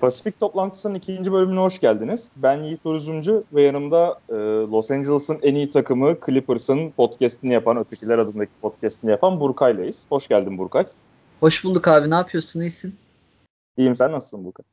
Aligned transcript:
Pasifik 0.00 0.40
toplantısının 0.40 0.94
ikinci 0.94 1.32
bölümüne 1.32 1.60
hoş 1.60 1.80
geldiniz. 1.80 2.30
Ben 2.36 2.62
Yiğit 2.62 2.86
Uruzumcu 2.86 3.44
ve 3.52 3.62
yanımda 3.62 4.20
e, 4.28 4.34
Los 4.70 4.90
Angeles'ın 4.90 5.38
en 5.42 5.54
iyi 5.54 5.70
takımı 5.70 6.16
Clippers'ın 6.26 6.90
podcastini 6.90 7.52
yapan, 7.52 7.76
Ötekiler 7.76 8.18
adındaki 8.18 8.52
podcastini 8.60 9.10
yapan 9.10 9.40
Burkay'layız. 9.40 10.06
Hoş 10.08 10.28
geldin 10.28 10.58
Burkay. 10.58 10.86
Hoş 11.40 11.64
bulduk 11.64 11.88
abi. 11.88 12.10
Ne 12.10 12.14
yapıyorsun? 12.14 12.60
İyisin? 12.60 12.96
İyiyim. 13.76 13.96
Sen 13.96 14.12
nasılsın 14.12 14.44
Burkay? 14.44 14.64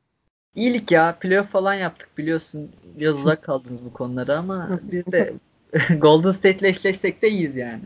İyilik 0.56 0.92
ya. 0.92 1.18
Playoff 1.20 1.52
falan 1.52 1.74
yaptık 1.74 2.18
biliyorsun. 2.18 2.72
Biraz 3.00 3.20
uzak 3.20 3.44
kaldınız 3.44 3.86
bu 3.86 3.94
konulara 3.94 4.38
ama 4.38 4.70
biz 4.92 5.06
de 5.06 5.34
Golden 5.98 6.32
State'le 6.32 6.70
eşleşsek 6.70 7.22
de 7.22 7.30
iyiyiz 7.30 7.58
yani. 7.58 7.84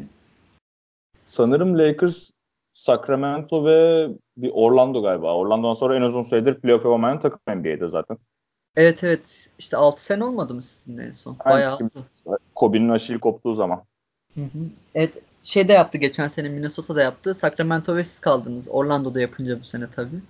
Sanırım 1.26 1.80
Lakers 1.80 2.32
Sacramento 2.74 3.66
ve 3.66 4.08
bir 4.38 4.52
Orlando 4.54 5.02
galiba. 5.02 5.36
Orlando'dan 5.36 5.74
sonra 5.74 5.96
en 5.96 6.02
uzun 6.02 6.22
süredir 6.22 6.56
playoff 6.56 6.86
yapamayan 6.86 7.20
takım 7.20 7.40
NBA'de 7.48 7.90
zaten. 7.90 8.18
Evet 8.76 9.04
evet. 9.04 9.50
İşte 9.60 9.78
6 9.78 10.04
sene 10.04 10.24
olmadı 10.24 10.54
mı 10.54 10.64
sizin 10.64 10.98
en 10.98 11.12
son? 11.12 11.38
Bayağı 11.46 11.76
oldu. 11.76 11.90
Kobe'nin 12.56 12.90
aşil 12.90 13.20
koptuğu 13.20 13.54
zaman. 13.54 13.84
Hı 14.36 14.42
hı. 14.42 14.60
Evet 14.96 15.14
şey 15.44 15.68
de 15.68 15.74
yaptı 15.74 15.98
geçen 15.98 16.28
sene 16.28 16.50
Minnesota'da 16.50 17.02
yaptı. 17.02 17.34
Sacramento 17.34 17.96
ve 17.96 18.04
siz 18.04 18.20
kaldınız. 18.20 18.68
Orlando'da 18.70 19.22
yapınca 19.22 19.60
bu 19.60 19.64
sene 19.64 19.88
tabii. 19.96 20.22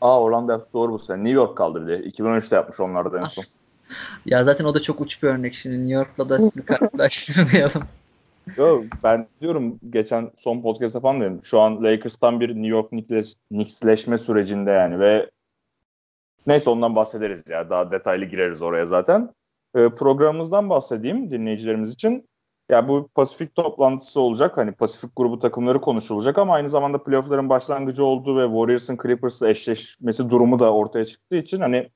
Aa 0.00 0.22
Orlando 0.22 0.52
yaptı 0.52 0.68
doğru 0.72 0.92
bu 0.92 0.98
sene. 0.98 1.16
New 1.16 1.30
York 1.30 1.56
kaldı 1.56 1.82
bir 1.82 1.86
de. 1.86 2.08
2013'te 2.08 2.56
yapmış 2.56 2.80
onlar 2.80 3.12
da 3.12 3.20
en 3.20 3.24
son. 3.24 3.44
ya 4.26 4.44
zaten 4.44 4.64
o 4.64 4.74
da 4.74 4.82
çok 4.82 5.00
uç 5.00 5.22
bir 5.22 5.28
örnek 5.28 5.54
şimdi. 5.54 5.76
New 5.76 5.94
York'la 5.94 6.28
da 6.28 6.38
sizi 6.38 6.66
karşılaştırmayalım. 6.66 7.82
Yo, 8.56 8.84
ben 9.02 9.28
diyorum 9.40 9.80
geçen 9.90 10.30
son 10.36 10.62
podcast 10.62 10.94
yapan 10.94 11.20
dedim. 11.20 11.40
Şu 11.44 11.60
an 11.60 11.84
Lakers'tan 11.84 12.40
bir 12.40 12.48
New 12.48 12.66
York 12.66 12.90
Knicks'leşme 13.50 14.18
sürecinde 14.18 14.70
yani 14.70 15.00
ve 15.00 15.30
neyse 16.46 16.70
ondan 16.70 16.96
bahsederiz 16.96 17.42
ya. 17.48 17.70
Daha 17.70 17.90
detaylı 17.90 18.24
gireriz 18.24 18.62
oraya 18.62 18.86
zaten. 18.86 19.34
Ee, 19.76 19.88
programımızdan 19.88 20.70
bahsedeyim 20.70 21.30
dinleyicilerimiz 21.30 21.92
için. 21.92 22.28
Ya 22.68 22.88
bu 22.88 23.08
Pasifik 23.14 23.54
toplantısı 23.54 24.20
olacak. 24.20 24.56
Hani 24.56 24.72
Pasifik 24.72 25.16
grubu 25.16 25.38
takımları 25.38 25.80
konuşulacak 25.80 26.38
ama 26.38 26.54
aynı 26.54 26.68
zamanda 26.68 27.02
playoff'ların 27.02 27.48
başlangıcı 27.48 28.04
olduğu 28.04 28.36
ve 28.36 28.46
Warriors'ın 28.46 28.98
Clippers'la 29.02 29.48
eşleşmesi 29.48 30.30
durumu 30.30 30.58
da 30.58 30.72
ortaya 30.72 31.04
çıktığı 31.04 31.36
için 31.36 31.60
hani 31.60 31.90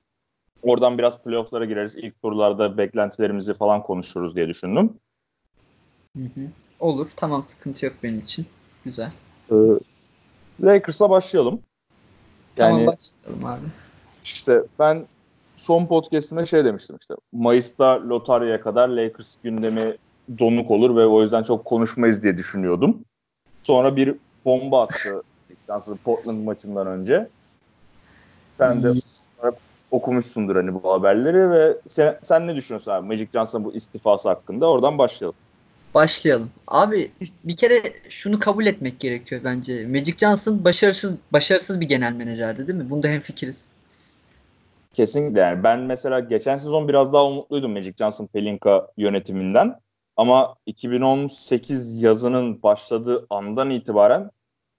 oradan 0.63 0.99
biraz 0.99 1.23
playoff'lara 1.23 1.65
gireriz. 1.65 1.97
İlk 1.97 2.23
turlarda 2.23 2.79
beklentilerimizi 2.79 3.55
falan 3.55 3.83
konuşuruz 3.83 4.37
diye 4.37 4.49
düşündüm. 4.49 4.95
Hı 6.17 6.23
hı. 6.23 6.41
Olur. 6.81 7.09
Tamam 7.17 7.43
sıkıntı 7.43 7.87
yok 7.87 7.95
benim 8.03 8.19
için. 8.19 8.47
Güzel. 8.85 9.13
Ee, 9.53 9.55
Lakers'a 10.63 11.11
başlayalım. 11.11 11.61
Yani, 12.57 12.87
tamam 12.87 12.87
başlayalım 12.87 13.47
abi. 13.47 13.71
İşte 14.25 14.63
ben 14.79 15.07
son 15.57 15.87
podcast'ime 15.87 16.47
şey 16.47 16.65
demiştim 16.65 16.97
işte. 17.01 17.15
Mayıs'ta 17.33 18.09
lotaryaya 18.09 18.61
kadar 18.61 18.89
Lakers 18.89 19.37
gündemi 19.43 19.97
donuk 20.39 20.71
olur 20.71 20.97
ve 20.97 21.07
o 21.07 21.23
yüzden 21.23 21.43
çok 21.43 21.65
konuşmayız 21.65 22.23
diye 22.23 22.37
düşünüyordum. 22.37 23.05
Sonra 23.63 23.97
bir 23.97 24.15
bomba 24.45 24.83
attı 24.83 25.23
Portland 26.05 26.45
maçından 26.45 26.87
önce. 26.87 27.29
Sen 28.59 28.83
de 28.83 28.93
okumuşsundur 29.91 30.57
hani 30.57 30.75
bu 30.75 30.93
haberleri 30.93 31.51
ve 31.51 31.77
sen, 31.89 32.19
sen 32.23 32.47
ne 32.47 32.57
düşünüyorsun 32.57 32.91
abi 32.91 33.07
Magic 33.07 33.29
Johnson 33.33 33.65
bu 33.65 33.75
istifası 33.75 34.29
hakkında? 34.29 34.67
Oradan 34.67 34.99
başlayalım. 34.99 35.37
Başlayalım. 35.95 36.51
Abi 36.67 37.13
bir 37.45 37.57
kere 37.57 37.93
şunu 38.09 38.39
kabul 38.39 38.67
etmek 38.67 39.01
gerekiyor 39.01 39.41
bence. 39.45 39.87
Magic 39.87 40.15
Johnson 40.19 40.65
başarısız 40.65 41.17
başarısız 41.33 41.81
bir 41.81 41.89
genel 41.89 42.13
menajerdi 42.13 42.69
değil 42.69 42.79
mi? 42.79 42.91
Bunda 42.91 43.09
hemfikiriz. 43.09 43.73
Kesinlikle 44.93 45.41
yani. 45.41 45.65
Ben 45.65 45.79
mesela 45.81 46.21
geçen 46.21 46.57
sezon 46.57 46.89
biraz 46.89 47.13
daha 47.13 47.27
umutluydum 47.27 47.73
Magic 47.73 47.93
Johnson 47.99 48.27
Pelinka 48.27 48.89
yönetiminden. 48.97 49.77
Ama 50.17 50.57
2018 50.67 52.03
yazının 52.03 52.63
başladığı 52.63 53.27
andan 53.31 53.71
itibaren 53.71 54.31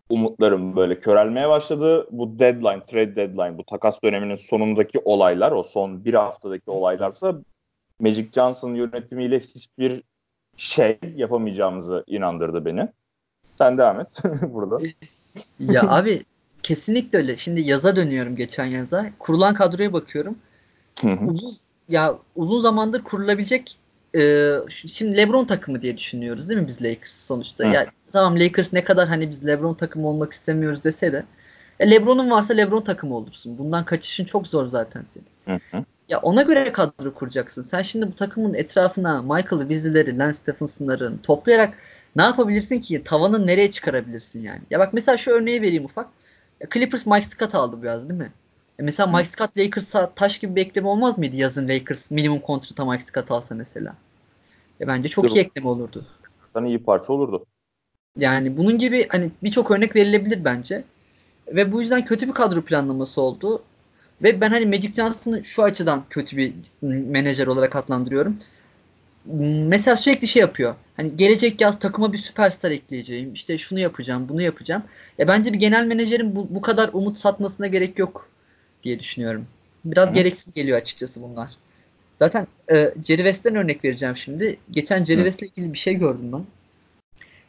umutlarım 0.09 0.75
böyle 0.75 0.99
körelmeye 0.99 1.49
başladı. 1.49 2.07
Bu 2.11 2.39
deadline, 2.39 2.85
trade 2.85 3.15
deadline, 3.15 3.57
bu 3.57 3.63
takas 3.63 4.03
döneminin 4.03 4.35
sonundaki 4.35 4.99
olaylar, 5.05 5.51
o 5.51 5.63
son 5.63 6.05
bir 6.05 6.13
haftadaki 6.13 6.71
olaylarsa 6.71 7.35
Magic 7.99 8.31
Johnson 8.31 8.75
yönetimiyle 8.75 9.39
hiçbir 9.39 10.03
şey 10.57 10.99
yapamayacağımızı 11.15 12.03
inandırdı 12.07 12.65
beni. 12.65 12.89
Sen 13.57 13.77
devam 13.77 13.99
et 13.99 14.07
burada. 14.41 14.79
ya 15.59 15.81
abi 15.89 16.23
kesinlikle 16.63 17.17
öyle. 17.17 17.37
Şimdi 17.37 17.61
yaza 17.61 17.95
dönüyorum 17.95 18.35
geçen 18.35 18.65
yaza. 18.65 19.09
Kurulan 19.19 19.53
kadroya 19.53 19.93
bakıyorum. 19.93 20.37
uzun 21.03 21.53
ya 21.89 22.17
uzun 22.35 22.59
zamandır 22.59 23.03
kurulabilecek 23.03 23.77
e, 24.15 24.51
şimdi 24.69 25.17
LeBron 25.17 25.45
takımı 25.45 25.81
diye 25.81 25.97
düşünüyoruz 25.97 26.49
değil 26.49 26.61
mi 26.61 26.67
biz 26.67 26.81
Lakers 26.81 27.13
sonuçta? 27.13 27.65
Ya 27.65 27.85
tamam 28.11 28.39
Lakers 28.39 28.73
ne 28.73 28.83
kadar 28.83 29.07
hani 29.07 29.29
biz 29.29 29.47
LeBron 29.47 29.73
takımı 29.73 30.07
olmak 30.07 30.33
istemiyoruz 30.33 30.83
dese 30.83 31.11
de 31.11 31.25
ya 31.79 31.87
LeBron'un 31.87 32.31
varsa 32.31 32.53
LeBron 32.53 32.81
takımı 32.81 33.15
olursun. 33.15 33.57
Bundan 33.57 33.85
kaçışın 33.85 34.25
çok 34.25 34.47
zor 34.47 34.67
zaten 34.67 35.03
senin. 35.03 35.27
Hı 35.45 35.77
hı. 35.77 35.85
Ya 36.11 36.19
ona 36.21 36.41
göre 36.41 36.71
kadro 36.71 37.13
kuracaksın. 37.13 37.61
Sen 37.61 37.81
şimdi 37.81 38.07
bu 38.07 38.15
takımın 38.15 38.53
etrafına 38.53 39.21
Michael 39.21 39.61
Weasley'leri, 39.61 40.17
Lance 40.17 40.37
Stephenson'ların 40.37 41.17
toplayarak 41.17 41.73
ne 42.15 42.21
yapabilirsin 42.21 42.79
ki? 42.79 43.03
Tavanı 43.03 43.47
nereye 43.47 43.71
çıkarabilirsin 43.71 44.39
yani? 44.39 44.61
Ya 44.69 44.79
bak 44.79 44.93
mesela 44.93 45.17
şu 45.17 45.31
örneği 45.31 45.61
vereyim 45.61 45.85
ufak. 45.85 46.07
Ya 46.61 46.67
Clippers 46.73 47.05
Mike 47.05 47.27
Scott 47.27 47.55
aldı 47.55 47.81
biraz 47.81 48.09
değil 48.09 48.19
mi? 48.19 48.31
Ya 48.79 48.85
mesela 48.85 49.17
Mike 49.17 49.29
Scott 49.29 49.57
Lakers'a 49.57 50.11
taş 50.15 50.39
gibi 50.39 50.55
bir 50.55 50.61
ekleme 50.61 50.87
olmaz 50.87 51.17
mıydı 51.17 51.35
yazın 51.35 51.67
Lakers 51.69 52.11
minimum 52.11 52.39
kontrata 52.39 52.85
Mike 52.85 53.03
Scott 53.03 53.31
alsa 53.31 53.55
mesela? 53.55 53.95
Ya 54.79 54.87
bence 54.87 55.09
çok 55.09 55.25
Değil 55.25 55.35
iyi 55.35 55.39
ekleme 55.45 55.67
olurdu. 55.67 56.05
Sana 56.53 56.67
iyi 56.67 56.83
parça 56.83 57.13
olurdu. 57.13 57.45
Yani 58.17 58.57
bunun 58.57 58.77
gibi 58.77 59.07
hani 59.09 59.31
birçok 59.43 59.71
örnek 59.71 59.95
verilebilir 59.95 60.45
bence. 60.45 60.83
Ve 61.47 61.71
bu 61.71 61.81
yüzden 61.81 62.05
kötü 62.05 62.27
bir 62.27 62.33
kadro 62.33 62.61
planlaması 62.61 63.21
oldu. 63.21 63.63
Ve 64.23 64.41
ben 64.41 64.49
hani 64.49 64.65
Magic 64.65 64.93
Johnson'ı 64.93 65.43
şu 65.43 65.63
açıdan 65.63 66.03
kötü 66.09 66.37
bir 66.37 66.53
menajer 66.81 67.47
olarak 67.47 67.75
adlandırıyorum. 67.75 68.37
Mesela 69.67 69.97
sürekli 69.97 70.27
şey 70.27 70.39
yapıyor. 70.39 70.75
Hani 70.97 71.15
gelecek 71.15 71.61
yaz 71.61 71.79
takıma 71.79 72.13
bir 72.13 72.17
süperstar 72.17 72.71
ekleyeceğim. 72.71 73.33
İşte 73.33 73.57
şunu 73.57 73.79
yapacağım, 73.79 74.29
bunu 74.29 74.41
yapacağım. 74.41 74.83
Ya 75.17 75.27
bence 75.27 75.53
bir 75.53 75.59
genel 75.59 75.85
menajerin 75.85 76.35
bu, 76.35 76.47
bu 76.49 76.61
kadar 76.61 76.89
umut 76.93 77.17
satmasına 77.17 77.67
gerek 77.67 77.99
yok 77.99 78.29
diye 78.83 78.99
düşünüyorum. 78.99 79.47
Biraz 79.85 80.09
Hı. 80.09 80.13
gereksiz 80.13 80.53
geliyor 80.53 80.77
açıkçası 80.77 81.21
bunlar. 81.21 81.49
Zaten 82.19 82.47
e, 82.71 82.75
Jerry 82.75 83.17
West'ten 83.17 83.55
örnek 83.55 83.85
vereceğim 83.85 84.17
şimdi. 84.17 84.57
Geçen 84.71 85.05
Jerry 85.05 85.31
West'le 85.31 85.43
ilgili 85.43 85.73
bir 85.73 85.77
şey 85.77 85.93
gördüm 85.93 86.31
ben. 86.31 86.45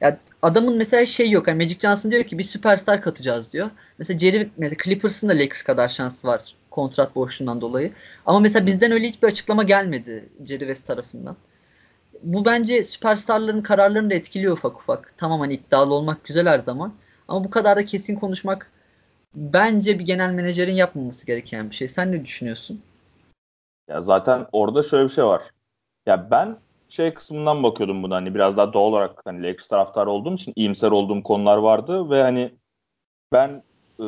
Ya 0.01 0.19
adamın 0.43 0.77
mesela 0.77 1.07
şey 1.07 1.31
yok. 1.31 1.49
Yani 1.49 1.63
Magic 1.63 1.79
Johnson 1.81 2.11
diyor 2.11 2.25
ki 2.25 2.39
bir 2.39 2.45
süperstar 2.45 3.03
katacağız 3.03 3.53
diyor. 3.53 3.71
Mesela 3.99 4.19
Jerry 4.19 4.49
mesela 4.57 4.77
Clippers'ın 4.85 5.29
da 5.29 5.33
Lakers 5.33 5.63
kadar 5.63 5.89
şansı 5.89 6.29
var 6.29 6.55
kontrat 6.73 7.17
boşluğundan 7.17 7.61
dolayı. 7.61 7.93
Ama 8.27 8.41
mesela 8.41 8.67
bizden 8.67 8.93
öyle 8.93 9.09
hiçbir 9.09 9.29
açıklama 9.29 9.63
gelmedi 9.63 10.29
Jerry 10.45 10.61
West 10.61 10.87
tarafından. 10.87 11.37
Bu 12.23 12.45
bence 12.45 12.85
süperstarların 12.85 13.63
kararlarını 13.63 14.11
da 14.11 14.15
etkiliyor 14.15 14.53
ufak 14.53 14.81
ufak. 14.81 15.15
Tamam 15.17 15.41
hani 15.41 15.55
iddialı 15.55 15.95
olmak 15.95 16.25
güzel 16.25 16.47
her 16.47 16.59
zaman. 16.59 16.93
Ama 17.29 17.45
bu 17.45 17.51
kadar 17.51 17.77
da 17.77 17.85
kesin 17.85 18.17
konuşmak 18.17 18.71
bence 19.35 19.99
bir 19.99 20.05
genel 20.05 20.31
menajerin 20.31 20.75
yapmaması 20.75 21.27
gereken 21.27 21.71
bir 21.71 21.75
şey. 21.75 21.89
Sen 21.89 22.13
ne 22.13 22.25
düşünüyorsun? 22.25 22.83
Ya 23.89 24.01
zaten 24.01 24.47
orada 24.53 24.83
şöyle 24.83 25.05
bir 25.05 25.13
şey 25.13 25.25
var. 25.25 25.43
Ya 26.07 26.31
ben 26.31 26.57
şey 26.89 27.15
kısmından 27.15 27.63
bakıyordum 27.63 28.03
buna 28.03 28.17
hani 28.17 28.35
biraz 28.35 28.57
daha 28.57 28.73
doğal 28.73 28.83
olarak 28.83 29.21
hani 29.25 29.43
Lakers 29.43 29.69
taraftarı 29.69 30.11
olduğum 30.11 30.35
için 30.35 30.53
iyimser 30.57 30.91
olduğum 30.91 31.23
konular 31.23 31.57
vardı 31.57 32.11
ve 32.11 32.23
hani 32.23 32.55
ben 33.33 33.63
e, 34.01 34.05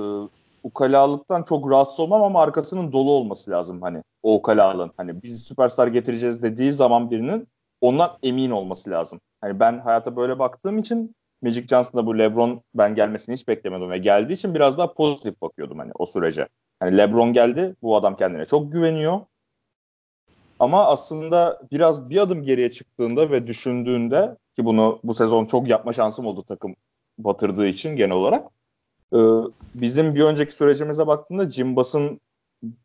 ukalalıktan 0.65 1.43
çok 1.43 1.71
rahatsız 1.71 2.01
olmam 2.01 2.23
ama 2.23 2.43
arkasının 2.43 2.93
dolu 2.93 3.11
olması 3.11 3.51
lazım 3.51 3.83
hani 3.83 4.03
o 4.23 4.35
ukalalığın. 4.35 4.91
Hani 4.97 5.23
biz 5.23 5.43
süperstar 5.43 5.87
getireceğiz 5.87 6.43
dediği 6.43 6.73
zaman 6.73 7.11
birinin 7.11 7.49
ondan 7.81 8.19
emin 8.23 8.51
olması 8.51 8.91
lazım. 8.91 9.21
Hani 9.41 9.61
ben 9.61 9.79
hayata 9.79 10.17
böyle 10.17 10.39
baktığım 10.39 10.79
için 10.79 11.15
Magic 11.43 11.67
Johnson'da 11.67 12.07
bu 12.07 12.19
LeBron 12.19 12.63
ben 12.75 12.95
gelmesini 12.95 13.35
hiç 13.35 13.49
beklemedim 13.49 13.91
ve 13.91 13.99
geldiği 13.99 14.33
için 14.33 14.55
biraz 14.55 14.79
daha 14.79 14.93
pozitif 14.93 15.43
bakıyordum 15.43 15.79
hani 15.79 15.93
o 15.95 16.07
sürece. 16.07 16.49
Hani 16.81 16.99
LeBron 16.99 17.33
geldi, 17.33 17.77
bu 17.83 17.97
adam 17.97 18.17
kendine 18.17 18.47
çok 18.47 18.73
güveniyor. 18.73 19.21
Ama 20.59 20.87
aslında 20.87 21.61
biraz 21.73 22.11
bir 22.11 22.19
adım 22.19 22.43
geriye 22.43 22.71
çıktığında 22.71 23.31
ve 23.31 23.47
düşündüğünde 23.47 24.37
ki 24.57 24.65
bunu 24.65 25.01
bu 25.05 25.15
sezon 25.15 25.47
çok 25.47 25.69
yapma 25.69 25.93
şansım 25.93 26.27
oldu 26.27 26.45
takım 26.49 26.77
batırdığı 27.19 27.67
için 27.67 27.97
genel 27.97 28.17
olarak. 28.17 28.49
E, 29.13 29.19
bizim 29.75 30.15
bir 30.15 30.25
önceki 30.25 30.53
sürecimize 30.53 31.07
baktığında 31.07 31.51
Jim 31.51 31.77
Bass'ın 31.77 32.21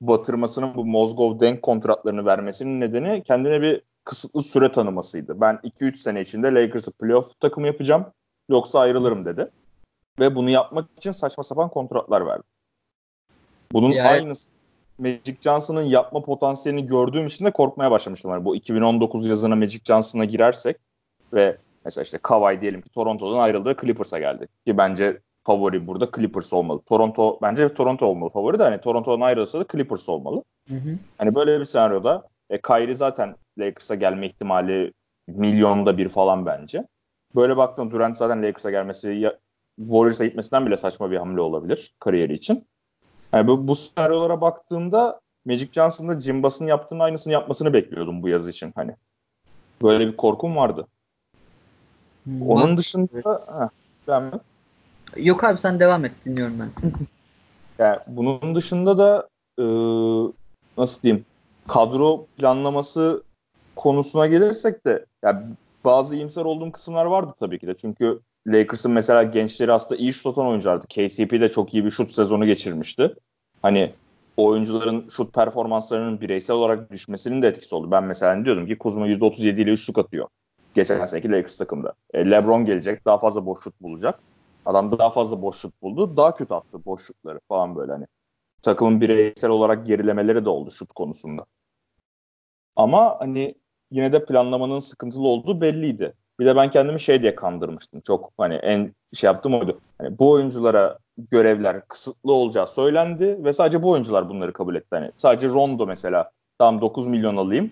batırmasının 0.01 0.75
bu 0.75 0.86
Mozgov 0.86 1.39
denk 1.39 1.62
kontratlarını 1.62 2.25
vermesinin 2.25 2.81
nedeni 2.81 3.24
kendine 3.24 3.62
bir 3.62 3.81
kısıtlı 4.04 4.44
süre 4.44 4.71
tanımasıydı. 4.71 5.42
Ben 5.42 5.56
2-3 5.56 5.95
sene 5.95 6.21
içinde 6.21 6.54
Lakers'ı 6.54 6.92
playoff 6.92 7.39
takımı 7.39 7.68
yapacağım 7.68 8.06
yoksa 8.50 8.80
ayrılırım 8.80 9.25
dedi. 9.25 9.50
Ve 10.19 10.36
bunu 10.36 10.50
yapmak 10.50 10.89
için 10.98 11.12
saçma 11.12 11.44
sapan 11.44 11.69
kontratlar 11.69 12.25
verdi. 12.25 12.44
Bunun 13.72 13.92
yani, 13.92 14.07
aynısı 14.07 14.50
Magic 14.98 15.36
Johnson'ın 15.42 15.81
yapma 15.81 16.22
potansiyelini 16.22 16.88
gördüğüm 16.88 17.25
için 17.25 17.45
de 17.45 17.51
korkmaya 17.51 17.92
başlamıştım. 17.92 18.31
Yani 18.31 18.45
bu 18.45 18.56
2019 18.56 19.27
yazına 19.27 19.56
Magic 19.56 19.80
Johnson'a 19.86 20.25
girersek 20.25 20.77
ve 21.33 21.57
mesela 21.86 22.04
işte 22.04 22.18
Kawhi 22.18 22.62
diyelim 22.62 22.81
ki 22.81 22.89
Toronto'dan 22.89 23.39
ayrıldı 23.39 23.75
Clippers'a 23.81 24.19
geldi. 24.19 24.48
Ki 24.65 24.77
bence 24.77 25.22
favori 25.50 25.88
burada 25.88 26.10
Clippers 26.16 26.54
olmalı. 26.54 26.81
Toronto 26.86 27.40
bence 27.42 27.74
Toronto 27.74 28.06
olmalı 28.06 28.30
favori 28.30 28.60
de 28.60 28.63
hani 28.63 28.81
Toronto'dan 28.81 29.22
ayrılsa 29.22 29.60
da 29.60 29.66
Clippers 29.72 30.10
olmalı. 30.10 30.44
Hı 30.68 30.75
hı. 30.75 30.98
Hani 31.18 31.36
böyle 31.36 31.60
bir 31.60 31.66
senaryoda 31.66 32.28
e, 32.50 32.62
Kyrie 32.62 32.94
zaten 32.94 33.36
Lakers'a 33.60 33.96
gelme 33.96 34.28
ihtimali 34.28 34.94
milyonda 35.28 35.98
bir 35.98 36.10
falan 36.10 36.46
bence. 36.46 36.88
Böyle 37.36 37.57
baktığında 37.57 37.92
Durant 37.92 38.18
zaten 38.18 38.44
Lakers'a 38.44 38.72
gelmesi 38.72 39.10
ya, 39.10 39.38
Warriors'a 39.80 40.25
gitmesinden 40.25 40.66
bile 40.66 40.78
saçma 40.78 41.12
bir 41.12 41.18
hamle 41.18 41.42
olabilir 41.42 41.94
kariyeri 42.00 42.34
için. 42.34 42.68
Yani 43.34 43.48
bu, 43.48 43.68
bu 43.68 43.75
senaryolara 43.75 44.42
baktığımda 44.42 45.19
Magic 45.46 45.69
Johnson'da 45.72 46.19
Jimbas'ın 46.19 46.68
yaptığının 46.68 47.00
aynısını 47.00 47.34
yapmasını 47.34 47.74
bekliyordum 47.74 48.24
bu 48.24 48.30
yaz 48.30 48.48
için. 48.48 48.72
Hani 48.75 48.96
böyle 49.81 50.07
bir 50.07 50.18
korkum 50.18 50.56
vardı. 50.56 50.88
Onun 52.48 52.78
dışında 52.78 53.42
heh, 53.60 53.69
ben 54.07 54.24
mi? 54.24 54.31
Yok 55.17 55.44
abi 55.44 55.57
sen 55.57 55.79
devam 55.79 56.06
et 56.06 56.11
dinliyorum 56.25 56.59
ben 56.59 56.91
yani 57.79 57.97
bunun 58.07 58.56
dışında 58.56 58.97
da 58.97 59.27
e, 59.59 59.65
nasıl 60.77 61.01
diyeyim 61.01 61.25
kadro 61.67 62.25
planlaması 62.38 63.23
konusuna 63.75 64.27
gelirsek 64.27 64.85
de 64.85 65.06
yani 65.23 65.45
bazı 65.85 66.15
iyimser 66.15 66.45
olduğum 66.45 66.71
kısımlar 66.71 67.06
vardı 67.06 67.33
tabii 67.39 67.59
ki 67.59 67.67
de. 67.67 67.75
Çünkü 67.75 68.19
Lakers'ın 68.47 68.91
mesela 68.91 69.23
gençleri 69.23 69.73
aslında 69.73 70.01
iyi 70.01 70.13
şut 70.13 70.25
atan 70.25 70.47
oyunculardı. 70.47 70.88
KCP 70.88 71.31
de 71.31 71.50
çok 71.50 71.73
iyi 71.73 71.85
bir 71.85 71.91
şut 71.91 72.12
sezonu 72.12 72.45
geçirmişti. 72.45 73.13
Hani 73.62 73.94
oyuncuların 74.38 75.09
şut 75.09 75.33
performanslarının 75.33 76.21
bireysel 76.21 76.55
olarak 76.55 76.91
düşmesinin 76.91 77.41
de 77.41 77.47
etkisi 77.47 77.75
oldu. 77.75 77.91
Ben 77.91 78.03
mesela 78.03 78.45
diyordum 78.45 78.67
ki 78.67 78.77
Kuzma 78.77 79.07
%37 79.07 79.62
ile 79.62 79.71
üçlük 79.71 79.97
atıyor. 79.97 80.27
Geçen 80.73 81.05
seneki 81.05 81.31
Lakers 81.31 81.57
takımda. 81.57 81.94
E, 82.13 82.31
LeBron 82.31 82.65
gelecek 82.65 83.05
daha 83.05 83.17
fazla 83.17 83.45
boş 83.45 83.63
şut 83.63 83.81
bulacak. 83.81 84.19
Adam 84.69 84.98
daha 84.98 85.10
fazla 85.10 85.42
boş 85.42 85.57
şut 85.57 85.81
buldu. 85.81 86.18
Daha 86.18 86.36
kötü 86.36 86.54
attı 86.54 86.86
boş 86.86 87.01
şutları 87.01 87.39
falan 87.48 87.75
böyle 87.75 87.92
hani. 87.92 88.06
Takımın 88.62 89.01
bireysel 89.01 89.50
olarak 89.50 89.88
gerilemeleri 89.88 90.45
de 90.45 90.50
oldu 90.50 90.71
şut 90.71 90.94
konusunda. 90.94 91.45
Ama 92.75 93.16
hani 93.19 93.56
yine 93.92 94.13
de 94.13 94.25
planlamanın 94.25 94.80
sıkıntılı 94.80 95.27
olduğu 95.27 95.62
belliydi. 95.62 96.13
Bir 96.39 96.45
de 96.45 96.56
ben 96.56 96.71
kendimi 96.71 97.00
şey 97.00 97.21
diye 97.21 97.36
kandırmıştım. 97.36 98.01
Çok 98.01 98.31
hani 98.38 98.56
en 98.56 98.95
şey 99.13 99.27
yaptım 99.27 99.54
oydu. 99.54 99.81
Hani 99.98 100.19
bu 100.19 100.31
oyunculara 100.31 100.98
görevler 101.31 101.88
kısıtlı 101.88 102.33
olacağı 102.33 102.68
söylendi 102.68 103.44
ve 103.44 103.54
sadece 103.54 103.83
bu 103.83 103.89
oyuncular 103.89 104.30
bunları 104.30 104.54
kabul 104.54 104.75
etti. 104.75 104.88
Hani 104.92 105.12
sadece 105.18 105.48
Rondo 105.48 105.88
mesela 105.88 106.31
tamam 106.60 106.81
9 106.81 107.07
milyon 107.07 107.38
alayım 107.38 107.72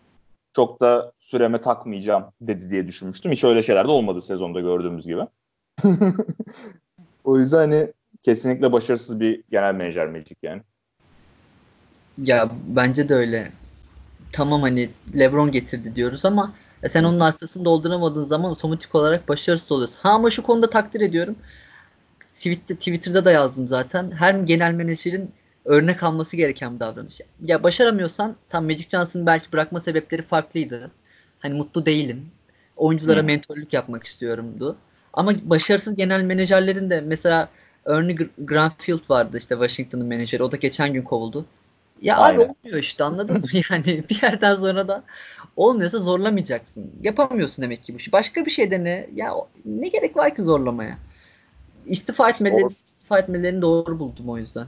çok 0.55 0.81
da 0.81 1.11
süreme 1.19 1.61
takmayacağım 1.61 2.25
dedi 2.41 2.69
diye 2.69 2.87
düşünmüştüm. 2.87 3.31
Hiç 3.31 3.43
öyle 3.43 3.63
şeyler 3.63 3.87
de 3.87 3.91
olmadı 3.91 4.21
sezonda 4.21 4.59
gördüğümüz 4.59 5.05
gibi. 5.07 5.21
o 7.27 7.39
yüzden 7.39 7.57
hani 7.57 7.93
kesinlikle 8.23 8.71
başarısız 8.71 9.19
bir 9.19 9.43
genel 9.51 9.75
menajer 9.75 10.07
Magic 10.07 10.35
yani. 10.43 10.61
Ya 12.17 12.51
bence 12.67 13.09
de 13.09 13.15
öyle. 13.15 13.51
Tamam 14.31 14.61
hani 14.61 14.89
LeBron 15.19 15.51
getirdi 15.51 15.95
diyoruz 15.95 16.25
ama 16.25 16.53
e 16.83 16.89
sen 16.89 17.03
onun 17.03 17.19
arkasını 17.19 17.65
dolduramadığın 17.65 18.25
zaman 18.25 18.51
otomatik 18.51 18.95
olarak 18.95 19.29
başarısız 19.29 19.71
oluyorsun. 19.71 19.97
Ha 20.01 20.09
ama 20.09 20.29
şu 20.29 20.43
konuda 20.43 20.69
takdir 20.69 21.01
ediyorum. 21.01 21.35
Twitter, 22.35 22.75
Twitter'da 22.75 23.25
da 23.25 23.31
yazdım 23.31 23.67
zaten. 23.67 24.11
Her 24.11 24.33
genel 24.33 24.73
menajerin 24.73 25.31
örnek 25.65 26.03
alması 26.03 26.37
gereken 26.37 26.75
bir 26.75 26.79
davranış. 26.79 27.21
Ya 27.45 27.63
başaramıyorsan 27.63 28.35
tam 28.49 28.65
Magic 28.65 28.89
Johnson'ın 28.89 29.25
belki 29.25 29.51
bırakma 29.51 29.81
sebepleri 29.81 30.21
farklıydı. 30.21 30.91
Hani 31.39 31.53
mutlu 31.53 31.85
değilim. 31.85 32.25
Oyunculara 32.77 33.19
hmm. 33.19 33.27
mentorluk 33.27 33.73
yapmak 33.73 34.03
istiyorumdu. 34.03 34.77
Ama 35.17 35.33
başarısız 35.43 35.95
genel 35.95 36.21
menajerlerin 36.21 36.89
de 36.89 37.01
mesela 37.01 37.49
Ernie 37.85 38.17
Granfield 38.37 39.09
vardı 39.09 39.37
işte 39.37 39.55
Washington'ın 39.55 40.05
menajeri. 40.05 40.43
O 40.43 40.51
da 40.51 40.57
geçen 40.57 40.93
gün 40.93 41.01
kovuldu. 41.01 41.45
Ya 42.01 42.17
Aynen. 42.17 42.39
abi 42.39 42.41
olmuyor 42.41 42.79
işte 42.79 43.03
anladın 43.03 43.35
mı? 43.35 43.47
Yani 43.69 44.03
bir 44.09 44.21
yerden 44.21 44.55
sonra 44.55 44.87
da 44.87 45.03
olmuyorsa 45.55 45.99
zorlamayacaksın. 45.99 46.91
Yapamıyorsun 47.03 47.63
demek 47.63 47.83
ki 47.83 47.93
bu 47.93 47.97
işi. 47.97 48.11
Başka 48.11 48.45
bir 48.45 48.51
şey 48.51 48.71
dene. 48.71 49.09
Ya 49.15 49.33
ne 49.65 49.87
gerek 49.87 50.17
var 50.17 50.35
ki 50.35 50.43
zorlamaya? 50.43 50.97
İstifa 51.85 52.29
etmeleri, 52.29 52.61
doğru. 52.61 52.69
istifa 52.69 53.19
etmelerini 53.19 53.61
doğru 53.61 53.99
buldum 53.99 54.29
o 54.29 54.37
yüzden. 54.37 54.67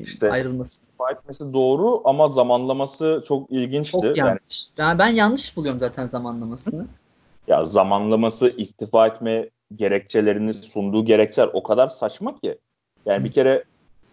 İşte 0.00 0.30
ayrılması. 0.30 0.72
İstifa 0.82 1.10
etmesi 1.10 1.52
doğru 1.52 2.00
ama 2.04 2.28
zamanlaması 2.28 3.24
çok 3.28 3.50
ilginçti. 3.50 3.92
Çok 3.92 4.16
yanlış. 4.16 4.68
Yani, 4.78 4.98
ben, 4.98 4.98
ben 4.98 5.08
yanlış 5.08 5.56
buluyorum 5.56 5.80
zaten 5.80 6.06
zamanlamasını. 6.08 6.86
Ya 7.46 7.64
zamanlaması 7.64 8.48
istifa 8.56 9.06
etme 9.06 9.48
gerekçelerini 9.74 10.54
sunduğu 10.54 11.04
gerekçeler 11.04 11.50
o 11.52 11.62
kadar 11.62 11.88
saçma 11.88 12.40
ki. 12.40 12.58
Yani 13.06 13.24
bir 13.24 13.32
kere 13.32 13.64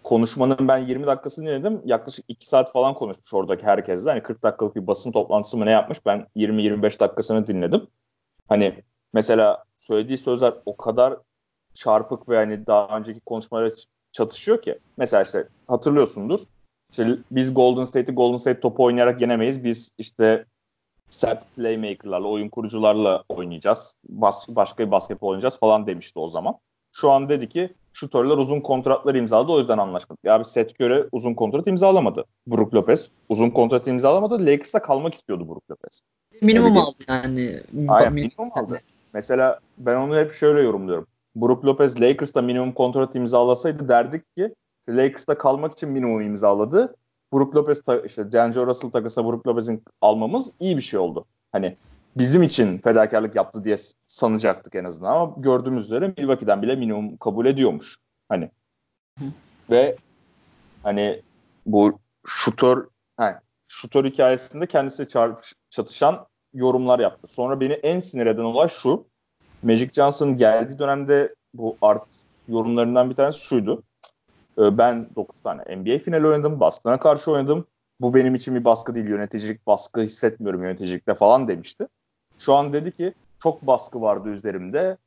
konuşmanın 0.04 0.68
ben 0.68 0.78
20 0.78 1.08
dakikasını 1.08 1.46
dinledim. 1.46 1.82
Yaklaşık 1.86 2.26
2 2.28 2.48
saat 2.48 2.72
falan 2.72 2.94
konuşmuş 2.94 3.34
oradaki 3.34 3.66
herkesle. 3.66 4.10
Hani 4.10 4.24
40 4.24 4.44
dakikalık 4.44 4.76
bir 4.76 4.88
basın 4.88 5.12
toplantısı 5.12 5.58
mı 5.58 5.66
ne 5.66 5.72
yapmış? 5.72 6.06
Ben 6.06 6.28
20-25 6.36 7.00
dakikasını 7.00 7.48
dinledim. 7.48 7.88
Hani 8.48 8.84
mesela 9.14 9.64
söylediği 9.78 10.18
sözler 10.18 10.54
o 10.66 10.78
kadar 10.78 11.18
çarpık 11.74 12.30
ve 12.30 12.36
hani 12.36 12.68
daha 12.68 12.98
önceki 12.98 13.20
konuşmalara 13.20 13.70
çatışıyor 14.12 14.62
ki. 14.62 14.80
Mesela 14.98 15.24
işte 15.24 15.48
hatırlıyorsundur. 15.68 16.40
İşte 16.92 17.18
biz 17.32 17.54
Golden 17.54 17.84
State'i 17.84 18.16
Golden 18.16 18.38
State 18.38 18.60
topu 18.60 18.84
oynayarak 18.84 19.22
yenemeyiz. 19.22 19.64
Biz 19.64 19.92
işte 19.98 20.46
set 21.10 21.44
playmaker'larla, 21.56 22.28
oyun 22.28 22.50
kurucularla 22.50 23.24
oynayacağız. 23.30 23.96
Bas, 24.10 24.46
başka 24.50 24.86
bir 24.86 24.92
basketbol 24.92 25.28
oynayacağız 25.28 25.60
falan 25.60 25.88
demişti 25.88 26.20
o 26.20 26.28
zaman. 26.28 26.56
Şu 26.92 27.12
an 27.12 27.30
dedi 27.30 27.50
ki 27.50 27.70
şutörler 27.94 28.38
uzun 28.38 28.62
kontratlar 28.62 29.16
imzaladı 29.16 29.52
o 29.52 29.60
yüzden 29.60 29.78
anlaşmadık. 29.78 30.24
Ya 30.24 30.40
bir 30.40 30.46
set 30.46 30.80
göre 30.80 31.06
uzun 31.12 31.34
kontrat 31.34 31.68
imzalamadı. 31.68 32.26
Brook 32.48 32.74
Lopez 32.74 33.10
uzun 33.30 33.50
kontrat 33.50 33.88
imzalamadı. 33.88 34.46
Lakers'ta 34.46 34.82
kalmak 34.82 35.14
istiyordu 35.14 35.48
Brook 35.48 35.72
Lopez. 35.72 36.02
Minimum 36.42 36.78
aldı 36.78 37.04
yani. 37.08 37.62
Aynen 37.88 38.14
minimum 38.14 38.50
aldı. 38.56 38.80
Mesela 39.14 39.60
ben 39.78 39.96
onu 39.96 40.18
hep 40.18 40.32
şöyle 40.32 40.62
yorumluyorum. 40.62 41.08
Brook 41.36 41.66
Lopez 41.66 42.02
Lakers'ta 42.02 42.42
minimum 42.42 42.72
kontrat 42.72 43.16
imzalasaydı 43.16 43.88
derdik 43.88 44.36
ki 44.38 44.56
Lakers'ta 44.90 45.38
kalmak 45.38 45.74
için 45.74 45.90
minimum 45.90 46.22
imzaladı. 46.22 46.96
Brook 47.34 47.56
Lopez 47.56 47.82
işte 48.06 48.32
D'Angelo 48.32 48.68
Russell 48.68 48.92
takasına 48.92 49.26
Brook 49.26 49.48
Lopez'in 49.48 49.84
almamız 50.02 50.52
iyi 50.60 50.78
bir 50.78 50.82
şey 50.82 51.00
oldu. 51.00 51.26
Hani 51.52 51.78
bizim 52.18 52.44
için 52.44 52.78
fedakarlık 52.78 53.36
yaptı 53.36 53.64
diye 53.64 53.78
sanacaktık 54.08 54.76
en 54.76 54.84
azından 54.84 55.12
ama 55.12 55.34
gördüğümüz 55.38 55.86
üzere 55.86 56.14
Milwaukee'den 56.18 56.62
bile 56.62 56.76
minimum 56.76 57.18
kabul 57.18 57.46
ediyormuş. 57.46 57.98
Hani 58.30 58.50
ve 59.70 59.96
hani 60.84 61.22
bu 61.66 62.00
şutör 62.26 62.88
he, 63.20 63.36
şutör 63.68 64.06
hikayesinde 64.06 64.68
kendisi 64.68 65.08
çarp, 65.08 65.46
çatışan 65.70 66.28
yorumlar 66.54 67.00
yaptı. 67.00 67.28
Sonra 67.28 67.60
beni 67.60 67.74
en 67.74 68.00
sinir 68.00 68.26
eden 68.26 68.44
olay 68.44 68.68
şu. 68.68 69.08
Magic 69.64 69.90
Johnson 69.94 70.36
geldiği 70.36 70.80
dönemde 70.80 71.36
bu 71.54 71.78
art 71.82 72.08
yorumlarından 72.48 73.10
bir 73.10 73.16
tanesi 73.16 73.46
şuydu. 73.46 73.84
Ee, 74.60 74.78
ben 74.78 75.10
9 75.16 75.42
tane 75.42 75.78
NBA 75.78 75.98
finali 75.98 76.28
oynadım. 76.28 76.60
Baskına 76.60 77.00
karşı 77.00 77.32
oynadım. 77.32 77.66
Bu 78.02 78.14
benim 78.14 78.36
için 78.36 78.56
bir 78.56 78.66
baskı 78.66 78.96
değil. 78.96 79.08
Yöneticilik 79.08 79.68
baskı 79.68 80.02
hissetmiyorum 80.02 80.64
yöneticilikte 80.64 81.14
falan 81.14 81.48
demişti. 81.48 81.88
Şu 82.38 82.54
an 82.54 82.74
dedi 82.74 82.92
ki 82.92 83.14
çok 83.40 83.68
baskı 83.68 84.02
vardı 84.02 84.30
üzerimde. 84.30 84.98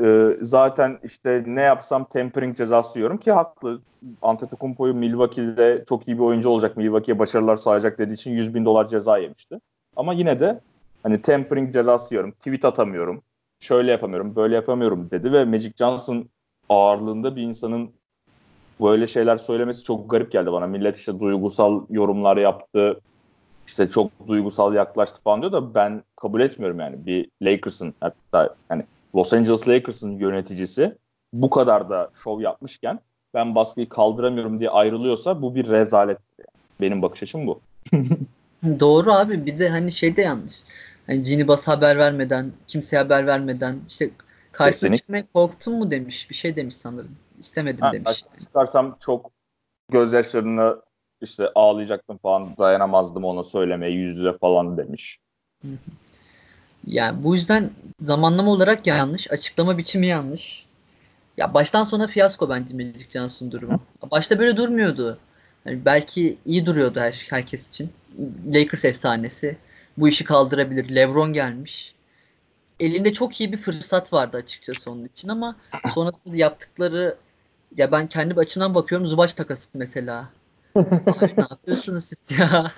Ee, 0.00 0.36
zaten 0.40 0.98
işte 1.04 1.44
ne 1.46 1.62
yapsam 1.62 2.04
tempering 2.04 2.56
cezası 2.56 2.98
yiyorum 2.98 3.18
ki 3.18 3.32
haklı. 3.32 3.80
Antetokounmpo'yu 4.22 4.94
Milwaukee'de 4.94 5.84
çok 5.88 6.08
iyi 6.08 6.18
bir 6.18 6.22
oyuncu 6.22 6.48
olacak. 6.48 6.76
Milwaukee'ye 6.76 7.18
başarılar 7.18 7.56
sağlayacak 7.56 7.98
dediği 7.98 8.14
için 8.14 8.30
100 8.32 8.54
bin 8.54 8.64
dolar 8.64 8.88
ceza 8.88 9.18
yemişti. 9.18 9.60
Ama 9.96 10.12
yine 10.12 10.40
de 10.40 10.60
hani 11.02 11.22
tempering 11.22 11.72
cezası 11.72 12.14
yiyorum. 12.14 12.32
Tweet 12.32 12.64
atamıyorum. 12.64 13.22
Şöyle 13.60 13.90
yapamıyorum, 13.90 14.36
böyle 14.36 14.54
yapamıyorum 14.54 15.10
dedi 15.10 15.32
ve 15.32 15.44
Magic 15.44 15.72
Johnson 15.78 16.28
ağırlığında 16.68 17.36
bir 17.36 17.42
insanın 17.42 17.90
böyle 18.82 19.06
şeyler 19.06 19.36
söylemesi 19.36 19.84
çok 19.84 20.10
garip 20.10 20.32
geldi 20.32 20.52
bana. 20.52 20.66
Millet 20.66 20.96
işte 20.96 21.20
duygusal 21.20 21.82
yorumlar 21.90 22.36
yaptı. 22.36 23.00
İşte 23.66 23.90
çok 23.90 24.10
duygusal 24.28 24.74
yaklaştı 24.74 25.20
falan 25.22 25.40
diyor 25.40 25.52
da 25.52 25.74
ben 25.74 26.02
kabul 26.16 26.40
etmiyorum 26.40 26.80
yani. 26.80 27.06
Bir 27.06 27.28
Lakers'ın 27.42 27.94
hatta 28.00 28.54
yani 28.70 28.82
Los 29.14 29.32
Angeles 29.32 29.68
Lakers'ın 29.68 30.10
yöneticisi 30.10 30.94
bu 31.32 31.50
kadar 31.50 31.90
da 31.90 32.10
şov 32.24 32.40
yapmışken 32.40 33.00
ben 33.34 33.54
baskıyı 33.54 33.88
kaldıramıyorum 33.88 34.60
diye 34.60 34.70
ayrılıyorsa 34.70 35.42
bu 35.42 35.54
bir 35.54 35.68
rezalet. 35.68 36.18
Yani. 36.38 36.46
Benim 36.80 37.02
bakış 37.02 37.22
açım 37.22 37.46
bu. 37.46 37.60
Doğru 38.80 39.12
abi 39.12 39.46
bir 39.46 39.58
de 39.58 39.68
hani 39.68 39.92
şey 39.92 40.16
de 40.16 40.22
yanlış. 40.22 40.54
Hani 41.06 41.22
Gini 41.22 41.48
Bas 41.48 41.68
haber 41.68 41.98
vermeden, 41.98 42.52
kimseye 42.66 42.96
haber 42.96 43.26
vermeden 43.26 43.78
işte 43.88 44.10
karşısına 44.52 44.96
çıkmaya 44.96 45.24
korktun 45.34 45.74
mu 45.74 45.90
demiş. 45.90 46.30
Bir 46.30 46.34
şey 46.34 46.56
demiş 46.56 46.74
sanırım. 46.76 47.16
İstemedim 47.42 47.80
ha, 47.80 47.92
demiş. 47.92 48.24
Çıkarsam 48.44 48.96
çok 49.00 49.30
gözyaşlarını 49.90 50.82
işte 51.20 51.50
ağlayacaktım 51.54 52.18
falan 52.18 52.56
dayanamazdım 52.58 53.24
ona 53.24 53.44
söylemeye 53.44 53.92
yüz 53.92 54.16
yüze 54.16 54.38
falan 54.38 54.76
demiş. 54.76 55.18
Yani 56.86 57.24
bu 57.24 57.34
yüzden 57.34 57.70
zamanlama 58.00 58.50
olarak 58.50 58.86
yanlış, 58.86 59.30
açıklama 59.30 59.78
biçimi 59.78 60.06
yanlış. 60.06 60.66
Ya 61.36 61.54
baştan 61.54 61.84
sona 61.84 62.06
fiyasko 62.06 62.48
bence 62.48 62.74
Magic 62.74 63.10
Johnson 63.10 63.52
durumu. 63.52 63.80
Başta 64.10 64.38
böyle 64.38 64.56
durmuyordu. 64.56 65.18
Yani 65.64 65.84
belki 65.84 66.38
iyi 66.46 66.66
duruyordu 66.66 67.00
her, 67.00 67.26
herkes 67.30 67.68
için. 67.68 67.92
Lakers 68.54 68.84
efsanesi. 68.84 69.56
Bu 69.96 70.08
işi 70.08 70.24
kaldırabilir. 70.24 70.94
LeBron 70.94 71.32
gelmiş. 71.32 71.94
Elinde 72.80 73.12
çok 73.12 73.40
iyi 73.40 73.52
bir 73.52 73.56
fırsat 73.56 74.12
vardı 74.12 74.36
açıkçası 74.36 74.90
onun 74.90 75.04
için 75.04 75.28
ama 75.28 75.56
sonrasında 75.94 76.36
yaptıkları 76.36 77.16
ya 77.76 77.92
ben 77.92 78.08
kendi 78.08 78.34
açımdan 78.34 78.74
bakıyorum 78.74 79.06
Zubac 79.06 79.34
takası 79.34 79.68
mesela. 79.74 80.28
Abi 80.74 81.34
ne 81.36 81.44
yapıyorsunuz 81.50 82.04
siz 82.04 82.38
ya? 82.38 82.72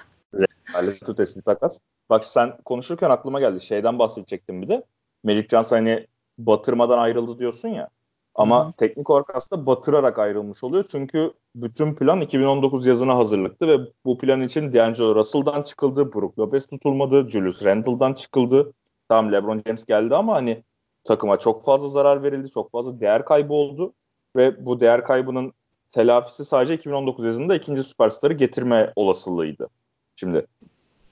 Halit 0.65 1.21
Esmi 1.21 1.43
takas. 1.43 1.79
Bak 2.11 2.25
sen 2.25 2.57
konuşurken 2.65 3.11
aklıma 3.11 3.41
geldi. 3.41 3.61
Şeyden 3.61 3.99
bahsedecektim 3.99 4.63
bir 4.63 4.69
de. 4.69 4.85
Melik 5.25 5.51
Johnson 5.51 5.77
hani 5.77 6.07
batırmadan 6.39 6.99
ayrıldı 6.99 7.39
diyorsun 7.39 7.69
ya. 7.69 7.89
Ama 8.35 8.65
Hı-hı. 8.65 8.73
teknik 8.73 9.11
olarak 9.11 9.35
aslında 9.35 9.67
batırarak 9.67 10.19
ayrılmış 10.19 10.65
oluyor. 10.65 10.85
Çünkü 10.91 11.33
bütün 11.57 11.95
plan 11.95 12.21
2019 12.21 12.87
yazına 12.87 13.17
hazırlıktı 13.17 13.69
ve 13.69 13.79
bu 14.05 14.19
plan 14.19 14.41
için 14.41 14.73
D'Angelo 14.73 15.15
Russell'dan 15.15 15.63
çıkıldı, 15.63 16.13
Brook 16.13 16.39
Lopez 16.39 16.67
tutulmadı, 16.67 17.31
Julius 17.31 17.65
Randle'dan 17.65 18.15
çıkıldı. 18.15 18.73
Tamam 19.09 19.33
LeBron 19.33 19.63
James 19.67 19.85
geldi 19.85 20.17
ama 20.17 20.35
hani 20.35 20.63
takıma 21.05 21.39
çok 21.39 21.65
fazla 21.65 21.89
zarar 21.89 22.23
verildi, 22.23 22.51
çok 22.51 22.73
fazla 22.73 23.01
değer 23.01 23.25
kaybı 23.25 23.53
oldu 23.53 23.95
ve 24.37 24.67
bu 24.67 24.81
değer 24.81 25.05
kaybının 25.05 25.53
telafisi 25.93 26.45
sadece 26.45 26.75
2019 26.75 27.25
yazında 27.25 27.55
ikinci 27.55 27.83
süperstarı 27.83 28.33
getirme 28.35 28.93
olasılığıydı. 28.97 29.69
Şimdi 30.17 30.47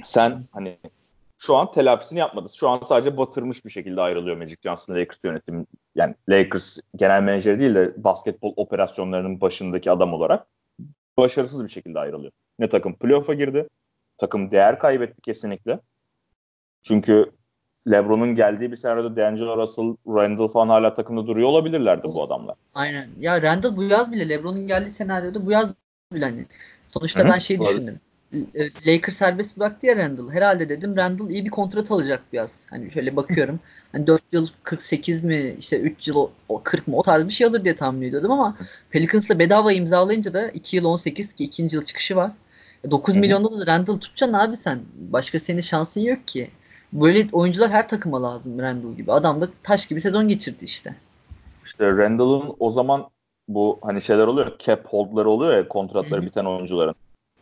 sen 0.03 0.45
hani 0.53 0.79
şu 1.39 1.57
an 1.57 1.73
telafisini 1.73 2.19
yapmadı. 2.19 2.49
Şu 2.57 2.69
an 2.69 2.81
sadece 2.83 3.17
batırmış 3.17 3.65
bir 3.65 3.71
şekilde 3.71 4.01
ayrılıyor 4.01 4.37
Magic 4.37 4.57
Johnson 4.63 4.95
Lakers 4.95 5.19
yönetimi. 5.25 5.67
Yani 5.95 6.15
Lakers 6.29 6.79
genel 6.97 7.23
menajeri 7.23 7.61
değil 7.61 7.75
de 7.75 8.05
basketbol 8.05 8.53
operasyonlarının 8.57 9.41
başındaki 9.41 9.91
adam 9.91 10.15
olarak 10.15 10.47
başarısız 11.19 11.65
bir 11.65 11.71
şekilde 11.71 11.99
ayrılıyor. 11.99 12.33
Ne 12.59 12.69
takım 12.69 12.95
playoff'a 12.95 13.35
girdi. 13.35 13.69
Takım 14.19 14.51
değer 14.51 14.79
kaybetti 14.79 15.21
kesinlikle. 15.21 15.81
Çünkü 16.83 17.33
LeBron'un 17.91 18.35
geldiği 18.35 18.71
bir 18.71 18.77
senaryoda 18.77 19.17
D'Angelo 19.17 19.57
Russell, 19.57 19.97
Randall 20.07 20.49
falan 20.49 20.69
hala 20.69 20.95
takımda 20.95 21.27
duruyor 21.27 21.49
olabilirlerdi 21.49 22.05
bu 22.05 22.23
adamlar. 22.23 22.57
Aynen. 22.75 23.09
Ya 23.19 23.43
Randall 23.43 23.77
bu 23.77 23.85
yaz 23.85 24.13
bile 24.13 24.29
LeBron'un 24.29 24.67
geldiği 24.67 24.91
senaryoda 24.91 25.47
bu 25.47 25.51
yaz 25.51 25.75
bile 26.13 26.25
hani 26.25 26.47
Sonuçta 26.93 27.21
Hı-hı. 27.21 27.29
ben 27.29 27.39
şey 27.39 27.61
düşündüm. 27.61 28.01
E, 28.55 28.65
Lakers 28.87 29.17
serbest 29.17 29.59
bıraktı 29.59 29.87
ya 29.87 29.97
Randall. 29.97 30.31
Herhalde 30.31 30.69
dedim 30.69 30.97
Randall 30.97 31.31
iyi 31.31 31.45
bir 31.45 31.51
kontrat 31.51 31.91
alacak 31.91 32.23
bu 32.33 32.37
yaz. 32.37 32.67
Hani 32.71 32.93
şöyle 32.93 33.17
bakıyorum. 33.17 33.61
Hani 33.93 34.07
4 34.07 34.23
yıl 34.33 34.49
48 34.63 35.25
mi 35.25 35.57
işte 35.59 35.81
3 35.81 36.09
yıl 36.09 36.29
o 36.49 36.63
40 36.63 36.89
mı 36.89 36.97
o 36.97 37.03
tarz 37.03 37.27
bir 37.27 37.33
şey 37.33 37.47
alır 37.47 37.65
diye 37.65 37.77
tahmin 37.77 38.09
ediyordum 38.09 38.31
ama 38.31 38.57
Pelicans'la 38.91 39.39
bedava 39.39 39.73
imzalayınca 39.73 40.35
da 40.35 40.49
2 40.49 40.77
yıl 40.77 40.85
18 40.85 41.33
ki 41.33 41.45
2. 41.45 41.69
yıl 41.73 41.85
çıkışı 41.85 42.17
var. 42.17 42.31
9 42.91 43.17
e, 43.17 43.21
milyonda 43.21 43.61
da 43.61 43.67
Randall 43.67 43.99
tutacaksın 43.99 44.33
abi 44.33 44.57
sen. 44.57 44.81
Başka 44.95 45.39
senin 45.39 45.61
şansın 45.61 46.01
yok 46.01 46.29
ki. 46.29 46.51
Böyle 46.93 47.27
oyuncular 47.33 47.71
her 47.71 47.89
takıma 47.89 48.23
lazım 48.23 48.59
Randall 48.59 48.93
gibi. 48.93 49.13
Adam 49.13 49.41
da 49.41 49.49
taş 49.63 49.87
gibi 49.87 50.01
sezon 50.01 50.29
geçirdi 50.29 50.65
işte. 50.65 50.97
İşte 51.65 51.97
Randall'ın 51.97 52.57
o 52.61 52.71
zaman 52.71 53.09
bu 53.49 53.79
hani 53.83 54.03
şeyler 54.03 54.27
oluyor 54.27 54.59
cap 54.59 54.87
hold'ları 54.87 55.31
oluyor 55.31 55.53
ya 55.53 55.69
kontratları 55.69 56.23
biten 56.23 56.45
oyuncuların. 56.45 56.95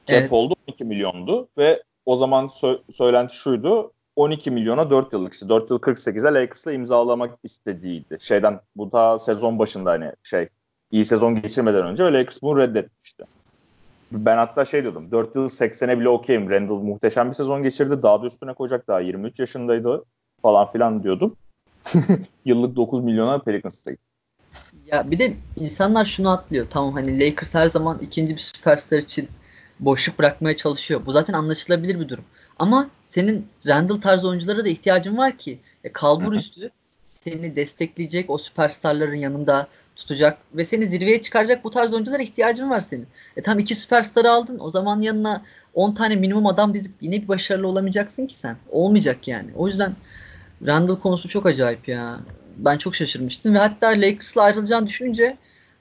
Cap 0.07 0.19
evet. 0.19 0.33
oldu 0.33 0.55
12 0.69 0.85
milyondu 0.85 1.49
ve 1.59 1.83
o 2.07 2.17
zaman 2.17 2.47
sö- 2.47 2.93
söylenti 2.93 3.37
şuydu 3.37 3.93
12 4.17 4.51
milyona 4.51 4.91
4 4.91 5.13
yıllık 5.13 5.33
işte 5.33 5.49
4 5.49 5.71
yıl 5.71 5.79
48'e 5.79 6.35
Lakers'la 6.35 6.73
imzalamak 6.73 7.39
istediğiydi. 7.43 8.19
Şeyden 8.21 8.61
bu 8.77 8.93
da 8.93 9.19
sezon 9.19 9.59
başında 9.59 9.91
hani 9.91 10.13
şey 10.23 10.49
iyi 10.91 11.05
sezon 11.05 11.43
geçirmeden 11.43 11.87
önce 11.87 12.05
Lakers 12.05 12.43
bunu 12.43 12.59
reddetmişti. 12.59 13.25
Ben 14.13 14.37
hatta 14.37 14.65
şey 14.65 14.83
diyordum 14.83 15.11
4 15.11 15.37
yıl 15.37 15.49
80'e 15.49 16.01
bile 16.01 16.09
okeyim. 16.09 16.51
Randall 16.51 16.75
muhteşem 16.75 17.29
bir 17.29 17.35
sezon 17.35 17.63
geçirdi. 17.63 18.03
Daha 18.03 18.23
da 18.23 18.27
üstüne 18.27 18.55
koyacak 18.55 18.89
daha 18.89 19.01
23 19.01 19.39
yaşındaydı 19.39 20.05
falan 20.43 20.73
filan 20.73 21.03
diyordum. 21.03 21.37
Yıllık 22.45 22.77
9 22.77 23.05
milyona 23.05 23.39
Pelicans'ta 23.39 23.91
Ya 24.87 25.11
bir 25.11 25.19
de 25.19 25.35
insanlar 25.57 26.05
şunu 26.05 26.31
atlıyor. 26.31 26.67
Tamam 26.71 26.93
hani 26.93 27.21
Lakers 27.21 27.55
her 27.55 27.67
zaman 27.67 27.99
ikinci 27.99 28.35
bir 28.35 28.41
süperstar 28.41 28.99
için 28.99 29.29
boşluk 29.81 30.19
bırakmaya 30.19 30.57
çalışıyor. 30.57 31.07
Bu 31.07 31.13
zaten 31.13 31.35
anlaşılabilir 31.35 32.01
bir 32.01 32.09
durum. 32.09 32.25
Ama 32.59 32.91
senin 33.05 33.47
Randall 33.67 34.01
tarzı 34.01 34.29
oyunculara 34.29 34.65
da 34.65 34.69
ihtiyacın 34.69 35.17
var 35.17 35.39
ki 35.39 35.59
e, 35.85 35.93
kalbur 35.93 36.33
üstü 36.33 36.71
seni 37.05 37.57
destekleyecek, 37.57 38.31
o 38.31 38.39
süperstarların 38.39 39.15
yanında 39.15 39.67
tutacak 40.01 40.39
ve 40.55 40.65
seni 40.65 40.87
zirveye 40.87 41.23
çıkaracak 41.23 41.65
bu 41.65 41.71
tarz 41.71 41.93
oyunculara 41.93 42.23
ihtiyacın 42.23 42.71
var 42.71 42.81
senin. 42.81 43.07
E 43.37 43.43
tam 43.43 43.59
iki 43.59 43.75
süperstar 43.75 44.25
aldın. 44.25 44.59
O 44.61 44.69
zaman 44.69 45.01
yanına 45.01 45.43
10 45.75 45.93
tane 45.93 46.17
minimum 46.17 46.47
adam 46.47 46.75
dizip 46.75 46.93
yine 47.01 47.23
bir 47.23 47.29
başarılı 47.29 47.67
olamayacaksın 47.67 48.27
ki 48.27 48.35
sen. 48.35 48.57
Olmayacak 48.71 49.29
yani. 49.29 49.51
O 49.57 49.67
yüzden 49.67 49.93
Randall 50.67 50.97
konusu 50.97 51.29
çok 51.29 51.47
acayip 51.47 51.89
ya. 51.89 52.21
Ben 52.57 52.79
çok 52.79 52.95
şaşırmıştım 52.95 53.55
ve 53.55 53.59
hatta 53.59 53.87
Lakers'la 53.87 54.43
ayrılacağını 54.43 54.87
düşününce 54.87 55.37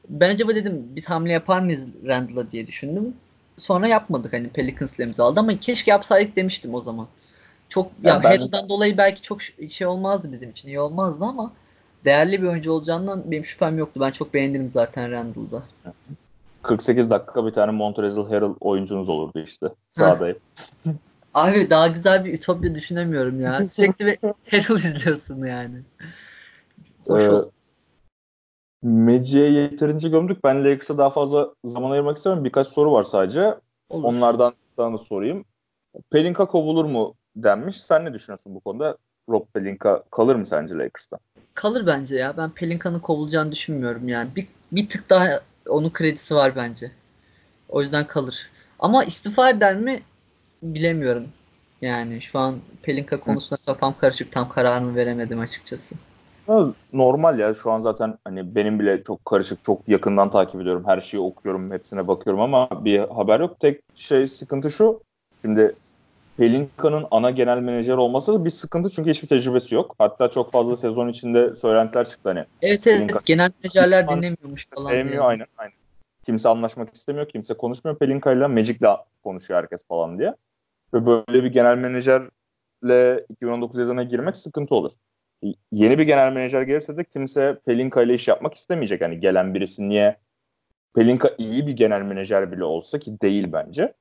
ben 0.09 0.29
acaba 0.29 0.55
dedim 0.55 0.83
biz 0.95 1.09
hamle 1.09 1.31
yapar 1.31 1.59
mıyız 1.59 1.85
Randall'a 2.05 2.51
diye 2.51 2.67
düşündüm 2.67 3.13
sonra 3.59 3.87
yapmadık 3.87 4.33
hani 4.33 4.49
Pelicans'la 4.49 5.03
imzaladı 5.03 5.39
ama 5.39 5.59
keşke 5.59 5.91
yapsaydık 5.91 6.35
demiştim 6.35 6.73
o 6.73 6.81
zaman. 6.81 7.07
Çok 7.69 7.91
ya, 8.03 8.13
ya 8.13 8.23
Harrell'dan 8.23 8.69
dolayı 8.69 8.97
belki 8.97 9.21
çok 9.21 9.41
şey 9.69 9.87
olmazdı 9.87 10.31
bizim 10.31 10.49
için 10.49 10.67
iyi 10.67 10.79
olmazdı 10.79 11.25
ama 11.25 11.51
değerli 12.05 12.41
bir 12.41 12.47
oyuncu 12.47 12.71
olacağından 12.71 13.31
benim 13.31 13.45
şüphem 13.45 13.77
yoktu. 13.77 13.99
Ben 13.99 14.11
çok 14.11 14.33
beğendim 14.33 14.69
zaten 14.73 15.11
Randall'da. 15.11 15.63
48 16.61 17.09
dakika 17.09 17.45
bir 17.45 17.51
tane 17.51 17.71
Montrezl 17.71 18.21
Harrell 18.21 18.55
oyuncunuz 18.59 19.09
olurdu 19.09 19.39
işte 19.39 19.67
sahada. 19.93 20.33
Abi 21.33 21.69
daha 21.69 21.87
güzel 21.87 22.25
bir 22.25 22.33
ütopya 22.33 22.75
düşünemiyorum 22.75 23.41
ya. 23.41 23.59
Sürekli 23.59 24.05
bir 24.05 24.17
Harrell 24.51 24.75
izliyorsun 24.75 25.45
yani. 25.45 25.75
Hoş 27.07 27.23
ee, 27.23 27.29
oldu. 27.29 27.51
Meci'ye 28.81 29.49
yeterince 29.49 30.09
gömdük. 30.09 30.43
Ben 30.43 30.65
Lakers'a 30.65 30.97
daha 30.97 31.09
fazla 31.09 31.53
zaman 31.65 31.91
ayırmak 31.91 32.17
istemiyorum. 32.17 32.45
Birkaç 32.45 32.67
soru 32.67 32.91
var 32.91 33.03
sadece. 33.03 33.55
Olur. 33.89 34.03
Onlardan 34.03 34.53
da 34.77 34.97
sorayım. 34.97 35.45
Pelinka 36.11 36.45
kovulur 36.45 36.85
mu 36.85 37.13
denmiş. 37.35 37.81
Sen 37.81 38.05
ne 38.05 38.13
düşünüyorsun 38.13 38.55
bu 38.55 38.59
konuda? 38.59 38.97
Rob 39.29 39.45
Pelinka 39.53 40.03
kalır 40.11 40.35
mı 40.35 40.45
sence 40.45 40.75
Lakers'ta? 40.75 41.17
Kalır 41.59 41.85
bence 41.85 42.15
ya. 42.15 42.37
Ben 42.37 42.49
Pelinka'nın 42.49 42.99
kovulacağını 42.99 43.51
düşünmüyorum 43.51 44.07
yani. 44.09 44.29
Bir, 44.35 44.47
bir 44.71 44.89
tık 44.89 45.09
daha 45.09 45.41
onun 45.69 45.89
kredisi 45.89 46.35
var 46.35 46.55
bence. 46.55 46.91
O 47.69 47.81
yüzden 47.81 48.07
kalır. 48.07 48.49
Ama 48.79 49.03
istifa 49.03 49.49
eder 49.49 49.75
mi 49.75 50.01
bilemiyorum. 50.63 51.27
Yani 51.81 52.21
şu 52.21 52.39
an 52.39 52.57
Pelinka 52.81 53.19
konusunda 53.19 53.61
kafam 53.65 53.95
karışık. 54.01 54.31
Tam 54.31 54.49
kararımı 54.49 54.95
veremedim 54.95 55.39
açıkçası 55.39 55.95
normal 56.93 57.39
ya 57.39 57.53
şu 57.53 57.71
an 57.71 57.79
zaten 57.79 58.17
hani 58.23 58.55
benim 58.55 58.79
bile 58.79 59.03
çok 59.03 59.25
karışık 59.25 59.63
çok 59.63 59.89
yakından 59.89 60.31
takip 60.31 60.61
ediyorum 60.61 60.83
her 60.85 61.01
şeyi 61.01 61.21
okuyorum 61.21 61.71
hepsine 61.71 62.07
bakıyorum 62.07 62.41
ama 62.41 62.85
bir 62.85 62.99
haber 62.99 63.39
yok 63.39 63.59
tek 63.59 63.81
şey 63.95 64.27
sıkıntı 64.27 64.71
şu 64.71 65.01
şimdi 65.41 65.75
Pelinka'nın 66.39 67.05
ana 67.11 67.31
genel 67.31 67.57
menajer 67.57 67.97
olması 67.97 68.45
bir 68.45 68.49
sıkıntı 68.49 68.89
çünkü 68.89 69.09
hiçbir 69.09 69.27
tecrübesi 69.27 69.75
yok. 69.75 69.95
Hatta 69.97 70.29
çok 70.29 70.51
fazla 70.51 70.75
sezon 70.75 71.07
içinde 71.07 71.55
söylentiler 71.55 72.09
çıktı 72.09 72.29
hani. 72.29 72.45
Evet 72.61 72.87
evet 72.87 72.99
Pelinka, 72.99 73.19
genel 73.25 73.51
menajerler 73.63 74.07
dinlemiyormuş 74.07 74.67
falan. 74.69 74.89
Sevmiyor 74.89 75.11
diye. 75.11 75.21
aynen 75.21 75.47
aynen. 75.57 75.73
Kimse 76.23 76.49
anlaşmak 76.49 76.95
istemiyor, 76.95 77.29
kimse 77.29 77.53
konuşmuyor. 77.53 77.97
Pelinka 77.97 78.31
ile 78.31 78.47
Magic'le 78.47 78.97
konuşuyor 79.23 79.59
herkes 79.61 79.87
falan 79.87 80.19
diye. 80.19 80.35
Ve 80.93 81.05
böyle 81.05 81.43
bir 81.43 81.51
genel 81.51 81.77
menajerle 81.77 83.25
2019 83.29 83.77
yazına 83.77 84.03
girmek 84.03 84.35
sıkıntı 84.35 84.75
olur 84.75 84.91
yeni 85.71 85.97
bir 85.97 86.03
genel 86.03 86.33
menajer 86.33 86.61
gelirse 86.61 86.97
de 86.97 87.03
kimse 87.03 87.59
Pelinka 87.65 88.01
ile 88.01 88.13
iş 88.13 88.27
yapmak 88.27 88.53
istemeyecek. 88.53 89.01
Hani 89.01 89.19
gelen 89.19 89.53
birisi 89.53 89.89
niye 89.89 90.17
Pelinka 90.95 91.31
iyi 91.37 91.67
bir 91.67 91.71
genel 91.71 92.01
menajer 92.01 92.51
bile 92.51 92.63
olsa 92.63 92.99
ki 92.99 93.21
değil 93.21 93.51
bence. 93.51 93.93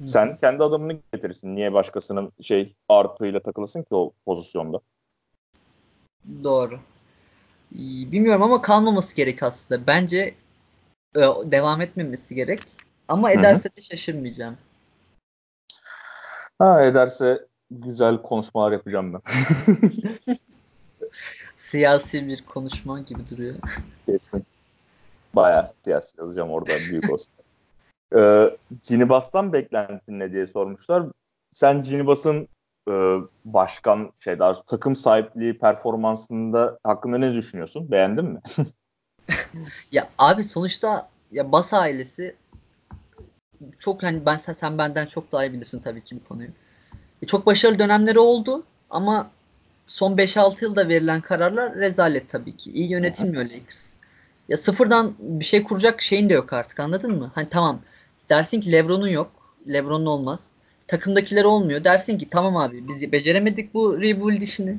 Hı. 0.00 0.08
Sen 0.08 0.36
kendi 0.36 0.62
adamını 0.62 1.00
getirirsin. 1.12 1.56
Niye 1.56 1.72
başkasının 1.72 2.32
şey 2.40 2.76
artığıyla 2.88 3.40
takılısın 3.40 3.82
ki 3.82 3.94
o 3.94 4.12
pozisyonda? 4.26 4.80
Doğru. 6.44 6.80
Bilmiyorum 8.12 8.42
ama 8.42 8.62
kalmaması 8.62 9.16
gerek 9.16 9.42
aslında. 9.42 9.86
Bence 9.86 10.34
e, 11.16 11.20
devam 11.44 11.80
etmemesi 11.80 12.34
gerek. 12.34 12.60
Ama 13.08 13.32
ederse 13.32 13.68
Hı-hı. 13.68 13.76
de 13.76 13.80
şaşırmayacağım. 13.80 14.56
Ha 16.58 16.82
ederse 16.82 17.46
güzel 17.70 18.22
konuşmalar 18.22 18.72
yapacağım 18.72 19.12
ben. 19.12 19.20
siyasi 21.56 22.28
bir 22.28 22.44
konuşma 22.44 23.00
gibi 23.00 23.28
duruyor. 23.30 23.54
Kesin. 24.06 24.46
Bayağı 25.34 25.66
siyasi 25.84 26.20
yazacağım 26.20 26.50
orada 26.50 26.72
büyük 26.90 27.12
olsun. 27.12 27.32
Ee, 28.16 28.56
Cinibas'tan 28.82 29.52
beklentin 29.52 30.18
ne 30.18 30.32
diye 30.32 30.46
sormuşlar. 30.46 31.04
Sen 31.52 31.82
Cinibas'ın 31.82 32.48
e, 32.90 33.16
başkan 33.44 34.12
şey 34.18 34.38
daha 34.38 34.62
takım 34.62 34.96
sahipliği 34.96 35.58
performansında 35.58 36.78
hakkında 36.84 37.18
ne 37.18 37.34
düşünüyorsun? 37.34 37.90
Beğendin 37.90 38.24
mi? 38.24 38.40
ya 39.92 40.08
abi 40.18 40.44
sonuçta 40.44 41.08
ya 41.32 41.52
Bas 41.52 41.74
ailesi 41.74 42.34
çok 43.78 44.02
hani 44.02 44.26
ben 44.26 44.36
sen, 44.36 44.52
sen 44.52 44.78
benden 44.78 45.06
çok 45.06 45.32
daha 45.32 45.44
iyi 45.44 45.52
bilirsin 45.52 45.80
tabii 45.80 46.04
ki 46.04 46.16
bu 46.16 46.28
konuyu. 46.28 46.48
E, 47.22 47.26
çok 47.26 47.46
başarılı 47.46 47.78
dönemleri 47.78 48.18
oldu 48.18 48.62
ama 48.90 49.30
son 49.86 50.16
5-6 50.16 50.64
yılda 50.64 50.88
verilen 50.88 51.20
kararlar 51.20 51.74
rezalet 51.74 52.30
tabii 52.30 52.56
ki. 52.56 52.72
İyi 52.72 52.90
yönetilmiyor 52.90 53.44
Lakers. 53.44 53.94
Ya 54.48 54.56
sıfırdan 54.56 55.14
bir 55.18 55.44
şey 55.44 55.64
kuracak 55.64 56.02
şeyin 56.02 56.28
de 56.28 56.34
yok 56.34 56.52
artık 56.52 56.80
anladın 56.80 57.18
mı? 57.18 57.30
Hani 57.34 57.48
tamam 57.48 57.80
dersin 58.30 58.60
ki 58.60 58.72
Lebron'un 58.72 59.08
yok. 59.08 59.32
Lebron'un 59.68 60.06
olmaz. 60.06 60.40
Takımdakiler 60.86 61.44
olmuyor. 61.44 61.84
Dersin 61.84 62.18
ki 62.18 62.28
tamam 62.30 62.56
abi 62.56 62.88
biz 62.88 63.12
beceremedik 63.12 63.74
bu 63.74 64.00
rebuild 64.00 64.42
işini. 64.42 64.78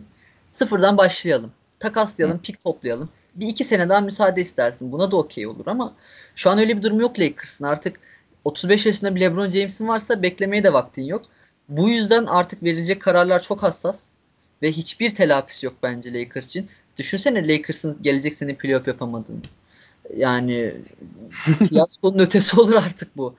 Sıfırdan 0.49 0.97
başlayalım. 0.97 1.51
Takaslayalım, 1.79 2.39
pik 2.39 2.63
toplayalım. 2.63 3.09
Bir 3.35 3.47
iki 3.47 3.63
sene 3.63 3.89
daha 3.89 4.01
müsaade 4.01 4.41
istersin. 4.41 4.91
Buna 4.91 5.11
da 5.11 5.17
okey 5.17 5.47
olur 5.47 5.67
ama 5.67 5.93
şu 6.35 6.49
an 6.49 6.59
öyle 6.59 6.77
bir 6.77 6.83
durum 6.83 6.99
yok 7.01 7.19
Lakers'ın. 7.19 7.65
Artık 7.65 7.99
35 8.45 8.85
yaşında 8.85 9.15
bir 9.15 9.21
LeBron 9.21 9.51
James'in 9.51 9.87
varsa 9.87 10.21
beklemeye 10.21 10.63
de 10.63 10.73
vaktin 10.73 11.03
yok. 11.03 11.25
Bu 11.69 11.89
yüzden 11.89 12.25
artık 12.25 12.63
verilecek 12.63 13.01
kararlar 13.01 13.43
çok 13.43 13.63
hassas 13.63 14.03
ve 14.61 14.71
hiçbir 14.71 15.15
telafisi 15.15 15.65
yok 15.65 15.75
bence 15.83 16.13
Lakers 16.13 16.47
için. 16.47 16.69
Düşünsene 16.97 17.47
Lakers'ın 17.47 17.97
gelecek 18.01 18.35
sene 18.35 18.55
playoff 18.55 18.87
yapamadığını. 18.87 19.41
Yani 20.15 20.75
fiyaskonun 21.69 22.19
ötesi 22.19 22.59
olur 22.59 22.75
artık 22.75 23.17
bu. 23.17 23.35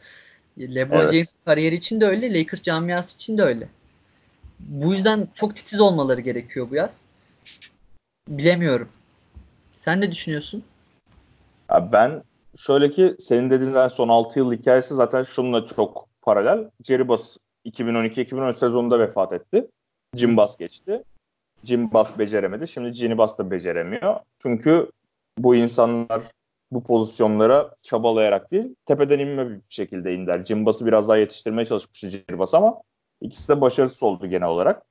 LeBron 0.59 1.01
evet. 1.01 1.13
James 1.13 1.35
kariyeri 1.45 1.75
için 1.75 2.01
de 2.01 2.07
öyle, 2.07 2.39
Lakers 2.39 2.63
camiası 2.63 3.15
için 3.15 3.39
de 3.39 3.43
öyle. 3.43 3.69
Bu 4.61 4.95
yüzden 4.95 5.29
çok 5.35 5.57
titiz 5.57 5.81
olmaları 5.81 6.21
gerekiyor 6.21 6.71
bu 6.71 6.75
yaz. 6.75 6.91
Bilemiyorum. 8.29 8.89
Sen 9.75 10.01
ne 10.01 10.13
düşünüyorsun? 10.13 10.65
Ya 11.71 11.93
ben 11.93 12.23
şöyle 12.59 12.91
ki 12.91 13.17
senin 13.19 13.51
dediğin 13.51 13.89
son 13.89 14.09
6 14.09 14.39
yıl 14.39 14.53
hikayesi 14.53 14.95
zaten 14.95 15.23
şununla 15.23 15.67
çok 15.67 16.09
paralel. 16.23 16.71
Jerry 16.85 17.09
Buss 17.09 17.37
2012-2013 17.67 18.53
sezonunda 18.53 18.99
vefat 18.99 19.33
etti. 19.33 19.67
Jim 20.17 20.37
Bass 20.37 20.57
geçti. 20.57 21.03
Jim 21.63 21.93
Bass 21.93 22.19
beceremedi. 22.19 22.69
Şimdi 22.69 22.93
Ginny 22.93 23.19
Bass 23.19 23.39
da 23.39 23.51
beceremiyor. 23.51 24.21
Çünkü 24.43 24.91
bu 25.39 25.55
insanlar 25.55 26.23
bu 26.71 26.85
pozisyonlara 26.85 27.75
çabalayarak 27.83 28.51
değil, 28.51 28.75
tepeden 28.87 29.19
inme 29.19 29.51
bir 29.51 29.61
şekilde 29.69 30.15
indiler. 30.15 30.45
Jim 30.45 30.67
Bass'ı 30.67 30.87
biraz 30.87 31.09
daha 31.09 31.17
yetiştirmeye 31.17 31.65
çalışmıştı 31.65 32.39
Bass 32.39 32.55
ama 32.55 32.83
ikisi 33.21 33.49
de 33.49 33.61
başarısız 33.61 34.03
oldu 34.03 34.27
genel 34.27 34.49
olarak. 34.49 34.87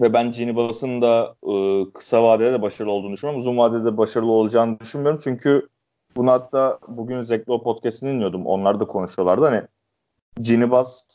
Ve 0.00 0.12
ben 0.12 0.32
Ginny 0.32 0.56
Bass'ın 0.56 1.02
da 1.02 1.36
e, 1.46 1.84
kısa 1.92 2.22
vadede 2.22 2.52
de 2.52 2.62
başarılı 2.62 2.92
olduğunu 2.92 3.12
düşünüyorum. 3.12 3.40
Uzun 3.40 3.56
vadede 3.56 3.84
de 3.84 3.96
başarılı 3.96 4.30
olacağını 4.32 4.80
düşünmüyorum. 4.80 5.20
Çünkü 5.24 5.68
bunu 6.16 6.30
hatta 6.30 6.78
bugün 6.88 7.20
Zeklo 7.20 7.62
podcast'ini 7.62 8.10
dinliyordum. 8.10 8.46
Onlar 8.46 8.80
da 8.80 8.84
konuşuyorlardı. 8.86 9.44
Hani 9.44 10.70
Bass 10.70 11.06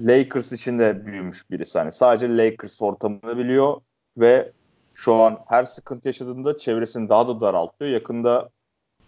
Lakers 0.00 0.52
için 0.52 0.78
de 0.78 1.06
büyümüş 1.06 1.50
birisi. 1.50 1.78
Hani 1.78 1.92
sadece 1.92 2.36
Lakers 2.36 2.82
ortamını 2.82 3.38
biliyor 3.38 3.80
ve 4.16 4.52
şu 4.94 5.14
an 5.14 5.38
her 5.48 5.64
sıkıntı 5.64 6.08
yaşadığında 6.08 6.56
çevresini 6.56 7.08
daha 7.08 7.28
da 7.28 7.40
daraltıyor. 7.40 7.90
Yakında 7.90 8.50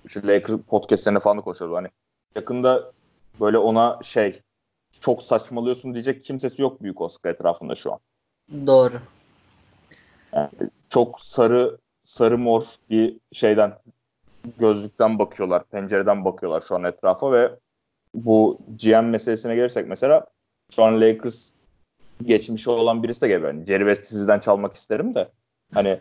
işte 0.04 0.26
Lakers 0.26 0.60
podcastlerine 0.60 1.20
falan 1.20 1.38
da 1.38 1.42
konuşuyordu. 1.42 1.76
Hani 1.76 1.88
yakında 2.36 2.92
böyle 3.40 3.58
ona 3.58 3.98
şey 4.02 4.40
çok 5.00 5.22
saçmalıyorsun 5.22 5.94
diyecek 5.94 6.24
kimsesi 6.24 6.62
yok 6.62 6.82
büyük 6.82 7.00
Oscar 7.00 7.30
etrafında 7.30 7.74
şu 7.74 7.92
an. 7.92 7.98
Doğru. 8.66 9.00
Yani 10.32 10.50
çok 10.88 11.20
sarı 11.20 11.78
sarı 12.04 12.38
mor 12.38 12.62
bir 12.90 13.16
şeyden 13.32 13.78
gözlükten 14.58 15.18
bakıyorlar, 15.18 15.64
pencereden 15.64 16.24
bakıyorlar 16.24 16.60
şu 16.68 16.74
an 16.74 16.84
etrafa 16.84 17.32
ve 17.32 17.50
bu 18.14 18.58
GM 18.82 19.04
meselesine 19.04 19.54
gelirsek 19.54 19.88
mesela 19.88 20.26
şu 20.70 20.84
an 20.84 21.00
Lakers 21.00 21.50
geçmişi 22.22 22.70
olan 22.70 23.02
birisi 23.02 23.20
de 23.20 23.28
geliyor. 23.28 23.54
Yani 23.54 23.66
Jerry 23.66 23.82
West'i 23.82 24.14
sizden 24.14 24.38
çalmak 24.38 24.74
isterim 24.74 25.14
de 25.14 25.28
hani 25.74 25.98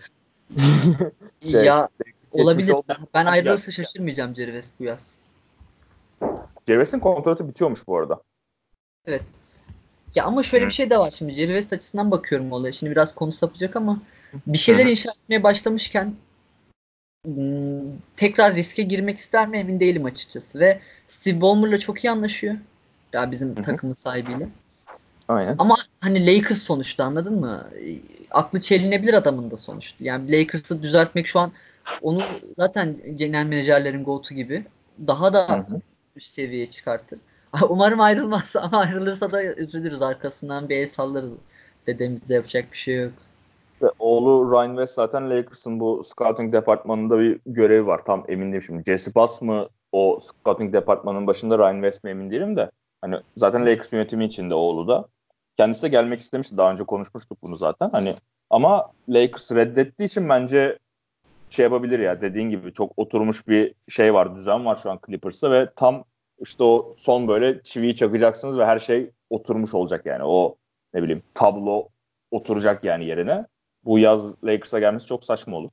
şey, 1.51 1.65
ya 1.65 1.89
olabilir. 2.33 2.75
Ben, 2.89 2.97
ben 3.13 3.25
ayrılırsa 3.25 3.71
şaşırmayacağım 3.71 4.33
West 4.33 4.73
bu 4.79 4.83
yaz. 4.83 5.19
Jerry 6.67 6.77
West'in 6.77 6.99
kontratı 6.99 7.49
bitiyormuş 7.49 7.87
bu 7.87 7.97
arada. 7.97 8.21
Evet. 9.05 9.23
Ya 10.15 10.25
ama 10.25 10.43
şöyle 10.43 10.65
Hı. 10.65 10.69
bir 10.69 10.73
şey 10.73 10.89
de 10.89 10.97
var 10.97 11.11
şimdi. 11.11 11.35
West 11.35 11.73
açısından 11.73 12.11
bakıyorum 12.11 12.51
olaya. 12.51 12.73
Şimdi 12.73 12.91
biraz 12.91 13.15
konu 13.15 13.31
sapacak 13.31 13.75
ama 13.75 14.01
bir 14.47 14.57
şeyler 14.57 14.85
Hı. 14.85 14.89
inşa 14.89 15.11
etmeye 15.11 15.43
başlamışken 15.43 16.13
hmm, 17.25 17.97
tekrar 18.17 18.55
riske 18.55 18.83
girmek 18.83 19.19
ister 19.19 19.47
mi 19.47 19.57
emin 19.57 19.79
değilim 19.79 20.05
açıkçası. 20.05 20.59
Ve 20.59 20.79
Steve 21.07 21.41
Ballmer'la 21.41 21.79
çok 21.79 22.03
iyi 22.03 22.11
anlaşıyor. 22.11 22.55
Ya 23.13 23.31
bizim 23.31 23.55
Hı-hı. 23.55 23.63
takımın 23.63 23.93
sahibiyle. 23.93 24.49
Aynen. 25.27 25.55
Ama 25.59 25.75
hani 25.99 26.25
Lakers 26.35 26.61
sonuçta 26.61 27.03
anladın 27.03 27.39
mı? 27.39 27.69
Aklı 28.31 28.61
çelinebilir 28.61 29.13
adamın 29.13 29.51
da 29.51 29.57
sonuçta. 29.57 30.03
Yani 30.03 30.31
Lakers'ı 30.31 30.81
düzeltmek 30.81 31.27
şu 31.27 31.39
an 31.39 31.51
onu 32.01 32.19
zaten 32.57 32.95
genel 33.15 33.45
menajerlerin 33.45 34.03
go-to 34.03 34.35
gibi 34.35 34.65
daha 35.07 35.33
da 35.33 35.49
Hı-hı. 35.49 35.81
üst 36.15 36.35
seviyeye 36.35 36.71
çıkartır. 36.71 37.19
Umarım 37.69 38.01
ayrılmaz 38.01 38.55
ama 38.61 38.77
ayrılırsa 38.77 39.31
da 39.31 39.43
üzülürüz 39.43 40.01
arkasından 40.01 40.69
bir 40.69 40.77
el 40.77 40.87
sallarız. 40.87 41.31
Dedemizde 41.87 42.33
yapacak 42.33 42.71
bir 42.71 42.77
şey 42.77 42.95
yok. 42.95 43.13
Ve 43.81 43.87
oğlu 43.99 44.51
Ryan 44.51 44.69
West 44.69 44.93
zaten 44.93 45.29
Lakers'ın 45.29 45.79
bu 45.79 46.03
scouting 46.03 46.53
departmanında 46.53 47.19
bir 47.19 47.39
görevi 47.45 47.87
var. 47.87 48.05
Tam 48.05 48.25
emin 48.27 48.47
değilim 48.47 48.61
şimdi. 48.61 48.83
Jesse 48.83 49.15
Bass 49.15 49.41
mı 49.41 49.67
o 49.91 50.19
scouting 50.21 50.73
departmanının 50.73 51.27
başında 51.27 51.59
Ryan 51.59 51.73
West 51.73 52.03
mi 52.03 52.09
emin 52.09 52.31
değilim 52.31 52.55
de. 52.55 52.71
Hani 53.01 53.15
zaten 53.37 53.65
Lakers 53.65 53.93
yönetimi 53.93 54.25
içinde 54.25 54.53
oğlu 54.53 54.87
da. 54.87 55.07
Kendisi 55.57 55.83
de 55.83 55.87
gelmek 55.87 56.19
istemişti. 56.19 56.57
Daha 56.57 56.71
önce 56.71 56.83
konuşmuştuk 56.83 57.37
bunu 57.41 57.55
zaten. 57.55 57.89
Hani 57.89 58.15
ama 58.49 58.91
Lakers 59.09 59.51
reddettiği 59.51 60.07
için 60.07 60.29
bence 60.29 60.77
şey 61.53 61.63
yapabilir 61.63 61.99
ya 61.99 62.21
dediğin 62.21 62.49
gibi 62.49 62.73
çok 62.73 62.91
oturmuş 62.97 63.47
bir 63.47 63.73
şey 63.89 64.13
var, 64.13 64.35
düzen 64.35 64.65
var 64.65 64.79
şu 64.83 64.91
an 64.91 64.99
Clippers'ta 65.05 65.51
ve 65.51 65.69
tam 65.75 66.03
işte 66.39 66.63
o 66.63 66.95
son 66.97 67.27
böyle 67.27 67.63
çiviyi 67.63 67.95
çakacaksınız 67.95 68.57
ve 68.57 68.65
her 68.65 68.79
şey 68.79 69.09
oturmuş 69.29 69.73
olacak 69.73 70.05
yani. 70.05 70.23
O 70.23 70.55
ne 70.93 71.03
bileyim 71.03 71.23
tablo 71.33 71.89
oturacak 72.31 72.83
yani 72.83 73.05
yerine. 73.05 73.45
Bu 73.85 73.99
yaz 73.99 74.43
Lakers'a 74.43 74.79
gelmesi 74.79 75.07
çok 75.07 75.23
saçma 75.23 75.57
olur. 75.57 75.69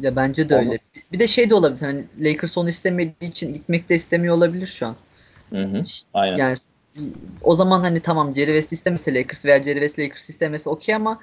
Ya 0.00 0.16
bence 0.16 0.48
de 0.48 0.56
onu... 0.56 0.60
öyle. 0.60 0.78
Bir 1.12 1.18
de 1.18 1.26
şey 1.26 1.50
de 1.50 1.54
olabilir. 1.54 1.80
Hani 1.80 2.04
Lakers 2.18 2.58
onu 2.58 2.68
istemediği 2.68 3.30
için 3.30 3.54
gitmek 3.54 3.88
de 3.88 3.94
istemiyor 3.94 4.34
olabilir 4.34 4.66
şu 4.66 4.86
an. 4.86 4.96
Hı 5.50 5.62
hı. 5.62 5.84
Aynen. 6.14 6.36
Yani 6.36 6.56
o 7.42 7.54
zaman 7.54 7.80
hani 7.80 8.00
tamam 8.00 8.34
Jerry 8.34 8.52
West 8.52 8.72
istemese 8.72 9.14
Lakers 9.14 9.44
veya 9.44 9.62
Jerry 9.62 9.80
West 9.80 9.98
Lakers 9.98 10.30
istemese 10.30 10.70
okey 10.70 10.94
ama 10.94 11.20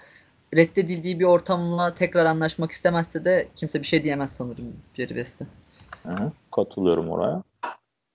reddedildiği 0.56 1.20
bir 1.20 1.26
ortamla 1.26 1.94
tekrar 1.94 2.26
anlaşmak 2.26 2.72
istemezse 2.72 3.26
de 3.26 3.48
kimse 3.56 3.82
bir 3.82 3.88
şey 3.88 4.04
diyemez 4.04 4.32
sanırım 4.32 4.74
Jerry 4.94 5.08
West'e. 5.08 5.46
Katılıyorum 6.52 7.10
oraya. 7.10 7.44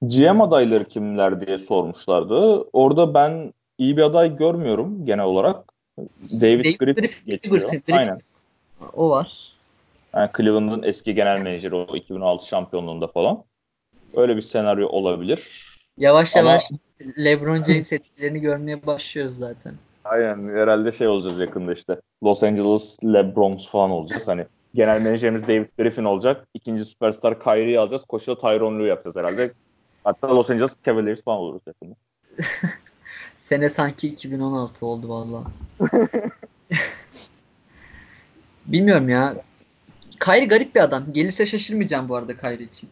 GM 0.02 0.40
adayları 0.40 0.84
kimler 0.84 1.46
diye 1.46 1.58
sormuşlardı. 1.58 2.62
Orada 2.72 3.14
ben 3.14 3.52
iyi 3.78 3.96
bir 3.96 4.02
aday 4.02 4.36
görmüyorum 4.36 5.06
genel 5.06 5.24
olarak. 5.24 5.72
David, 6.22 6.64
David 6.64 6.78
Grip, 6.78 6.96
Grip 6.96 7.26
geçiyor. 7.26 7.70
Grip, 7.70 7.82
Aynen. 7.92 8.20
O 8.92 9.10
var. 9.10 9.52
Yani 10.14 10.30
Cleveland'ın 10.36 10.82
eski 10.82 11.14
genel 11.14 11.40
menajeri 11.40 11.74
o 11.74 11.96
2006 11.96 12.46
şampiyonluğunda 12.46 13.06
falan. 13.06 13.44
Öyle 14.16 14.36
bir 14.36 14.42
senaryo 14.42 14.88
olabilir. 14.88 15.70
Yavaş 15.98 16.36
Ama... 16.36 16.50
yavaş 16.50 16.64
LeBron 17.18 17.62
James 17.62 17.92
etkilerini 17.92 18.40
görmeye 18.40 18.86
başlıyoruz 18.86 19.36
zaten. 19.36 19.74
Aynen 20.04 20.48
herhalde 20.48 20.92
şey 20.92 21.08
olacağız 21.08 21.38
yakında 21.38 21.72
işte. 21.72 22.00
Los 22.24 22.42
Angeles 22.42 22.98
LeBrons 23.04 23.68
falan 23.68 23.90
olacağız. 23.90 24.28
Hani 24.28 24.46
genel 24.74 25.00
menajerimiz 25.00 25.42
David 25.42 25.66
Griffin 25.78 26.04
olacak. 26.04 26.46
İkinci 26.54 26.84
süperstar 26.84 27.40
Kyrie'yi 27.40 27.78
alacağız. 27.78 28.04
Koşuda 28.04 28.38
Tyronn 28.38 28.78
Lue 28.78 28.88
yapacağız 28.88 29.16
herhalde. 29.16 29.52
Hatta 30.04 30.36
Los 30.36 30.50
Angeles 30.50 30.74
Cavaliers 30.84 31.22
falan 31.22 31.38
oluruz 31.38 31.62
yakında. 31.66 31.94
Sene 33.38 33.68
sanki 33.68 34.08
2016 34.08 34.86
oldu 34.86 35.08
valla. 35.08 35.44
Bilmiyorum 38.66 39.08
ya. 39.08 39.34
Kyrie 40.20 40.46
garip 40.46 40.74
bir 40.74 40.80
adam. 40.80 41.12
Gelirse 41.12 41.46
şaşırmayacağım 41.46 42.08
bu 42.08 42.16
arada 42.16 42.36
Kyrie 42.36 42.64
için. 42.64 42.90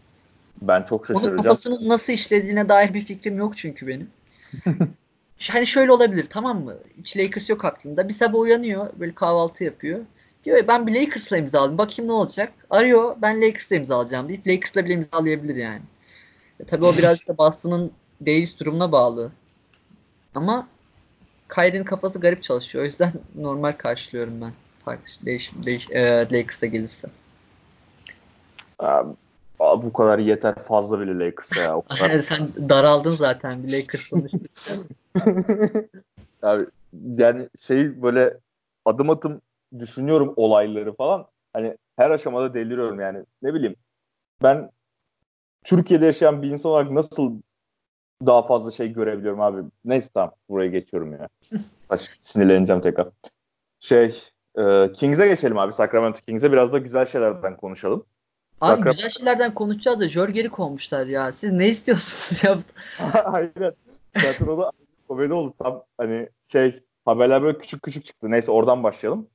Ben 0.63 0.83
çok 0.83 1.07
şaşıracağım. 1.07 1.35
Onun 1.35 1.43
kafasının 1.43 1.89
nasıl 1.89 2.13
işlediğine 2.13 2.69
dair 2.69 2.95
bir 2.95 3.01
fikrim 3.01 3.39
yok 3.39 3.57
çünkü 3.57 3.87
benim. 3.87 4.11
hani 5.51 5.67
şöyle 5.67 5.93
olabilir 5.93 6.27
tamam 6.31 6.65
mı? 6.65 6.75
Hiç 6.99 7.17
Lakers 7.17 7.51
yok 7.51 7.65
aklında. 7.65 8.09
Bir 8.09 8.15
sabah 8.15 8.39
uyanıyor 8.39 8.89
böyle 9.01 9.15
kahvaltı 9.15 9.65
yapıyor. 9.65 10.01
Diyor 10.45 10.69
ben 10.69 10.87
bir 10.87 11.01
Lakers'la 11.01 11.37
imzalayayım 11.37 11.79
bakayım 11.79 12.09
ne 12.09 12.13
olacak. 12.13 12.53
Arıyor 12.71 13.17
ben 13.23 13.43
Lakers'la 13.43 13.77
imzalayacağım 13.77 14.29
deyip 14.29 14.47
Lakers'la 14.47 14.85
bile 14.85 14.95
imzalayabilir 14.95 15.57
yani. 15.57 15.83
E, 16.61 16.65
tabii 16.65 16.85
o 16.85 16.97
biraz 16.97 17.29
da 17.29 17.39
Boston'ın 17.39 17.93
Davis 18.21 18.61
durumuna 18.61 18.93
bağlı. 18.93 19.33
Ama 20.35 20.69
Kyrie'nin 21.55 21.85
kafası 21.85 22.21
garip 22.21 22.43
çalışıyor. 22.43 22.85
O 22.85 22.87
yüzden 22.87 23.13
normal 23.35 23.73
karşılıyorum 23.73 24.41
ben. 24.41 24.53
Fark, 24.85 25.01
değiş, 25.27 25.53
değiş, 25.65 25.91
e, 25.91 26.29
Lakers'a 26.33 26.67
gelirse. 26.67 27.09
Abi, 28.79 29.13
bu 29.61 29.93
kadar 29.93 30.19
yeter 30.19 30.55
fazla 30.55 31.01
bile 31.01 31.19
Lakers'a 31.19 31.61
ya. 31.61 31.77
O 31.77 31.83
kadar. 31.89 32.19
Sen 32.19 32.49
daraldın 32.69 33.15
zaten 33.15 33.65
bir 33.65 33.73
Lakers 33.73 34.13
Abi, 36.43 36.67
yani 36.93 37.49
şey 37.61 38.03
böyle 38.03 38.37
adım 38.85 39.11
adım 39.11 39.41
düşünüyorum 39.79 40.33
olayları 40.37 40.95
falan. 40.95 41.27
Hani 41.53 41.77
her 41.97 42.11
aşamada 42.11 42.55
deliriyorum 42.55 43.01
yani. 43.01 43.25
Ne 43.43 43.55
bileyim. 43.55 43.77
Ben 44.43 44.71
Türkiye'de 45.65 46.07
yaşayan 46.07 46.43
bir 46.43 46.51
insan 46.51 46.73
olarak 46.73 46.91
nasıl 46.91 47.41
daha 48.27 48.43
fazla 48.43 48.71
şey 48.71 48.93
görebiliyorum 48.93 49.41
abi. 49.41 49.63
Neyse 49.85 50.11
tamam 50.15 50.35
buraya 50.49 50.69
geçiyorum 50.69 51.13
ya. 51.13 51.29
Sinirleneceğim 52.23 52.83
tekrar. 52.83 53.09
Şey 53.81 54.21
e, 54.59 54.93
Kings'e 54.93 55.27
geçelim 55.27 55.59
abi. 55.59 55.73
Sacramento 55.73 56.21
Kings'e 56.27 56.53
biraz 56.53 56.73
da 56.73 56.79
güzel 56.79 57.07
şeylerden 57.07 57.57
konuşalım. 57.57 58.05
Abi 58.61 58.77
Sakra... 58.77 58.91
güzel 58.91 59.11
şeylerden 59.11 59.55
konuşacağız 59.55 60.01
da 60.01 60.09
Jörger'i 60.09 60.49
kovmuşlar 60.49 61.07
ya. 61.07 61.33
Siz 61.33 61.53
ne 61.53 61.69
istiyorsunuz 61.69 62.45
ya? 62.45 62.59
Aynen. 63.25 63.73
Zaten 64.17 64.47
o 64.47 64.59
da 64.59 64.73
komedi 65.09 65.33
oldu. 65.33 65.55
Tam 65.59 65.83
hani 65.99 66.29
şey 66.53 66.83
haberler 67.05 67.43
böyle 67.43 67.59
küçük 67.59 67.83
küçük 67.83 68.05
çıktı. 68.05 68.31
Neyse 68.31 68.51
oradan 68.51 68.83
başlayalım. 68.83 69.29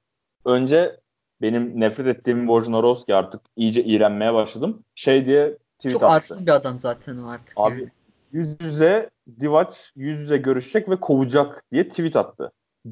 Önce 0.46 1.00
benim 1.42 1.80
nefret 1.80 2.08
ettiğim 2.08 2.46
Wojnarowski 2.46 3.16
artık 3.16 3.42
iyice 3.56 3.84
iğrenmeye 3.84 4.34
başladım. 4.34 4.84
Şey 4.96 5.26
diye 5.26 5.58
tweet 5.78 5.94
Çok 5.94 6.04
attı. 6.04 6.14
arsız 6.14 6.46
bir 6.46 6.52
adam 6.52 6.80
zaten 6.80 7.18
o 7.18 7.28
artık. 7.28 7.54
Abi 7.56 7.80
yani. 7.80 7.92
yüz 8.32 8.62
yüze 8.62 9.10
Divac 9.40 9.76
yüz 9.96 10.20
yüze 10.20 10.38
görüşecek 10.38 10.90
ve 10.90 11.00
kovacak 11.00 11.64
diye 11.72 11.90
tweet 11.90 12.16
attı. 12.16 12.52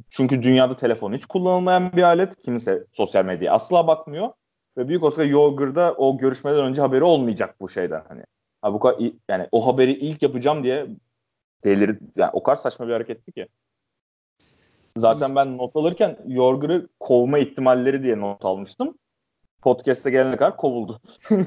Çünkü 0.09 0.43
dünyada 0.43 0.75
telefon 0.75 1.13
hiç 1.13 1.25
kullanılmayan 1.25 1.91
bir 1.93 2.03
alet. 2.03 2.35
Kimse 2.43 2.85
sosyal 2.91 3.25
medyaya 3.25 3.53
asla 3.53 3.87
bakmıyor. 3.87 4.29
Ve 4.77 4.87
büyük 4.87 5.03
olasılıkla 5.03 5.31
Yogur'da 5.31 5.93
o 5.93 6.17
görüşmeden 6.17 6.59
önce 6.65 6.81
haberi 6.81 7.03
olmayacak 7.03 7.55
bu 7.61 7.69
şeyden 7.69 8.03
hani. 8.07 8.23
Ha 8.61 8.73
bu 8.73 8.79
kadar 8.79 9.11
yani 9.29 9.47
o 9.51 9.67
haberi 9.67 9.91
ilk 9.91 10.21
yapacağım 10.21 10.63
diye 10.63 10.87
delir 11.63 11.97
yani 12.15 12.29
o 12.33 12.43
kadar 12.43 12.55
saçma 12.55 12.87
bir 12.87 12.93
hareketti 12.93 13.31
ki. 13.31 13.47
Zaten 14.97 15.35
ben 15.35 15.57
not 15.57 15.75
alırken 15.75 16.17
Yorgur'u 16.27 16.87
kovma 16.99 17.39
ihtimalleri 17.39 18.03
diye 18.03 18.19
not 18.19 18.45
almıştım. 18.45 18.97
Podcast'e 19.61 20.11
gelene 20.11 20.37
kadar 20.37 20.57
kovuldu. 20.57 21.01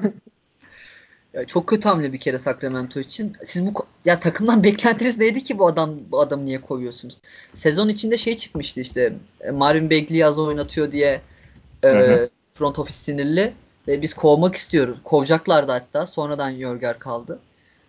ya 1.34 1.44
çok 1.46 1.66
kötü 1.66 1.88
hamle 1.88 2.12
bir 2.12 2.20
kere 2.20 2.38
Sacramento 2.38 3.00
için. 3.00 3.36
Siz 3.44 3.66
bu 3.66 3.86
ya 4.04 4.20
takımdan 4.20 4.62
beklentiniz 4.62 5.18
neydi 5.18 5.42
ki 5.42 5.58
bu 5.58 5.66
adam 5.66 5.94
bu 6.10 6.20
adamı 6.20 6.44
niye 6.44 6.60
kovuyorsunuz? 6.60 7.20
Sezon 7.54 7.88
içinde 7.88 8.16
şey 8.16 8.36
çıkmıştı 8.36 8.80
işte 8.80 9.12
e, 9.40 9.50
Marvin 9.50 9.90
Bagley 9.90 10.24
az 10.24 10.38
oynatıyor 10.38 10.92
diye 10.92 11.20
e, 11.84 12.28
front 12.52 12.78
office 12.78 12.98
sinirli 12.98 13.52
ve 13.88 14.02
biz 14.02 14.14
kovmak 14.14 14.54
istiyoruz. 14.54 14.98
Kovacaklardı 15.04 15.72
hatta. 15.72 16.06
Sonradan 16.06 16.50
Yorger 16.50 16.98
kaldı. 16.98 17.38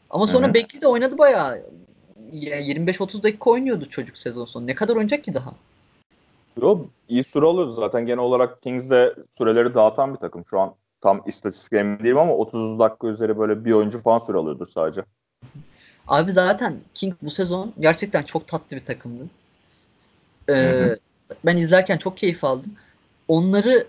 Ama 0.09 0.27
sonra 0.27 0.49
Bagley 0.49 0.81
de 0.81 0.87
oynadı 0.87 1.17
bayağı. 1.17 1.61
25-30 2.43 3.23
dakika 3.23 3.49
oynuyordu 3.49 3.89
çocuk 3.89 4.17
sezon 4.17 4.45
sonu. 4.45 4.67
Ne 4.67 4.75
kadar 4.75 4.93
oynayacak 4.93 5.23
ki 5.23 5.33
daha? 5.33 5.53
Yo, 6.61 6.79
iyi 7.09 7.23
süre 7.23 7.45
alıyordu 7.45 7.71
zaten. 7.71 8.05
Genel 8.05 8.19
olarak 8.19 8.61
Kings 8.61 8.89
de 8.89 9.15
süreleri 9.37 9.73
dağıtan 9.73 10.13
bir 10.13 10.19
takım. 10.19 10.45
Şu 10.45 10.59
an 10.59 10.75
tam 11.01 11.21
istatistik 11.25 11.73
emin 11.73 11.99
değilim 11.99 12.17
ama 12.17 12.33
30 12.33 12.79
dakika 12.79 13.07
üzeri 13.07 13.39
böyle 13.39 13.65
bir 13.65 13.71
oyuncu 13.71 13.99
falan 13.99 14.17
süre 14.17 14.37
alıyordur 14.37 14.67
sadece. 14.67 15.01
Abi 16.07 16.31
zaten 16.31 16.75
King 16.93 17.13
bu 17.21 17.29
sezon 17.29 17.73
gerçekten 17.79 18.23
çok 18.23 18.47
tatlı 18.47 18.77
bir 18.77 18.85
takımdı. 18.85 19.23
Ee, 20.49 20.95
ben 21.45 21.57
izlerken 21.57 21.97
çok 21.97 22.17
keyif 22.17 22.43
aldım. 22.43 22.71
Onları 23.27 23.87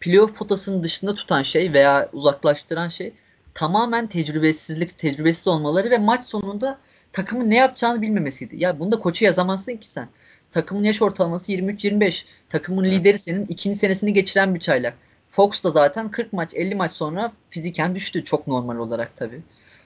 playoff 0.00 0.36
potasının 0.36 0.84
dışında 0.84 1.14
tutan 1.14 1.42
şey 1.42 1.72
veya 1.72 2.08
uzaklaştıran 2.12 2.88
şey 2.88 3.12
tamamen 3.54 4.06
tecrübesizlik, 4.06 4.98
tecrübesiz 4.98 5.48
olmaları 5.48 5.90
ve 5.90 5.98
maç 5.98 6.24
sonunda 6.24 6.78
takımın 7.14 7.50
ne 7.50 7.56
yapacağını 7.56 8.02
bilmemesiydi. 8.02 8.62
Ya 8.62 8.78
bunu 8.78 8.92
da 8.92 8.98
koçu 8.98 9.24
yazamazsın 9.24 9.76
ki 9.76 9.88
sen. 9.88 10.08
Takımın 10.52 10.84
yaş 10.84 11.02
ortalaması 11.02 11.52
23-25. 11.52 12.24
Takımın 12.48 12.84
lideri 12.84 13.18
senin 13.18 13.46
ikinci 13.46 13.78
senesini 13.78 14.12
geçiren 14.12 14.54
bir 14.54 14.60
çaylak. 14.60 14.94
Fox 15.30 15.64
da 15.64 15.70
zaten 15.70 16.10
40 16.10 16.32
maç 16.32 16.54
50 16.54 16.74
maç 16.74 16.92
sonra 16.92 17.32
fiziken 17.50 17.94
düştü 17.94 18.24
çok 18.24 18.46
normal 18.46 18.76
olarak 18.76 19.16
tabii. 19.16 19.40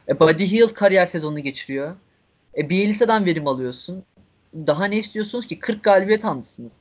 E, 0.08 0.20
Buddy 0.20 0.46
Hield 0.52 0.72
kariyer 0.72 1.06
sezonunu 1.06 1.40
geçiriyor. 1.40 1.96
E, 2.56 2.70
Bielitsa'dan 2.70 3.26
verim 3.26 3.46
alıyorsun. 3.46 4.04
Daha 4.54 4.84
ne 4.84 4.96
istiyorsunuz 4.96 5.46
ki? 5.46 5.58
40 5.58 5.82
galibiyet 5.84 6.24
almışsınız. 6.24 6.72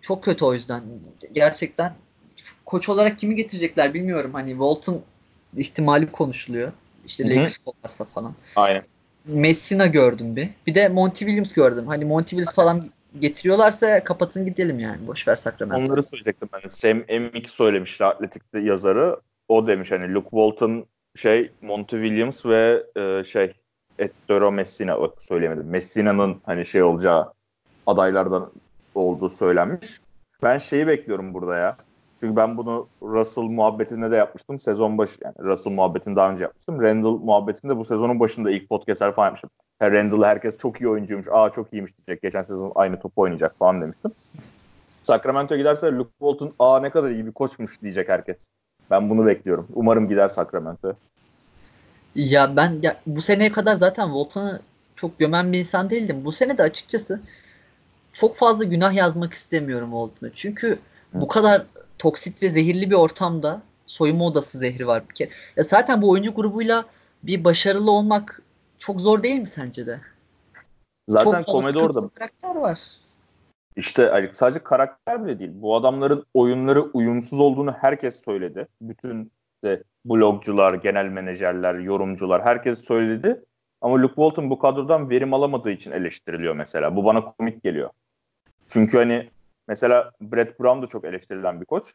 Çok 0.00 0.24
kötü 0.24 0.44
o 0.44 0.54
yüzden. 0.54 0.82
Gerçekten 1.32 1.94
koç 2.64 2.88
olarak 2.88 3.18
kimi 3.18 3.34
getirecekler 3.34 3.94
bilmiyorum. 3.94 4.34
Hani 4.34 4.50
Walton 4.50 5.02
ihtimali 5.56 6.12
konuşuluyor. 6.12 6.72
İşte 7.06 7.28
Lakers 7.28 7.58
kovarsa 7.58 8.04
falan. 8.04 8.34
Aynen. 8.56 8.82
Messina 9.24 9.86
gördüm 9.86 10.36
bir. 10.36 10.48
Bir 10.66 10.74
de 10.74 10.88
Monty 10.88 11.24
Williams 11.24 11.52
gördüm. 11.52 11.86
Hani 11.86 12.04
Monty 12.04 12.30
Williams 12.30 12.54
falan 12.54 12.90
getiriyorlarsa 13.20 14.04
kapatın 14.04 14.46
gidelim 14.46 14.78
yani. 14.78 15.06
Boş 15.06 15.28
ver 15.28 15.36
Sacramento. 15.36 15.82
Onları 15.82 16.02
söyleyecektim 16.02 16.48
ben. 16.52 16.68
Sam 16.68 17.02
Emmik 17.08 17.50
söylemişti 17.50 18.04
Atletik'te 18.04 18.60
yazarı. 18.60 19.20
O 19.48 19.66
demiş 19.66 19.90
hani 19.90 20.14
Luke 20.14 20.30
Walton 20.30 20.86
şey 21.16 21.50
Monty 21.62 21.96
Williams 21.96 22.46
ve 22.46 22.86
e, 22.96 23.24
şey 23.24 23.52
Ettore 23.98 24.50
Messina 24.50 25.00
bak 25.00 25.22
söyleyemedim. 25.22 25.70
Messina'nın 25.70 26.40
hani 26.46 26.66
şey 26.66 26.82
olacağı 26.82 27.32
adaylardan 27.86 28.52
olduğu 28.94 29.28
söylenmiş. 29.28 30.00
Ben 30.42 30.58
şeyi 30.58 30.86
bekliyorum 30.86 31.34
burada 31.34 31.56
ya. 31.56 31.76
Çünkü 32.20 32.36
ben 32.36 32.56
bunu 32.56 32.88
Russell 33.02 33.44
muhabbetinde 33.44 34.10
de 34.10 34.16
yapmıştım. 34.16 34.58
Sezon 34.58 34.98
başı 34.98 35.18
yani 35.24 35.34
Russell 35.38 35.72
muhabbetini 35.72 36.16
daha 36.16 36.30
önce 36.30 36.44
yapmıştım. 36.44 36.82
Randall 36.82 37.18
muhabbetinde 37.18 37.76
bu 37.76 37.84
sezonun 37.84 38.20
başında 38.20 38.50
ilk 38.50 38.68
podcastler 38.68 39.12
falan 39.12 39.26
yapmıştım. 39.26 39.50
Yani 39.80 39.94
Randall'ı 39.94 40.26
herkes 40.26 40.58
çok 40.58 40.80
iyi 40.80 40.88
oyuncuymuş. 40.88 41.26
Aa 41.30 41.50
çok 41.50 41.72
iyiymiş 41.72 41.92
diyecek. 41.98 42.22
Geçen 42.22 42.42
sezon 42.42 42.72
aynı 42.74 43.00
top 43.00 43.12
oynayacak 43.18 43.58
falan 43.58 43.82
demiştim. 43.82 44.12
Sacramento'ya 45.02 45.58
giderse 45.58 45.92
Luke 45.92 46.10
Walton 46.18 46.52
aa 46.58 46.80
ne 46.80 46.90
kadar 46.90 47.10
iyi 47.10 47.26
bir 47.26 47.32
koçmuş 47.32 47.82
diyecek 47.82 48.08
herkes. 48.08 48.36
Ben 48.90 49.10
bunu 49.10 49.26
bekliyorum. 49.26 49.66
Umarım 49.74 50.08
gider 50.08 50.28
Sacramento. 50.28 50.92
Ya 52.14 52.56
ben 52.56 52.78
ya, 52.82 52.96
bu 53.06 53.22
seneye 53.22 53.52
kadar 53.52 53.76
zaten 53.76 54.06
Walton'ı 54.06 54.60
çok 54.96 55.18
gömen 55.18 55.52
bir 55.52 55.58
insan 55.58 55.90
değildim. 55.90 56.24
Bu 56.24 56.32
sene 56.32 56.58
de 56.58 56.62
açıkçası 56.62 57.20
çok 58.12 58.36
fazla 58.36 58.64
günah 58.64 58.92
yazmak 58.92 59.34
istemiyorum 59.34 59.90
Walton'ı. 59.90 60.30
Çünkü 60.34 60.78
bu 61.14 61.28
kadar 61.28 61.66
toksit 62.00 62.42
ve 62.42 62.48
zehirli 62.48 62.90
bir 62.90 62.94
ortamda 62.94 63.62
soyunma 63.86 64.24
odası 64.24 64.58
zehri 64.58 64.86
var 64.86 65.02
bir 65.08 65.14
kere. 65.14 65.30
Ya 65.56 65.64
zaten 65.64 66.02
bu 66.02 66.10
oyuncu 66.10 66.34
grubuyla 66.34 66.84
bir 67.22 67.44
başarılı 67.44 67.90
olmak 67.90 68.42
çok 68.78 69.00
zor 69.00 69.22
değil 69.22 69.40
mi 69.40 69.46
sence 69.46 69.86
de? 69.86 70.00
Zaten 71.08 71.42
çok 71.42 71.46
komedi 71.46 71.78
orada. 71.78 72.08
karakter 72.14 72.54
var. 72.54 72.78
İşte 73.76 74.30
sadece 74.32 74.62
karakter 74.62 75.24
bile 75.24 75.38
değil. 75.38 75.50
Bu 75.54 75.76
adamların 75.76 76.26
oyunları 76.34 76.82
uyumsuz 76.82 77.40
olduğunu 77.40 77.72
herkes 77.72 78.24
söyledi. 78.24 78.66
Bütün 78.82 79.32
işte 79.54 79.82
blogcular, 80.04 80.74
genel 80.74 81.06
menajerler, 81.06 81.74
yorumcular 81.74 82.42
herkes 82.44 82.84
söyledi. 82.84 83.44
Ama 83.80 84.02
Luke 84.02 84.14
Walton 84.14 84.50
bu 84.50 84.58
kadrodan 84.58 85.10
verim 85.10 85.34
alamadığı 85.34 85.70
için 85.70 85.90
eleştiriliyor 85.90 86.54
mesela. 86.54 86.96
Bu 86.96 87.04
bana 87.04 87.24
komik 87.24 87.62
geliyor. 87.62 87.90
Çünkü 88.68 88.98
hani 88.98 89.28
Mesela 89.70 90.10
Brett 90.20 90.60
Brown 90.60 90.82
da 90.82 90.86
çok 90.86 91.04
eleştirilen 91.04 91.60
bir 91.60 91.66
koç. 91.66 91.94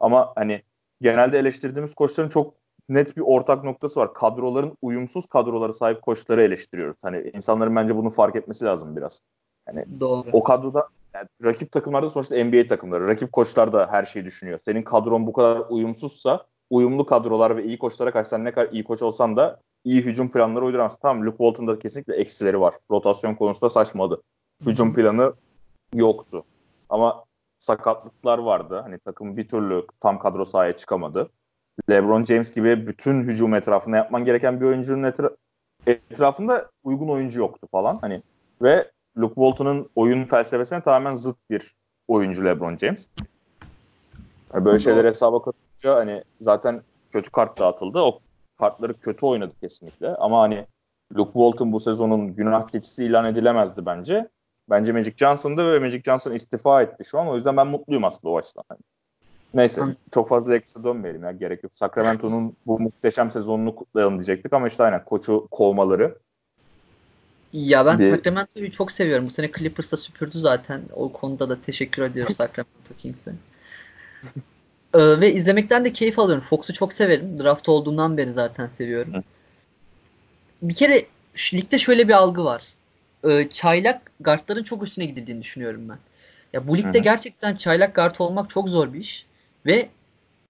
Ama 0.00 0.32
hani 0.36 0.62
genelde 1.00 1.38
eleştirdiğimiz 1.38 1.94
koçların 1.94 2.28
çok 2.28 2.54
net 2.88 3.16
bir 3.16 3.22
ortak 3.22 3.64
noktası 3.64 4.00
var. 4.00 4.14
Kadroların 4.14 4.76
uyumsuz 4.82 5.26
kadrolara 5.26 5.72
sahip 5.72 6.02
koçları 6.02 6.42
eleştiriyoruz. 6.42 6.96
Hani 7.02 7.30
insanların 7.34 7.76
bence 7.76 7.96
bunu 7.96 8.10
fark 8.10 8.36
etmesi 8.36 8.64
lazım 8.64 8.96
biraz. 8.96 9.20
Yani 9.68 9.84
Doğru. 10.00 10.28
o 10.32 10.44
kadroda 10.44 10.88
yani 11.14 11.28
rakip 11.44 11.72
takımlarda 11.72 12.10
sonuçta 12.10 12.44
NBA 12.44 12.66
takımları. 12.66 13.08
Rakip 13.08 13.32
koçlar 13.32 13.72
da 13.72 13.88
her 13.90 14.04
şeyi 14.04 14.24
düşünüyor. 14.24 14.58
Senin 14.64 14.82
kadron 14.82 15.26
bu 15.26 15.32
kadar 15.32 15.62
uyumsuzsa 15.68 16.46
uyumlu 16.70 17.06
kadrolar 17.06 17.56
ve 17.56 17.64
iyi 17.64 17.78
koçlara 17.78 18.12
karşı 18.12 18.30
sen 18.30 18.44
ne 18.44 18.52
kadar 18.52 18.72
iyi 18.72 18.84
koç 18.84 19.02
olsan 19.02 19.36
da 19.36 19.60
iyi 19.84 20.02
hücum 20.02 20.30
planları 20.30 20.64
uyduramazsın. 20.64 20.98
Tamam 21.02 21.26
Luke 21.26 21.36
Walton'da 21.36 21.78
kesinlikle 21.78 22.14
eksileri 22.14 22.60
var. 22.60 22.74
Rotasyon 22.90 23.34
konusunda 23.34 23.70
saçmadı. 23.70 24.22
Hücum 24.66 24.94
planı 24.94 25.34
yoktu. 25.94 26.44
Ama 26.88 27.24
sakatlıklar 27.58 28.38
vardı. 28.38 28.80
Hani 28.82 28.98
takım 28.98 29.36
bir 29.36 29.48
türlü 29.48 29.86
tam 30.00 30.18
kadro 30.18 30.44
sahaya 30.44 30.76
çıkamadı. 30.76 31.30
LeBron 31.90 32.24
James 32.24 32.54
gibi 32.54 32.86
bütün 32.86 33.22
hücum 33.22 33.54
etrafında 33.54 33.96
yapman 33.96 34.24
gereken 34.24 34.60
bir 34.60 34.66
oyuncunun 34.66 35.02
etra- 35.02 35.36
etrafında 35.86 36.70
uygun 36.84 37.08
oyuncu 37.08 37.40
yoktu 37.40 37.68
falan. 37.70 37.98
Hani 38.00 38.22
ve 38.62 38.90
Luke 39.18 39.34
Walton'un 39.34 39.90
oyun 39.96 40.24
felsefesine 40.24 40.80
tamamen 40.80 41.14
zıt 41.14 41.36
bir 41.50 41.74
oyuncu 42.08 42.44
LeBron 42.44 42.76
James. 42.76 43.08
Yani 44.54 44.64
böyle 44.64 44.78
şeyler 44.78 45.04
hesaba 45.04 45.42
katınca 45.42 45.96
hani 45.96 46.24
zaten 46.40 46.82
kötü 47.12 47.30
kart 47.30 47.58
dağıtıldı. 47.58 47.98
O 47.98 48.20
kartları 48.58 49.00
kötü 49.00 49.26
oynadı 49.26 49.52
kesinlikle. 49.60 50.16
Ama 50.16 50.40
hani 50.40 50.66
Luke 51.16 51.32
Walton 51.32 51.72
bu 51.72 51.80
sezonun 51.80 52.34
günah 52.34 52.68
keçisi 52.68 53.04
ilan 53.04 53.24
edilemezdi 53.24 53.86
bence. 53.86 54.28
Bence 54.70 54.92
Magic 54.92 55.14
Johnson'dı 55.16 55.72
ve 55.72 55.78
Magic 55.78 56.02
Johnson 56.02 56.32
istifa 56.32 56.82
etti 56.82 57.04
şu 57.04 57.18
an. 57.18 57.28
O 57.28 57.34
yüzden 57.34 57.56
ben 57.56 57.66
mutluyum 57.66 58.04
aslında 58.04 58.32
o 58.32 58.38
açıdan. 58.38 58.64
Neyse 59.54 59.80
Hı. 59.82 59.94
çok 60.14 60.28
fazla 60.28 60.56
ekstra 60.56 60.84
dönmeyelim 60.84 61.24
ya 61.24 61.32
gerek 61.32 61.62
yok. 61.64 61.72
Sacramento'nun 61.74 62.56
bu 62.66 62.80
muhteşem 62.80 63.30
sezonunu 63.30 63.76
kutlayalım 63.76 64.14
diyecektik 64.14 64.52
ama 64.52 64.68
işte 64.68 64.84
aynen 64.84 65.04
koçu 65.04 65.48
kovmaları. 65.50 66.18
Ya 67.52 67.86
ben 67.86 67.98
bir... 67.98 68.10
Sacramento'yu 68.10 68.72
çok 68.72 68.92
seviyorum. 68.92 69.26
Bu 69.26 69.30
sene 69.30 69.50
Clippers'ta 69.58 69.96
süpürdü 69.96 70.38
zaten. 70.38 70.82
O 70.94 71.12
konuda 71.12 71.48
da 71.48 71.60
teşekkür 71.60 72.02
ediyoruz 72.02 72.36
Sacramento 72.36 72.94
Kings'e. 72.98 73.32
ee, 74.94 75.20
ve 75.20 75.32
izlemekten 75.32 75.84
de 75.84 75.92
keyif 75.92 76.18
alıyorum. 76.18 76.44
Fox'u 76.44 76.72
çok 76.72 76.92
severim. 76.92 77.38
Draft 77.38 77.68
olduğundan 77.68 78.16
beri 78.16 78.30
zaten 78.30 78.66
seviyorum. 78.66 79.12
Bir 80.62 80.74
kere 80.74 81.06
ligde 81.54 81.78
şöyle 81.78 82.08
bir 82.08 82.12
algı 82.12 82.44
var. 82.44 82.75
Ee, 83.26 83.48
çaylak 83.48 84.12
guardların 84.20 84.62
çok 84.62 84.82
üstüne 84.82 85.04
gidildiğini 85.04 85.42
düşünüyorum 85.42 85.88
ben. 85.88 85.98
Ya 86.52 86.68
bu 86.68 86.78
ligde 86.78 86.98
Hı. 86.98 87.02
gerçekten 87.02 87.54
çaylak 87.54 87.94
guard 87.94 88.14
olmak 88.18 88.50
çok 88.50 88.68
zor 88.68 88.92
bir 88.92 89.00
iş. 89.00 89.26
Ve 89.66 89.88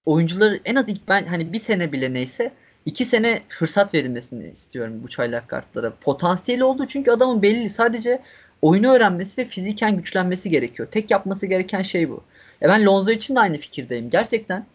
oyuncuları 0.05 0.59
en 0.65 0.75
az 0.75 0.89
ilk 0.89 1.07
ben 1.07 1.23
hani 1.23 1.53
bir 1.53 1.59
sene 1.59 1.91
bile 1.91 2.13
neyse 2.13 2.51
iki 2.85 3.05
sene 3.05 3.41
fırsat 3.49 3.93
verilmesini 3.93 4.47
istiyorum 4.47 4.99
bu 5.03 5.07
çaylak 5.07 5.47
kartlara. 5.47 5.93
Potansiyeli 6.01 6.63
oldu 6.63 6.85
çünkü 6.87 7.11
adamın 7.11 7.41
belli 7.41 7.69
sadece 7.69 8.21
oyunu 8.61 8.91
öğrenmesi 8.93 9.41
ve 9.41 9.45
fiziken 9.45 9.97
güçlenmesi 9.97 10.49
gerekiyor. 10.49 10.87
Tek 10.91 11.11
yapması 11.11 11.45
gereken 11.45 11.81
şey 11.81 12.09
bu. 12.09 12.23
E 12.61 12.67
ben 12.67 12.85
Lonzo 12.85 13.11
için 13.11 13.35
de 13.35 13.39
aynı 13.39 13.57
fikirdeyim. 13.57 14.09
Gerçekten 14.09 14.65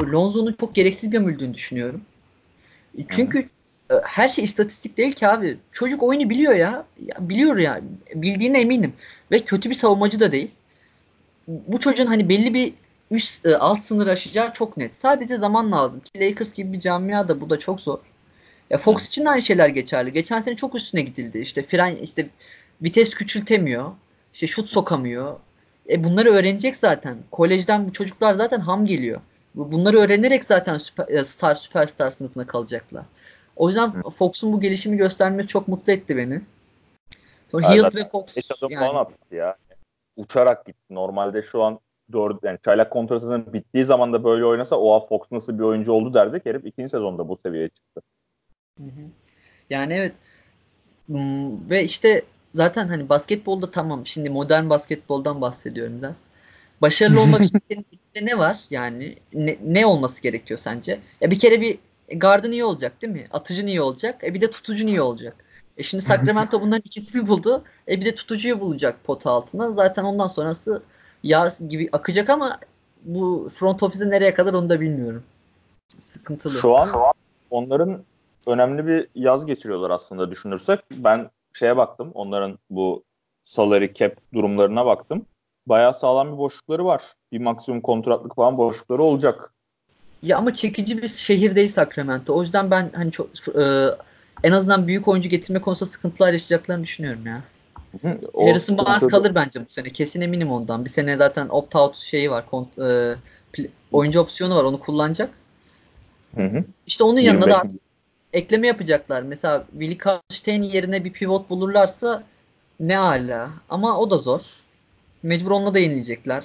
Lonzo'nun 0.00 0.56
çok 0.60 0.74
gereksiz 0.74 1.10
gömüldüğünü 1.10 1.54
düşünüyorum. 1.54 2.02
Çünkü 3.08 3.42
Hı. 3.42 3.48
E, 3.92 3.94
her 4.04 4.28
şey 4.28 4.44
istatistik 4.44 4.98
değil 4.98 5.12
ki 5.12 5.28
abi. 5.28 5.58
Çocuk 5.72 6.02
oyunu 6.02 6.30
biliyor 6.30 6.54
ya. 6.54 6.86
ya 7.06 7.14
biliyor 7.20 7.56
ya. 7.56 7.80
Bildiğine 8.14 8.60
eminim. 8.60 8.92
Ve 9.30 9.38
kötü 9.38 9.70
bir 9.70 9.74
savunmacı 9.74 10.20
da 10.20 10.32
değil. 10.32 10.50
Bu 11.48 11.80
çocuğun 11.80 12.06
hani 12.06 12.28
belli 12.28 12.54
bir 12.54 12.74
üst 13.10 13.46
e, 13.46 13.56
alt 13.56 13.82
sınır 13.82 14.06
aşacağı 14.06 14.52
çok 14.52 14.76
net. 14.76 14.94
Sadece 14.94 15.36
zaman 15.36 15.72
lazım. 15.72 16.00
Ki 16.00 16.20
Lakers 16.20 16.52
gibi 16.52 16.72
bir 16.72 16.80
camia 16.80 17.28
da 17.28 17.40
bu 17.40 17.50
da 17.50 17.58
çok 17.58 17.80
zor. 17.80 17.98
Ya 18.70 18.78
Fox 18.78 19.08
için 19.08 19.24
de 19.24 19.30
aynı 19.30 19.42
şeyler 19.42 19.68
geçerli. 19.68 20.12
Geçen 20.12 20.40
sene 20.40 20.56
çok 20.56 20.74
üstüne 20.74 21.02
gidildi. 21.02 21.38
İşte 21.38 21.62
fren 21.62 21.96
işte 21.96 22.28
vites 22.82 23.10
küçültemiyor. 23.10 23.92
İşte 24.34 24.46
şut 24.46 24.68
sokamıyor. 24.70 25.36
E 25.90 26.04
bunları 26.04 26.32
öğrenecek 26.32 26.76
zaten. 26.76 27.16
Kolejden 27.30 27.88
bu 27.88 27.92
çocuklar 27.92 28.34
zaten 28.34 28.60
ham 28.60 28.86
geliyor. 28.86 29.20
Bunları 29.54 29.98
öğrenerek 29.98 30.44
zaten 30.44 30.78
süper, 30.78 31.08
e, 31.08 31.24
star 31.24 31.54
süperstar 31.54 32.10
sınıfına 32.10 32.46
kalacaklar. 32.46 33.04
O 33.56 33.68
yüzden 33.68 34.02
Fox'un 34.02 34.52
bu 34.52 34.60
gelişimi 34.60 34.96
göstermesi 34.96 35.48
çok 35.48 35.68
mutlu 35.68 35.92
etti 35.92 36.16
beni. 36.16 36.40
Sonra 37.50 37.72
Hill 37.72 37.96
ve 37.96 38.04
Fox 38.04 38.24
yani. 38.70 38.80
falan 38.80 38.94
attı 38.94 39.34
ya. 39.34 39.56
Uçarak 40.16 40.66
gitti. 40.66 40.94
Normalde 40.94 41.42
şu 41.42 41.62
an 41.62 41.80
doğru 42.12 42.38
yani 42.42 42.58
çaylak 42.64 42.90
kontratının 42.90 43.52
bittiği 43.52 43.84
zaman 43.84 44.12
da 44.12 44.24
böyle 44.24 44.44
oynasa 44.44 44.76
oha 44.76 45.06
Fox 45.06 45.20
nasıl 45.30 45.58
bir 45.58 45.64
oyuncu 45.64 45.92
oldu 45.92 46.14
derdik. 46.14 46.46
Herif 46.46 46.66
ikinci 46.66 46.88
sezonda 46.88 47.28
bu 47.28 47.36
seviyeye 47.36 47.68
çıktı. 47.68 48.02
Yani 49.70 49.94
evet. 49.94 50.12
Hmm, 51.06 51.70
ve 51.70 51.84
işte 51.84 52.22
zaten 52.54 52.88
hani 52.88 53.08
basketbolda 53.08 53.70
tamam. 53.70 54.06
Şimdi 54.06 54.30
modern 54.30 54.70
basketboldan 54.70 55.40
bahsediyorum 55.40 55.98
biraz. 55.98 56.16
Başarılı 56.82 57.20
olmak 57.20 57.40
için 57.44 57.60
senin 57.68 57.86
ne 58.26 58.38
var? 58.38 58.60
Yani 58.70 59.16
ne, 59.34 59.58
ne 59.64 59.86
olması 59.86 60.22
gerekiyor 60.22 60.60
sence? 60.60 61.00
Ya 61.20 61.30
bir 61.30 61.38
kere 61.38 61.60
bir 61.60 61.78
gardın 62.18 62.52
iyi 62.52 62.64
olacak 62.64 63.02
değil 63.02 63.12
mi? 63.12 63.26
Atıcı 63.32 63.66
iyi 63.66 63.80
olacak. 63.80 64.24
E 64.24 64.34
bir 64.34 64.40
de 64.40 64.50
tutucu 64.50 64.86
iyi 64.86 65.00
olacak. 65.00 65.44
E 65.76 65.82
şimdi 65.82 66.04
Sacramento 66.04 66.60
bunların 66.62 66.82
ikisini 66.84 67.26
buldu. 67.26 67.64
E 67.88 68.00
bir 68.00 68.04
de 68.04 68.14
tutucuyu 68.14 68.60
bulacak 68.60 69.04
pot 69.04 69.26
altına. 69.26 69.72
Zaten 69.72 70.04
ondan 70.04 70.26
sonrası 70.26 70.82
yağ 71.22 71.52
gibi 71.68 71.88
akacak 71.92 72.30
ama 72.30 72.58
bu 73.02 73.50
front 73.54 73.82
office'e 73.82 74.10
nereye 74.10 74.34
kadar 74.34 74.52
onu 74.52 74.68
da 74.68 74.80
bilmiyorum. 74.80 75.22
Sıkıntılı. 75.98 76.52
Şu 76.52 76.76
an 76.78 76.88
onların 77.50 78.04
önemli 78.46 78.86
bir 78.86 79.08
yaz 79.14 79.46
geçiriyorlar 79.46 79.90
aslında 79.90 80.30
düşünürsek. 80.30 80.80
Ben 80.90 81.30
şeye 81.52 81.76
baktım. 81.76 82.10
Onların 82.14 82.58
bu 82.70 83.04
salary 83.42 83.92
cap 83.94 84.16
durumlarına 84.34 84.86
baktım. 84.86 85.26
Bayağı 85.66 85.94
sağlam 85.94 86.32
bir 86.32 86.38
boşlukları 86.38 86.84
var. 86.84 87.14
Bir 87.32 87.40
maksimum 87.40 87.80
kontratlık 87.80 88.36
falan 88.36 88.58
boşlukları 88.58 89.02
olacak. 89.02 89.54
Ya 90.22 90.38
ama 90.38 90.54
çekici 90.54 91.02
bir 91.02 91.08
şehir 91.08 91.54
değil 91.54 91.68
Sacramento. 91.68 92.34
O 92.34 92.42
yüzden 92.42 92.70
ben 92.70 92.90
hani 92.94 93.12
çok 93.12 93.28
e, 93.58 93.86
en 94.42 94.52
azından 94.52 94.86
büyük 94.86 95.08
oyuncu 95.08 95.28
getirme 95.28 95.60
konusunda 95.60 95.90
sıkıntılar 95.90 96.32
yaşayacaklarını 96.32 96.82
düşünüyorum 96.82 97.26
ya. 97.26 97.42
O 98.32 98.48
Harrison 98.48 98.78
Barnes 98.78 99.06
kalır 99.06 99.34
bence 99.34 99.60
bu 99.60 99.68
sene. 99.68 99.90
Kesin 99.90 100.20
eminim 100.20 100.52
ondan. 100.52 100.84
Bir 100.84 100.90
sene 100.90 101.16
zaten 101.16 101.46
opt-out 101.46 101.96
şeyi 101.96 102.30
var. 102.30 102.46
Kont, 102.50 102.78
e, 102.78 103.16
oyuncu 103.92 104.20
opsiyonu 104.20 104.56
var. 104.56 104.64
Onu 104.64 104.80
kullanacak. 104.80 105.30
Hı 106.36 106.42
hı. 106.42 106.64
İşte 106.86 107.04
onun 107.04 107.20
yanına 107.20 107.50
da 107.50 107.58
artık 107.58 107.80
ekleme 108.32 108.66
yapacaklar. 108.66 109.22
Mesela 109.22 109.66
Willie 109.70 109.98
Karlstein 109.98 110.62
yerine 110.62 111.04
bir 111.04 111.12
pivot 111.12 111.50
bulurlarsa 111.50 112.22
ne 112.80 112.98
ala. 112.98 113.50
Ama 113.68 113.98
o 113.98 114.10
da 114.10 114.18
zor. 114.18 114.40
Mecbur 115.22 115.50
onunla 115.50 115.74
da 115.74 115.78
yenileyecekler. 115.78 116.44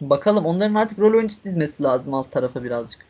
Bakalım 0.00 0.46
onların 0.46 0.74
artık 0.74 0.98
rol 0.98 1.14
oyuncusu 1.14 1.44
dizmesi 1.44 1.82
lazım 1.82 2.14
alt 2.14 2.32
tarafa 2.32 2.64
birazcık. 2.64 3.00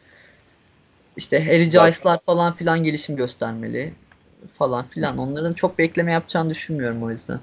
İşte 1.17 1.45
Harry 1.45 1.71
Giles'lar 1.71 2.19
falan 2.19 2.53
filan 2.53 2.85
gelişim 2.85 3.17
göstermeli 3.17 3.93
falan 4.59 4.85
filan. 4.85 5.19
Onların 5.19 5.53
çok 5.53 5.79
bekleme 5.79 6.13
yapacağını 6.13 6.51
düşünmüyorum 6.51 7.03
o 7.03 7.11
yüzden. 7.11 7.41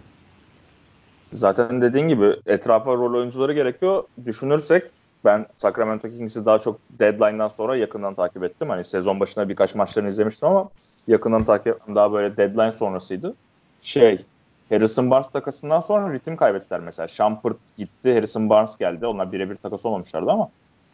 Zaten 1.33 1.81
dediğin 1.81 2.07
gibi 2.07 2.35
etrafa 2.45 2.93
rol 2.93 3.13
oyuncuları 3.13 3.53
gerekiyor. 3.53 4.03
Düşünürsek 4.25 4.83
ben 5.25 5.45
Sacramento 5.57 6.09
Kings'i 6.09 6.45
daha 6.45 6.59
çok 6.59 6.79
deadline'dan 6.99 7.47
sonra 7.47 7.75
yakından 7.75 8.13
takip 8.13 8.43
ettim. 8.43 8.69
Hani 8.69 8.83
sezon 8.83 9.19
başına 9.19 9.49
birkaç 9.49 9.75
maçlarını 9.75 10.09
izlemiştim 10.09 10.47
ama 10.47 10.69
yakından 11.07 11.43
takip 11.43 11.67
ettim. 11.67 11.95
Daha 11.95 12.13
böyle 12.13 12.37
deadline 12.37 12.71
sonrasıydı. 12.71 13.33
Şey, 13.81 14.25
Harrison 14.71 15.11
Barnes 15.11 15.29
takasından 15.29 15.81
sonra 15.81 16.13
ritim 16.13 16.35
kaybettiler 16.35 16.79
mesela. 16.79 17.07
Shumpert 17.07 17.57
gitti, 17.77 18.13
Harrison 18.13 18.49
Barnes 18.49 18.77
geldi. 18.77 19.05
Onlar 19.05 19.31
birebir 19.31 19.55
takas 19.55 19.85
olmamışlardı 19.85 20.31
ama 20.31 20.49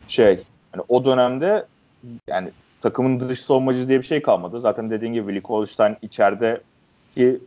şey, 0.08 0.40
hani 0.72 0.84
o 0.88 1.06
dönemde 1.06 1.66
yani 2.28 2.52
takımın 2.82 3.20
dış 3.20 3.42
savunmacı 3.42 3.88
diye 3.88 4.00
bir 4.00 4.06
şey 4.06 4.22
kalmadı. 4.22 4.60
Zaten 4.60 4.90
dediğin 4.90 5.13
gibi 5.13 5.34
Willie 5.34 5.50
Holstein 5.50 5.98
içeride 6.02 6.62
ki 7.16 7.40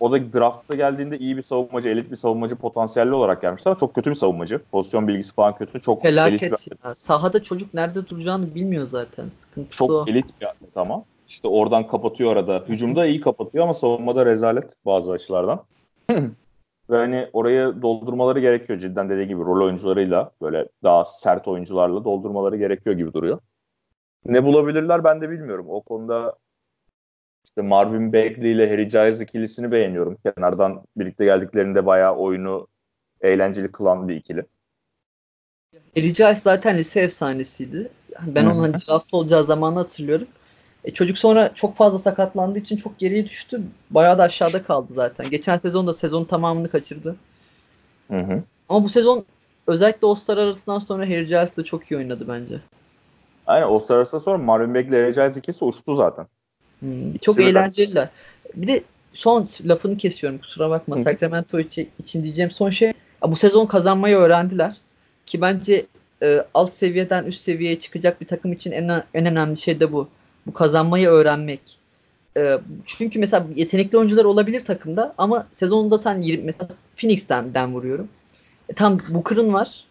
o 0.00 0.12
da 0.12 0.32
draftta 0.32 0.74
geldiğinde 0.74 1.18
iyi 1.18 1.36
bir 1.36 1.42
savunmacı, 1.42 1.88
elit 1.88 2.10
bir 2.10 2.16
savunmacı 2.16 2.56
potansiyelli 2.56 3.14
olarak 3.14 3.42
gelmişti 3.42 3.68
ama 3.68 3.78
çok 3.78 3.94
kötü 3.94 4.10
bir 4.10 4.14
savunmacı. 4.14 4.60
Pozisyon 4.70 5.08
bilgisi 5.08 5.34
falan 5.34 5.54
kötü. 5.54 5.80
Çok 5.80 6.02
Felaket 6.02 6.42
elit 6.42 6.70
bir 6.70 6.88
ya. 6.88 6.94
Sahada 6.94 7.42
çocuk 7.42 7.74
nerede 7.74 8.08
duracağını 8.08 8.54
bilmiyor 8.54 8.84
zaten. 8.86 9.28
Sıkıntısı 9.28 9.78
çok 9.78 9.90
o. 9.90 10.04
elit 10.08 10.40
bir 10.40 10.46
atlet 10.46 10.76
ama. 10.76 11.04
İşte 11.30 11.48
oradan 11.48 11.86
kapatıyor 11.86 12.32
arada. 12.32 12.64
Hücumda 12.68 13.06
iyi 13.06 13.20
kapatıyor 13.20 13.64
ama 13.64 13.74
savunmada 13.74 14.26
rezalet 14.26 14.74
bazı 14.84 15.12
açılardan. 15.12 15.64
Ve 16.90 16.96
hani 16.96 17.28
orayı 17.32 17.82
doldurmaları 17.82 18.40
gerekiyor 18.40 18.78
cidden 18.78 19.08
dediği 19.08 19.28
gibi 19.28 19.40
rol 19.40 19.64
oyuncularıyla 19.64 20.30
böyle 20.42 20.68
daha 20.82 21.04
sert 21.04 21.48
oyuncularla 21.48 22.04
doldurmaları 22.04 22.56
gerekiyor 22.56 22.96
gibi 22.96 23.12
duruyor. 23.12 23.38
Ne 24.24 24.44
bulabilirler 24.44 25.04
ben 25.04 25.20
de 25.20 25.30
bilmiyorum. 25.30 25.66
O 25.68 25.82
konuda 25.82 26.36
işte 27.44 27.62
Marvin 27.62 28.12
Bagley 28.12 28.52
ile 28.52 28.70
Harry 28.70 28.88
Giles 28.88 29.20
ikilisini 29.20 29.72
beğeniyorum. 29.72 30.16
Kenardan 30.16 30.82
birlikte 30.96 31.24
geldiklerinde 31.24 31.86
bayağı 31.86 32.16
oyunu 32.16 32.66
eğlenceli 33.20 33.72
kılan 33.72 34.08
bir 34.08 34.16
ikili. 34.16 34.44
Harry 35.96 36.12
Giles 36.12 36.42
zaten 36.42 36.78
lise 36.78 37.00
efsanesiydi. 37.00 37.90
Ben 38.26 38.46
onun 38.46 38.60
hani 38.60 38.74
draft 38.88 39.14
olacağı 39.14 39.44
zamanı 39.44 39.78
hatırlıyorum. 39.78 40.28
E, 40.84 40.90
çocuk 40.90 41.18
sonra 41.18 41.54
çok 41.54 41.76
fazla 41.76 41.98
sakatlandığı 41.98 42.58
için 42.58 42.76
çok 42.76 42.98
geriye 42.98 43.24
düştü. 43.24 43.60
Bayağı 43.90 44.18
da 44.18 44.22
aşağıda 44.22 44.62
kaldı 44.62 44.92
zaten. 44.94 45.30
Geçen 45.30 45.56
sezon 45.56 45.86
da 45.86 45.92
sezon 45.92 46.24
tamamını 46.24 46.68
kaçırdı. 46.68 47.16
Hı 48.10 48.18
hı. 48.18 48.42
Ama 48.68 48.84
bu 48.84 48.88
sezon 48.88 49.24
özellikle 49.66 50.06
All-Star 50.06 50.36
arasından 50.36 50.78
sonra 50.78 51.06
Harry 51.06 51.26
Giles 51.26 51.56
de 51.56 51.64
çok 51.64 51.90
iyi 51.90 51.96
oynadı 51.96 52.24
bence. 52.28 52.60
Aynen 53.46 53.66
All-Star 53.66 53.96
arasından 53.96 54.22
sonra 54.22 54.38
Marvin 54.38 54.74
Bagley 54.74 55.00
ile 55.00 55.10
Giles 55.10 55.36
ikisi 55.36 55.64
uçtu 55.64 55.94
zaten. 55.94 56.26
Hmm, 56.80 57.02
çok 57.04 57.34
İkisi 57.34 57.42
eğlenceliler. 57.42 58.08
Bir 58.56 58.66
de 58.66 58.82
son 59.12 59.46
lafını 59.64 59.96
kesiyorum 59.96 60.38
kusura 60.38 60.70
bakma. 60.70 60.96
Hı. 60.96 61.02
Sacramento 61.02 61.60
için 61.60 62.22
diyeceğim 62.22 62.50
son 62.50 62.70
şey 62.70 62.92
bu 63.22 63.36
sezon 63.36 63.66
kazanmayı 63.66 64.16
öğrendiler. 64.16 64.76
Ki 65.26 65.40
bence 65.40 65.86
e, 66.22 66.44
alt 66.54 66.74
seviyeden 66.74 67.24
üst 67.24 67.40
seviyeye 67.40 67.80
çıkacak 67.80 68.20
bir 68.20 68.26
takım 68.26 68.52
için 68.52 68.72
en, 68.72 69.02
en 69.14 69.26
önemli 69.26 69.56
şey 69.56 69.80
de 69.80 69.92
bu. 69.92 70.08
Bu 70.46 70.52
kazanmayı 70.52 71.08
öğrenmek. 71.08 71.60
E, 72.36 72.58
çünkü 72.86 73.18
mesela 73.18 73.46
yetenekli 73.56 73.98
oyuncular 73.98 74.24
olabilir 74.24 74.60
takımda 74.60 75.14
ama 75.18 75.46
sezonunda 75.52 75.98
sen 75.98 76.20
20, 76.20 76.44
mesela 76.44 76.68
Phoenix'ten 76.96 77.54
den 77.54 77.74
vuruyorum. 77.74 78.08
E, 78.68 78.72
tam 78.72 78.98
Booker'ın 79.08 79.52
var. 79.52 79.84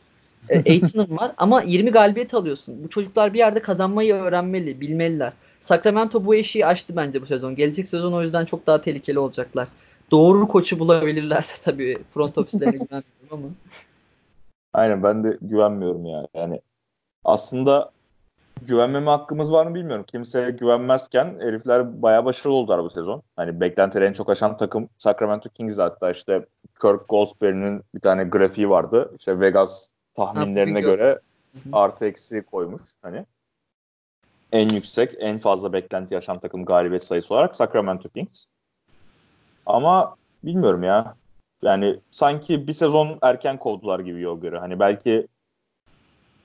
E, 0.49 0.57
Aiton'un 0.71 1.17
var 1.17 1.31
ama 1.37 1.61
20 1.61 1.91
galibiyet 1.91 2.33
alıyorsun. 2.33 2.83
Bu 2.83 2.89
çocuklar 2.89 3.33
bir 3.33 3.39
yerde 3.39 3.61
kazanmayı 3.61 4.13
öğrenmeli, 4.13 4.81
bilmeliler. 4.81 5.33
Sacramento 5.59 6.25
bu 6.25 6.35
eşiği 6.35 6.65
aştı 6.65 6.95
bence 6.95 7.21
bu 7.21 7.25
sezon. 7.25 7.55
Gelecek 7.55 7.87
sezon 7.87 8.13
o 8.13 8.21
yüzden 8.21 8.45
çok 8.45 8.67
daha 8.67 8.81
tehlikeli 8.81 9.19
olacaklar. 9.19 9.67
Doğru 10.11 10.47
koçu 10.47 10.79
bulabilirlerse 10.79 11.61
tabii 11.61 11.97
front 12.13 12.37
ofislerine 12.37 12.77
güvenmiyorum 12.77 13.31
ama. 13.31 13.47
Aynen 14.73 15.03
ben 15.03 15.23
de 15.23 15.37
güvenmiyorum 15.41 16.05
ya. 16.05 16.27
Yani 16.33 16.61
aslında 17.23 17.91
güvenmeme 18.67 19.09
hakkımız 19.09 19.51
var 19.51 19.65
mı 19.65 19.75
bilmiyorum. 19.75 20.05
Kimseye 20.07 20.51
güvenmezken 20.51 21.35
herifler 21.39 22.01
bayağı 22.01 22.25
başarılı 22.25 22.57
oldular 22.57 22.83
bu 22.83 22.89
sezon. 22.89 23.23
Hani 23.35 23.59
beklentileri 23.59 24.05
en 24.05 24.13
çok 24.13 24.29
aşan 24.29 24.57
takım 24.57 24.89
Sacramento 24.97 25.49
Kings 25.49 25.77
hatta 25.77 26.11
işte 26.11 26.45
Kirk 26.81 27.09
Goldsberry'nin 27.09 27.83
bir 27.95 27.99
tane 27.99 28.23
grafiği 28.23 28.69
vardı. 28.69 29.11
İşte 29.19 29.39
Vegas 29.39 29.87
tahminlerine 30.15 30.81
göre 30.81 31.19
artı 31.71 32.05
eksi 32.05 32.41
koymuş. 32.41 32.81
Hani 33.01 33.25
en 34.51 34.69
yüksek, 34.69 35.15
en 35.19 35.39
fazla 35.39 35.73
beklenti 35.73 36.13
yaşayan 36.13 36.39
takım 36.39 36.65
galibiyet 36.65 37.03
sayısı 37.03 37.33
olarak 37.33 37.55
Sacramento 37.55 38.09
Kings. 38.09 38.45
Ama 39.65 40.15
bilmiyorum 40.43 40.83
ya. 40.83 41.15
Yani 41.61 41.99
sanki 42.11 42.67
bir 42.67 42.73
sezon 42.73 43.19
erken 43.21 43.57
kovdular 43.57 43.99
gibi 43.99 44.21
yol 44.21 44.41
göre. 44.41 44.59
Hani 44.59 44.79
belki 44.79 45.27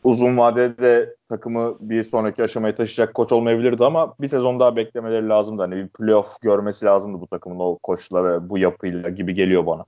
uzun 0.04 0.36
vadede 0.36 1.16
takımı 1.28 1.76
bir 1.80 2.02
sonraki 2.02 2.42
aşamaya 2.42 2.74
taşıyacak 2.74 3.14
koç 3.14 3.32
olmayabilirdi 3.32 3.84
ama 3.84 4.14
bir 4.20 4.26
sezon 4.26 4.60
daha 4.60 4.76
beklemeleri 4.76 5.28
lazımdı. 5.28 5.62
Hani 5.62 5.76
bir 5.76 5.88
playoff 5.88 6.40
görmesi 6.40 6.86
lazımdı 6.86 7.20
bu 7.20 7.26
takımın 7.26 7.58
o 7.58 7.78
koçları 7.78 8.48
bu 8.48 8.58
yapıyla 8.58 9.10
gibi 9.10 9.34
geliyor 9.34 9.66
bana. 9.66 9.84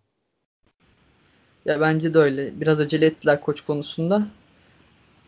Ya 1.65 1.81
bence 1.81 2.15
de 2.15 2.19
öyle. 2.19 2.61
Biraz 2.61 2.81
acele 2.81 3.07
ettiler 3.07 3.41
koç 3.41 3.61
konusunda. 3.61 4.27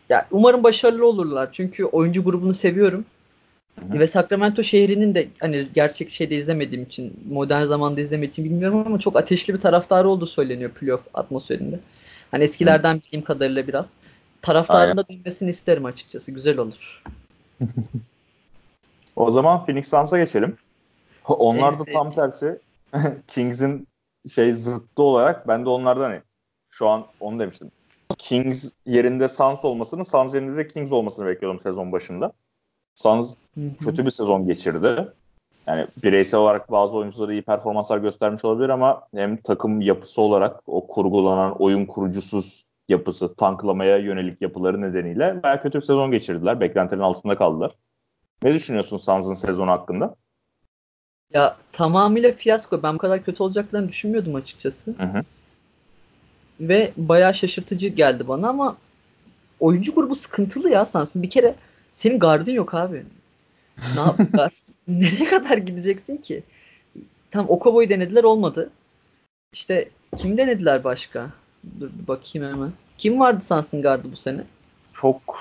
Ya 0.09 0.27
umarım 0.31 0.63
başarılı 0.63 1.07
olurlar. 1.07 1.49
Çünkü 1.51 1.85
oyuncu 1.85 2.23
grubunu 2.23 2.53
seviyorum. 2.53 3.05
Hı 3.79 3.85
hı. 3.85 3.99
Ve 3.99 4.07
Sacramento 4.07 4.63
şehrinin 4.63 5.15
de 5.15 5.27
hani 5.39 5.67
gerçek 5.75 6.09
şeyde 6.09 6.35
izlemediğim 6.35 6.83
için, 6.83 7.13
modern 7.31 7.65
zamanda 7.65 8.01
izlemediğim 8.01 8.31
için 8.31 8.45
bilmiyorum 8.45 8.83
ama 8.85 8.99
çok 8.99 9.15
ateşli 9.15 9.53
bir 9.53 9.59
taraftarı 9.59 10.09
olduğu 10.09 10.25
söyleniyor 10.25 10.71
playoff 10.71 11.01
atmosferinde. 11.13 11.79
Hani 12.31 12.43
eskilerden 12.43 12.97
bildiğim 12.97 13.23
kadarıyla 13.23 13.67
biraz. 13.67 13.89
Taraftarın 14.41 14.97
da 14.97 15.07
dönmesini 15.07 15.49
isterim 15.49 15.85
açıkçası. 15.85 16.31
Güzel 16.31 16.57
olur. 16.57 17.03
O 19.15 19.31
zaman 19.31 19.65
Phoenix 19.65 19.89
Suns'a 19.89 20.17
geçelim. 20.17 20.57
Onlar 21.27 21.79
da 21.79 21.83
tam 21.83 22.11
tersi 22.15 22.59
Kings'in 23.27 23.87
şey 24.33 24.53
zıttı 24.53 25.03
olarak 25.03 25.47
ben 25.47 25.65
de 25.65 25.69
onlardan 25.69 26.03
hani 26.03 26.21
şu 26.69 26.87
an 26.87 27.05
onu 27.19 27.39
demiştim. 27.39 27.71
Kings 28.17 28.71
yerinde 28.85 29.27
Suns 29.27 29.65
olmasını, 29.65 30.05
Suns 30.05 30.33
yerinde 30.33 30.57
de 30.57 30.67
Kings 30.67 30.91
olmasını 30.91 31.25
bekliyordum 31.25 31.59
sezon 31.59 31.91
başında. 31.91 32.31
Suns 32.95 33.35
kötü 33.79 34.05
bir 34.05 34.11
sezon 34.11 34.47
geçirdi. 34.47 35.07
Yani 35.67 35.87
bireysel 36.03 36.39
olarak 36.39 36.71
bazı 36.71 36.97
oyuncuları 36.97 37.33
iyi 37.33 37.41
performanslar 37.41 37.97
göstermiş 37.97 38.45
olabilir 38.45 38.69
ama 38.69 39.01
hem 39.15 39.37
takım 39.37 39.81
yapısı 39.81 40.21
olarak 40.21 40.61
o 40.67 40.87
kurgulanan 40.87 41.61
oyun 41.61 41.85
kurucusuz 41.85 42.63
yapısı, 42.89 43.35
tanklamaya 43.35 43.97
yönelik 43.97 44.41
yapıları 44.41 44.81
nedeniyle 44.81 45.43
bayağı 45.43 45.61
kötü 45.61 45.77
bir 45.77 45.85
sezon 45.85 46.11
geçirdiler. 46.11 46.59
Beklentilerin 46.59 47.01
altında 47.01 47.37
kaldılar. 47.37 47.75
Ne 48.43 48.53
düşünüyorsun 48.53 48.97
Suns'ın 48.97 49.33
sezonu 49.33 49.71
hakkında? 49.71 50.15
Ya 51.33 51.57
tamamıyla 51.71 52.31
fiyasko. 52.31 52.83
Ben 52.83 52.93
bu 52.93 52.97
kadar 52.97 53.23
kötü 53.23 53.43
olacaklarını 53.43 53.89
düşünmüyordum 53.89 54.35
açıkçası. 54.35 54.91
Hı 54.97 55.03
hı. 55.03 55.23
Ve 56.59 56.91
bayağı 56.97 57.33
şaşırtıcı 57.33 57.87
geldi 57.87 58.27
bana 58.27 58.49
ama 58.49 58.77
oyuncu 59.59 59.95
grubu 59.95 60.15
sıkıntılı 60.15 60.69
ya 60.69 60.85
Suns'ın. 60.85 61.23
Bir 61.23 61.29
kere 61.29 61.55
senin 61.93 62.19
gardın 62.19 62.51
yok 62.51 62.73
abi. 62.73 63.05
Ne 63.95 64.01
yapacaksın? 64.01 64.75
Nereye 64.87 65.29
kadar 65.29 65.57
gideceksin 65.57 66.17
ki? 66.17 66.43
Tam 67.31 67.49
Okobo'yu 67.49 67.89
denediler 67.89 68.23
olmadı. 68.23 68.69
İşte 69.53 69.89
kim 70.15 70.37
denediler 70.37 70.83
başka? 70.83 71.29
Dur 71.79 71.89
bir 72.01 72.07
bakayım 72.07 72.53
hemen. 72.53 72.71
Kim 72.97 73.19
vardı 73.19 73.45
Suns'ın 73.45 73.81
gardı 73.81 74.11
bu 74.11 74.15
sene? 74.15 74.43
Çok 74.93 75.39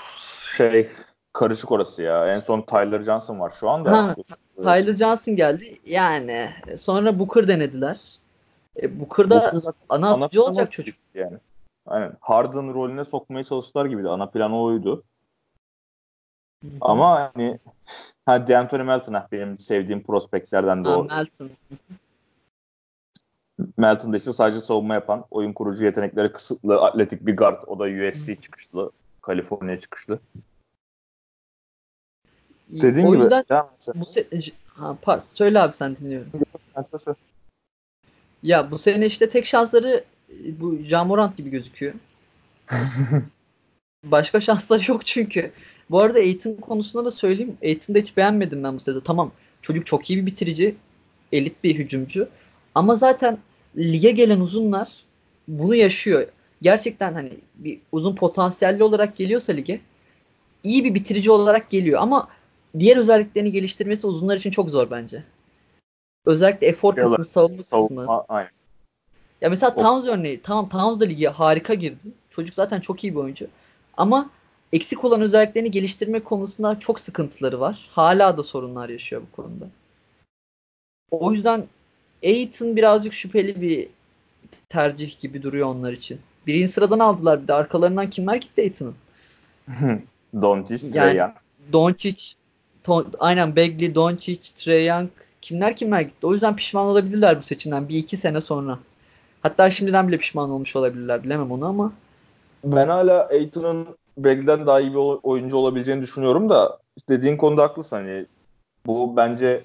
şey 0.57 0.89
karışık 1.33 1.73
orası 1.73 2.03
ya. 2.03 2.35
En 2.35 2.39
son 2.39 2.63
Tyler 2.63 3.01
Johnson 3.01 3.41
var 3.41 3.53
şu 3.61 3.71
anda. 3.71 3.93
Ha, 3.93 4.17
Tyler 4.57 4.97
Johnson 4.97 5.37
geldi. 5.37 5.79
Yani 5.87 6.51
sonra 6.77 7.19
Booker 7.19 7.49
denediler. 7.49 8.01
E, 8.83 9.01
Booker'da 9.01 9.31
Booker 9.31 9.57
zaten 9.57 9.87
ana 9.89 10.11
atıcı 10.11 10.45
olacak 10.45 10.73
çocuk. 10.73 10.97
Yani. 11.15 11.39
Aynen. 11.87 12.13
Harden 12.21 12.75
rolüne 12.75 13.05
sokmaya 13.05 13.45
çalıştılar 13.45 13.87
gibiydi. 13.87 14.09
Ana 14.09 14.27
plan 14.27 14.53
oydu. 14.53 15.05
Ama 16.81 17.33
hani 17.35 17.59
ha 18.27 18.49
D'Anthony 18.49 18.83
Melton 18.83 19.17
benim 19.33 19.59
sevdiğim 19.59 20.03
prospektlerden 20.03 20.85
de 20.85 20.89
Ha. 20.89 21.03
Melton. 21.03 21.51
Melton 23.77 24.13
da 24.13 24.17
işte 24.17 24.33
sadece 24.33 24.61
savunma 24.61 24.95
yapan, 24.95 25.25
oyun 25.31 25.53
kurucu 25.53 25.85
yetenekleri 25.85 26.33
kısıtlı, 26.33 26.81
atletik 26.81 27.27
bir 27.27 27.37
guard. 27.37 27.63
O 27.67 27.79
da 27.79 27.85
USC 27.85 28.35
çıkışlı, 28.37 28.91
Kaliforniya 29.23 29.81
çıkışlı. 29.81 30.19
Dediğin 32.69 33.07
o 33.07 33.13
gibi. 33.13 33.23
yüzden 33.23 33.45
bu 33.95 34.05
se- 34.05 34.53
ha, 34.67 34.97
par- 35.03 35.23
söyle 35.33 35.61
abi 35.61 35.73
sen 35.75 35.97
dinliyorum. 35.97 36.31
Sen. 36.99 37.17
Ya 38.43 38.71
bu 38.71 38.79
sene 38.79 39.07
işte 39.07 39.29
tek 39.29 39.47
şansları 39.47 40.05
e, 40.31 40.61
bu 40.61 40.77
Jamorant 40.77 41.37
gibi 41.37 41.51
gözüküyor. 41.51 41.95
Başka 44.05 44.41
şansları 44.41 44.91
yok 44.91 45.07
çünkü. 45.07 45.53
Bu 45.91 46.01
arada 46.01 46.19
Aiton 46.19 46.55
konusunda 46.55 47.05
da 47.05 47.11
söyleyeyim. 47.11 47.57
Aiton'da 47.63 47.99
hiç 47.99 48.17
beğenmedim 48.17 48.65
ben 48.65 48.77
bu 48.77 48.81
sezon. 48.81 49.01
Tamam 49.01 49.33
çocuk 49.63 49.87
çok 49.87 50.11
iyi 50.11 50.21
bir 50.21 50.27
bitirici. 50.27 50.77
Elit 51.33 51.65
bir 51.65 51.75
hücumcu. 51.79 52.29
Ama 52.75 52.97
zaten 52.97 53.39
lige 53.79 54.11
gelen 54.11 54.41
uzunlar 54.41 54.93
bunu 55.49 55.75
yaşıyor. 55.75 56.29
Gerçekten 56.63 57.15
hani 57.15 57.31
bir 57.55 57.81
uzun 57.93 58.15
potansiyelli 58.15 58.83
olarak 58.83 59.17
geliyorsa 59.17 59.53
lige 59.53 59.81
iyi 60.65 60.85
bir 60.85 60.95
bitirici 60.95 61.31
olarak 61.31 61.71
geliyor 61.71 62.01
ama 62.01 62.29
diğer 62.79 62.97
özelliklerini 62.97 63.53
geliştirmesi 63.53 64.07
uzunlar 64.07 64.37
için 64.37 64.51
çok 64.51 64.71
zor 64.71 64.91
bence. 64.91 65.25
Özellikle 66.27 66.67
efor 66.67 66.93
olarak, 66.95 67.17
kısmı, 67.17 67.25
savunma 67.25 67.57
kısmı. 67.57 67.79
Savunma, 67.79 68.25
aynen. 68.29 68.51
Ya 69.41 69.51
mesela 69.51 69.75
O- 69.77 69.83
Towns 69.83 70.07
örneği. 70.07 70.43
Tamam 70.43 70.69
Towns 70.69 71.01
da 71.01 71.05
lige 71.05 71.29
harika 71.29 71.75
girdi. 71.75 72.09
Çocuk 72.31 72.55
zaten 72.55 72.81
çok 72.81 73.05
iyi 73.05 73.15
bir 73.15 73.19
oyuncu. 73.21 73.47
Ama 73.97 74.31
eksik 74.73 75.05
olan 75.05 75.21
özelliklerini 75.21 75.71
geliştirme 75.71 76.21
konusunda 76.21 76.81
çok 76.81 77.01
sıkıntıları 77.01 77.61
var. 77.61 77.89
Hala 77.93 78.37
da 78.37 78.43
sorunlar 78.43 78.89
yaşıyor 78.89 79.23
bu 79.33 79.37
konuda. 79.37 79.69
O 81.11 81.33
yüzden 81.33 81.65
Aiton 82.25 82.77
birazcık 82.77 83.13
şüpheli 83.15 83.63
bir 83.63 83.89
tercih 84.69 85.21
gibi 85.21 85.43
duruyor 85.43 85.67
onlar 85.69 85.93
için. 85.93 86.21
Birinci 86.47 86.73
sıradan 86.73 86.99
aldılar 86.99 87.43
bir 87.43 87.49
de 87.49 87.55
arkalarından 87.55 88.11
kimler 88.11 88.35
gitti 88.37 88.63
Aiton'un? 88.63 88.95
Doncic, 90.43 90.83
Yani- 90.87 90.93
Trae 90.93 91.15
Young. 91.17 91.33
Doncic, 91.73 92.25
aynen 93.19 93.57
Bagley, 93.57 93.95
Doncic, 93.95 94.41
Trae 94.57 94.85
Young 94.85 95.11
kimler 95.43 95.77
kimler 95.77 96.01
gitti. 96.01 96.27
O 96.27 96.33
yüzden 96.33 96.57
pişman 96.57 96.87
olabilirler 96.87 97.39
bu 97.39 97.43
seçimden 97.43 97.89
bir 97.89 97.97
iki 97.97 98.17
sene 98.17 98.41
sonra. 98.41 98.79
Hatta 99.43 99.71
şimdiden 99.71 100.09
bile 100.09 100.19
pişman 100.19 100.51
olmuş 100.51 100.77
olabilirler 100.77 101.25
bilemem 101.25 101.51
onu 101.53 101.67
ama 101.67 101.93
Ben 102.65 102.89
hala 102.89 103.27
Aiton'un 103.29 103.97
Bagley'den 104.19 104.67
daha 104.67 104.81
iyi 104.81 104.91
bir 104.91 104.97
oy- 104.97 105.21
oyuncu 105.23 105.57
olabileceğini 105.57 106.03
düşünüyorum 106.03 106.49
da 106.49 106.79
dediğin 107.09 107.37
konuda 107.37 107.63
haklısın. 107.63 107.97
Hani 107.97 108.27
bu 108.87 109.17
bence 109.17 109.63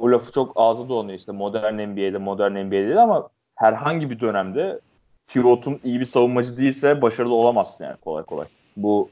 bu 0.00 0.12
lafı 0.12 0.32
çok 0.32 0.52
ağzı 0.56 0.88
dolanıyor 0.88 1.18
işte 1.18 1.32
modern 1.32 1.74
NBA'de 1.74 2.18
modern 2.18 2.52
NBA'de 2.66 3.00
ama 3.00 3.28
herhangi 3.54 4.10
bir 4.10 4.20
dönemde 4.20 4.80
pivotun 5.28 5.80
iyi 5.84 6.00
bir 6.00 6.04
savunmacı 6.04 6.58
değilse 6.58 7.02
başarılı 7.02 7.34
olamazsın 7.34 7.84
yani 7.84 7.96
kolay 7.96 8.24
kolay. 8.24 8.46
Bu 8.76 9.10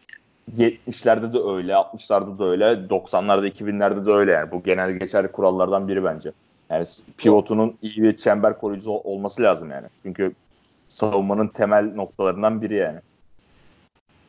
70'lerde 0.57 1.33
de 1.33 1.39
öyle, 1.39 1.73
60'larda 1.73 2.39
da 2.39 2.45
öyle, 2.45 2.65
90'larda, 2.65 3.49
2000'lerde 3.49 4.07
de 4.07 4.11
öyle 4.11 4.33
yani. 4.33 4.51
Bu 4.51 4.63
genel 4.63 4.93
geçerli 4.93 5.33
kurallardan 5.33 5.89
biri 5.89 6.05
bence. 6.05 6.33
Yani 6.71 6.87
pivotunun 7.17 7.75
iyi 7.83 8.03
bir 8.03 8.17
çember 8.17 8.59
koruyucusu 8.59 8.93
ol- 8.93 9.01
olması 9.05 9.43
lazım 9.43 9.71
yani. 9.71 9.87
Çünkü 10.03 10.33
savunmanın 10.89 11.49
temel 11.49 11.95
noktalarından 11.95 12.63
biri 12.63 12.75
yani. 12.75 12.99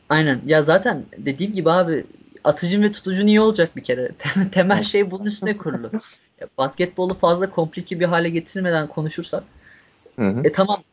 aynen 0.09 0.41
ya 0.45 0.63
zaten 0.63 1.03
dediğim 1.17 1.53
gibi 1.53 1.71
abi 1.71 2.05
atıcın 2.45 2.83
ve 2.83 2.91
tutucun 2.91 3.27
iyi 3.27 3.41
olacak 3.41 3.75
bir 3.75 3.83
kere. 3.83 4.07
Tem- 4.19 4.49
Temel 4.49 4.83
şey 4.83 5.11
bunun 5.11 5.25
üstüne 5.25 5.57
kurulu. 5.57 5.91
Ya, 6.41 6.47
basketbolu 6.57 7.13
fazla 7.13 7.49
komplike 7.49 7.99
bir 7.99 8.05
hale 8.05 8.29
getirmeden 8.29 8.87
konuşursak 8.87 9.43
Hı 10.19 10.27
hı. 10.27 10.41
e 10.43 10.51
tamam 10.51 10.83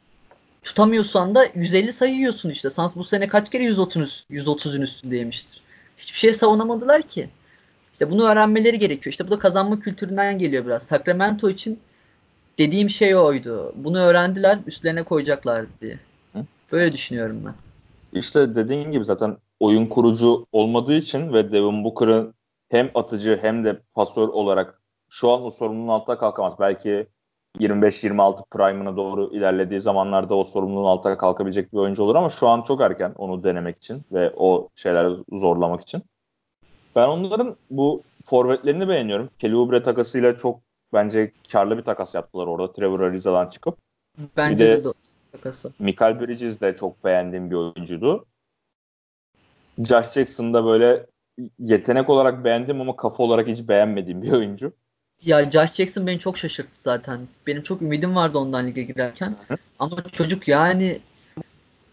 tutamıyorsan 0.63 1.35
da 1.35 1.47
150 1.55 1.93
sayı 1.93 2.15
yiyorsun 2.15 2.51
işte. 2.51 2.71
Sans 2.71 2.97
bu 2.97 3.05
sene 3.05 3.29
kaç 3.29 3.51
kere 3.51 3.65
130 3.65 4.27
130'un 4.31 4.81
üstündeymiştir. 4.81 5.61
Hiçbir 5.99 6.19
şey 6.19 6.33
savunamadılar 6.33 7.03
ki. 7.03 7.29
İşte 7.93 8.11
bunu 8.11 8.29
öğrenmeleri 8.29 8.79
gerekiyor. 8.79 9.13
İşte 9.13 9.27
bu 9.27 9.31
da 9.31 9.39
kazanma 9.39 9.81
kültüründen 9.81 10.39
geliyor 10.39 10.67
biraz. 10.67 10.83
Sacramento 10.83 11.51
için 11.51 11.79
dediğim 12.59 12.91
şey 12.91 13.17
oydu. 13.17 13.73
Bunu 13.77 13.99
öğrendiler, 13.99 14.59
üstlerine 14.67 15.03
koyacaklar 15.03 15.67
diye. 15.81 15.99
Böyle 16.73 16.93
düşünüyorum 16.93 17.43
ben. 17.47 17.55
İşte 18.21 18.55
dediğin 18.55 18.91
gibi 18.91 19.05
zaten 19.05 19.37
oyun 19.63 19.87
kurucu 19.87 20.47
olmadığı 20.53 20.95
için 20.95 21.33
ve 21.33 21.53
Devin 21.53 21.85
Booker'ın 21.85 22.35
hem 22.69 22.91
atıcı 22.95 23.39
hem 23.43 23.65
de 23.65 23.81
pasör 23.95 24.29
olarak 24.29 24.81
şu 25.11 25.31
an 25.31 25.43
o 25.45 25.51
sorumluluğun 25.51 25.89
altına 25.89 26.19
kalkamaz. 26.19 26.55
Belki 26.61 27.07
25-26 27.59 28.43
prime'ına 28.51 28.97
doğru 28.97 29.31
ilerlediği 29.35 29.81
zamanlarda 29.81 30.35
o 30.35 30.45
sorumluluğun 30.45 30.87
altına 30.89 31.19
kalkabilecek 31.19 31.73
bir 31.73 31.79
oyuncu 31.79 32.03
olur 32.03 32.15
ama 32.15 32.29
şu 32.31 32.49
an 32.49 32.63
çok 32.63 32.81
erken 32.81 33.13
onu 33.19 33.45
denemek 33.45 33.77
için 33.77 34.03
ve 34.13 34.33
o 34.37 34.69
şeyleri 34.75 35.15
zorlamak 35.33 35.81
için. 35.81 36.03
Ben 36.97 37.09
onların 37.09 37.57
bu 37.71 38.03
forvetlerini 38.25 38.89
beğeniyorum. 38.89 39.31
Kelly 39.39 39.57
Oubre 39.57 39.83
takasıyla 39.83 40.37
çok 40.37 40.61
bence 40.93 41.33
karlı 41.53 41.79
bir 41.79 41.83
takas 41.83 42.15
yaptılar 42.15 42.47
orada 42.47 42.73
Trevor 42.73 43.01
Ariza'dan 43.01 43.49
çıkıp. 43.49 43.77
Bence 44.37 44.65
Bir 44.65 44.71
de- 44.71 44.85
de, 44.85 44.89
de 44.89 44.93
takası. 45.33 45.73
Michael 45.79 46.21
Bridges 46.21 46.61
de 46.61 46.77
çok 46.77 47.05
beğendiğim 47.05 47.51
bir 47.51 47.57
oyuncuydu. 47.57 48.25
Josh 49.79 50.13
Jackson 50.13 50.55
da 50.55 50.65
böyle 50.65 51.07
yetenek 51.59 52.11
olarak 52.11 52.45
beğendim 52.45 52.81
ama 52.81 52.97
kafa 52.97 53.23
olarak 53.23 53.49
hiç 53.49 53.69
beğenmediğim 53.69 54.23
bir 54.23 54.33
oyuncu. 54.33 54.73
Ya 55.23 55.51
Josh 55.51 55.73
Jackson 55.73 56.07
beni 56.07 56.19
çok 56.19 56.39
şaşırttı 56.39 56.81
zaten. 56.81 57.21
Benim 57.47 57.63
çok 57.63 57.83
ümidim 57.83 58.17
vardı 58.17 58.39
ondan 58.39 58.67
lige 58.67 58.83
girerken. 58.83 59.37
Ama 59.79 60.05
çocuk 60.13 60.49
yani 60.49 61.01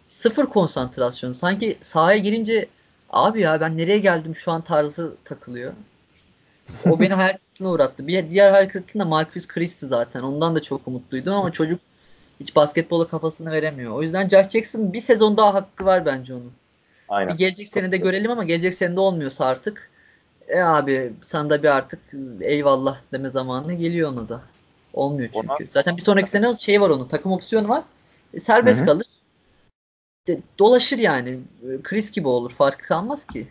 sıfır 0.09 0.45
konsantrasyon. 0.45 1.33
Sanki 1.33 1.77
sahaya 1.81 2.17
girince 2.17 2.67
abi 3.09 3.41
ya 3.41 3.61
ben 3.61 3.77
nereye 3.77 3.99
geldim 3.99 4.35
şu 4.35 4.51
an 4.51 4.61
tarzı 4.61 5.15
takılıyor. 5.25 5.73
O 6.89 6.99
beni 6.99 7.13
hayal 7.13 7.37
kırıklığına 7.37 7.71
uğrattı. 7.71 8.07
Bir 8.07 8.29
diğer 8.29 8.51
hayal 8.51 8.69
kırıklığında 8.69 9.05
Marcus 9.05 9.47
Christie 9.47 9.87
zaten. 9.87 10.21
Ondan 10.21 10.55
da 10.55 10.61
çok 10.61 10.87
umutluydum 10.87 11.33
ama 11.33 11.51
çocuk 11.51 11.79
hiç 12.39 12.55
basketbola 12.55 13.07
kafasını 13.07 13.51
veremiyor. 13.51 13.93
O 13.93 14.03
yüzden 14.03 14.29
Josh 14.29 14.49
Jackson 14.49 14.93
bir 14.93 15.01
sezon 15.01 15.37
daha 15.37 15.53
hakkı 15.53 15.85
var 15.85 16.05
bence 16.05 16.33
onun. 16.33 16.51
Aynen. 17.09 17.33
Bir 17.33 17.37
gelecek 17.37 17.67
senede 17.67 17.97
görelim 17.97 18.31
ama 18.31 18.43
gelecek 18.43 18.75
senede 18.75 18.99
olmuyorsa 18.99 19.45
artık 19.45 19.89
e 20.47 20.59
abi 20.61 21.13
sen 21.21 21.49
de 21.49 21.63
bir 21.63 21.67
artık 21.67 21.99
eyvallah 22.41 22.99
deme 23.11 23.29
zamanı 23.29 23.73
geliyor 23.73 24.11
ona 24.11 24.29
da. 24.29 24.41
Olmuyor 24.93 25.29
çünkü. 25.33 25.47
Ona- 25.47 25.57
Zaten 25.69 25.97
bir 25.97 26.01
sonraki 26.01 26.29
sene 26.29 26.55
şey 26.55 26.81
var 26.81 26.89
onun. 26.89 27.07
Takım 27.07 27.31
opsiyonu 27.31 27.69
var. 27.69 27.83
E, 28.33 28.39
serbest 28.39 28.79
Hı 28.79 28.83
hı. 28.83 28.85
kalır. 28.85 29.07
De- 30.27 30.39
dolaşır 30.59 30.97
yani. 30.97 31.29
E, 31.69 31.81
Chris 31.83 32.11
gibi 32.11 32.27
olur. 32.27 32.51
Farkı 32.51 32.87
kalmaz 32.87 33.27
ki. 33.27 33.47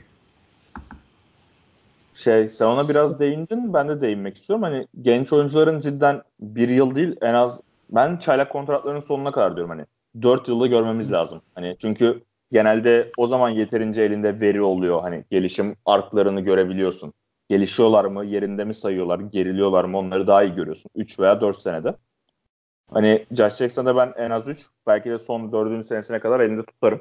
Şey 2.14 2.48
sen 2.48 2.66
ona 2.66 2.88
biraz 2.88 3.20
değindin 3.20 3.74
ben 3.74 3.88
de 3.88 4.00
değinmek 4.00 4.36
istiyorum. 4.36 4.62
Hani 4.62 4.86
genç 5.02 5.32
oyuncuların 5.32 5.80
cidden 5.80 6.22
bir 6.40 6.68
yıl 6.68 6.94
değil 6.94 7.16
en 7.22 7.34
az 7.34 7.60
ben 7.90 8.16
çaylak 8.16 8.52
kontratlarının 8.52 9.00
sonuna 9.00 9.32
kadar 9.32 9.56
diyorum 9.56 9.70
hani 9.70 9.86
4 10.22 10.48
yılda 10.48 10.66
görmemiz 10.66 11.12
lazım. 11.12 11.42
Hani 11.54 11.76
çünkü 11.78 12.22
genelde 12.52 13.12
o 13.16 13.26
zaman 13.26 13.50
yeterince 13.50 14.02
elinde 14.02 14.40
veri 14.40 14.62
oluyor. 14.62 15.02
Hani 15.02 15.24
gelişim 15.30 15.76
arklarını 15.86 16.40
görebiliyorsun. 16.40 17.12
Gelişiyorlar 17.48 18.04
mı, 18.04 18.24
yerinde 18.24 18.64
mi 18.64 18.74
sayıyorlar, 18.74 19.20
geriliyorlar 19.20 19.84
mı 19.84 19.98
onları 19.98 20.26
daha 20.26 20.42
iyi 20.42 20.54
görüyorsun. 20.54 20.90
3 20.94 21.20
veya 21.20 21.40
4 21.40 21.58
senede. 21.58 21.94
Hani 22.90 23.26
Josh 23.30 23.56
Jackson'da 23.56 23.96
ben 23.96 24.12
en 24.16 24.30
az 24.30 24.48
3 24.48 24.66
belki 24.86 25.10
de 25.10 25.18
son 25.18 25.52
4. 25.52 25.86
senesine 25.86 26.20
kadar 26.20 26.40
elinde 26.40 26.62
tutarım. 26.64 27.00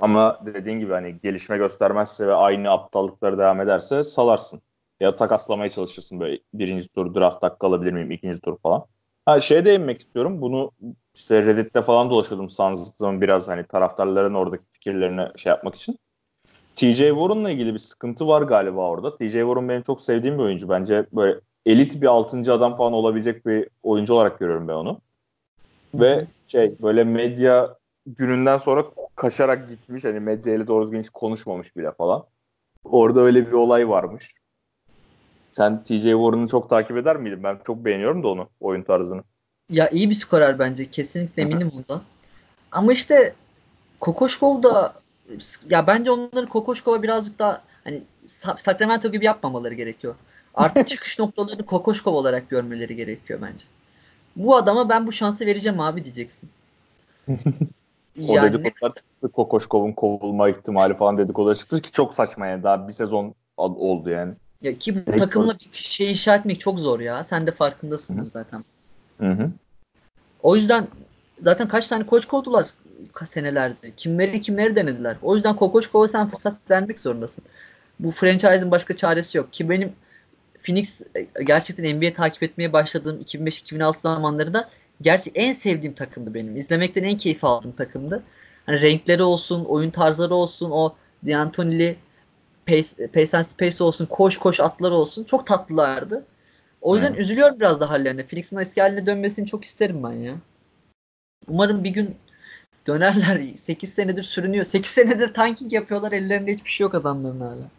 Ama 0.00 0.40
dediğin 0.46 0.80
gibi 0.80 0.92
hani 0.92 1.20
gelişme 1.22 1.56
göstermezse 1.58 2.26
ve 2.26 2.34
aynı 2.34 2.70
aptallıkları 2.70 3.38
devam 3.38 3.60
ederse 3.60 4.04
salarsın. 4.04 4.62
Ya 5.00 5.16
takaslamaya 5.16 5.70
çalışırsın 5.70 6.20
böyle 6.20 6.40
birinci 6.54 6.88
tur 6.88 7.14
draft 7.14 7.42
hakkı 7.42 7.66
alabilir 7.66 7.92
miyim 7.92 8.10
ikinci 8.10 8.40
tur 8.40 8.58
falan. 8.62 8.86
Ha 9.26 9.40
şeye 9.40 9.64
değinmek 9.64 10.00
istiyorum. 10.00 10.40
Bunu 10.40 10.70
işte 11.14 11.42
Reddit'te 11.42 11.82
falan 11.82 12.10
dolaşıyordum 12.10 12.50
Suns'ın 12.50 13.20
biraz 13.20 13.48
hani 13.48 13.66
taraftarların 13.66 14.34
oradaki 14.34 14.64
fikirlerini 14.70 15.38
şey 15.38 15.50
yapmak 15.50 15.74
için. 15.74 15.98
TJ 16.76 16.98
Warren'la 16.98 17.50
ilgili 17.50 17.74
bir 17.74 17.78
sıkıntı 17.78 18.28
var 18.28 18.42
galiba 18.42 18.88
orada. 18.88 19.16
TJ 19.16 19.32
Warren 19.32 19.68
benim 19.68 19.82
çok 19.82 20.00
sevdiğim 20.00 20.38
bir 20.38 20.42
oyuncu. 20.42 20.68
Bence 20.68 21.06
böyle 21.12 21.40
elit 21.66 22.02
bir 22.02 22.06
altıncı 22.06 22.52
adam 22.52 22.76
falan 22.76 22.92
olabilecek 22.92 23.46
bir 23.46 23.68
oyuncu 23.82 24.14
olarak 24.14 24.38
görüyorum 24.38 24.68
ben 24.68 24.72
onu. 24.72 25.00
Ve 25.94 26.26
şey 26.48 26.74
böyle 26.82 27.04
medya 27.04 27.76
gününden 28.06 28.56
sonra 28.56 28.84
kaçarak 29.16 29.68
gitmiş. 29.68 30.04
Hani 30.04 30.20
medyayla 30.20 30.66
doğru 30.66 30.84
düzgün 30.84 31.00
hiç 31.00 31.10
konuşmamış 31.10 31.76
bile 31.76 31.92
falan. 31.92 32.24
Orada 32.84 33.20
öyle 33.20 33.46
bir 33.46 33.52
olay 33.52 33.88
varmış. 33.88 34.34
Sen 35.52 35.84
TJ 35.84 36.12
Warren'ı 36.12 36.48
çok 36.48 36.70
takip 36.70 36.96
eder 36.96 37.16
miydin? 37.16 37.42
Ben 37.44 37.60
çok 37.66 37.84
beğeniyorum 37.84 38.22
da 38.22 38.28
onu, 38.28 38.50
oyun 38.60 38.82
tarzını. 38.82 39.24
Ya 39.70 39.88
iyi 39.90 40.10
bir 40.10 40.14
skorer 40.14 40.58
bence. 40.58 40.90
Kesinlikle 40.90 41.42
eminim 41.42 41.70
ondan. 41.74 42.02
Ama 42.72 42.92
işte 42.92 43.34
Kokoşkov 44.00 44.62
da 44.62 44.94
ya 45.70 45.86
bence 45.86 46.10
onların 46.10 46.48
Kokoşkov'a 46.48 47.04
birazcık 47.04 47.40
daha 47.40 47.62
hani 47.84 48.02
Sa- 48.26 48.60
Sacramento 48.62 49.12
gibi 49.12 49.24
yapmamaları 49.24 49.74
gerekiyor. 49.74 50.16
Artık 50.54 50.86
çıkış 50.88 51.18
noktalarını 51.18 51.66
Kokoşkov 51.66 52.14
olarak 52.14 52.50
görmeleri 52.50 52.96
gerekiyor 52.96 53.40
bence. 53.42 53.66
Bu 54.36 54.56
adama 54.56 54.88
ben 54.88 55.06
bu 55.06 55.12
şansı 55.12 55.46
vereceğim 55.46 55.80
abi 55.80 56.04
diyeceksin. 56.04 56.50
O 58.28 58.34
Yani 58.34 58.42
dedikodular 58.42 58.94
çıktı. 58.94 59.32
Kokoşkov'un 59.32 59.92
kovulma 59.92 60.48
ihtimali 60.48 60.96
falan 60.96 61.18
dedikodular 61.18 61.56
çıktı 61.56 61.82
ki 61.82 61.92
çok 61.92 62.14
saçma 62.14 62.46
yani. 62.46 62.62
Daha 62.62 62.88
bir 62.88 62.92
sezon 62.92 63.34
oldu 63.56 64.10
yani. 64.10 64.34
Ya 64.62 64.78
ki 64.78 65.06
bu 65.06 65.16
takımla 65.16 65.58
bir 65.58 65.78
şey 65.78 66.10
inşa 66.10 66.36
etmek 66.36 66.60
çok 66.60 66.78
zor 66.78 67.00
ya. 67.00 67.24
Sen 67.24 67.46
de 67.46 67.50
farkındasındır 67.52 68.24
Hı. 68.24 68.30
zaten. 68.30 68.64
Hı 69.20 69.30
hı. 69.30 69.50
O 70.42 70.56
yüzden 70.56 70.88
zaten 71.42 71.68
kaç 71.68 71.88
tane 71.88 72.06
koç 72.06 72.26
kovdular 72.26 72.66
senelerce. 73.24 73.92
Kimleri 73.96 74.40
kimleri 74.40 74.76
denediler. 74.76 75.16
O 75.22 75.34
yüzden 75.34 75.56
Kokoşkov'a 75.56 76.08
sen 76.08 76.30
fırsat 76.30 76.54
vermek 76.70 76.98
zorundasın. 76.98 77.44
Bu 78.00 78.10
franchise'ın 78.10 78.70
başka 78.70 78.96
çaresi 78.96 79.38
yok. 79.38 79.52
Ki 79.52 79.70
benim 79.70 79.92
Phoenix 80.62 81.00
e, 81.14 81.42
gerçekten 81.44 81.96
NBA 81.96 82.12
takip 82.14 82.42
etmeye 82.42 82.72
başladığım 82.72 83.20
2005-2006 83.20 83.98
zamanlarında 83.98 84.70
gerçi 85.00 85.30
en 85.34 85.52
sevdiğim 85.52 85.94
takımdı 85.94 86.34
benim. 86.34 86.56
İzlemekten 86.56 87.04
en 87.04 87.16
keyif 87.16 87.44
aldığım 87.44 87.72
takımdı. 87.72 88.22
Hani 88.66 88.82
renkleri 88.82 89.22
olsun, 89.22 89.64
oyun 89.64 89.90
tarzları 89.90 90.34
olsun, 90.34 90.70
o 90.70 90.94
D'Antoni'li 91.26 91.96
pace, 92.66 93.06
pace 93.14 93.36
and 93.36 93.44
space 93.44 93.84
olsun, 93.84 94.06
koş 94.06 94.38
koş 94.38 94.60
atları 94.60 94.94
olsun. 94.94 95.24
Çok 95.24 95.46
tatlılardı. 95.46 96.24
O 96.80 96.94
yüzden 96.94 97.14
Hı. 97.14 97.16
üzülüyorum 97.16 97.60
biraz 97.60 97.80
da 97.80 97.90
hallerine. 97.90 98.26
Phoenix'in 98.26 98.58
eski 98.58 98.80
haline 98.80 99.06
dönmesini 99.06 99.46
çok 99.46 99.64
isterim 99.64 100.02
ben 100.02 100.12
ya. 100.12 100.34
Umarım 101.48 101.84
bir 101.84 101.90
gün 101.90 102.16
dönerler. 102.86 103.54
8 103.56 103.94
senedir 103.94 104.22
sürünüyor. 104.22 104.64
8 104.64 104.90
senedir 104.90 105.34
tanking 105.34 105.72
yapıyorlar. 105.72 106.12
Ellerinde 106.12 106.54
hiçbir 106.54 106.70
şey 106.70 106.84
yok 106.84 106.94
adamların 106.94 107.40
hala. 107.40 107.70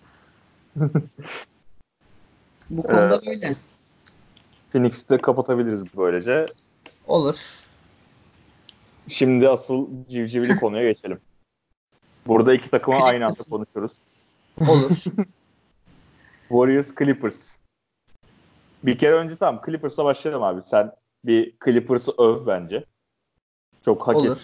Bu 2.69 2.83
konuda 2.87 3.15
Evet. 3.15 3.27
öyle. 3.27 3.55
Phoenix'i 4.71 5.09
de 5.09 5.17
kapatabiliriz 5.17 5.97
böylece. 5.97 6.45
Olur. 7.07 7.35
Şimdi 9.07 9.49
asıl 9.49 9.87
civcivli 10.09 10.55
konuya 10.55 10.91
geçelim. 10.91 11.19
Burada 12.27 12.53
iki 12.53 12.69
takımı 12.69 12.97
aynı 12.97 13.25
anda 13.25 13.43
Clippers. 13.49 13.97
Olur. 14.61 14.91
Warriors 16.49 16.95
Clippers. 16.95 17.57
Bir 18.83 18.97
kere 18.97 19.15
önce 19.15 19.35
tamam 19.35 19.61
Clippers'a 19.65 20.05
başlayalım 20.05 20.43
abi. 20.43 20.61
Sen 20.63 20.91
bir 21.25 21.53
Clippers'ı 21.65 22.11
öv 22.17 22.47
bence. 22.47 22.85
Çok 23.85 24.07
hak 24.07 24.15
Olur. 24.15 24.37
et 24.37 24.43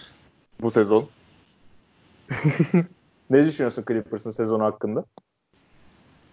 bu 0.60 0.70
sezon. 0.70 1.08
ne 3.30 3.46
düşünüyorsun 3.46 3.84
Clippers'ın 3.88 4.30
sezonu 4.30 4.64
hakkında? 4.64 5.04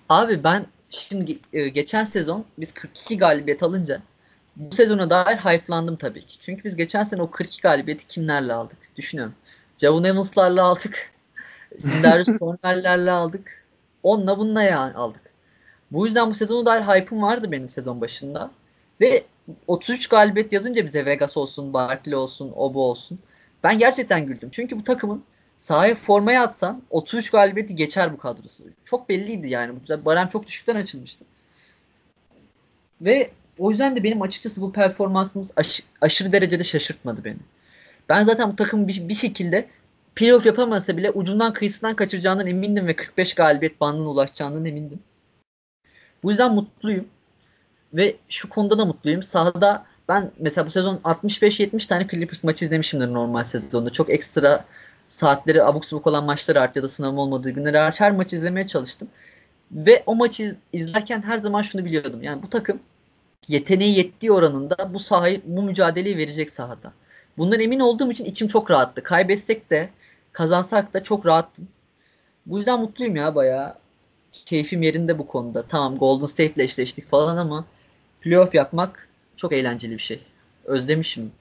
Abi 0.09 0.43
ben 0.43 0.65
şimdi 0.89 1.39
e, 1.53 1.69
geçen 1.69 2.03
sezon 2.03 2.45
biz 2.57 2.73
42 2.73 3.17
galibiyet 3.17 3.63
alınca 3.63 4.01
bu 4.55 4.75
sezona 4.75 5.09
dair 5.09 5.37
hype'landım 5.37 5.95
tabii 5.95 6.25
ki. 6.25 6.39
Çünkü 6.39 6.63
biz 6.63 6.75
geçen 6.75 7.03
sene 7.03 7.21
o 7.21 7.31
42 7.31 7.61
galibiyeti 7.61 8.07
kimlerle 8.07 8.53
aldık? 8.53 8.77
Düşünüyorum. 8.95 9.35
Javon 9.77 10.03
Evans'larla 10.03 10.63
aldık. 10.63 11.11
Sindarius 11.79 12.39
Cornell'lerle 12.39 13.11
aldık. 13.11 13.66
Onunla 14.07 14.37
bununla 14.37 14.63
yani 14.63 14.93
aldık. 14.93 15.21
Bu 15.91 16.05
yüzden 16.05 16.29
bu 16.29 16.33
sezona 16.33 16.65
dair 16.65 16.81
hype'ım 16.81 17.21
vardı 17.21 17.51
benim 17.51 17.69
sezon 17.69 18.01
başında. 18.01 18.51
Ve 19.01 19.25
33 19.67 20.07
galibiyet 20.07 20.53
yazınca 20.53 20.85
bize 20.85 21.05
Vegas 21.05 21.37
olsun, 21.37 21.73
Barkley 21.73 22.15
olsun, 22.15 22.51
Obo 22.55 22.81
olsun. 22.81 23.19
Ben 23.63 23.79
gerçekten 23.79 24.25
güldüm. 24.25 24.49
Çünkü 24.51 24.77
bu 24.79 24.83
takımın 24.83 25.23
sahaya 25.57 25.95
formaya 25.95 26.43
atsan 26.43 26.81
33 26.89 27.29
galibiyeti 27.29 27.75
geçer 27.75 28.13
bu 28.13 28.17
kadrosu. 28.17 28.63
Çok 28.85 29.09
belliydi 29.09 29.49
yani. 29.49 29.73
Barem 30.05 30.27
çok 30.27 30.47
düşükten 30.47 30.75
açılmıştı. 30.75 31.25
Ve 33.01 33.31
o 33.57 33.69
yüzden 33.69 33.95
de 33.95 34.03
benim 34.03 34.21
açıkçası 34.21 34.61
bu 34.61 34.71
performansımız 34.71 35.51
aş- 35.55 35.83
aşırı 36.01 36.31
derecede 36.31 36.63
şaşırtmadı 36.63 37.23
beni. 37.23 37.37
Ben 38.09 38.23
zaten 38.23 38.51
bu 38.51 38.55
takımın 38.55 38.87
bir, 38.87 39.09
bir 39.09 39.13
şekilde 39.13 39.67
playoff 40.17 40.45
yapamasa 40.45 40.97
bile 40.97 41.11
ucundan 41.11 41.53
kıyısından 41.53 41.95
kaçıracağından 41.95 42.47
emindim 42.47 42.87
ve 42.87 42.95
45 42.95 43.33
galibiyet 43.33 43.81
bandına 43.81 44.09
ulaşacağından 44.09 44.65
emindim. 44.65 44.99
Bu 46.23 46.29
yüzden 46.29 46.55
mutluyum. 46.55 47.07
Ve 47.93 48.15
şu 48.29 48.49
konuda 48.49 48.77
da 48.77 48.85
mutluyum. 48.85 49.23
Sahada 49.23 49.85
ben 50.09 50.31
mesela 50.39 50.67
bu 50.67 50.71
sezon 50.71 50.97
65-70 50.97 51.87
tane 51.87 52.07
Clippers 52.07 52.43
maçı 52.43 52.65
izlemişimdir 52.65 53.13
normal 53.13 53.43
sezonda. 53.43 53.89
Çok 53.89 54.09
ekstra 54.09 54.65
saatleri 55.07 55.63
abuk 55.63 55.85
subuk 55.85 56.07
olan 56.07 56.23
maçlar 56.23 56.57
hariç 56.57 56.75
ya 56.75 56.83
da 56.83 56.89
sınavım 56.89 57.17
olmadığı 57.17 57.49
günler 57.49 57.73
hariç 57.73 57.99
her 57.99 58.11
maçı 58.11 58.35
izlemeye 58.35 58.67
çalıştım. 58.67 59.07
Ve 59.71 60.03
o 60.05 60.15
maçı 60.15 60.43
iz- 60.43 60.57
izlerken 60.73 61.21
her 61.21 61.37
zaman 61.37 61.61
şunu 61.61 61.85
biliyordum. 61.85 62.23
Yani 62.23 62.43
bu 62.43 62.49
takım 62.49 62.79
yeteneği 63.47 63.97
yettiği 63.97 64.31
oranında 64.31 64.93
bu 64.93 64.99
sahayı, 64.99 65.41
bu 65.45 65.63
mücadeleyi 65.63 66.17
verecek 66.17 66.49
sahada. 66.49 66.93
Bundan 67.37 67.59
emin 67.59 67.79
olduğum 67.79 68.11
için 68.11 68.25
içim 68.25 68.47
çok 68.47 68.71
rahattı. 68.71 69.03
Kaybetsek 69.03 69.69
de 69.71 69.89
kazansak 70.37 70.93
da 70.93 71.03
çok 71.03 71.25
rahattım. 71.25 71.67
Bu 72.45 72.57
yüzden 72.57 72.79
mutluyum 72.79 73.15
ya 73.15 73.35
bayağı. 73.35 73.75
Keyfim 74.31 74.81
yerinde 74.81 75.19
bu 75.19 75.27
konuda. 75.27 75.63
Tamam 75.63 75.97
Golden 75.97 76.25
State 76.25 76.53
ile 76.53 76.63
eşleştik 76.63 77.09
falan 77.09 77.37
ama 77.37 77.65
playoff 78.21 78.55
yapmak 78.55 79.07
çok 79.37 79.53
eğlenceli 79.53 79.93
bir 79.93 79.99
şey. 79.99 80.21
Özlemişim. 80.65 81.31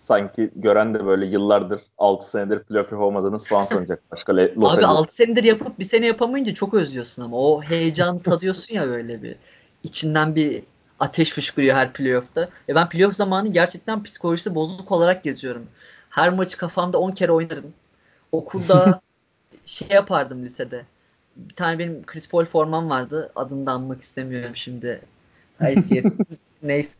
Sanki 0.00 0.50
gören 0.56 0.94
de 0.94 1.06
böyle 1.06 1.26
yıllardır 1.26 1.82
6 1.98 2.30
senedir 2.30 2.58
playoff 2.58 2.92
yapamadığınız 2.92 3.46
falan 3.46 3.64
sanacak. 3.64 4.02
Başka 4.12 4.36
Los 4.36 4.48
Abi 4.48 4.64
Angeles 4.66 4.84
6 4.84 5.14
senedir 5.14 5.44
yapıp 5.44 5.78
bir 5.78 5.84
sene 5.84 6.06
yapamayınca 6.06 6.54
çok 6.54 6.74
özlüyorsun 6.74 7.22
ama 7.22 7.36
o 7.36 7.62
heyecanı 7.62 8.22
tadıyorsun 8.22 8.74
ya 8.74 8.86
böyle 8.86 9.22
bir. 9.22 9.36
İçinden 9.82 10.34
bir 10.34 10.62
ateş 10.98 11.30
fışkırıyor 11.30 11.76
her 11.76 11.92
playoff'ta. 11.92 12.48
Ve 12.68 12.74
ben 12.74 12.88
playoff 12.88 13.14
zamanı 13.14 13.48
gerçekten 13.48 14.02
psikolojisi 14.02 14.54
bozuk 14.54 14.92
olarak 14.92 15.24
geziyorum. 15.24 15.66
Her 16.10 16.30
maçı 16.30 16.56
kafamda 16.56 16.98
10 16.98 17.10
kere 17.10 17.32
oynarım. 17.32 17.72
Okulda 18.32 19.00
şey 19.66 19.88
yapardım 19.90 20.44
lisede. 20.44 20.84
Bir 21.36 21.54
tane 21.54 21.78
benim 21.78 22.06
Chris 22.06 22.28
Paul 22.28 22.44
formam 22.44 22.90
vardı. 22.90 23.32
Adını 23.36 23.66
da 23.66 23.72
anmak 23.72 24.02
istemiyorum 24.02 24.56
şimdi. 24.56 25.02
ICS. 25.60 26.14
Neyse. 26.62 26.98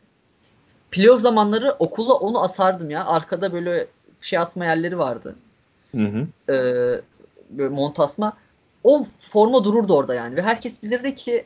Playoff 0.91 1.21
zamanları 1.21 1.77
okula 1.79 2.15
onu 2.15 2.43
asardım 2.43 2.91
ya. 2.91 3.07
Arkada 3.07 3.53
böyle 3.53 3.87
şey 4.21 4.39
asma 4.39 4.65
yerleri 4.65 4.99
vardı 4.99 5.37
Hı 5.97 6.05
hı. 6.05 6.53
e, 6.53 6.57
böyle 7.51 7.69
mont 7.69 8.01
asma 8.01 8.37
o 8.85 9.07
forma 9.19 9.65
dururdu 9.65 9.95
orada 9.95 10.15
yani 10.15 10.37
ve 10.37 10.43
herkes 10.43 10.83
bilirdi 10.83 11.15
ki 11.15 11.45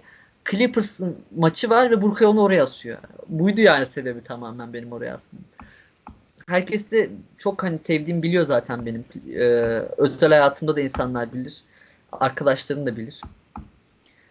Clippers'ın 0.50 1.18
maçı 1.36 1.70
var 1.70 1.90
ve 1.90 2.02
Burkay 2.02 2.28
onu 2.28 2.42
oraya 2.42 2.62
asıyor. 2.62 2.98
Buydu 3.28 3.60
yani 3.60 3.86
sebebi 3.86 4.24
tamamen 4.24 4.72
benim 4.72 4.92
oraya 4.92 5.14
asmam. 5.14 5.42
Herkes 6.46 6.90
de 6.90 7.10
çok 7.38 7.62
hani 7.62 7.78
sevdiğim 7.78 8.22
biliyor 8.22 8.46
zaten 8.46 8.86
benim. 8.86 9.04
E, 9.34 9.44
özel 9.96 10.28
hayatımda 10.28 10.76
da 10.76 10.80
insanlar 10.80 11.32
bilir. 11.32 11.64
Arkadaşlarım 12.12 12.86
da 12.86 12.96
bilir. 12.96 13.20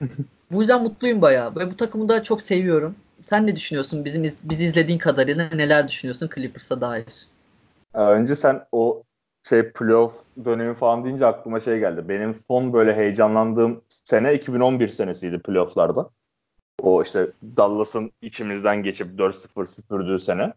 bu 0.52 0.62
yüzden 0.62 0.84
mutluyum 0.84 1.22
bayağı 1.22 1.56
ve 1.56 1.72
bu 1.72 1.78
takımı 1.78 2.10
da 2.10 2.24
çok 2.24 2.42
seviyorum. 2.42 2.96
Sen 3.20 3.48
ne 3.48 3.56
düşünüyorsun? 3.56 4.06
Bizim 4.06 4.24
iz, 4.24 4.38
biz 4.44 4.62
izlediğin 4.62 5.00
kadarıyla 5.00 5.50
neler 5.54 5.88
düşünüyorsun 5.88 6.30
Clippers'a 6.36 6.82
dair? 6.82 7.28
Ee, 7.96 8.00
Önce 8.00 8.36
sen 8.36 8.66
o 8.72 9.04
şey 9.50 9.72
playoff 9.72 10.24
dönemi 10.46 10.74
falan 10.76 11.06
deyince 11.06 11.26
aklıma 11.26 11.60
şey 11.60 11.80
geldi. 11.80 12.10
Benim 12.10 12.36
son 12.48 12.74
böyle 12.74 12.96
heyecanlandığım 12.96 13.82
sene 13.90 14.34
2011 14.34 14.88
senesiydi 14.88 15.40
playofflarda. 15.40 16.10
O 16.82 17.02
işte 17.04 17.32
Dallas'ın 17.58 18.12
içimizden 18.22 18.84
geçip 18.84 19.20
4-0 19.20 19.66
süpürdüğü 19.66 20.20
sene. 20.20 20.54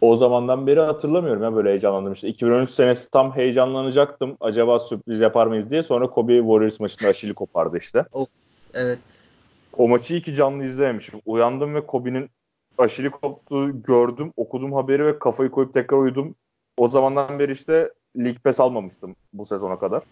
O 0.00 0.16
zamandan 0.16 0.66
beri 0.66 0.80
hatırlamıyorum 0.80 1.42
ya 1.42 1.54
böyle 1.54 1.68
heyecanlandım. 1.68 2.12
İşte 2.12 2.28
2013 2.28 2.70
senesi 2.70 3.10
tam 3.10 3.36
heyecanlanacaktım. 3.36 4.36
Acaba 4.40 4.78
sürpriz 4.78 5.20
yapar 5.20 5.46
mıyız 5.46 5.70
diye. 5.70 5.82
Sonra 5.82 6.10
Kobe 6.10 6.38
Warriors 6.38 6.80
maçında 6.80 7.08
aşili 7.08 7.34
kopardı 7.34 7.78
işte. 7.78 8.04
Evet. 8.74 8.98
O 9.76 9.88
maçı 9.88 10.14
iyi 10.14 10.22
ki 10.22 10.34
canlı 10.34 10.64
izlememişim. 10.64 11.20
Uyandım 11.26 11.74
ve 11.74 11.86
Kobe'nin 11.86 12.30
aşili 12.78 13.10
koptuğu 13.10 13.82
gördüm, 13.82 14.32
okudum 14.36 14.72
haberi 14.72 15.06
ve 15.06 15.18
kafayı 15.18 15.50
koyup 15.50 15.74
tekrar 15.74 15.98
uyudum. 15.98 16.34
O 16.76 16.88
zamandan 16.88 17.38
beri 17.38 17.52
işte 17.52 17.92
League 18.16 18.38
Pass 18.44 18.60
almamıştım 18.60 19.16
bu 19.32 19.46
sezona 19.46 19.78
kadar. 19.78 20.02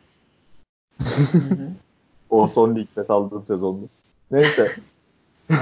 O 2.31 2.47
son 2.47 2.69
League 2.69 2.89
Pass 2.95 3.11
aldığım 3.11 3.47
sezondu. 3.47 3.89
Neyse. 4.31 4.77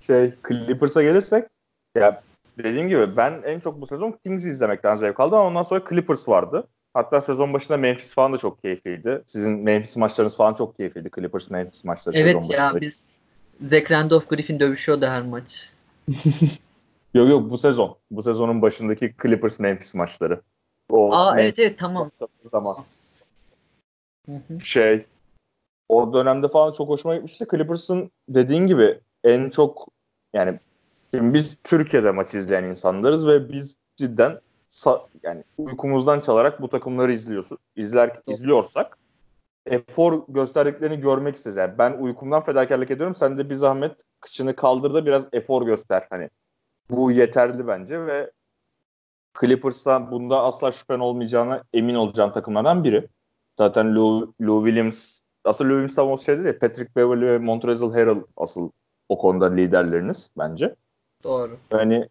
şey 0.00 0.32
Clippers'a 0.48 1.02
gelirsek 1.02 1.48
ya 1.96 2.22
dediğim 2.58 2.88
gibi 2.88 3.16
ben 3.16 3.42
en 3.44 3.60
çok 3.60 3.80
bu 3.80 3.86
sezon 3.86 4.18
Kings'i 4.24 4.48
izlemekten 4.48 4.94
zevk 4.94 5.20
aldım 5.20 5.38
ama 5.38 5.48
ondan 5.48 5.62
sonra 5.62 5.84
Clippers 5.88 6.28
vardı. 6.28 6.68
Hatta 6.94 7.20
sezon 7.20 7.52
başında 7.52 7.76
Memphis 7.76 8.14
falan 8.14 8.32
da 8.32 8.38
çok 8.38 8.62
keyifliydi. 8.62 9.22
Sizin 9.26 9.52
Memphis 9.52 9.96
maçlarınız 9.96 10.36
falan 10.36 10.54
çok 10.54 10.76
keyifliydi. 10.76 11.10
Clippers 11.16 11.50
Memphis 11.50 11.84
maçları 11.84 12.16
sezon 12.16 12.26
Evet 12.26 12.48
başında. 12.48 12.56
ya 12.56 12.80
biz 12.80 13.04
Zach 13.62 13.90
Randolph 13.90 14.28
Griffin 14.28 14.60
dövüşüyordu 14.60 15.06
her 15.06 15.22
maç. 15.22 15.70
Yok 17.14 17.28
yok 17.28 17.50
bu 17.50 17.58
sezon. 17.58 17.96
Bu 18.10 18.22
sezonun 18.22 18.62
başındaki 18.62 19.14
Clippers 19.22 19.58
Memphis 19.58 19.94
maçları. 19.94 20.40
O 20.90 21.14
Aa 21.14 21.34
Memphis 21.34 21.44
evet 21.44 21.58
evet 21.58 21.78
tamam. 21.78 22.10
zaman 22.50 22.76
Hı 24.26 24.32
hı. 24.48 24.60
şey 24.60 25.06
o 25.88 26.12
dönemde 26.12 26.48
falan 26.48 26.72
çok 26.72 26.88
hoşuma 26.88 27.14
gitmişti. 27.14 27.46
Clippers'ın 27.50 28.10
dediğin 28.28 28.66
gibi 28.66 29.00
en 29.24 29.50
çok 29.50 29.88
yani 30.34 30.58
şimdi 31.14 31.34
biz 31.34 31.58
Türkiye'de 31.64 32.10
maç 32.10 32.34
izleyen 32.34 32.64
insanlarız 32.64 33.26
ve 33.26 33.52
biz 33.52 33.76
cidden 33.96 34.40
yani 35.22 35.44
uykumuzdan 35.58 36.20
çalarak 36.20 36.62
bu 36.62 36.68
takımları 36.68 37.12
izliyorsun. 37.12 37.58
İzler 37.76 38.20
izliyorsak 38.26 38.98
efor 39.66 40.22
gösterdiklerini 40.28 41.00
görmek 41.00 41.36
isteriz. 41.36 41.56
Yani 41.56 41.78
ben 41.78 41.92
uykumdan 41.92 42.42
fedakarlık 42.42 42.90
ediyorum. 42.90 43.14
Sen 43.14 43.38
de 43.38 43.50
bir 43.50 43.54
zahmet 43.54 43.92
kıçını 44.20 44.56
kaldır 44.56 44.94
da 44.94 45.06
biraz 45.06 45.28
efor 45.32 45.62
göster. 45.66 46.06
Hani 46.10 46.30
bu 46.90 47.10
yeterli 47.10 47.66
bence 47.66 48.06
ve 48.06 48.30
Clippers'tan 49.40 50.10
bunda 50.10 50.42
asla 50.42 50.72
şüphen 50.72 50.98
olmayacağına 50.98 51.62
emin 51.72 51.94
olacağım 51.94 52.32
takımlardan 52.32 52.84
biri. 52.84 53.08
Zaten 53.58 53.94
Lou, 53.94 54.34
Lou 54.40 54.66
Williams 54.66 55.20
aslında 55.44 55.70
Lou 55.70 55.76
Williams 55.76 55.94
tam 55.94 56.10
o 56.10 56.18
şey 56.18 56.36
değil 56.36 56.46
ya, 56.46 56.58
Patrick 56.58 56.96
Beverly 56.96 57.26
ve 57.26 57.38
Montrezl 57.38 57.90
Harrell 57.92 58.22
asıl 58.36 58.70
o 59.08 59.18
konuda 59.18 59.52
liderleriniz 59.52 60.30
bence. 60.38 60.74
Doğru. 61.24 61.58
Yani 61.70 62.08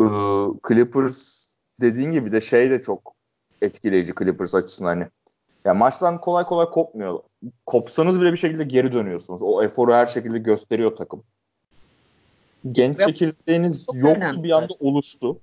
ıı, 0.00 0.54
Clippers 0.68 1.48
dediğin 1.80 2.10
gibi 2.10 2.32
de 2.32 2.40
şey 2.40 2.70
de 2.70 2.82
çok 2.82 3.14
etkileyici 3.62 4.12
Clippers 4.18 4.54
açısından 4.54 4.88
hani. 4.88 5.06
Ya 5.64 5.74
maçtan 5.74 6.20
kolay 6.20 6.44
kolay 6.44 6.66
kopmuyor. 6.66 7.20
Kopsanız 7.66 8.20
bile 8.20 8.32
bir 8.32 8.36
şekilde 8.36 8.64
geri 8.64 8.92
dönüyorsunuz. 8.92 9.42
O 9.42 9.62
eforu 9.62 9.92
her 9.92 10.06
şekilde 10.06 10.38
gösteriyor 10.38 10.96
takım. 10.96 11.22
Genç 12.72 12.98
Ve- 12.98 13.04
çekirdeğiniz 13.04 13.86
yoktu 13.92 14.08
önemli 14.16 14.42
bir 14.42 14.50
anda 14.50 14.74
oluştu. 14.80 15.38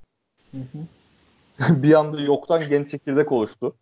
Hı 0.51 0.57
hı. 0.57 0.79
bir 1.83 1.93
anda 1.93 2.21
yoktan 2.21 2.69
genç 2.69 2.89
çekirdek 2.89 3.31
oluştu. 3.31 3.75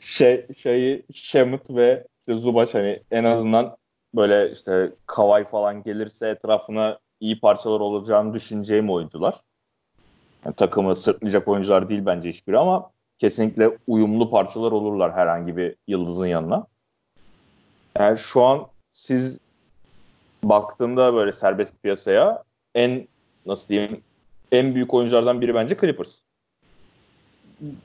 Şey, 0.00 0.46
şeyi 0.56 1.02
Şemut 1.12 1.70
ve 1.70 2.06
işte 2.20 2.34
Zubac 2.34 2.74
hani 2.74 3.02
en 3.10 3.24
azından 3.24 3.76
böyle 4.14 4.52
işte 4.52 4.92
Kavay 5.06 5.44
falan 5.44 5.82
gelirse 5.82 6.28
etrafına 6.28 6.98
iyi 7.20 7.40
parçalar 7.40 7.80
olacağını 7.80 8.34
düşüneceğim 8.34 8.90
oyuncular. 8.90 9.40
Yani 10.44 10.54
takımı 10.54 10.94
sırtlayacak 10.94 11.48
oyuncular 11.48 11.88
değil 11.88 12.06
bence 12.06 12.28
hiçbiri 12.28 12.58
ama 12.58 12.90
kesinlikle 13.18 13.78
uyumlu 13.86 14.30
parçalar 14.30 14.72
olurlar 14.72 15.12
herhangi 15.12 15.56
bir 15.56 15.74
yıldızın 15.86 16.26
yanına. 16.26 16.66
Yani 17.98 18.18
şu 18.18 18.42
an 18.42 18.66
siz 18.92 19.38
baktığımda 20.42 21.14
böyle 21.14 21.32
serbest 21.32 21.82
piyasaya 21.82 22.42
en 22.74 23.08
nasıl 23.46 23.68
diyeyim 23.68 24.02
en 24.52 24.74
büyük 24.74 24.94
oyunculardan 24.94 25.40
biri 25.40 25.54
bence 25.54 25.76
Clippers. 25.80 26.20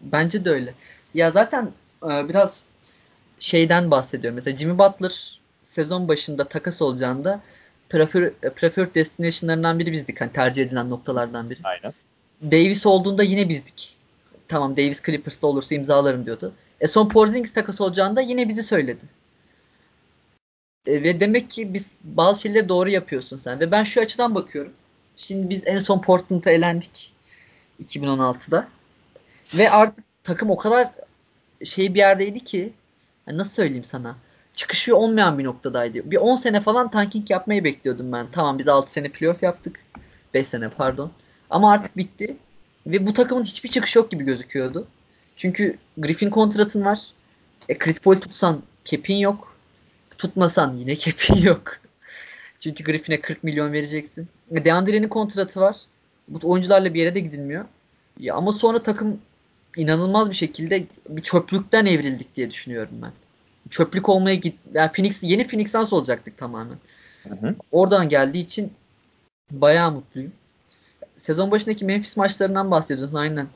Bence 0.02 0.46
de 0.46 0.50
öyle. 0.50 0.74
Ya 1.14 1.32
zaten 1.32 1.72
e, 2.04 2.30
biraz 2.30 2.66
şeyden 3.40 3.92
bahsediyorum. 3.92 4.36
Mesela 4.36 4.58
Jimmy 4.58 4.78
Butler 4.78 5.40
sezon 5.64 6.08
başında 6.08 6.44
takas 6.44 6.82
olacağında 6.82 7.42
prefer, 7.90 8.34
preferred 8.34 8.96
destination'larından 8.96 9.80
biri 9.80 9.92
bizdik. 9.92 10.22
Hani 10.22 10.32
tercih 10.32 10.64
edilen 10.64 10.90
noktalardan 10.90 11.50
biri. 11.50 11.60
Aynen. 11.64 11.94
Davis 12.42 12.86
olduğunda 12.86 13.24
yine 13.24 13.50
bizdik. 13.50 13.96
Tamam 14.48 14.78
Davis 14.78 15.04
Clippers'ta 15.04 15.48
olursa 15.48 15.76
imzalarım 15.76 16.26
diyordu. 16.26 16.54
E 16.82 16.88
son 16.88 17.10
Porzingis 17.10 17.54
takas 17.54 17.82
olacağında 17.82 18.22
yine 18.22 18.50
bizi 18.50 18.64
söyledi. 18.64 19.06
E, 20.86 21.04
ve 21.04 21.20
demek 21.20 21.50
ki 21.50 21.74
biz 21.74 21.92
bazı 22.04 22.42
şeyleri 22.42 22.70
doğru 22.70 22.90
yapıyorsun 22.90 23.38
sen. 23.38 23.60
Ve 23.60 23.72
ben 23.72 23.84
şu 23.84 24.02
açıdan 24.02 24.36
bakıyorum. 24.36 24.74
Şimdi 25.18 25.50
biz 25.50 25.68
en 25.68 25.80
son 25.80 26.02
Portland'a 26.02 26.52
elendik. 26.52 27.14
2016'da. 27.84 28.68
Ve 29.54 29.72
artık 29.72 30.06
takım 30.24 30.50
o 30.50 30.58
kadar 30.58 30.90
şey 31.66 31.94
bir 31.94 32.00
yerdeydi 32.00 32.40
ki 32.40 32.74
yani 33.28 33.38
nasıl 33.38 33.52
söyleyeyim 33.52 33.84
sana? 33.84 34.16
Çıkışı 34.56 34.96
olmayan 34.96 35.40
bir 35.40 35.44
noktadaydı. 35.44 36.12
Bir 36.12 36.18
10 36.18 36.36
sene 36.36 36.62
falan 36.62 36.92
tanking 36.92 37.32
yapmayı 37.32 37.64
bekliyordum 37.64 38.12
ben. 38.12 38.28
Tamam 38.32 38.60
biz 38.60 38.68
6 38.68 38.92
sene 38.92 39.10
playoff 39.10 39.44
yaptık. 39.44 39.80
5 40.34 40.48
sene 40.48 40.70
pardon. 40.70 41.12
Ama 41.50 41.72
artık 41.72 41.98
bitti. 41.98 42.38
Ve 42.88 43.08
bu 43.08 43.14
takımın 43.14 43.44
hiçbir 43.44 43.70
çıkışı 43.70 44.00
yok 44.00 44.12
gibi 44.12 44.24
gözüküyordu. 44.24 44.88
Çünkü 45.38 45.78
Griffin 45.98 46.30
kontratın 46.30 46.86
var. 46.86 47.00
E, 47.70 47.78
Chris 47.78 48.00
Paul 48.00 48.16
tutsan 48.16 48.62
kepin 48.86 49.16
yok. 49.16 49.56
Tutmasan 50.18 50.74
yine 50.74 50.96
kepin 51.06 51.36
yok. 51.36 51.78
Çünkü 52.60 52.84
Griffin'e 52.84 53.22
40 53.22 53.44
milyon 53.44 53.74
vereceksin. 53.74 54.28
E, 54.52 54.66
DeAndre'nin 54.66 55.08
kontratı 55.08 55.62
var. 55.62 55.76
Bu 56.28 56.50
oyuncularla 56.52 56.94
bir 56.94 57.00
yere 57.00 57.16
de 57.16 57.20
gidilmiyor. 57.20 57.66
Ya 58.20 58.36
ama 58.36 58.52
sonra 58.52 58.84
takım 58.84 59.20
inanılmaz 59.78 60.30
bir 60.30 60.36
şekilde 60.36 60.84
bir 61.10 61.22
çöplükten 61.22 61.86
evrildik 61.86 62.36
diye 62.36 62.52
düşünüyorum 62.52 62.96
ben. 63.02 63.12
Çöplük 63.70 64.10
olmaya 64.10 64.36
git 64.36 64.60
yani 64.74 64.92
Phoenix 64.92 65.24
yeni 65.24 65.48
Phoenix 65.48 65.72
Suns 65.72 65.94
olacaktık 65.94 66.38
tamamen. 66.38 66.78
Hı 67.24 67.36
hı. 67.36 67.56
Oradan 67.72 68.10
geldiği 68.10 68.40
için 68.40 68.74
bayağı 69.52 69.92
mutluyum. 69.92 70.32
Sezon 71.18 71.52
başındaki 71.52 71.86
Memphis 71.86 72.18
maçlarından 72.18 72.72
bahsediyorsun 72.72 73.16
aynen. 73.16 73.48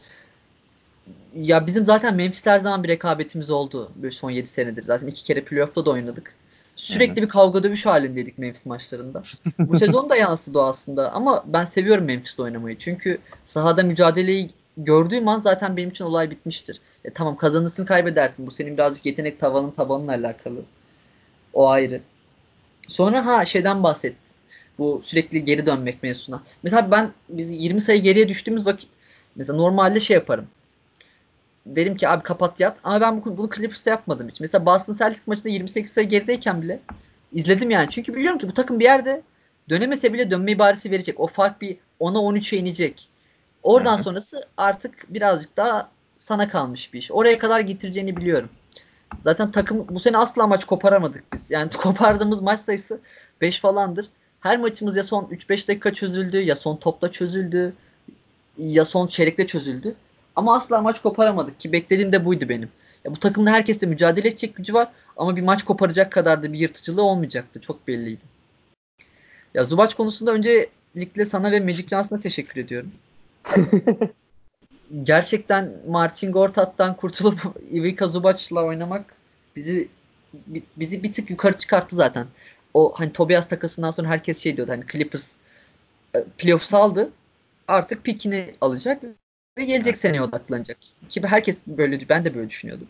Ya 1.35 1.67
bizim 1.67 1.85
zaten 1.85 2.15
Memphis 2.15 2.45
her 2.45 2.59
zaman 2.59 2.83
bir 2.83 2.89
rekabetimiz 2.89 3.51
oldu. 3.51 3.91
Böyle 3.95 4.11
son 4.11 4.29
7 4.29 4.47
senedir. 4.47 4.83
Zaten 4.83 5.07
iki 5.07 5.23
kere 5.23 5.41
playoff'ta 5.41 5.85
da 5.85 5.89
oynadık. 5.89 6.33
Sürekli 6.75 7.17
Hı-hı. 7.17 7.25
bir 7.25 7.29
kavga 7.29 7.63
dövüş 7.63 7.85
halindeydik 7.85 8.37
Memphis 8.37 8.65
maçlarında. 8.65 9.23
Bu 9.59 9.79
sezon 9.79 10.09
da 10.09 10.15
yansıdı 10.15 10.61
aslında 10.61 11.11
ama 11.11 11.43
ben 11.47 11.65
seviyorum 11.65 12.05
Memphis'te 12.05 12.43
oynamayı. 12.43 12.77
Çünkü 12.79 13.17
sahada 13.45 13.83
mücadeleyi 13.83 14.49
gördüğüm 14.77 15.27
an 15.27 15.39
zaten 15.39 15.77
benim 15.77 15.89
için 15.89 16.05
olay 16.05 16.31
bitmiştir. 16.31 16.81
E, 17.05 17.09
tamam 17.13 17.37
kazanırsın 17.37 17.85
kaybedersin. 17.85 18.47
Bu 18.47 18.51
senin 18.51 18.77
birazcık 18.77 19.05
yetenek 19.05 19.39
tavanın 19.39 19.71
tabanınla 19.71 20.11
alakalı. 20.11 20.61
O 21.53 21.69
ayrı. 21.69 22.01
Sonra 22.87 23.25
ha 23.25 23.45
şeyden 23.45 23.83
bahset. 23.83 24.15
Bu 24.79 25.01
sürekli 25.03 25.43
geri 25.43 25.65
dönmek 25.65 26.03
mevzusuna. 26.03 26.43
Mesela 26.63 26.91
ben 26.91 27.11
biz 27.29 27.49
20 27.49 27.81
sayı 27.81 28.01
geriye 28.01 28.27
düştüğümüz 28.27 28.65
vakit 28.65 28.89
mesela 29.35 29.57
normalde 29.57 29.99
şey 29.99 30.15
yaparım. 30.15 30.47
Derim 31.65 31.97
ki 31.97 32.09
abi 32.09 32.23
kapat 32.23 32.59
yat. 32.59 32.77
Ama 32.83 33.01
ben 33.01 33.21
bunu, 33.25 33.37
bunu 33.37 33.49
Clippers'ta 33.55 33.89
yapmadım 33.89 34.29
hiç. 34.29 34.39
Mesela 34.39 34.65
Boston 34.65 34.93
Celtics 34.93 35.27
maçında 35.27 35.49
28 35.49 35.91
sayı 35.91 36.09
gerideyken 36.09 36.61
bile 36.61 36.79
izledim 37.33 37.69
yani. 37.69 37.89
Çünkü 37.89 38.15
biliyorum 38.15 38.39
ki 38.39 38.47
bu 38.47 38.53
takım 38.53 38.79
bir 38.79 38.83
yerde 38.85 39.21
dönemese 39.69 40.13
bile 40.13 40.31
dönme 40.31 40.51
ibaresi 40.51 40.91
verecek. 40.91 41.19
O 41.19 41.27
fark 41.27 41.61
bir 41.61 41.77
10'a 41.99 42.19
13'e 42.19 42.57
inecek. 42.57 43.09
Oradan 43.63 43.95
Hı-hı. 43.95 44.03
sonrası 44.03 44.47
artık 44.57 45.13
birazcık 45.13 45.57
daha 45.57 45.89
sana 46.17 46.49
kalmış 46.49 46.93
bir 46.93 46.99
iş. 46.99 47.11
Oraya 47.11 47.39
kadar 47.39 47.59
getireceğini 47.59 48.17
biliyorum. 48.17 48.49
Zaten 49.23 49.51
takım 49.51 49.85
bu 49.89 49.99
sene 49.99 50.17
asla 50.17 50.47
maç 50.47 50.65
koparamadık 50.65 51.33
biz. 51.33 51.51
Yani 51.51 51.69
kopardığımız 51.77 52.41
maç 52.41 52.59
sayısı 52.59 52.99
5 53.41 53.59
falandır. 53.59 54.09
Her 54.39 54.57
maçımız 54.57 54.97
ya 54.97 55.03
son 55.03 55.23
3-5 55.23 55.67
dakika 55.67 55.93
çözüldü 55.93 56.41
ya 56.41 56.55
son 56.55 56.77
topla 56.77 57.11
çözüldü 57.11 57.73
ya 58.57 58.85
son 58.85 59.07
çeyrekte 59.07 59.47
çözüldü. 59.47 59.95
Ama 60.35 60.55
asla 60.55 60.81
maç 60.81 61.01
koparamadık 61.01 61.59
ki 61.59 61.71
beklediğim 61.71 62.11
de 62.11 62.25
buydu 62.25 62.49
benim. 62.49 62.69
Ya 63.05 63.11
bu 63.11 63.19
takımda 63.19 63.51
herkesle 63.51 63.87
mücadele 63.87 64.27
edecek 64.27 64.55
gücü 64.55 64.73
var 64.73 64.87
ama 65.17 65.35
bir 65.35 65.41
maç 65.41 65.63
koparacak 65.63 66.11
kadar 66.11 66.43
da 66.43 66.53
bir 66.53 66.59
yırtıcılığı 66.59 67.03
olmayacaktı. 67.03 67.61
Çok 67.61 67.87
belliydi. 67.87 68.21
Ya 69.53 69.63
Zubac 69.63 69.93
konusunda 69.95 70.31
öncelikle 70.31 71.25
sana 71.25 71.51
ve 71.51 71.59
Magic 71.59 71.87
Johnson'a 71.87 72.19
teşekkür 72.19 72.61
ediyorum. 72.61 72.91
Gerçekten 75.03 75.73
Martin 75.87 76.31
Gortat'tan 76.31 76.95
kurtulup 76.95 77.39
Ivica 77.71 78.07
Zubac'la 78.07 78.63
oynamak 78.63 79.15
bizi 79.55 79.87
bizi 80.77 81.03
bir 81.03 81.13
tık 81.13 81.29
yukarı 81.29 81.57
çıkarttı 81.57 81.95
zaten. 81.95 82.27
O 82.73 82.93
hani 82.95 83.13
Tobias 83.13 83.47
takasından 83.47 83.91
sonra 83.91 84.07
herkes 84.07 84.43
şey 84.43 84.57
diyordu 84.57 84.71
hani 84.71 84.83
Clippers 84.91 85.31
e, 86.15 86.23
playoff 86.37 86.63
saldı. 86.63 87.09
Artık 87.67 88.03
pikini 88.03 88.55
alacak 88.61 89.03
ve 89.57 89.65
gelecek 89.65 89.97
seneye 89.97 90.21
odaklanacak. 90.21 90.77
Ki 91.09 91.21
herkes 91.23 91.61
böyle 91.67 92.09
ben 92.09 92.25
de 92.25 92.35
böyle 92.35 92.49
düşünüyordum. 92.49 92.87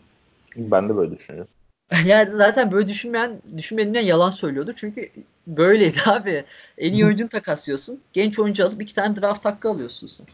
Ben 0.56 0.88
de 0.88 0.96
böyle 0.96 1.12
düşünüyorum. 1.12 1.50
Yani 2.06 2.36
zaten 2.36 2.72
böyle 2.72 2.88
düşünmeyen, 2.88 3.42
düşünmeyenler 3.56 4.00
yalan 4.00 4.30
söylüyordu. 4.30 4.72
Çünkü 4.76 5.10
böyleydi 5.46 5.98
abi. 6.06 6.44
En 6.78 6.92
iyi 6.92 7.06
oyuncunu 7.06 7.28
takaslıyorsun. 7.28 8.00
Genç 8.12 8.38
oyuncu 8.38 8.66
alıp 8.66 8.82
iki 8.82 8.94
tane 8.94 9.16
draft 9.16 9.44
hakkı 9.44 9.68
alıyorsun 9.68 10.06
sen. 10.06 10.26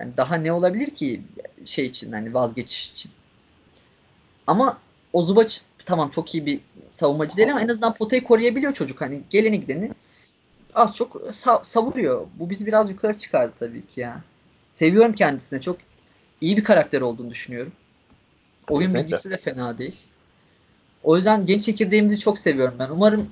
Yani 0.00 0.16
daha 0.16 0.34
ne 0.36 0.52
olabilir 0.52 0.90
ki 0.90 1.22
şey 1.64 1.86
için 1.86 2.12
hani 2.12 2.34
vazgeç 2.34 2.90
için. 2.94 3.12
Ama 4.46 4.78
o 5.12 5.22
Zubac 5.24 5.56
tamam 5.86 6.10
çok 6.10 6.34
iyi 6.34 6.46
bir 6.46 6.60
savunmacı 6.90 7.36
değil 7.36 7.50
ama 7.50 7.60
en 7.60 7.68
azından 7.68 7.94
potayı 7.94 8.24
koruyabiliyor 8.24 8.74
çocuk. 8.74 9.00
Hani 9.00 9.22
geleni 9.30 9.60
gideni 9.60 9.90
az 10.74 10.96
çok 10.96 11.14
sa- 11.14 11.64
savuruyor. 11.64 12.26
Bu 12.38 12.50
bizi 12.50 12.66
biraz 12.66 12.90
yukarı 12.90 13.18
çıkardı 13.18 13.52
tabii 13.58 13.86
ki 13.86 14.00
ya. 14.00 14.20
Seviyorum 14.76 15.12
kendisine. 15.12 15.60
Çok 15.60 15.76
iyi 16.40 16.56
bir 16.56 16.64
karakter 16.64 17.00
olduğunu 17.00 17.30
düşünüyorum. 17.30 17.72
Oyun 18.68 18.86
Kesinlikle. 18.86 19.06
bilgisi 19.06 19.30
de 19.30 19.36
fena 19.36 19.78
değil. 19.78 19.96
O 21.02 21.16
yüzden 21.16 21.46
genç 21.46 21.64
çekirdeğimizi 21.64 22.18
çok 22.18 22.38
seviyorum 22.38 22.74
ben. 22.78 22.90
Umarım 22.90 23.30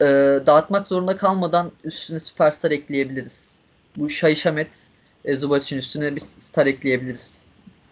e, 0.00 0.04
dağıtmak 0.46 0.86
zorunda 0.86 1.16
kalmadan 1.16 1.72
üstüne 1.84 2.20
süperstar 2.20 2.70
ekleyebiliriz. 2.70 3.56
Bu 3.96 4.10
Şahi 4.10 4.36
Şamet 4.36 4.85
e, 5.26 5.36
Zubac'ın 5.36 5.78
üstüne 5.78 6.16
bir 6.16 6.20
star 6.20 6.66
ekleyebiliriz. 6.66 7.34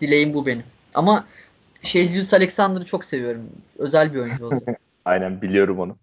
Dileğim 0.01 0.35
bu 0.35 0.47
benim. 0.47 0.65
Ama 0.95 1.27
Şeyhcius 1.83 2.35
Alexander'ı 2.35 2.85
çok 2.85 3.05
seviyorum. 3.05 3.51
Özel 3.79 4.15
bir 4.15 4.19
oyuncu 4.19 4.47
olacak. 4.47 4.81
Aynen 5.05 5.43
biliyorum 5.43 5.81
onu. 5.81 5.97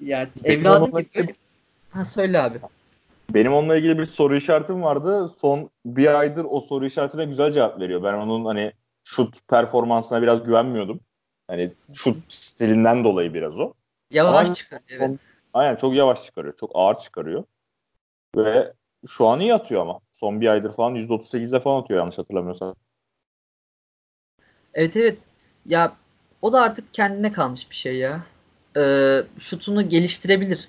Yani 0.00 0.28
evladı 0.44 1.00
gibi. 1.00 1.34
Ha 1.90 2.04
söyle 2.04 2.42
abi. 2.42 2.58
Benim 3.30 3.52
onunla 3.52 3.76
ilgili 3.76 3.98
bir 3.98 4.04
soru 4.04 4.36
işaretim 4.36 4.82
vardı. 4.82 5.28
Son 5.28 5.70
bir 5.86 6.18
aydır 6.18 6.46
o 6.50 6.60
soru 6.60 6.86
işaretine 6.86 7.24
güzel 7.24 7.52
cevap 7.52 7.80
veriyor. 7.80 8.02
Ben 8.02 8.14
onun 8.14 8.44
hani 8.44 8.72
şut 9.04 9.48
performansına 9.48 10.22
biraz 10.22 10.44
güvenmiyordum. 10.44 11.00
Hani 11.48 11.72
şut 11.92 12.16
stilinden 12.28 13.04
dolayı 13.04 13.34
biraz 13.34 13.60
o. 13.60 13.72
Yavaş 14.10 14.46
Ama 14.46 14.54
çıkarıyor 14.54 15.00
evet. 15.00 15.20
Aynen 15.54 15.76
çok 15.76 15.94
yavaş 15.94 16.24
çıkarıyor. 16.24 16.56
Çok 16.56 16.70
ağır 16.74 16.96
çıkarıyor. 16.96 17.44
Ve 18.36 18.72
şu 19.06 19.26
an 19.26 19.40
iyi 19.40 19.54
atıyor 19.54 19.82
ama. 19.82 20.00
Son 20.12 20.40
bir 20.40 20.48
aydır 20.48 20.72
falan 20.72 20.94
%38'de 20.94 21.60
falan 21.60 21.82
atıyor 21.82 22.00
yanlış 22.00 22.18
hatırlamıyorsam. 22.18 22.74
Evet 24.74 24.96
evet. 24.96 25.18
Ya 25.66 25.92
o 26.42 26.52
da 26.52 26.60
artık 26.60 26.94
kendine 26.94 27.32
kalmış 27.32 27.70
bir 27.70 27.76
şey 27.76 27.96
ya. 27.96 28.22
Ee, 28.76 29.22
şutunu 29.38 29.88
geliştirebilir. 29.88 30.68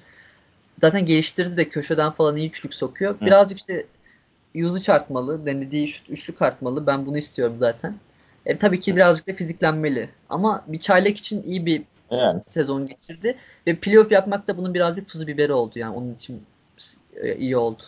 Zaten 0.82 1.06
geliştirdi 1.06 1.58
de 1.58 1.70
köşeden 1.70 2.12
falan 2.12 2.36
iyi 2.38 2.50
üçlük 2.50 2.74
sokuyor. 2.74 3.22
Birazcık 3.22 3.60
işte 3.60 3.86
usage 4.56 4.94
artmalı. 4.94 5.46
Denediği 5.46 5.88
şut 5.88 6.10
üçlük 6.10 6.42
artmalı. 6.42 6.88
Ben 6.88 7.06
bunu 7.06 7.18
istiyorum 7.18 7.56
zaten. 7.60 7.96
E, 8.46 8.58
tabii 8.58 8.80
ki 8.80 8.96
birazcık 8.96 9.28
da 9.28 9.34
fiziklenmeli. 9.34 10.10
Ama 10.30 10.66
bir 10.68 10.80
çaylak 10.80 11.18
için 11.18 11.44
iyi 11.44 11.66
bir 11.66 11.84
yani. 12.12 12.44
sezon 12.44 12.88
geçirdi. 12.88 13.38
Ve 13.68 13.76
playoff 13.76 14.12
yapmak 14.12 14.48
da 14.48 14.58
bunun 14.58 14.74
birazcık 14.74 15.08
tuzu 15.08 15.28
biberi 15.28 15.54
oldu. 15.54 15.80
Yani 15.80 15.96
onun 15.96 16.16
için 16.16 16.44
e, 17.16 17.36
iyi 17.36 17.58
oldu. 17.58 17.84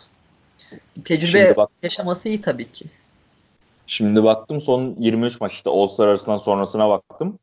Tecrübe 1.04 1.56
bak, 1.56 1.70
yaşaması 1.82 2.28
iyi 2.28 2.40
tabii 2.40 2.72
ki. 2.72 2.84
Şimdi 3.86 4.24
baktım 4.24 4.60
son 4.60 4.96
23 4.98 5.40
maç 5.40 5.52
işte 5.52 5.70
All-Star 5.70 6.08
arasından 6.08 6.36
sonrasına 6.36 6.88
baktım. 6.88 7.38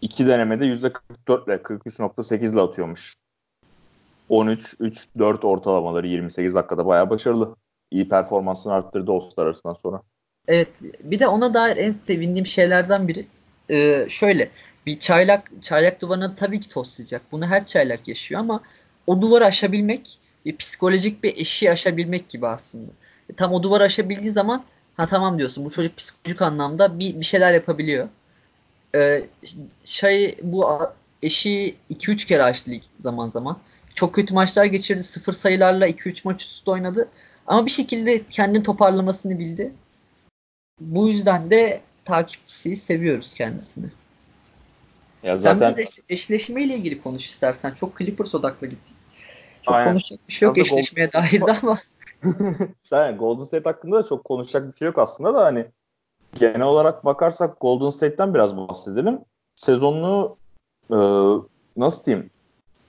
İki 0.00 0.26
denemede 0.26 0.66
%44 0.66 1.46
ile 1.46 1.54
43.8 1.54 2.52
ile 2.52 2.60
atıyormuş. 2.60 3.14
13, 4.28 4.74
3, 4.80 5.08
4 5.18 5.44
ortalamaları 5.44 6.06
28 6.06 6.54
dakikada 6.54 6.86
bayağı 6.86 7.10
başarılı. 7.10 7.56
İyi 7.90 8.08
performansını 8.08 8.72
arttırdı 8.72 9.12
All-Star 9.12 9.46
arasından 9.46 9.74
sonra. 9.74 10.02
Evet. 10.48 10.68
Bir 11.00 11.20
de 11.20 11.28
ona 11.28 11.54
dair 11.54 11.76
en 11.76 11.92
sevindiğim 11.92 12.46
şeylerden 12.46 13.08
biri 13.08 13.26
e, 13.70 14.06
şöyle 14.08 14.50
bir 14.86 14.98
çaylak 14.98 15.50
çaylak 15.62 16.00
duvarına 16.00 16.34
tabii 16.34 16.60
ki 16.60 16.68
toslayacak. 16.68 17.22
Bunu 17.32 17.46
her 17.46 17.66
çaylak 17.66 18.08
yaşıyor 18.08 18.40
ama 18.40 18.60
o 19.06 19.22
duvarı 19.22 19.44
aşabilmek 19.44 20.18
bir 20.44 20.56
psikolojik 20.56 21.22
bir 21.22 21.36
eşiği 21.36 21.70
aşabilmek 21.70 22.28
gibi 22.28 22.46
aslında. 22.46 22.90
E, 23.30 23.32
tam 23.32 23.52
o 23.52 23.62
duvarı 23.62 23.84
aşabildiği 23.84 24.32
zaman 24.32 24.64
ha 24.96 25.06
tamam 25.06 25.38
diyorsun 25.38 25.64
bu 25.64 25.70
çocuk 25.70 25.96
psikolojik 25.96 26.42
anlamda 26.42 26.98
bir, 26.98 27.20
bir 27.20 27.24
şeyler 27.24 27.52
yapabiliyor. 27.52 28.08
Ee, 28.94 29.24
şey 29.84 30.38
bu 30.42 30.80
eşiği 31.22 31.76
2-3 31.90 32.26
kere 32.26 32.42
aştı 32.42 32.70
lig 32.70 32.82
zaman 33.00 33.30
zaman. 33.30 33.58
Çok 33.94 34.14
kötü 34.14 34.34
maçlar 34.34 34.64
geçirdi. 34.64 35.02
Sıfır 35.02 35.32
sayılarla 35.32 35.88
2-3 35.88 36.20
maç 36.24 36.44
üstü 36.44 36.70
oynadı. 36.70 37.08
Ama 37.46 37.66
bir 37.66 37.70
şekilde 37.70 38.26
kendini 38.26 38.62
toparlamasını 38.62 39.38
bildi. 39.38 39.72
Bu 40.80 41.08
yüzden 41.08 41.50
de 41.50 41.80
takipçisi 42.04 42.76
seviyoruz 42.76 43.34
kendisini. 43.34 43.86
Ya 45.22 45.38
zaten... 45.38 45.68
Sen 45.68 45.76
biraz 45.76 45.88
eş, 45.88 45.98
eşleşmeyle 46.08 46.74
ilgili 46.74 47.02
konuş 47.02 47.26
istersen. 47.26 47.70
Çok 47.70 47.98
Clippers 47.98 48.34
odaklı 48.34 48.66
gittik. 48.66 48.97
Çok 49.68 49.76
Aynen. 49.76 49.90
konuşacak 49.90 50.28
bir 50.28 50.32
şey 50.32 50.46
yok 50.46 50.58
eşleşmeye 50.58 51.12
dair 51.12 51.40
de 51.40 51.52
ama. 51.62 51.78
Sen 52.82 53.18
Golden 53.18 53.44
State 53.44 53.70
hakkında 53.70 53.96
da 53.96 54.06
çok 54.06 54.24
konuşacak 54.24 54.72
bir 54.72 54.78
şey 54.78 54.86
yok 54.86 54.98
aslında 54.98 55.34
da 55.34 55.44
hani 55.44 55.66
genel 56.34 56.62
olarak 56.62 57.04
bakarsak 57.04 57.60
Golden 57.60 57.90
State'ten 57.90 58.34
biraz 58.34 58.56
bahsedelim. 58.56 59.18
Sezonunu 59.54 60.36
e, 60.90 60.98
nasıl 61.76 62.04
diyeyim? 62.04 62.30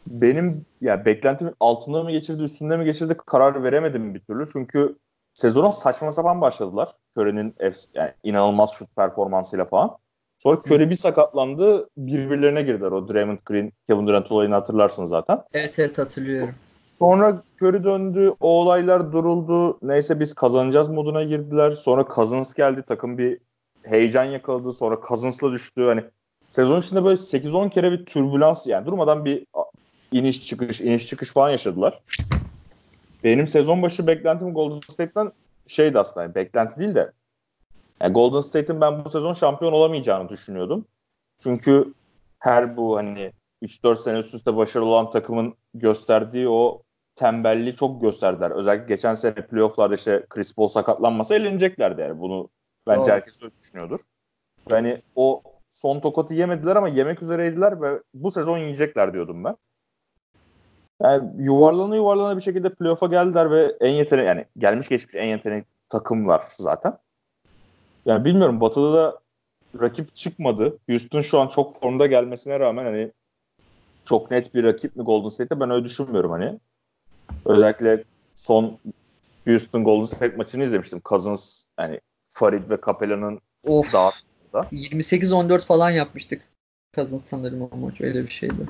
Benim 0.07 0.47
ya 0.81 0.93
yani 0.93 1.05
beklentimin 1.05 1.53
altında 1.59 2.03
mı 2.03 2.11
geçirdi, 2.11 2.43
üstünde 2.43 2.77
mi 2.77 2.85
geçirdi 2.85 3.17
karar 3.25 3.63
veremedim 3.63 4.15
bir 4.15 4.19
türlü. 4.19 4.49
Çünkü 4.53 4.95
sezona 5.33 5.71
saçma 5.71 6.11
sapan 6.11 6.41
başladılar. 6.41 6.89
Curry'nin 7.15 7.55
yani 7.93 8.11
inanılmaz 8.23 8.71
şut 8.71 8.95
performansıyla 8.95 9.65
falan. 9.65 9.97
Sonra 10.37 10.61
Curry 10.65 10.89
bir 10.89 10.95
sakatlandı. 10.95 11.89
Birbirlerine 11.97 12.61
girdiler. 12.61 12.91
O 12.91 13.07
Draymond 13.07 13.39
Green, 13.45 13.71
Kevin 13.87 14.07
Durant 14.07 14.31
olayını 14.31 14.55
hatırlarsın 14.55 15.05
zaten. 15.05 15.41
Evet 15.53 15.79
evet 15.79 15.97
hatırlıyorum. 15.97 16.55
Sonra 16.99 17.43
Curry 17.61 17.83
döndü. 17.83 18.33
O 18.39 18.61
olaylar 18.61 19.11
duruldu. 19.11 19.77
Neyse 19.81 20.19
biz 20.19 20.33
kazanacağız 20.33 20.89
moduna 20.89 21.23
girdiler. 21.23 21.71
Sonra 21.71 22.05
Cousins 22.15 22.53
geldi. 22.53 22.83
Takım 22.87 23.17
bir 23.17 23.37
heyecan 23.83 24.23
yakaladı. 24.23 24.73
Sonra 24.73 24.99
Cousins'la 25.07 25.51
düştü. 25.51 25.83
Hani 25.83 26.03
sezon 26.51 26.81
içinde 26.81 27.03
böyle 27.03 27.15
8-10 27.15 27.69
kere 27.69 27.91
bir 27.91 28.05
türbülans 28.05 28.67
yani 28.67 28.85
durmadan 28.85 29.25
bir 29.25 29.45
iniş 30.11 30.47
çıkış 30.47 30.81
iniş 30.81 31.07
çıkış 31.07 31.29
falan 31.29 31.49
yaşadılar. 31.49 31.99
Benim 33.23 33.47
sezon 33.47 33.81
başı 33.81 34.07
beklentim 34.07 34.53
Golden 34.53 34.79
State'ten 34.89 35.31
şeydi 35.67 35.99
aslında. 35.99 36.23
Yani 36.23 36.35
beklenti 36.35 36.79
değil 36.79 36.95
de 36.95 37.11
yani 38.01 38.13
Golden 38.13 38.41
State'in 38.41 38.81
ben 38.81 39.05
bu 39.05 39.09
sezon 39.09 39.33
şampiyon 39.33 39.73
olamayacağını 39.73 40.29
düşünüyordum. 40.29 40.85
Çünkü 41.39 41.93
her 42.39 42.77
bu 42.77 42.97
hani 42.97 43.31
3-4 43.63 43.97
sene 43.97 44.17
üst 44.17 44.33
üste 44.33 44.55
başarılı 44.55 44.89
olan 44.89 45.11
takımın 45.11 45.53
gösterdiği 45.73 46.49
o 46.49 46.81
tembelliği 47.19 47.75
çok 47.75 48.01
gösterdiler. 48.01 48.51
Özellikle 48.51 48.95
geçen 48.95 49.13
sene 49.13 49.33
playofflarda 49.33 49.95
işte 49.95 50.25
Chris 50.29 50.55
Paul 50.55 50.67
sakatlanmasa 50.67 51.35
eleneceklerdi 51.35 52.01
yani. 52.01 52.19
Bunu 52.19 52.49
bence 52.87 53.01
Doğru. 53.01 53.11
herkes 53.11 53.43
öyle 53.43 53.53
düşünüyordur. 53.61 53.99
Yani 54.69 55.01
o 55.15 55.43
son 55.69 55.99
tokatı 55.99 56.33
yemediler 56.33 56.75
ama 56.75 56.87
yemek 56.87 57.21
üzereydiler 57.21 57.81
ve 57.81 57.99
bu 58.13 58.31
sezon 58.31 58.57
yiyecekler 58.57 59.13
diyordum 59.13 59.43
ben. 59.43 59.55
Yani 61.01 61.29
yuvarlana 61.37 61.95
yuvarlana 61.95 62.37
bir 62.37 62.41
şekilde 62.41 62.73
playoff'a 62.73 63.07
geldiler 63.07 63.51
ve 63.51 63.75
en 63.79 63.91
yetenek 63.91 64.27
yani 64.27 64.45
gelmiş 64.57 64.89
geçmiş 64.89 65.15
en 65.15 65.27
yetenek 65.27 65.65
takım 65.89 66.27
var 66.27 66.43
zaten. 66.57 66.97
Yani 68.05 68.25
bilmiyorum 68.25 68.61
Batı'da 68.61 68.93
da 68.93 69.19
rakip 69.81 70.15
çıkmadı. 70.15 70.77
Houston 70.89 71.21
şu 71.21 71.39
an 71.39 71.47
çok 71.47 71.79
formda 71.79 72.07
gelmesine 72.07 72.59
rağmen 72.59 72.85
hani 72.85 73.11
çok 74.05 74.31
net 74.31 74.55
bir 74.55 74.63
rakip 74.63 74.95
mi 74.95 75.03
Golden 75.03 75.29
State'te 75.29 75.59
ben 75.59 75.69
öyle 75.69 75.85
düşünmüyorum 75.85 76.31
hani. 76.31 76.59
Özellikle 77.45 78.03
son 78.35 78.79
Houston 79.47 79.83
Golden 79.83 80.05
State 80.05 80.35
maçını 80.35 80.63
izlemiştim. 80.63 81.01
Cousins 81.05 81.63
yani 81.79 81.99
Farid 82.29 82.69
ve 82.69 82.77
Capella'nın 82.85 83.39
dağıttığında. 83.65 84.67
28-14 84.71 85.65
falan 85.65 85.89
yapmıştık. 85.89 86.41
Cousins 86.95 87.25
sanırım 87.25 87.61
o 87.61 87.77
maç 87.77 88.01
öyle 88.01 88.23
bir 88.23 88.31
şeydi. 88.31 88.67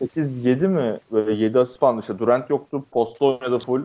8-7 0.00 0.68
mi? 0.68 0.98
Böyle 1.12 1.44
7 1.44 1.58
asist 1.58 1.80
falan 1.80 2.00
işte. 2.00 2.18
Durant 2.18 2.50
yoktu. 2.50 2.86
Posta 2.92 3.24
oynadı 3.24 3.58
full. 3.58 3.82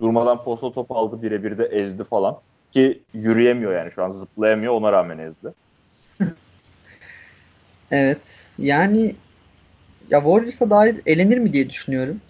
Durmadan 0.00 0.44
posta 0.44 0.72
top 0.72 0.92
aldı. 0.92 1.22
Birebir 1.22 1.58
de 1.58 1.64
ezdi 1.64 2.04
falan. 2.04 2.36
Ki 2.70 3.02
yürüyemiyor 3.14 3.72
yani 3.74 3.92
şu 3.92 4.04
an 4.04 4.10
zıplayamıyor. 4.10 4.72
Ona 4.72 4.92
rağmen 4.92 5.18
ezdi. 5.18 5.54
evet. 7.90 8.48
Yani 8.58 9.14
ya 10.10 10.18
Warriors'a 10.18 10.70
dair 10.70 11.00
elenir 11.06 11.38
mi 11.38 11.52
diye 11.52 11.70
düşünüyorum. 11.70 12.20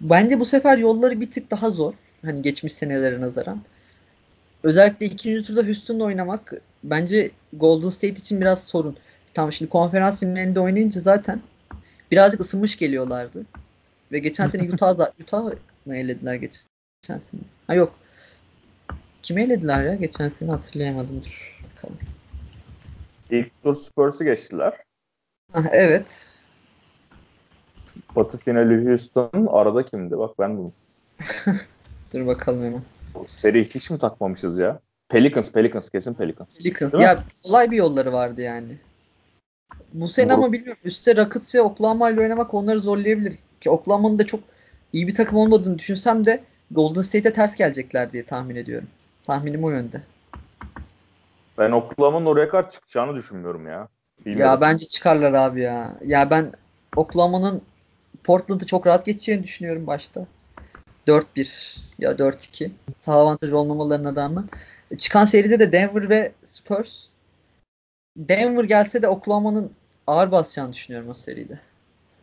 Bence 0.00 0.40
bu 0.40 0.44
sefer 0.44 0.78
yolları 0.78 1.20
bir 1.20 1.30
tık 1.30 1.50
daha 1.50 1.70
zor. 1.70 1.94
Hani 2.22 2.42
geçmiş 2.42 2.72
senelere 2.72 3.20
nazaran. 3.20 3.62
Özellikle 4.62 5.06
ikinci 5.06 5.46
turda 5.46 5.62
Houston'la 5.62 6.04
oynamak 6.04 6.52
bence 6.84 7.30
Golden 7.52 7.88
State 7.88 8.14
için 8.14 8.40
biraz 8.40 8.64
sorun. 8.64 8.96
Tam 9.34 9.52
şimdi 9.52 9.70
konferans 9.70 10.20
finalinde 10.20 10.60
oynayınca 10.60 11.00
zaten 11.00 11.40
birazcık 12.10 12.40
ısınmış 12.40 12.76
geliyorlardı. 12.76 13.46
Ve 14.12 14.18
geçen 14.18 14.46
sene 14.46 14.72
Utah, 14.72 15.10
Utah 15.20 15.44
mı 15.84 15.96
elediler 15.96 16.34
geçen 16.34 17.18
sene? 17.18 17.40
Ha 17.66 17.74
yok. 17.74 17.94
Kimi 19.22 19.42
elediler 19.42 19.82
ya? 19.82 19.94
Geçen 19.94 20.28
sene 20.28 20.50
hatırlayamadım. 20.50 21.24
Dur 21.24 21.60
bakalım. 21.76 21.98
İlk 23.30 23.62
tur 23.62 23.74
Spurs'u 23.74 24.24
geçtiler. 24.24 24.74
Ah, 25.54 25.66
evet. 25.72 26.37
Batı 28.16 28.38
finali 28.38 28.90
Houston. 28.90 29.48
Arada 29.50 29.86
kimdi? 29.86 30.18
Bak 30.18 30.38
ben 30.38 30.58
bunu. 30.58 30.72
Dur 32.14 32.26
bakalım 32.26 32.64
hemen. 32.64 32.82
Seri 33.26 33.64
hiç 33.64 33.90
mi 33.90 33.98
takmamışız 33.98 34.58
ya? 34.58 34.80
Pelicans, 35.08 35.52
Pelicans 35.52 35.90
kesin 35.90 36.14
Pelicans. 36.14 36.58
Pelicans. 36.58 36.92
Değil 36.92 37.04
ya 37.04 37.14
mi? 37.14 37.20
kolay 37.42 37.70
bir 37.70 37.76
yolları 37.76 38.12
vardı 38.12 38.40
yani. 38.40 38.72
Bu 39.92 40.08
sene 40.08 40.32
ama 40.32 40.52
bilmiyorum. 40.52 40.80
Üstte 40.84 41.16
Rockets 41.16 41.54
ve 41.54 41.60
Oklahoma 41.60 42.10
ile 42.10 42.20
oynamak 42.20 42.54
onları 42.54 42.80
zorlayabilir. 42.80 43.38
Ki 43.60 43.70
Oklahoma'nın 43.70 44.18
da 44.18 44.26
çok 44.26 44.40
iyi 44.92 45.08
bir 45.08 45.14
takım 45.14 45.38
olmadığını 45.38 45.78
düşünsem 45.78 46.26
de 46.26 46.40
Golden 46.70 47.00
State'e 47.00 47.32
ters 47.32 47.54
gelecekler 47.54 48.12
diye 48.12 48.24
tahmin 48.24 48.56
ediyorum. 48.56 48.88
Tahminim 49.26 49.64
o 49.64 49.70
yönde. 49.70 50.00
Ben 51.58 51.70
Oklahoma'nın 51.70 52.26
oraya 52.26 52.48
kadar 52.48 52.70
çıkacağını 52.70 53.16
düşünmüyorum 53.16 53.66
ya. 53.66 53.88
Bilmiyorum. 54.26 54.52
Ya 54.52 54.60
bence 54.60 54.86
çıkarlar 54.86 55.32
abi 55.32 55.60
ya. 55.60 55.96
Ya 56.04 56.30
ben 56.30 56.52
Oklahoma'nın 56.96 57.62
Portland'ı 58.24 58.66
çok 58.66 58.86
rahat 58.86 59.06
geçeceğini 59.06 59.42
düşünüyorum 59.42 59.86
başta. 59.86 60.26
4-1 61.06 61.76
ya 61.98 62.18
4-2. 62.18 62.70
Sağ 62.98 63.12
avantajı 63.12 63.58
olmamalarına 63.58 64.16
rağmen. 64.16 64.44
Çıkan 64.98 65.24
seride 65.24 65.58
de 65.58 65.72
Denver 65.72 66.10
ve 66.10 66.32
Spurs. 66.44 67.04
Denver 68.16 68.64
gelse 68.64 69.02
de 69.02 69.08
Oklahoma'nın 69.08 69.72
ağır 70.06 70.32
basacağını 70.32 70.72
düşünüyorum 70.72 71.10
o 71.10 71.14
seride. 71.14 71.60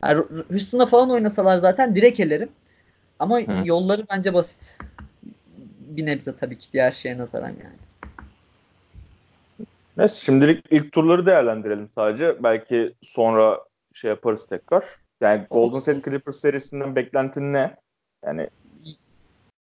Yani 0.04 0.24
Houston'da 0.50 0.86
falan 0.86 1.10
oynasalar 1.10 1.58
zaten 1.58 1.96
direkt 1.96 2.20
elerim. 2.20 2.50
Ama 3.20 3.40
Hı. 3.40 3.62
yolları 3.66 4.06
bence 4.10 4.34
basit. 4.34 4.78
Bir 5.80 6.06
nebze 6.06 6.36
tabii 6.36 6.60
ki 6.60 6.68
diğer 6.74 6.92
şeye 6.92 7.18
nazaran 7.18 7.50
yani. 7.50 7.78
Neyse 9.98 10.26
şimdilik 10.26 10.66
ilk 10.70 10.92
turları 10.92 11.26
değerlendirelim 11.26 11.90
sadece. 11.96 12.44
Belki 12.44 12.94
sonra 13.02 13.60
şey 13.94 14.10
yaparız 14.10 14.46
tekrar. 14.46 14.86
Yani 15.22 15.48
Golden 15.52 15.78
State 15.78 16.02
Clippers 16.02 16.40
serisinden 16.40 16.96
beklentin 16.96 17.54
ne? 17.54 17.76
Yani 18.26 18.50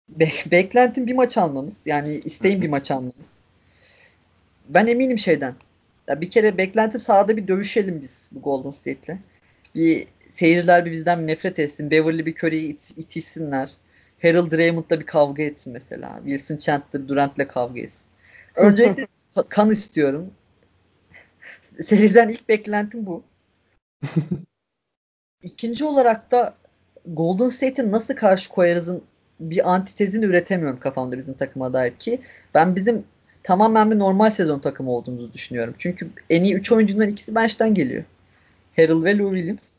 Be- 0.09 0.51
beklentim 0.51 1.07
bir 1.07 1.13
maç 1.13 1.37
almamız. 1.37 1.81
Yani 1.87 2.19
isteğim 2.25 2.61
bir 2.61 2.69
maç 2.69 2.91
almamız. 2.91 3.33
Ben 4.69 4.87
eminim 4.87 5.19
şeyden. 5.19 5.55
Ya 6.07 6.21
bir 6.21 6.29
kere 6.29 6.57
beklentim 6.57 6.99
sahada 7.01 7.37
bir 7.37 7.47
dövüşelim 7.47 8.01
biz 8.01 8.29
bu 8.31 8.41
Golden 8.41 8.71
State'le. 8.71 9.17
Bir 9.75 10.07
seyirciler 10.29 10.85
bir 10.85 10.91
bizden 10.91 11.27
nefret 11.27 11.59
etsin. 11.59 11.91
Beverly 11.91 12.25
bir 12.25 12.35
Curry'i 12.35 12.67
it- 12.67 12.93
itişsinler. 12.97 13.69
Harold 14.21 14.51
Draymond'la 14.51 14.99
bir 14.99 15.05
kavga 15.05 15.43
etsin 15.43 15.73
mesela. 15.73 16.19
Wilson 16.23 16.57
Chandler 16.57 17.07
Durant'le 17.07 17.47
kavga 17.47 17.79
etsin. 17.79 18.01
Öncelikle 18.55 19.07
kan 19.49 19.71
istiyorum. 19.71 20.33
Seriden 21.83 22.29
ilk 22.29 22.49
beklentim 22.49 23.05
bu. 23.05 23.23
İkinci 25.43 25.85
olarak 25.85 26.31
da 26.31 26.53
Golden 27.05 27.49
State'e 27.49 27.91
nasıl 27.91 28.13
karşı 28.13 28.49
koyarızın 28.49 29.03
bir 29.39 29.73
antitezini 29.73 30.25
üretemiyorum 30.25 30.79
kafamda 30.79 31.17
bizim 31.17 31.33
takıma 31.33 31.73
dair 31.73 31.91
ki 31.91 32.21
ben 32.53 32.75
bizim 32.75 33.03
tamamen 33.43 33.91
bir 33.91 33.99
normal 33.99 34.29
sezon 34.29 34.59
takımı 34.59 34.91
olduğumuzu 34.91 35.33
düşünüyorum. 35.33 35.75
Çünkü 35.77 36.09
en 36.29 36.43
iyi 36.43 36.53
3 36.53 36.71
oyuncundan 36.71 37.09
ikisi 37.09 37.35
bench'ten 37.35 37.73
geliyor. 37.73 38.03
Harrell 38.75 39.03
ve 39.03 39.17
Lou 39.17 39.35
Williams. 39.35 39.69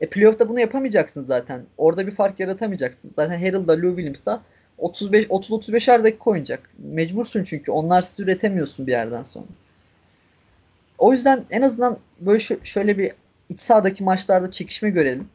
E 0.00 0.06
playoff'ta 0.06 0.48
bunu 0.48 0.60
yapamayacaksın 0.60 1.24
zaten. 1.24 1.62
Orada 1.78 2.06
bir 2.06 2.12
fark 2.12 2.40
yaratamayacaksın. 2.40 3.10
Zaten 3.16 3.38
Harrell 3.38 3.68
da 3.68 3.72
Lou 3.72 3.96
Williams 3.96 4.24
da 4.26 4.42
35 4.78 5.26
30 5.28 5.50
35'er 5.50 6.04
dakika 6.04 6.30
oynayacak. 6.30 6.70
Mecbursun 6.78 7.44
çünkü 7.44 7.70
onlar 7.70 8.04
üretemiyorsun 8.18 8.86
bir 8.86 8.92
yerden 8.92 9.22
sonra. 9.22 9.46
O 10.98 11.12
yüzden 11.12 11.44
en 11.50 11.62
azından 11.62 11.98
böyle 12.20 12.40
şöyle 12.64 12.98
bir 12.98 13.12
iç 13.52 13.60
sahadaki 13.60 14.04
maçlarda 14.04 14.50
çekişme 14.50 14.90
görelim. 14.90 15.28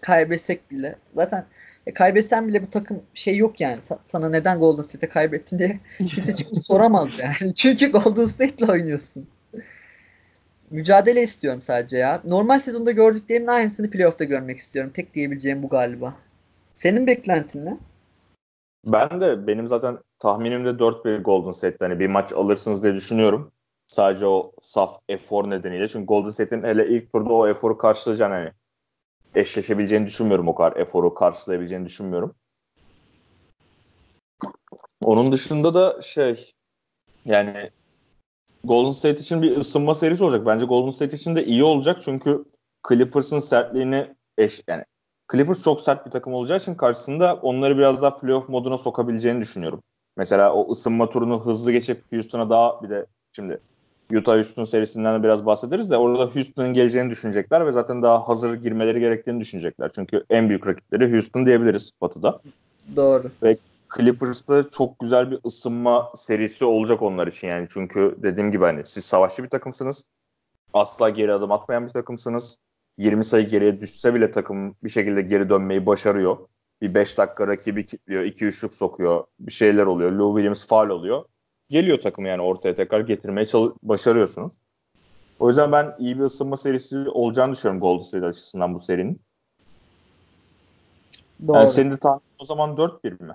Kaybetsek 0.00 0.70
bile. 0.70 0.96
Zaten 1.14 1.46
e, 1.86 1.94
kaybetsen 1.94 2.48
bile 2.48 2.62
bu 2.62 2.70
takım 2.70 3.02
şey 3.14 3.36
yok 3.36 3.60
yani. 3.60 3.80
sana 4.04 4.28
neden 4.28 4.58
Golden 4.58 4.82
State'e 4.82 5.08
kaybettin 5.08 5.58
diye 5.58 5.80
kimse 5.98 6.34
çıkıp 6.36 6.58
soramaz 6.58 7.08
yani. 7.18 7.54
Çünkü 7.54 7.92
Golden 7.92 8.26
State'le 8.26 8.68
oynuyorsun. 8.68 9.28
Mücadele 10.70 11.22
istiyorum 11.22 11.62
sadece 11.62 11.96
ya. 11.96 12.20
Normal 12.24 12.60
sezonda 12.60 12.90
gördüklerimin 12.90 13.46
aynısını 13.46 13.90
playoff'ta 13.90 14.24
görmek 14.24 14.58
istiyorum. 14.58 14.92
Tek 14.94 15.14
diyebileceğim 15.14 15.62
bu 15.62 15.68
galiba. 15.68 16.14
Senin 16.74 17.06
beklentin 17.06 17.66
ne? 17.66 17.76
Ben 18.86 19.20
de 19.20 19.46
benim 19.46 19.68
zaten 19.68 19.98
tahminimde 20.18 20.68
4-1 20.68 21.22
Golden 21.22 21.52
State. 21.52 21.76
Hani 21.80 22.00
bir 22.00 22.06
maç 22.06 22.32
alırsınız 22.32 22.82
diye 22.82 22.94
düşünüyorum. 22.94 23.52
Sadece 23.86 24.26
o 24.26 24.52
saf 24.62 25.00
efor 25.08 25.50
nedeniyle. 25.50 25.88
Çünkü 25.88 26.06
Golden 26.06 26.30
State'in 26.30 26.62
hele 26.62 26.88
ilk 26.88 27.12
turda 27.12 27.32
o 27.32 27.48
eforu 27.48 27.78
karşılayacaksın 27.78 28.34
hani 28.34 28.52
eşleşebileceğini 29.34 30.06
düşünmüyorum 30.06 30.48
o 30.48 30.54
kadar 30.54 30.76
eforu 30.76 31.14
karşılayabileceğini 31.14 31.86
düşünmüyorum. 31.86 32.34
Onun 35.04 35.32
dışında 35.32 35.74
da 35.74 36.02
şey 36.02 36.52
yani 37.24 37.70
Golden 38.64 38.90
State 38.90 39.20
için 39.20 39.42
bir 39.42 39.56
ısınma 39.56 39.94
serisi 39.94 40.24
olacak. 40.24 40.46
Bence 40.46 40.64
Golden 40.64 40.90
State 40.90 41.16
için 41.16 41.36
de 41.36 41.44
iyi 41.44 41.64
olacak 41.64 41.98
çünkü 42.04 42.44
Clippers'ın 42.88 43.38
sertliğini 43.38 44.14
eş 44.38 44.62
yani 44.68 44.84
Clippers 45.32 45.62
çok 45.62 45.80
sert 45.80 46.06
bir 46.06 46.10
takım 46.10 46.34
olacağı 46.34 46.58
için 46.58 46.74
karşısında 46.74 47.34
onları 47.34 47.78
biraz 47.78 48.02
daha 48.02 48.18
playoff 48.18 48.48
moduna 48.48 48.78
sokabileceğini 48.78 49.40
düşünüyorum. 49.40 49.82
Mesela 50.16 50.52
o 50.54 50.72
ısınma 50.72 51.10
turunu 51.10 51.44
hızlı 51.44 51.72
geçip 51.72 52.12
Houston'a 52.12 52.50
daha 52.50 52.82
bir 52.82 52.90
de 52.90 53.06
şimdi 53.32 53.60
Utah 54.12 54.34
Houston 54.34 54.64
serisinden 54.64 55.18
de 55.18 55.22
biraz 55.22 55.46
bahsederiz 55.46 55.90
de 55.90 55.96
orada 55.96 56.24
Houston'ın 56.24 56.74
geleceğini 56.74 57.10
düşünecekler 57.10 57.66
ve 57.66 57.72
zaten 57.72 58.02
daha 58.02 58.28
hazır 58.28 58.54
girmeleri 58.54 59.00
gerektiğini 59.00 59.40
düşünecekler. 59.40 59.90
Çünkü 59.94 60.24
en 60.30 60.48
büyük 60.48 60.66
rakipleri 60.66 61.12
Houston 61.12 61.46
diyebiliriz 61.46 61.92
Batı'da. 62.00 62.40
Doğru. 62.96 63.30
Ve 63.42 63.56
Clippers'ta 63.96 64.70
çok 64.70 64.98
güzel 64.98 65.30
bir 65.30 65.38
ısınma 65.46 66.12
serisi 66.16 66.64
olacak 66.64 67.02
onlar 67.02 67.26
için 67.26 67.48
yani. 67.48 67.66
Çünkü 67.70 68.16
dediğim 68.22 68.50
gibi 68.52 68.64
hani 68.64 68.84
siz 68.84 69.04
savaşçı 69.04 69.44
bir 69.44 69.48
takımsınız. 69.48 70.04
asla 70.72 71.10
geri 71.10 71.32
adım 71.32 71.52
atmayan 71.52 71.86
bir 71.86 71.92
takımsınız. 71.92 72.58
20 72.98 73.24
sayı 73.24 73.48
geriye 73.48 73.80
düşse 73.80 74.14
bile 74.14 74.30
takım 74.30 74.76
bir 74.84 74.88
şekilde 74.88 75.22
geri 75.22 75.48
dönmeyi 75.48 75.86
başarıyor. 75.86 76.36
Bir 76.82 76.94
5 76.94 77.18
dakika 77.18 77.46
rakibi 77.46 77.86
kilitliyor, 77.86 78.24
2-3'lük 78.24 78.74
sokuyor, 78.74 79.24
bir 79.40 79.52
şeyler 79.52 79.86
oluyor. 79.86 80.12
Lou 80.12 80.36
Williams 80.36 80.66
faal 80.66 80.88
oluyor. 80.88 81.24
Geliyor 81.70 82.00
takımı 82.00 82.28
yani 82.28 82.42
ortaya 82.42 82.74
tekrar 82.74 83.00
getirmeye 83.00 83.46
başarıyorsunuz. 83.82 84.52
O 85.40 85.48
yüzden 85.48 85.72
ben 85.72 85.94
iyi 85.98 86.18
bir 86.18 86.24
ısınma 86.24 86.56
serisi 86.56 87.08
olacağını 87.08 87.52
düşünüyorum 87.52 87.80
Golden 87.80 88.02
State 88.02 88.26
açısından 88.26 88.74
bu 88.74 88.80
serinin. 88.80 89.20
Doğru. 91.46 91.56
Yani 91.56 91.68
senin 91.68 91.90
de 91.90 91.96
tahmin 91.96 92.22
o 92.38 92.44
zaman 92.44 92.70
4-1 92.70 93.22
mi? 93.22 93.34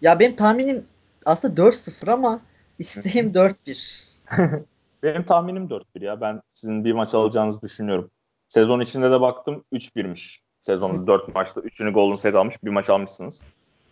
Ya 0.00 0.18
benim 0.18 0.36
tahminim 0.36 0.86
aslında 1.24 1.62
4-0 1.62 2.12
ama 2.12 2.40
isteğim 2.78 3.32
4-1. 3.32 4.14
Benim 5.02 5.24
tahminim 5.24 5.66
4-1 5.66 6.04
ya. 6.04 6.20
Ben 6.20 6.42
sizin 6.54 6.84
bir 6.84 6.92
maç 6.92 7.14
alacağınızı 7.14 7.62
düşünüyorum. 7.62 8.10
Sezon 8.48 8.80
içinde 8.80 9.10
de 9.10 9.20
baktım 9.20 9.64
3-1'miş. 9.72 10.40
Sezonda 10.60 11.06
4 11.06 11.34
maçta 11.34 11.60
3'ünü 11.60 11.92
Golden 11.92 12.14
State 12.14 12.38
almış. 12.38 12.64
Bir 12.64 12.70
maç 12.70 12.90
almışsınız. 12.90 13.42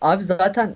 Abi 0.01 0.23
zaten 0.23 0.75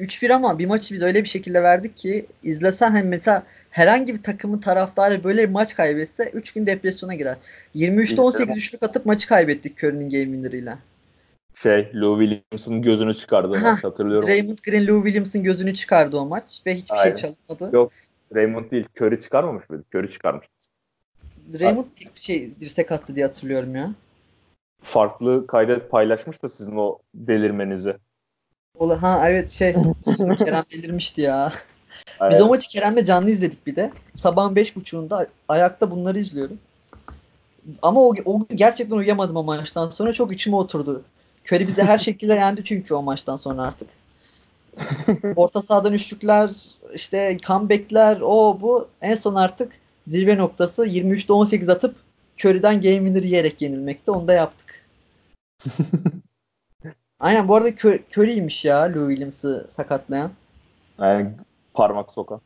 3-1 0.00 0.34
ama 0.34 0.58
bir 0.58 0.66
maçı 0.66 0.94
biz 0.94 1.02
öyle 1.02 1.24
bir 1.24 1.28
şekilde 1.28 1.62
verdik 1.62 1.96
ki 1.96 2.26
izlesen 2.42 2.94
hem 2.94 3.08
mesela 3.08 3.42
herhangi 3.70 4.14
bir 4.14 4.22
takımın 4.22 4.58
taraftarı 4.58 5.24
böyle 5.24 5.48
bir 5.48 5.52
maç 5.52 5.74
kaybetse 5.74 6.30
3 6.34 6.52
gün 6.52 6.66
depresyona 6.66 7.14
girer. 7.14 7.36
23'te 7.74 8.20
18 8.20 8.56
üçlük 8.56 8.82
atıp 8.82 9.06
maçı 9.06 9.28
kaybettik 9.28 9.78
Curry'nin 9.78 10.10
game 10.10 10.24
winner'ıyla. 10.24 10.78
Şey, 11.54 11.92
Lou 11.94 12.20
Williams'ın 12.20 12.82
gözünü 12.82 13.14
çıkardığı 13.14 13.56
Ha, 13.56 13.72
maç 13.72 13.84
hatırlıyorum. 13.84 14.28
Draymond 14.28 14.58
Green, 14.58 14.86
Lou 14.86 15.02
Williams'ın 15.02 15.42
gözünü 15.42 15.74
çıkardı 15.74 16.16
o 16.16 16.26
maç 16.26 16.62
ve 16.66 16.74
hiçbir 16.74 16.96
Aynen. 16.96 17.16
şey 17.16 17.30
çalınmadı. 17.48 17.76
Yok. 17.76 17.92
Raymond 18.34 18.70
değil, 18.70 18.84
Curry 19.00 19.20
çıkarmamış 19.20 19.70
mıydı? 19.70 19.84
Curry 19.94 20.10
çıkarmış. 20.10 20.46
Draymond 21.52 21.86
bir 22.16 22.20
şey 22.20 22.50
dirsek 22.60 22.92
attı 22.92 23.16
diye 23.16 23.26
hatırlıyorum 23.26 23.76
ya. 23.76 23.94
Farklı 24.82 25.46
kaydet 25.46 25.90
paylaşmış 25.90 26.42
da 26.42 26.48
sizin 26.48 26.76
o 26.76 26.98
delirmenizi. 27.14 27.96
Ola, 28.80 29.02
ha 29.02 29.30
evet 29.30 29.50
şey 29.50 29.72
Kerem 30.38 30.64
delirmişti 30.72 31.20
ya. 31.20 31.52
Biz 32.06 32.16
Aynen. 32.20 32.40
o 32.40 32.48
maçı 32.48 32.68
Kerem'le 32.68 33.04
canlı 33.04 33.30
izledik 33.30 33.66
bir 33.66 33.76
de. 33.76 33.92
Sabahın 34.16 34.56
beş 34.56 34.76
buçuğunda 34.76 35.26
ayakta 35.48 35.90
bunları 35.90 36.18
izliyorum. 36.18 36.58
Ama 37.82 38.00
o, 38.00 38.14
o 38.24 38.38
gün 38.38 38.56
gerçekten 38.56 38.96
uyuyamadım 38.96 39.36
o 39.36 39.42
maçtan 39.42 39.90
sonra. 39.90 40.12
Çok 40.12 40.32
içime 40.32 40.56
oturdu. 40.56 41.02
Curry 41.46 41.68
bizi 41.68 41.82
her 41.82 41.98
şekilde 41.98 42.34
yendi 42.34 42.64
çünkü 42.64 42.94
o 42.94 43.02
maçtan 43.02 43.36
sonra 43.36 43.62
artık. 43.62 43.88
Orta 45.36 45.62
sahadan 45.62 45.92
üçlükler, 45.92 46.50
işte 46.94 47.38
comebackler, 47.46 48.20
o 48.20 48.58
bu. 48.60 48.88
En 49.02 49.14
son 49.14 49.34
artık 49.34 49.72
zirve 50.08 50.38
noktası 50.38 50.86
23'te 50.86 51.32
18 51.32 51.68
atıp 51.68 51.96
Curry'den 52.44 52.80
game 52.80 52.96
winner 52.96 53.22
yiyerek 53.22 53.62
yenilmekte. 53.62 54.10
Onu 54.10 54.28
da 54.28 54.32
yaptık. 54.32 54.86
Aynen 57.20 57.48
bu 57.48 57.56
arada 57.56 57.68
Cur- 57.68 58.00
Curry'ymiş 58.16 58.64
ya 58.64 58.94
Lou 58.94 59.08
Williams'ı 59.08 59.66
sakatlayan. 59.70 60.30
Yani 60.98 61.30
parmak 61.74 62.10
sokan. 62.10 62.40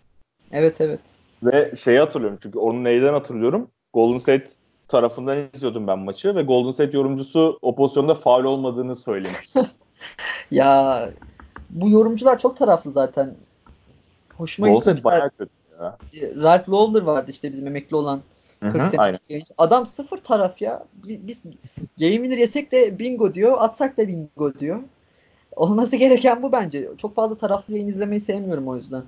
Evet 0.52 0.80
evet. 0.80 1.00
Ve 1.42 1.72
şeyi 1.76 1.98
hatırlıyorum 1.98 2.38
çünkü 2.42 2.58
onu 2.58 2.84
neyden 2.84 3.12
hatırlıyorum? 3.12 3.68
Golden 3.92 4.18
State 4.18 4.46
tarafından 4.88 5.38
izliyordum 5.54 5.86
ben 5.86 5.98
maçı 5.98 6.34
ve 6.36 6.42
Golden 6.42 6.70
State 6.70 6.96
yorumcusu 6.96 7.58
o 7.62 7.74
pozisyonda 7.74 8.14
faul 8.14 8.44
olmadığını 8.44 8.96
söylemişti. 8.96 9.60
Ya 10.50 11.10
bu 11.70 11.90
yorumcular 11.90 12.38
çok 12.38 12.56
taraflı 12.56 12.90
zaten. 12.92 13.34
Hoşuma 14.36 14.68
Golden 14.68 14.78
gitti. 14.78 14.82
State 14.82 14.94
Mesela 14.94 15.12
bayağı 15.12 15.30
kötü 15.30 15.50
ya. 15.80 15.98
Ralph 16.42 16.68
Lawler 16.68 17.02
vardı 17.02 17.30
işte 17.30 17.52
bizim 17.52 17.66
emekli 17.66 17.96
olan 17.96 18.20
40 18.72 18.74
hı, 18.74 18.88
senelik 18.88 19.00
aynen. 19.00 19.18
genç. 19.28 19.44
Adam 19.58 19.86
sıfır 19.86 20.18
taraf 20.18 20.62
ya. 20.62 20.84
Bi- 20.94 21.26
Biz 21.26 21.42
game 21.98 22.36
yesek 22.36 22.72
de 22.72 22.98
bingo 22.98 23.34
diyor. 23.34 23.56
Atsak 23.58 23.98
da 23.98 24.08
bingo 24.08 24.54
diyor. 24.58 24.80
Olması 25.56 25.96
gereken 25.96 26.42
bu 26.42 26.52
bence. 26.52 26.90
Çok 26.98 27.14
fazla 27.14 27.36
taraflı 27.36 27.72
yayın 27.72 27.86
izlemeyi 27.86 28.20
sevmiyorum 28.20 28.68
o 28.68 28.76
yüzden. 28.76 29.02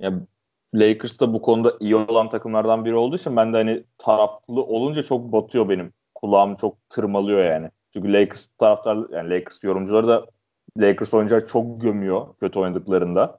Ya 0.00 0.12
Lakers 0.74 1.20
da 1.20 1.32
bu 1.32 1.42
konuda 1.42 1.76
iyi 1.80 1.96
olan 1.96 2.30
takımlardan 2.30 2.84
biri 2.84 2.94
olduğu 2.94 3.16
için 3.16 3.36
ben 3.36 3.52
de 3.52 3.56
hani 3.56 3.84
taraflı 3.98 4.62
olunca 4.62 5.02
çok 5.02 5.32
batıyor 5.32 5.68
benim. 5.68 5.92
Kulağım 6.14 6.54
çok 6.54 6.88
tırmalıyor 6.88 7.44
yani. 7.44 7.70
Çünkü 7.92 8.12
Lakers 8.12 8.48
taraftar 8.58 8.96
yani 9.12 9.30
Lakers 9.30 9.64
yorumcuları 9.64 10.08
da 10.08 10.26
Lakers 10.78 11.14
oyuncular 11.14 11.46
çok 11.46 11.80
gömüyor 11.80 12.26
kötü 12.40 12.58
oynadıklarında. 12.58 13.38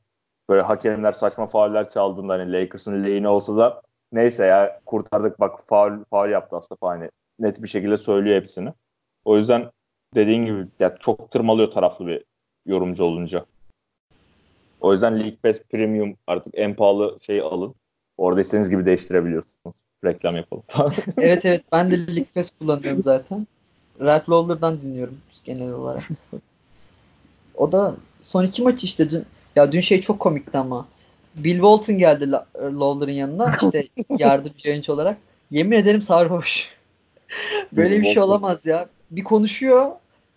Böyle 0.49 0.61
hakemler 0.61 1.11
saçma 1.11 1.47
fauller 1.47 1.89
çaldığında 1.89 2.33
hani 2.33 2.53
Lakers'ın 2.53 3.03
lehine 3.03 3.27
olsa 3.29 3.57
da 3.57 3.81
neyse 4.11 4.45
ya 4.45 4.81
kurtardık 4.85 5.39
bak 5.39 5.59
faul 5.67 6.03
faul 6.09 6.29
yaptı 6.29 6.55
aslında. 6.55 6.79
Hani 6.81 7.09
net 7.39 7.63
bir 7.63 7.67
şekilde 7.67 7.97
söylüyor 7.97 8.35
hepsini. 8.41 8.73
O 9.25 9.37
yüzden 9.37 9.71
dediğin 10.15 10.45
gibi 10.45 10.67
ya 10.79 10.97
çok 10.97 11.31
tırmalıyor 11.31 11.71
taraflı 11.71 12.07
bir 12.07 12.23
yorumcu 12.65 13.03
olunca. 13.03 13.45
O 14.81 14.91
yüzden 14.91 15.19
League 15.19 15.37
Pass 15.43 15.61
Premium 15.71 16.17
artık 16.27 16.53
en 16.57 16.75
pahalı 16.75 17.17
şeyi 17.21 17.41
alın. 17.41 17.75
Orada 18.17 18.41
istediğiniz 18.41 18.69
gibi 18.69 18.85
değiştirebiliyorsunuz. 18.85 19.75
Reklam 20.05 20.35
yapalım. 20.35 20.63
Evet 21.17 21.45
evet 21.45 21.63
ben 21.71 21.91
de 21.91 22.07
League 22.07 22.27
Pass 22.35 22.51
kullanıyorum 22.59 23.03
zaten. 23.03 23.47
Ralph 24.01 24.29
Lawler'dan 24.29 24.81
dinliyorum 24.81 25.17
genel 25.43 25.71
olarak. 25.71 26.03
O 27.55 27.71
da 27.71 27.95
son 28.21 28.43
iki 28.43 28.61
maç 28.61 28.83
işte 28.83 29.09
dün 29.09 29.25
ya 29.55 29.71
dün 29.71 29.81
şey 29.81 30.01
çok 30.01 30.19
komikti 30.19 30.57
ama. 30.57 30.87
Bill 31.35 31.55
Walton 31.55 31.97
geldi 31.97 32.31
La- 32.31 32.47
Lawler'ın 32.55 33.11
yanına 33.11 33.57
işte 33.61 33.87
yardımcı 34.09 34.69
yayıncı 34.69 34.93
olarak. 34.93 35.17
Yemin 35.51 35.77
ederim 35.77 36.01
sarhoş. 36.01 36.69
Böyle 37.71 38.01
bir 38.01 38.13
şey 38.13 38.23
olamaz 38.23 38.65
ya. 38.65 38.89
Bir 39.11 39.23
konuşuyor. 39.23 39.91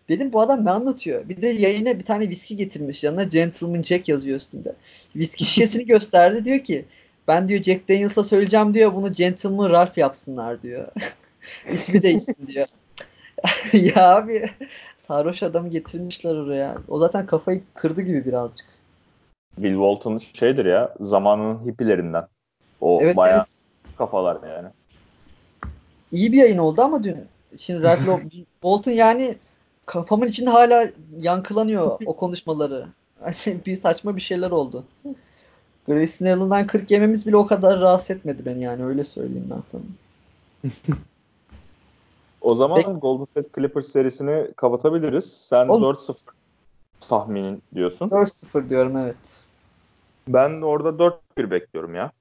Dedim 0.09 0.33
bu 0.33 0.41
adam 0.41 0.65
ne 0.65 0.71
anlatıyor? 0.71 1.29
Bir 1.29 1.43
de 1.43 1.49
yayına 1.49 1.99
bir 1.99 2.05
tane 2.05 2.29
viski 2.29 2.57
getirmiş 2.57 3.05
yanına 3.05 3.23
Gentleman 3.23 3.83
Jack 3.83 4.09
yazıyor 4.09 4.37
üstünde. 4.37 4.75
Viski 5.17 5.45
şişesini 5.45 5.87
gösterdi 5.87 6.45
diyor 6.45 6.59
ki 6.59 6.85
ben 7.29 7.49
diyor 7.49 7.63
Jack 7.63 7.89
Daniels'a 7.89 8.25
söyleyeceğim 8.25 8.75
diyor 8.75 8.95
bunu 8.95 9.13
Gentleman 9.13 9.71
Ralph 9.71 9.99
yapsınlar 9.99 10.63
diyor. 10.63 10.89
İsmi 11.73 12.03
değişsin 12.03 12.47
diyor. 12.47 12.67
ya 13.73 14.17
abi 14.17 14.51
sarhoş 15.09 15.43
adamı 15.43 15.69
getirmişler 15.69 16.35
oraya. 16.35 16.79
O 16.89 16.99
zaten 16.99 17.27
kafayı 17.27 17.63
kırdı 17.75 18.03
gibi 18.03 18.25
birazcık. 18.25 18.67
Bill 19.63 19.73
Walton 19.73 20.19
şeydir 20.19 20.65
ya 20.65 20.95
zamanın 21.01 21.67
hippilerinden. 21.67 22.27
O 22.81 23.03
Evet 23.03 23.17
bayağı 23.17 23.39
evet. 23.39 23.97
kafalar 23.99 24.49
yani. 24.49 24.69
İyi 26.13 26.33
bir 26.33 26.39
yayın 26.39 26.59
oldu 26.59 26.83
ama 26.83 27.05
dün. 27.05 27.17
Şimdi 27.57 27.83
Ralph 27.83 28.07
Law- 28.07 28.45
Bolton 28.63 28.93
yani 28.93 29.37
kafamın 29.87 30.27
içinde 30.27 30.51
hala 30.51 30.89
yankılanıyor 31.19 31.99
o 32.07 32.17
konuşmaları. 32.17 32.87
Bir 33.67 33.77
saçma 33.77 34.17
bir 34.17 34.21
şeyler 34.21 34.51
oldu. 34.51 34.85
Grayson 35.87 36.27
Allen'dan 36.27 36.67
40 36.67 36.91
yememiz 36.91 37.27
bile 37.27 37.37
o 37.37 37.47
kadar 37.47 37.81
rahatsız 37.81 38.11
etmedi 38.11 38.47
beni 38.47 38.63
yani 38.63 38.85
öyle 38.85 39.05
söyleyeyim 39.05 39.49
ben 39.51 39.61
sana. 39.61 39.83
O 42.41 42.55
zaman 42.55 42.83
Peki. 42.83 42.99
Golden 42.99 43.25
State 43.25 43.49
Clippers 43.55 43.87
serisini 43.87 44.55
kapatabiliriz. 44.57 45.33
Sen 45.33 45.69
Olur. 45.69 45.95
4-0 45.95 46.17
tahminin 47.01 47.63
diyorsun. 47.75 48.09
4-0 48.09 48.69
diyorum 48.69 48.97
evet. 48.97 49.17
Ben 50.29 50.63
orada 50.63 50.89
4-1 51.39 51.51
bekliyorum 51.51 51.95
ya. 51.95 52.13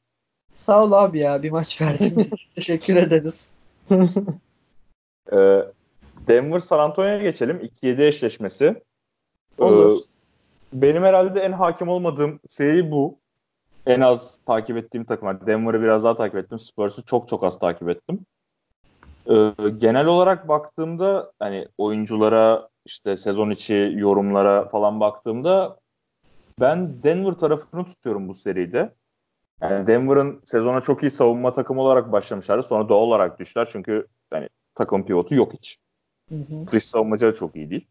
Sağ 0.53 0.84
ol 0.84 0.91
abi 0.91 1.20
ya 1.20 1.43
bir 1.43 1.51
maç 1.51 1.82
verdin. 1.82 2.30
Teşekkür 2.55 2.95
ederiz. 2.95 3.49
Ee, 5.32 5.64
Denver 6.28 6.60
San 6.60 6.80
Antonio'ya 6.80 7.18
geçelim. 7.18 7.58
2-7 7.58 8.08
eşleşmesi. 8.08 8.84
Olur. 9.58 9.99
Ee, 9.99 10.03
benim 10.74 11.03
herhalde 11.03 11.39
en 11.39 11.51
hakim 11.51 11.88
olmadığım 11.88 12.39
seri 12.47 12.91
bu. 12.91 13.18
En 13.86 14.01
az 14.01 14.39
takip 14.45 14.78
ettiğim 14.78 15.05
takımlar. 15.05 15.47
Denver'ı 15.47 15.82
biraz 15.82 16.03
daha 16.03 16.16
takip 16.16 16.36
ettim. 16.36 16.60
Spurs'u 16.60 17.05
çok 17.05 17.28
çok 17.28 17.43
az 17.43 17.60
takip 17.60 17.89
ettim. 17.89 18.20
Ee, 19.30 19.53
genel 19.78 20.05
olarak 20.05 20.47
baktığımda 20.47 21.32
hani 21.39 21.68
oyunculara 21.78 22.70
işte 22.86 23.18
sezon 23.18 23.49
içi 23.49 23.93
yorumlara 23.95 24.70
falan 24.70 24.99
baktığımda 24.99 25.78
ben 26.60 27.03
Denver 27.03 27.34
tarafını 27.34 27.86
tutuyorum 27.86 28.28
bu 28.28 28.34
seride. 28.34 28.93
Yani 29.62 29.88
Denver'ın 29.88 30.41
sezona 30.45 30.82
çok 30.82 31.03
iyi 31.03 31.12
savunma 31.12 31.53
takımı 31.53 31.82
olarak 31.82 32.12
başlamışlardı. 32.12 32.64
Sonra 32.64 32.89
doğal 32.89 33.01
olarak 33.01 33.39
düştüler 33.39 33.70
çünkü 33.72 34.08
hani 34.30 34.49
takım 34.76 35.05
pivotu 35.05 35.36
yok 35.36 35.53
hiç. 35.53 35.78
Hı 36.30 36.36
hı. 36.36 36.72
Dış 36.72 36.86
savunmacı 36.86 37.28
da 37.28 37.34
çok 37.34 37.55
iyi 37.55 37.70
değil. 37.70 37.88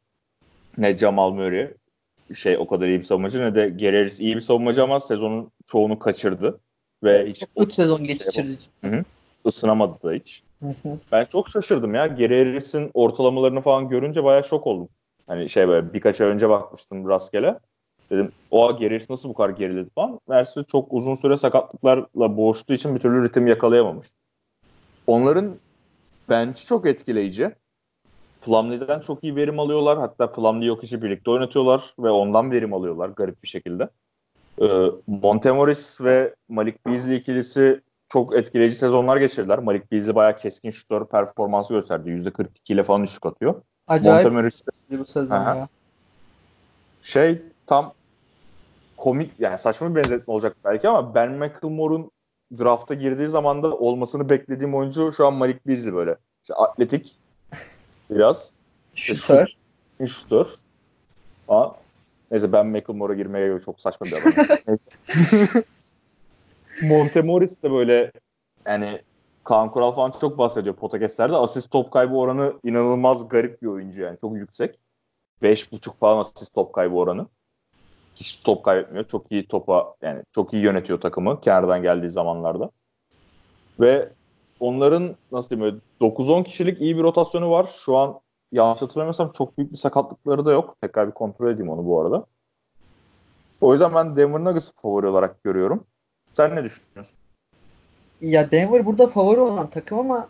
Ne 0.79 0.97
Jamal 0.97 1.31
Murray 1.31 1.75
şey 2.35 2.59
o 2.59 2.67
kadar 2.67 2.87
iyi 2.87 2.99
bir 2.99 3.05
savunmacı 3.05 3.41
ne 3.41 3.55
de 3.55 3.69
Gary 3.69 3.97
Harris 3.97 4.21
iyi 4.21 4.35
bir 4.37 4.41
savunmacı 4.41 4.83
ama 4.83 5.01
sezonun 5.01 5.51
çoğunu 5.67 5.99
kaçırdı. 5.99 6.61
Ve 7.05 7.27
hiç 7.27 7.45
Çok 7.59 7.73
sezon 7.73 8.05
geçirdi. 8.05 8.59
ısınamadı 9.47 10.03
da 10.03 10.13
hiç. 10.13 10.43
Hı 10.63 10.69
hı. 10.69 10.99
Ben 11.13 11.25
çok 11.25 11.51
şaşırdım 11.51 11.95
ya. 11.95 12.07
Gary 12.07 12.39
Harris'in 12.45 12.91
ortalamalarını 12.95 13.61
falan 13.61 13.89
görünce 13.89 14.25
bayağı 14.25 14.45
şok 14.45 14.67
oldum. 14.67 14.89
Hani 15.27 15.49
şey 15.49 15.69
böyle 15.69 15.93
birkaç 15.93 16.21
ay 16.21 16.29
önce 16.29 16.49
bakmıştım 16.49 17.09
rastgele. 17.09 17.59
Dedim 18.11 18.33
o 18.51 18.69
Gary 18.69 18.85
Harris 18.85 19.11
nasıl 19.11 19.29
bu 19.29 19.35
kadar 19.35 19.51
geriledi 19.51 19.91
falan. 19.95 20.21
Mersi 20.29 20.65
çok 20.65 20.93
uzun 20.93 21.15
süre 21.15 21.37
sakatlıklarla 21.37 22.37
boğuştuğu 22.37 22.73
için 22.73 22.95
bir 22.95 23.01
türlü 23.01 23.25
ritim 23.25 23.47
yakalayamamış. 23.47 24.07
onların 25.07 25.57
bench'i 26.29 26.67
çok 26.67 26.87
etkileyici. 26.87 27.55
Plumlee'den 28.43 29.01
çok 29.01 29.25
iyi 29.25 29.37
verim 29.37 29.59
alıyorlar. 29.61 29.99
Hatta 29.99 30.33
Plumlee 30.33 30.67
yok 30.67 30.85
işi 30.85 31.03
birlikte 31.03 31.31
oynatıyorlar 31.31 31.95
ve 31.99 32.11
ondan 32.11 32.51
verim 32.51 32.75
alıyorlar 32.75 33.09
garip 33.09 33.43
bir 33.43 33.49
şekilde. 33.49 33.89
Ee, 34.63 34.67
Montemoris 35.07 36.01
ve 36.01 36.35
Malik 36.49 36.87
Beasley 36.87 37.17
ikilisi 37.17 37.81
çok 38.09 38.37
etkileyici 38.37 38.75
sezonlar 38.75 39.17
geçirdiler. 39.17 39.59
Malik 39.59 39.93
Beasley 39.93 40.15
bayağı 40.15 40.37
keskin 40.37 40.71
şutör 40.71 41.07
performansı 41.07 41.75
gösterdi. 41.75 42.11
%42 42.11 42.73
ile 42.73 42.83
falan 42.83 43.05
şut 43.05 43.27
atıyor. 43.27 43.63
Acayip 43.87 44.25
Montemoris 44.25 44.63
bu 44.91 45.07
sezon 45.07 45.37
ya. 45.37 45.69
Şey 47.03 47.43
tam 47.67 47.93
komik 48.97 49.33
yani 49.39 49.59
saçma 49.59 49.91
bir 49.91 49.95
benzetme 49.95 50.35
olacak 50.35 50.57
belki 50.65 50.89
ama 50.89 51.15
Ben 51.15 51.33
McLemore'un 51.33 52.11
drafta 52.59 52.95
girdiği 52.95 53.29
zaman 53.29 53.63
da 53.63 53.75
olmasını 53.75 54.31
beklediğim 54.31 54.75
oyuncu 54.75 55.13
şu 55.13 55.27
an 55.27 55.35
Malik 55.35 55.67
Beasley 55.67 55.95
böyle. 55.95 56.17
İşte 56.43 56.55
atletik 56.55 57.17
biraz. 58.11 58.53
Şutör. 58.95 59.47
Şutör. 60.07 60.47
Ama 61.49 61.77
neyse 62.31 62.53
Ben 62.53 62.67
McLemore'a 62.67 63.15
girmeye 63.15 63.61
çok 63.61 63.81
saçma 63.81 64.07
bir 64.07 64.13
adam. 64.13 64.33
Montemoris 66.83 67.63
de 67.63 67.71
böyle 67.71 68.13
yani 68.67 69.01
Kaan 69.45 69.71
Kural 69.71 69.93
falan 69.93 70.11
çok 70.11 70.39
bahsediyor 70.39 70.75
podcastlerde. 70.75 71.37
Asist 71.37 71.71
top 71.71 71.93
kaybı 71.93 72.15
oranı 72.15 72.53
inanılmaz 72.65 73.29
garip 73.29 73.63
bir 73.63 73.67
oyuncu 73.67 74.03
yani. 74.03 74.19
Çok 74.21 74.37
yüksek. 74.37 74.79
5.5 75.43 75.97
falan 75.97 76.19
asist 76.19 76.55
top 76.55 76.73
kaybı 76.73 76.95
oranı. 76.95 77.27
Hiç 78.17 78.43
top 78.45 78.65
kaybetmiyor. 78.65 79.05
Çok 79.05 79.33
iyi 79.33 79.47
topa 79.47 79.95
yani 80.03 80.23
çok 80.35 80.53
iyi 80.53 80.63
yönetiyor 80.63 81.01
takımı 81.01 81.41
kenardan 81.41 81.83
geldiği 81.83 82.11
zamanlarda. 82.11 82.71
Ve 83.81 84.09
onların 84.61 85.17
nasıl 85.33 85.57
diyeyim 85.57 85.83
9-10 86.01 86.45
kişilik 86.45 86.81
iyi 86.81 86.97
bir 86.97 87.03
rotasyonu 87.03 87.51
var. 87.51 87.71
Şu 87.85 87.97
an 87.97 88.21
yanlış 88.53 88.83
hatırlamıyorsam 88.83 89.33
çok 89.33 89.59
büyük 89.59 89.73
bir 89.73 89.77
sakatlıkları 89.77 90.45
da 90.45 90.53
yok. 90.53 90.77
Tekrar 90.81 91.09
bir 91.09 91.13
kontrol 91.13 91.51
edeyim 91.51 91.71
onu 91.71 91.87
bu 91.87 92.01
arada. 92.01 92.27
O 93.61 93.73
yüzden 93.73 93.95
ben 93.95 94.17
Denver 94.17 94.45
Nuggets'ı 94.45 94.73
favori 94.83 95.07
olarak 95.07 95.45
görüyorum. 95.45 95.85
Sen 96.35 96.57
ne 96.57 96.65
düşünüyorsun? 96.65 97.17
Ya 98.21 98.51
Denver 98.51 98.87
burada 98.87 99.07
favori 99.07 99.41
olan 99.41 99.71
takım 99.71 99.99
ama 99.99 100.29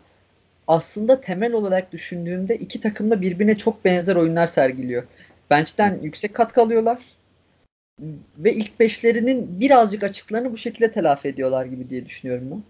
aslında 0.67 1.21
temel 1.21 1.53
olarak 1.53 1.91
düşündüğümde 1.91 2.55
iki 2.55 2.81
takım 2.81 3.11
da 3.11 3.21
birbirine 3.21 3.57
çok 3.57 3.85
benzer 3.85 4.15
oyunlar 4.15 4.47
sergiliyor. 4.47 5.03
Bench'ten 5.49 5.99
yüksek 6.01 6.33
katkı 6.33 6.61
alıyorlar 6.61 7.16
ve 8.37 8.53
ilk 8.53 8.79
beşlerinin 8.79 9.59
birazcık 9.59 10.03
açıklarını 10.03 10.51
bu 10.51 10.57
şekilde 10.57 10.91
telafi 10.91 11.27
ediyorlar 11.27 11.65
gibi 11.65 11.89
diye 11.89 12.05
düşünüyorum 12.05 12.47
ben. 12.51 12.63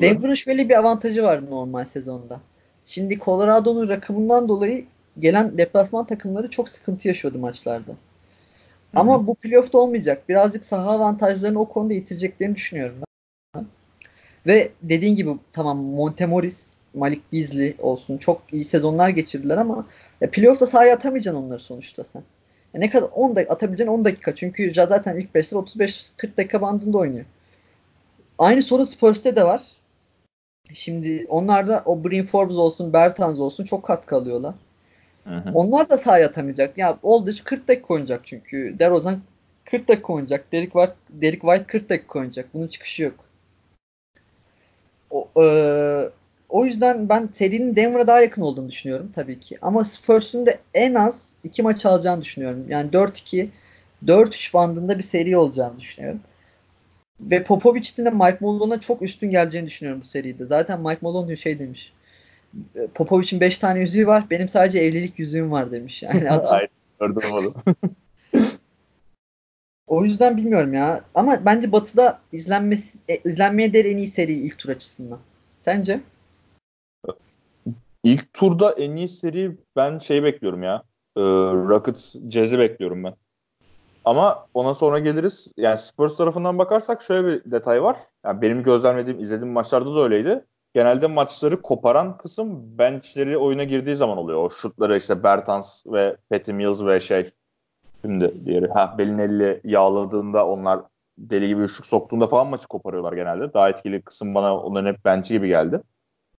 Denver'ın 0.00 0.34
şöyle 0.34 0.68
bir 0.68 0.78
avantajı 0.78 1.22
vardı 1.22 1.46
normal 1.50 1.84
sezonda. 1.84 2.40
Şimdi 2.86 3.18
Colorado'nun 3.18 3.88
rakımından 3.88 4.48
dolayı 4.48 4.84
gelen 5.18 5.58
deplasman 5.58 6.06
takımları 6.06 6.50
çok 6.50 6.68
sıkıntı 6.68 7.08
yaşıyordu 7.08 7.38
maçlarda. 7.38 7.92
Ama 8.94 9.18
Hı-hı. 9.18 9.26
bu 9.26 9.34
playoff'ta 9.34 9.78
olmayacak. 9.78 10.28
Birazcık 10.28 10.64
saha 10.64 10.90
avantajlarını 10.90 11.60
o 11.60 11.68
konuda 11.68 11.94
yitireceklerini 11.94 12.54
düşünüyorum 12.54 12.96
ben. 13.54 13.66
Ve 14.46 14.68
dediğin 14.82 15.16
gibi 15.16 15.30
tamam 15.52 15.78
Montemoris, 15.78 16.76
Malik 16.94 17.32
Beasley 17.32 17.74
olsun 17.78 18.18
çok 18.18 18.42
iyi 18.52 18.64
sezonlar 18.64 19.08
geçirdiler 19.08 19.56
ama 19.56 19.86
ya 20.20 20.30
playoff'ta 20.30 20.66
sahaya 20.66 20.94
atamayacaksın 20.94 21.42
onları 21.42 21.60
sonuçta 21.60 22.04
sen. 22.04 22.22
Ya 22.76 22.80
ne 22.80 22.90
kadar 22.90 23.08
10 23.14 23.36
dakika 23.36 23.54
atabileceğin 23.54 23.90
10 23.90 24.04
dakika. 24.04 24.34
Çünkü 24.34 24.72
zaten 24.74 25.16
ilk 25.16 25.34
5'ler 25.34 25.56
35-40 25.56 26.36
dakika 26.36 26.62
bandında 26.62 26.98
oynuyor. 26.98 27.24
Aynı 28.38 28.62
sorun 28.62 28.84
Spurs'te 28.84 29.36
de 29.36 29.44
var. 29.44 29.62
Şimdi 30.74 31.26
onlar 31.28 31.68
da 31.68 31.82
o 31.84 32.04
Brin 32.04 32.26
Forbes 32.26 32.56
olsun, 32.56 32.92
Bertans 32.92 33.38
olsun 33.38 33.64
çok 33.64 33.84
katkı 33.84 34.16
alıyorlar. 34.16 34.54
Onlar 35.54 35.88
da 35.88 35.98
sahaya 35.98 36.26
atamayacak. 36.26 36.78
Ya 36.78 36.98
Aldridge 37.02 37.40
40 37.44 37.68
dakika 37.68 37.94
oynayacak 37.94 38.20
çünkü. 38.26 38.78
DeRozan 38.78 39.20
40 39.64 39.88
dakika 39.88 40.12
oynayacak. 40.12 40.52
Derek 40.52 40.72
White, 40.72 40.94
Derek 41.10 41.40
White 41.40 41.64
40 41.64 41.88
dakika 41.88 42.18
oynayacak. 42.18 42.54
Bunun 42.54 42.68
çıkışı 42.68 43.02
yok. 43.02 43.14
O, 45.10 45.28
e, 45.42 45.46
o 46.48 46.64
yüzden 46.64 47.08
ben 47.08 47.28
serinin 47.32 47.76
Denver'a 47.76 48.06
daha 48.06 48.20
yakın 48.20 48.42
olduğunu 48.42 48.68
düşünüyorum 48.68 49.12
tabii 49.14 49.40
ki. 49.40 49.58
Ama 49.62 49.84
Spurs'un 49.84 50.46
da 50.46 50.54
en 50.74 50.94
az 50.94 51.34
iki 51.44 51.62
maç 51.62 51.86
alacağını 51.86 52.22
düşünüyorum. 52.22 52.64
Yani 52.68 52.90
4-2, 52.90 53.48
4-3 54.06 54.52
bandında 54.52 54.98
bir 54.98 55.02
seri 55.02 55.36
olacağını 55.36 55.80
düşünüyorum. 55.80 56.20
Ve 57.20 57.42
Popovic'in 57.42 58.04
de 58.04 58.10
Mike 58.10 58.38
Malone'a 58.40 58.80
çok 58.80 59.02
üstün 59.02 59.30
geleceğini 59.30 59.66
düşünüyorum 59.66 60.02
bu 60.02 60.06
seride. 60.06 60.46
Zaten 60.46 60.80
Mike 60.80 60.98
Malone 61.00 61.36
şey 61.36 61.58
demiş. 61.58 61.92
Popovic'in 62.94 63.40
5 63.40 63.58
tane 63.58 63.78
yüzüğü 63.78 64.06
var. 64.06 64.24
Benim 64.30 64.48
sadece 64.48 64.80
evlilik 64.80 65.18
yüzüğüm 65.18 65.50
var 65.50 65.72
demiş. 65.72 66.02
Yani 66.02 66.28
Hayır, 66.28 66.68
gördüm 67.00 67.22
onu. 67.32 67.54
o 69.86 70.04
yüzden 70.04 70.36
bilmiyorum 70.36 70.74
ya. 70.74 71.00
Ama 71.14 71.44
bence 71.44 71.72
Batı'da 71.72 72.18
izlenmesi, 72.32 72.98
e, 73.08 73.16
izlenmeye 73.16 73.72
değer 73.72 73.84
en 73.84 73.96
iyi 73.96 74.06
seri 74.06 74.32
ilk 74.32 74.58
tur 74.58 74.68
açısından. 74.68 75.18
Sence? 75.60 76.00
İlk 78.06 78.32
turda 78.32 78.72
en 78.72 78.96
iyi 78.96 79.08
seri 79.08 79.58
ben 79.76 79.98
şey 79.98 80.22
bekliyorum 80.22 80.62
ya. 80.62 80.82
Ee, 81.16 81.20
Rockets 81.70 82.16
Jazz'i 82.30 82.58
bekliyorum 82.58 83.04
ben. 83.04 83.14
Ama 84.04 84.46
ona 84.54 84.74
sonra 84.74 84.98
geliriz. 84.98 85.52
Yani 85.56 85.78
Spurs 85.78 86.16
tarafından 86.16 86.58
bakarsak 86.58 87.02
şöyle 87.02 87.26
bir 87.26 87.50
detay 87.50 87.82
var. 87.82 87.96
Yani 88.24 88.42
benim 88.42 88.62
gözlemlediğim, 88.62 89.20
izlediğim 89.20 89.52
maçlarda 89.52 89.96
da 89.96 90.00
öyleydi. 90.00 90.44
Genelde 90.74 91.06
maçları 91.06 91.62
koparan 91.62 92.18
kısım 92.18 92.78
benchleri 92.78 93.38
oyuna 93.38 93.64
girdiği 93.64 93.96
zaman 93.96 94.18
oluyor. 94.18 94.44
O 94.44 94.50
şutları 94.50 94.96
işte 94.96 95.22
Bertans 95.22 95.86
ve 95.86 96.16
Patty 96.30 96.52
Mills 96.52 96.82
ve 96.82 97.00
şey 97.00 97.30
şimdi 98.02 98.34
diğeri 98.44 98.68
ha 98.68 98.94
Belinelli 98.98 99.60
yağladığında 99.64 100.46
onlar 100.46 100.80
deli 101.18 101.48
gibi 101.48 101.64
ışık 101.64 101.86
soktuğunda 101.86 102.26
falan 102.26 102.46
maçı 102.46 102.68
koparıyorlar 102.68 103.12
genelde. 103.12 103.54
Daha 103.54 103.68
etkili 103.68 104.02
kısım 104.02 104.34
bana 104.34 104.58
onların 104.58 104.92
hep 104.92 105.04
bench'i 105.04 105.34
gibi 105.34 105.48
geldi. 105.48 105.80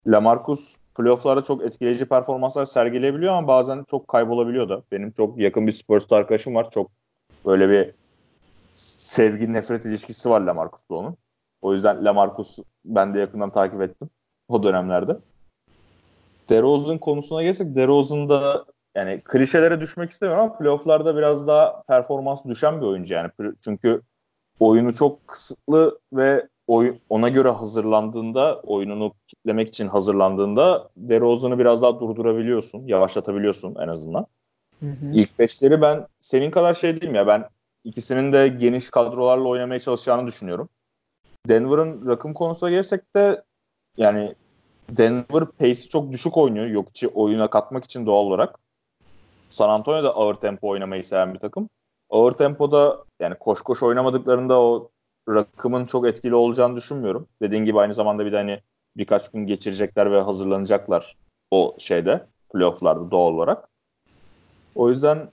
Lamarcus 0.07 0.76
playofflarda 0.97 1.41
çok 1.41 1.63
etkileyici 1.63 2.05
performanslar 2.05 2.65
sergileyebiliyor 2.65 3.33
ama 3.33 3.47
bazen 3.47 3.83
çok 3.91 4.07
kaybolabiliyor 4.07 4.69
da. 4.69 4.83
Benim 4.91 5.11
çok 5.11 5.37
yakın 5.37 5.67
bir 5.67 5.71
Spurs 5.71 6.13
arkadaşım 6.13 6.55
var. 6.55 6.69
Çok 6.69 6.91
böyle 7.45 7.69
bir 7.69 7.91
sevgi 8.75 9.53
nefret 9.53 9.85
ilişkisi 9.85 10.29
var 10.29 10.41
Lamarcus'la 10.41 10.95
onun. 10.95 11.17
O 11.61 11.73
yüzden 11.73 12.05
Lamarcus 12.05 12.59
ben 12.85 13.13
de 13.13 13.19
yakından 13.19 13.49
takip 13.49 13.81
ettim 13.81 14.09
o 14.47 14.63
dönemlerde. 14.63 15.17
DeRozan 16.49 16.97
konusuna 16.97 17.43
gelsek 17.43 17.75
DeRozan 17.75 18.29
da 18.29 18.65
yani 18.95 19.21
klişelere 19.25 19.81
düşmek 19.81 20.11
istemiyorum 20.11 20.43
ama 20.43 20.57
playofflarda 20.57 21.17
biraz 21.17 21.47
daha 21.47 21.83
performans 21.87 22.45
düşen 22.45 22.81
bir 22.81 22.85
oyuncu 22.85 23.13
yani. 23.13 23.31
Çünkü 23.61 24.01
oyunu 24.59 24.93
çok 24.93 25.27
kısıtlı 25.27 25.99
ve 26.13 26.47
oy, 26.68 26.97
ona 27.09 27.30
göre 27.30 27.49
hazırlandığında, 27.49 28.61
oyununu 28.61 29.13
kitlemek 29.28 29.68
için 29.68 29.88
hazırlandığında 29.88 30.89
DeRozan'ı 30.97 31.59
biraz 31.59 31.82
daha 31.82 31.99
durdurabiliyorsun, 31.99 32.88
yavaşlatabiliyorsun 32.88 33.76
en 33.76 33.88
azından. 33.88 34.26
Hı 34.80 34.86
hı. 34.86 35.11
İlk 35.13 35.39
beşleri 35.39 35.82
ben 35.82 36.07
senin 36.20 36.51
kadar 36.51 36.74
şey 36.74 37.01
değilim 37.01 37.15
ya 37.15 37.28
ben 37.28 37.49
ikisinin 37.84 38.34
de 38.34 38.47
geniş 38.47 38.89
kadrolarla 38.89 39.47
oynamaya 39.47 39.80
çalışacağını 39.80 40.28
düşünüyorum. 40.28 40.70
Denver'ın 41.47 42.07
rakım 42.07 42.34
konusuna 42.34 42.70
gelsek 42.70 43.15
de 43.15 43.43
yani 43.97 44.36
Denver 44.89 45.45
pace'i 45.45 45.89
çok 45.89 46.11
düşük 46.11 46.38
oynuyor. 46.38 46.65
Yok 46.65 46.89
içi 46.89 47.07
oyuna 47.07 47.49
katmak 47.49 47.84
için 47.84 48.05
doğal 48.05 48.26
olarak. 48.26 48.59
San 49.49 49.70
Antonio 49.70 50.03
da 50.03 50.15
ağır 50.15 50.36
tempo 50.36 50.68
oynamayı 50.68 51.03
seven 51.03 51.34
bir 51.34 51.39
takım. 51.39 51.70
Ağır 52.09 52.32
tempoda 52.32 53.03
yani 53.20 53.36
koş 53.36 53.61
koş 53.61 53.84
oynamadıklarında 53.84 54.61
o 54.61 54.89
rakımın 55.30 55.86
çok 55.86 56.07
etkili 56.07 56.36
olacağını 56.36 56.75
düşünmüyorum. 56.75 57.28
Dediğin 57.41 57.65
gibi 57.65 57.80
aynı 57.80 57.93
zamanda 57.93 58.25
bir 58.25 58.32
de 58.32 58.38
hani 58.38 58.59
birkaç 58.97 59.32
gün 59.32 59.47
geçirecekler 59.47 60.11
ve 60.11 60.21
hazırlanacaklar 60.21 61.15
o 61.51 61.75
şeyde 61.80 62.25
playofflarda 62.53 63.11
doğal 63.11 63.34
olarak. 63.34 63.69
O 64.75 64.89
yüzden 64.89 65.30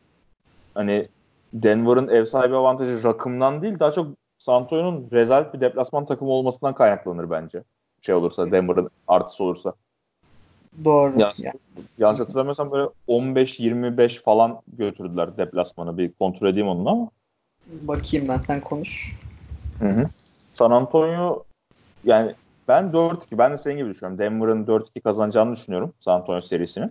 hani 0.75 1.09
Denver'ın 1.53 2.09
ev 2.09 2.25
sahibi 2.25 2.57
avantajı 2.57 3.05
rakımdan 3.05 3.63
değil 3.63 3.79
daha 3.79 3.91
çok 3.91 4.09
San 4.39 4.55
Antonio'nun 4.55 5.09
rezalet 5.13 5.55
bir 5.55 5.61
deplasman 5.61 6.07
takımı 6.07 6.31
olmasından 6.31 6.75
kaynaklanır 6.75 7.31
bence. 7.31 7.63
Şey 8.03 8.15
olursa 8.15 8.53
Denver'ın 8.53 8.91
artısı 9.07 9.45
olursa. 9.45 9.75
Doğru. 10.85 11.21
Yanlış, 11.21 11.41
yani. 11.41 11.55
yanlış 11.99 12.21
hatırlamıyorsam 12.21 12.71
böyle 12.71 12.89
15-25 13.09 14.23
falan 14.23 14.61
götürdüler 14.79 15.37
deplasmanı. 15.37 15.99
Bir 15.99 16.13
kontrol 16.13 16.49
edeyim 16.49 16.69
onu 16.69 16.91
ama. 16.91 17.11
Bakayım 17.67 18.29
ben 18.29 18.39
sen 18.39 18.61
konuş. 18.61 19.15
Hı 19.79 19.89
hı. 19.89 20.03
San 20.53 20.71
Antonio 20.71 21.45
yani 22.05 22.35
ben 22.69 22.85
4-2 22.85 23.39
ben 23.39 23.53
de 23.53 23.59
senin 23.59 23.77
gibi 23.77 23.89
düşünüyorum. 23.89 24.19
Denver'ın 24.19 24.67
4-2 24.67 25.01
kazanacağını 25.01 25.57
düşünüyorum 25.57 25.93
San 25.99 26.15
Antonio 26.15 26.41
serisini. 26.41 26.91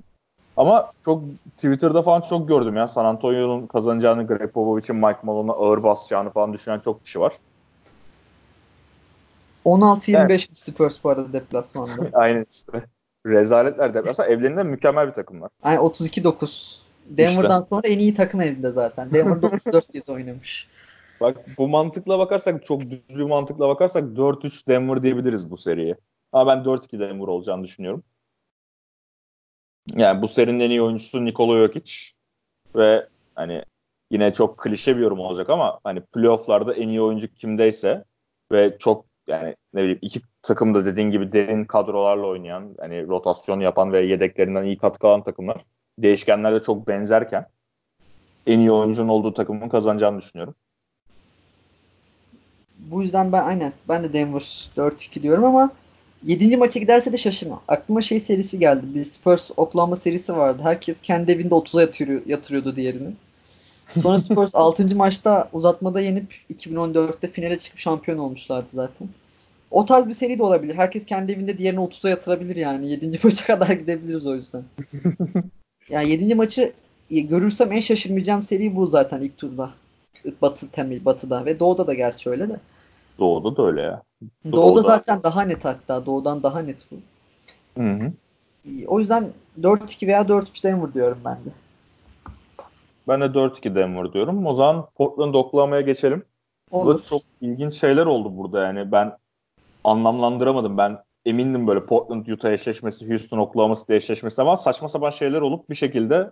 Ama 0.58 0.92
çok 1.06 1.24
Twitter'da 1.56 2.02
falan 2.02 2.22
çok 2.22 2.48
gördüm 2.48 2.76
ya 2.76 2.88
San 2.88 3.06
Antonio'nun 3.06 3.68
kazanacağını, 3.68 4.28
Greg 4.28 4.52
Popovich'in 4.54 4.96
Mike 4.96 5.20
Malone'a 5.24 5.54
ağır 5.54 5.84
basacağını 5.84 6.30
falan 6.30 6.54
düşünen 6.54 6.80
çok 6.80 7.04
kişi 7.04 7.20
var. 7.20 7.34
16-25 9.66 10.16
evet. 10.18 10.48
Spurs 10.54 11.04
bu 11.04 11.10
arada 11.10 11.34
deplasmanda. 11.34 12.10
Aynen 12.14 12.46
işte. 12.52 12.84
Rezaletler 13.26 13.94
deplasman. 13.94 14.30
Evlerinde 14.30 14.64
mükemmel 14.64 15.08
bir 15.08 15.14
takımlar. 15.14 15.50
Aynen 15.64 15.82
32-9. 15.82 16.78
Denver'dan 17.06 17.62
işte. 17.62 17.70
sonra 17.70 17.88
en 17.88 18.00
iyi 18.00 18.14
takım 18.14 18.42
evinde 18.42 18.72
zaten. 18.72 19.12
Denver 19.14 19.36
9-4 19.36 19.94
diye 19.94 20.04
oynamış. 20.08 20.68
Bak 21.24 21.58
bu 21.58 21.68
mantıkla 21.68 22.20
bakarsak 22.20 22.66
çok 22.66 22.82
düz 22.82 23.18
bir 23.18 23.24
mantıkla 23.24 23.68
bakarsak 23.70 24.04
4-3 24.04 24.68
Denver 24.68 25.04
diyebiliriz 25.04 25.52
bu 25.52 25.58
seriye. 25.58 25.96
Ama 26.32 26.56
ben 26.56 26.64
4-2 26.64 27.00
Denver 27.00 27.28
olacağını 27.28 27.64
düşünüyorum. 27.64 28.04
Yani 29.96 30.22
bu 30.22 30.28
serinin 30.28 30.60
en 30.60 30.70
iyi 30.70 30.82
oyuncusu 30.82 31.26
Nikola 31.26 31.58
Jokic 31.58 31.94
ve 32.76 33.08
hani 33.36 33.64
yine 34.12 34.34
çok 34.34 34.58
klişe 34.58 34.98
bir 34.98 35.02
yorum 35.02 35.20
olacak 35.20 35.50
ama 35.50 35.80
hani 35.84 36.02
playofflarda 36.02 36.74
en 36.74 36.88
iyi 36.88 37.02
oyuncu 37.02 37.34
kimdeyse 37.34 38.04
ve 38.52 38.78
çok 38.78 39.06
yani 39.28 39.56
ne 39.74 39.82
bileyim 39.82 40.00
iki 40.02 40.22
takım 40.42 40.76
da 40.76 40.86
dediğin 40.86 41.12
gibi 41.12 41.32
derin 41.32 41.66
kadrolarla 41.66 42.28
oynayan 42.28 42.76
hani 42.80 43.08
rotasyon 43.08 43.60
yapan 43.60 43.94
ve 43.94 44.02
yedeklerinden 44.02 44.64
iyi 44.64 44.78
katkı 44.78 45.08
alan 45.08 45.24
takımlar 45.24 45.66
değişkenlerle 46.00 46.64
çok 46.64 46.88
benzerken 46.88 47.48
en 48.48 48.60
iyi 48.60 48.72
oyuncunun 48.72 49.10
olduğu 49.10 49.34
takımın 49.34 49.70
kazanacağını 49.70 50.22
düşünüyorum. 50.22 50.56
Bu 52.92 53.02
yüzden 53.02 53.32
ben 53.32 53.44
aynen 53.44 53.74
ben 53.90 54.04
de 54.04 54.14
Denver 54.14 54.70
4-2 54.78 55.22
diyorum 55.22 55.46
ama 55.46 55.72
7. 56.24 56.58
maça 56.58 56.80
giderse 56.80 57.14
de 57.14 57.18
şaşırma. 57.18 57.62
Aklıma 57.68 58.02
şey 58.02 58.20
serisi 58.20 58.60
geldi. 58.60 58.86
Bir 58.96 59.06
Spurs 59.06 59.52
Oklahoma 59.58 59.96
serisi 59.96 60.38
vardı. 60.38 60.60
Herkes 60.64 61.02
kendi 61.02 61.32
evinde 61.32 61.56
30'a 61.56 61.82
yatırıyor, 61.82 62.22
yatırıyordu 62.26 62.76
diğerini. 62.76 63.14
Sonra 64.02 64.18
Spurs 64.18 64.52
6. 64.56 64.96
maçta 64.96 65.50
uzatmada 65.54 66.02
yenip 66.02 66.36
2014'te 66.54 67.28
finale 67.28 67.60
çıkıp 67.60 67.80
şampiyon 67.80 68.18
olmuşlardı 68.18 68.68
zaten. 68.72 69.08
O 69.72 69.86
tarz 69.86 70.08
bir 70.08 70.14
seri 70.14 70.40
de 70.40 70.44
olabilir. 70.44 70.76
Herkes 70.76 71.06
kendi 71.06 71.32
evinde 71.32 71.58
diğerini 71.58 71.80
30'a 71.80 72.10
yatırabilir 72.10 72.56
yani. 72.56 72.90
7. 72.90 73.20
maça 73.24 73.46
kadar 73.46 73.68
gidebiliriz 73.68 74.28
o 74.28 74.36
yüzden. 74.36 74.64
yani 75.90 76.10
7. 76.10 76.36
maçı 76.36 76.74
görürsem 77.10 77.72
en 77.72 77.80
şaşırmayacağım 77.80 78.44
seri 78.44 78.76
bu 78.76 78.88
zaten 78.88 79.22
ilk 79.22 79.38
turda. 79.38 79.70
Batı 80.42 80.70
temel 80.70 81.06
batıda 81.06 81.46
ve 81.46 81.60
doğuda 81.60 81.88
da 81.88 81.94
gerçi 81.94 82.30
öyle 82.30 82.50
de. 82.50 82.60
Doğuda 83.20 83.58
da 83.58 83.68
öyle 83.68 83.82
ya. 83.82 84.04
Doğuda, 84.46 84.56
Doğuda 84.56 84.82
zaten 84.82 85.24
daha 85.24 85.42
net 85.42 85.66
hatta. 85.66 86.06
Doğudan 86.06 86.44
daha 86.44 86.60
net 86.60 86.86
bu. 86.92 86.96
Hı 87.82 87.90
hı. 87.90 88.12
O 88.88 89.00
yüzden 89.00 89.30
4-2 89.62 90.08
veya 90.08 90.22
4-3 90.22 90.64
Denver 90.64 90.94
diyorum 90.94 91.18
ben 91.26 91.36
de. 91.36 91.50
Ben 93.08 93.22
de 93.22 93.26
4-2 93.26 93.76
Denver 93.76 94.14
diyorum. 94.14 94.46
O 94.46 94.54
zaman 94.54 94.86
Portland 94.96 95.34
Oklahoma'ya 95.34 95.82
geçelim. 95.82 96.24
Olur. 96.72 96.86
Burada 96.86 97.04
çok 97.04 97.22
ilginç 97.42 97.76
şeyler 97.76 98.06
oldu 98.06 98.38
burada 98.38 98.66
yani. 98.66 98.92
Ben 98.92 99.18
anlamlandıramadım. 99.84 100.78
Ben 100.78 100.98
emindim 101.26 101.68
böyle 101.68 101.86
Portland 101.86 102.28
Utah 102.28 102.52
eşleşmesi, 102.52 103.10
Houston 103.10 103.38
Oklahoma 103.38 103.76
City 103.76 103.96
eşleşmesi 103.96 104.42
ama 104.42 104.58
saçma 104.58 104.88
sapan 104.88 105.10
şeyler 105.10 105.42
olup 105.42 105.70
bir 105.70 105.76
şekilde 105.76 106.32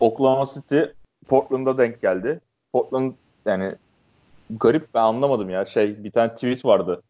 Oklahoma 0.00 0.46
City 0.46 0.80
Portland'a 1.28 1.78
denk 1.78 2.02
geldi. 2.02 2.40
Portland 2.72 3.12
yani 3.46 3.74
garip 4.60 4.94
ben 4.94 5.00
anlamadım 5.00 5.50
ya. 5.50 5.64
Şey 5.64 6.04
bir 6.04 6.10
tane 6.10 6.34
tweet 6.34 6.64
vardı. 6.64 7.02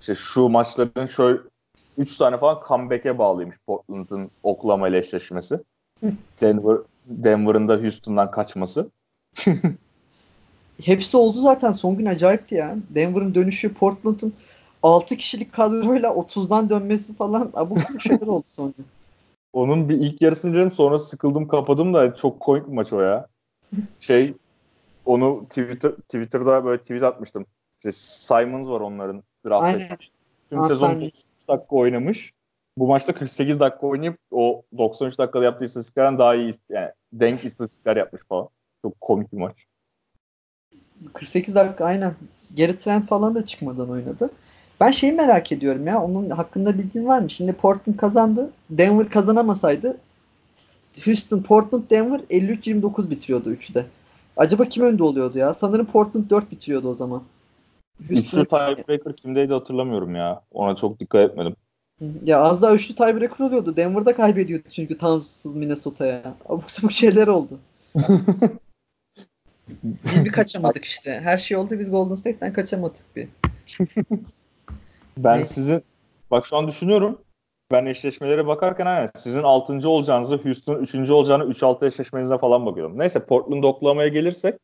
İşte 0.00 0.14
şu 0.14 0.48
maçların 0.48 1.06
şöyle 1.06 1.38
3 1.98 2.16
tane 2.16 2.38
falan 2.38 2.62
comeback'e 2.68 3.18
bağlıymış 3.18 3.56
Portland'ın 3.66 4.30
Oklahoma 4.42 4.88
ile 4.88 4.98
eşleşmesi. 4.98 5.60
Denver 6.40 6.76
Denver'ın 7.06 7.68
da 7.68 7.76
Houston'dan 7.76 8.30
kaçması. 8.30 8.90
Hepsi 10.82 11.16
oldu 11.16 11.40
zaten. 11.40 11.72
Son 11.72 11.96
gün 11.96 12.06
acayipti 12.06 12.54
ya. 12.54 12.76
Denver'ın 12.90 13.34
dönüşü, 13.34 13.74
Portland'ın 13.74 14.32
6 14.82 15.16
kişilik 15.16 15.52
kadroyla 15.52 16.10
30'dan 16.10 16.70
dönmesi 16.70 17.14
falan 17.14 17.50
abuk 17.54 17.78
şeyler 18.02 18.26
oldu 18.26 18.46
son 18.46 18.74
gün. 18.76 18.86
Onun 19.52 19.88
bir 19.88 19.94
ilk 19.94 20.22
yarısını 20.22 20.50
izledim 20.50 20.70
sonra 20.70 20.98
sıkıldım 20.98 21.48
kapadım 21.48 21.94
da 21.94 22.16
çok 22.16 22.40
komik 22.40 22.66
bir 22.66 22.72
maç 22.72 22.92
o 22.92 23.00
ya. 23.00 23.26
Şey 24.00 24.34
onu 25.06 25.46
Twitter 25.48 25.90
Twitter'da 25.90 26.64
böyle 26.64 26.82
tweet 26.82 27.02
atmıştım. 27.02 27.46
İşte 27.78 27.92
Simons 27.92 28.68
var 28.68 28.80
onların 28.80 29.22
draft'ta. 29.46 29.96
Tüm 30.50 30.66
sezon 30.66 30.90
93 30.90 31.14
dakika 31.48 31.76
oynamış. 31.76 32.32
Bu 32.78 32.86
maçta 32.86 33.14
48 33.14 33.60
dakika 33.60 33.86
oynayıp 33.86 34.18
o 34.30 34.62
93 34.78 35.18
dakikada 35.18 35.44
yaptığı 35.44 35.64
istatistiklerden 35.64 36.18
daha 36.18 36.34
iyi 36.34 36.54
yani 36.70 36.90
denk 37.12 37.44
istatistikler 37.44 37.96
yapmış 37.96 38.22
falan. 38.28 38.48
Çok 38.82 39.00
komik 39.00 39.32
bir 39.32 39.38
maç. 39.38 39.66
48 41.12 41.54
dakika 41.54 41.84
aynen. 41.84 42.14
Geri 42.54 42.78
trend 42.78 43.02
falan 43.02 43.34
da 43.34 43.46
çıkmadan 43.46 43.90
oynadı. 43.90 44.30
Ben 44.80 44.90
şeyi 44.90 45.12
merak 45.12 45.52
ediyorum 45.52 45.86
ya. 45.86 46.02
Onun 46.02 46.30
hakkında 46.30 46.78
bilgin 46.78 47.06
var 47.06 47.18
mı? 47.18 47.30
Şimdi 47.30 47.52
Portland 47.52 47.96
kazandı. 47.96 48.50
Denver 48.70 49.08
kazanamasaydı 49.08 49.96
Houston, 51.04 51.42
Portland, 51.42 51.90
Denver 51.90 52.20
53-29 52.30 53.10
bitiriyordu 53.10 53.52
3'de. 53.54 53.86
Acaba 54.36 54.64
kim 54.64 54.84
önde 54.84 55.02
oluyordu 55.02 55.38
ya? 55.38 55.54
Sanırım 55.54 55.86
Portland 55.86 56.30
4 56.30 56.50
bitiriyordu 56.50 56.88
o 56.88 56.94
zaman. 56.94 57.22
Üçlü 58.10 58.44
tiebreaker 58.44 59.16
kimdeydi 59.16 59.52
hatırlamıyorum 59.52 60.14
ya. 60.14 60.42
Ona 60.50 60.76
çok 60.76 61.00
dikkat 61.00 61.30
etmedim. 61.30 61.56
Ya 62.24 62.40
az 62.40 62.62
daha 62.62 62.74
üçlü 62.74 62.94
tiebreaker 62.94 63.44
oluyordu. 63.44 63.76
Denver'da 63.76 64.16
kaybediyordu 64.16 64.64
çünkü 64.70 64.98
Towns'sız 64.98 65.54
Minnesota'ya. 65.54 66.34
Abuk 66.48 66.70
sabuk 66.70 66.92
şeyler 66.92 67.26
oldu. 67.26 67.58
biz 69.82 70.24
bir 70.24 70.32
kaçamadık 70.32 70.84
işte. 70.84 71.20
Her 71.20 71.38
şey 71.38 71.56
oldu 71.56 71.78
biz 71.78 71.90
Golden 71.90 72.14
State'ten 72.14 72.52
kaçamadık 72.52 73.16
bir. 73.16 73.28
ben 75.18 75.36
Neyse. 75.36 75.54
sizin 75.54 75.82
bak 76.30 76.46
şu 76.46 76.56
an 76.56 76.68
düşünüyorum. 76.68 77.18
Ben 77.70 77.86
eşleşmelere 77.86 78.46
bakarken 78.46 78.86
aynen 78.86 79.08
sizin 79.16 79.42
6. 79.42 79.88
olacağınızı 79.88 80.36
Houston 80.36 80.78
3. 80.78 81.10
olacağını 81.10 81.44
3-6 81.44 81.86
eşleşmenize 81.86 82.38
falan 82.38 82.66
bakıyorum. 82.66 82.98
Neyse 82.98 83.26
Portland 83.26 83.64
Oklahoma'ya 83.64 84.08
gelirsek 84.08 84.54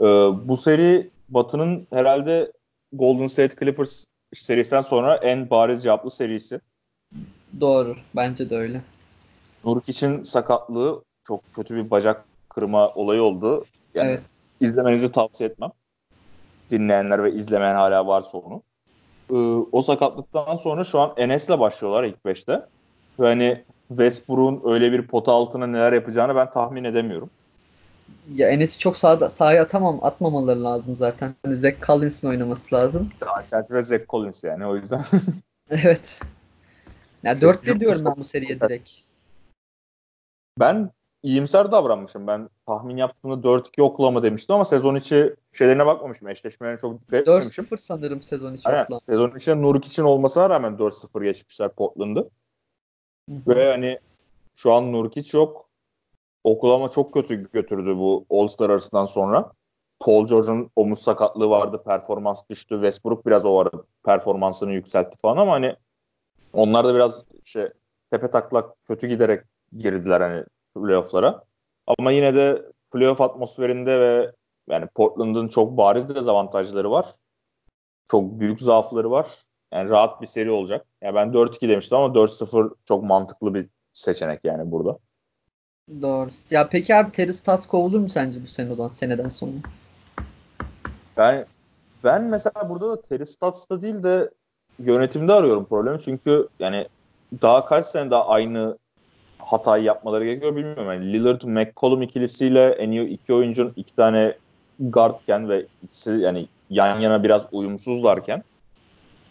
e, 0.00 0.04
bu 0.48 0.56
seri 0.56 1.10
Batı'nın 1.28 1.86
herhalde 1.90 2.52
Golden 2.92 3.26
State 3.26 3.56
Clippers 3.60 4.04
serisinden 4.34 4.80
sonra 4.80 5.16
en 5.16 5.50
bariz 5.50 5.82
cevaplı 5.82 6.10
serisi. 6.10 6.60
Doğru. 7.60 7.96
Bence 8.16 8.50
de 8.50 8.56
öyle. 8.56 8.82
Nurk 9.64 9.88
için 9.88 10.22
sakatlığı 10.22 11.02
çok 11.22 11.54
kötü 11.54 11.74
bir 11.74 11.90
bacak 11.90 12.24
kırma 12.48 12.88
olayı 12.88 13.22
oldu. 13.22 13.64
Yani 13.94 14.10
evet. 14.10 14.22
izlemenizi 14.60 15.12
tavsiye 15.12 15.50
etmem. 15.50 15.70
Dinleyenler 16.70 17.24
ve 17.24 17.32
izlemeyen 17.32 17.74
hala 17.74 18.06
varsa 18.06 18.38
onu. 18.38 18.62
Ee, 19.30 19.34
o 19.72 19.82
sakatlıktan 19.82 20.54
sonra 20.54 20.84
şu 20.84 21.00
an 21.00 21.14
Enes'le 21.16 21.48
başlıyorlar 21.48 22.04
ilk 22.04 22.24
beşte. 22.24 22.66
Ve 23.20 23.26
hani 23.26 23.64
Westbrook'un 23.88 24.72
öyle 24.72 24.92
bir 24.92 25.06
pota 25.06 25.32
altına 25.32 25.66
neler 25.66 25.92
yapacağını 25.92 26.36
ben 26.36 26.50
tahmin 26.50 26.84
edemiyorum. 26.84 27.30
Ya 28.30 28.48
Enes'i 28.48 28.78
çok 28.78 28.96
sahada, 28.96 29.28
sahaya 29.28 29.62
atamam, 29.62 30.04
atmamaları 30.04 30.64
lazım 30.64 30.96
zaten. 30.96 31.34
Hani 31.44 31.56
Zach 31.56 31.74
Collins'in 31.86 32.28
oynaması 32.28 32.74
lazım. 32.74 33.08
Alternatif 33.38 33.86
Zach 33.86 34.08
Collins 34.08 34.44
yani 34.44 34.66
o 34.66 34.76
yüzden. 34.76 35.04
evet. 35.70 36.20
Ya 37.24 37.40
4-1 37.40 37.80
diyorum 37.80 38.02
ben 38.04 38.16
bu 38.16 38.24
seriye 38.24 38.60
direkt. 38.60 38.90
Ben 40.60 40.90
iyimser 41.22 41.72
davranmışım. 41.72 42.26
Ben 42.26 42.48
tahmin 42.66 42.96
yaptığımda 42.96 43.48
4-2 43.48 43.82
Oklahoma 43.82 44.22
demiştim 44.22 44.54
ama 44.54 44.64
sezon 44.64 44.94
içi 44.94 45.34
şeylerine 45.52 45.86
bakmamışım. 45.86 46.28
Eşleşmelerine 46.28 46.80
çok 46.80 47.00
dikkat 47.00 47.20
etmemişim. 47.20 47.64
4-0 47.64 47.76
sanırım 47.76 48.22
sezon 48.22 48.54
içi 48.54 48.68
Aynen. 48.68 48.84
Oklahoma. 48.84 49.00
Sezon 49.06 49.36
içinde 49.36 49.62
Nurk 49.62 49.84
için 49.86 50.02
olmasına 50.02 50.50
rağmen 50.50 50.72
4-0 50.72 51.24
geçmişler 51.24 51.68
Portland'ı. 51.68 52.30
Ve 53.28 53.70
hani 53.70 53.98
şu 54.54 54.72
an 54.72 54.92
Nurkic 54.92 55.38
yok. 55.38 55.68
Oklahoma 56.44 56.90
çok 56.90 57.14
kötü 57.14 57.50
götürdü 57.52 57.96
bu 57.96 58.26
All-Star 58.30 58.70
arasından 58.70 59.06
sonra. 59.06 59.52
Paul 60.00 60.26
George'un 60.26 60.70
omuz 60.76 60.98
sakatlığı 60.98 61.50
vardı. 61.50 61.82
Performans 61.84 62.42
düştü. 62.50 62.74
Westbrook 62.74 63.26
biraz 63.26 63.46
o 63.46 63.58
arada 63.58 63.84
performansını 64.04 64.72
yükseltti 64.72 65.18
falan 65.18 65.36
ama 65.36 65.52
hani 65.52 65.76
onlar 66.52 66.84
da 66.84 66.94
biraz 66.94 67.24
şey 67.44 67.68
tepe 68.10 68.30
taklak 68.30 68.84
kötü 68.84 69.06
giderek 69.06 69.44
girdiler 69.76 70.20
hani 70.20 70.44
playoff'lara. 70.82 71.44
Ama 71.98 72.12
yine 72.12 72.34
de 72.34 72.62
playoff 72.92 73.20
atmosferinde 73.20 74.00
ve 74.00 74.32
yani 74.70 74.86
Portland'ın 74.94 75.48
çok 75.48 75.76
bariz 75.76 76.08
dezavantajları 76.08 76.90
var. 76.90 77.06
Çok 78.10 78.40
büyük 78.40 78.60
zaafları 78.60 79.10
var. 79.10 79.26
Yani 79.72 79.90
rahat 79.90 80.22
bir 80.22 80.26
seri 80.26 80.50
olacak. 80.50 80.86
Yani 81.02 81.14
ben 81.14 81.28
4-2 81.28 81.68
demiştim 81.68 81.98
ama 81.98 82.14
4-0 82.14 82.74
çok 82.84 83.04
mantıklı 83.04 83.54
bir 83.54 83.66
seçenek 83.92 84.44
yani 84.44 84.70
burada. 84.70 84.98
Doğru. 86.02 86.30
Ya 86.50 86.68
peki 86.68 86.94
abi 86.94 87.12
Terry 87.12 87.32
Stotts 87.32 87.66
kovulur 87.66 87.98
mu 87.98 88.08
sence 88.08 88.42
bu 88.42 88.46
seneden, 88.46 88.88
seneden 88.88 89.28
sonra? 89.28 89.52
Ben 91.16 91.46
ben 92.04 92.22
mesela 92.22 92.68
burada 92.68 92.88
da 92.88 93.02
Terry 93.02 93.26
Stotts'ta 93.26 93.82
değil 93.82 94.02
de 94.02 94.30
yönetimde 94.78 95.32
arıyorum 95.32 95.64
problemi. 95.64 96.00
Çünkü 96.00 96.48
yani 96.58 96.88
daha 97.42 97.64
kaç 97.64 97.84
sene 97.84 98.10
daha 98.10 98.28
aynı 98.28 98.78
hatayı 99.38 99.84
yapmaları 99.84 100.24
gerekiyor 100.24 100.56
bilmiyorum. 100.56 100.86
Yani 100.86 101.12
Lillard 101.12 101.42
McCollum 101.42 102.02
ikilisiyle 102.02 102.68
en 102.68 102.90
iyi 102.90 103.08
iki 103.08 103.34
oyuncunun 103.34 103.72
iki 103.76 103.96
tane 103.96 104.34
guardken 104.80 105.48
ve 105.48 105.66
ikisi 105.82 106.10
yani 106.10 106.46
yan 106.70 107.00
yana 107.00 107.22
biraz 107.22 107.48
uyumsuzlarken 107.52 108.42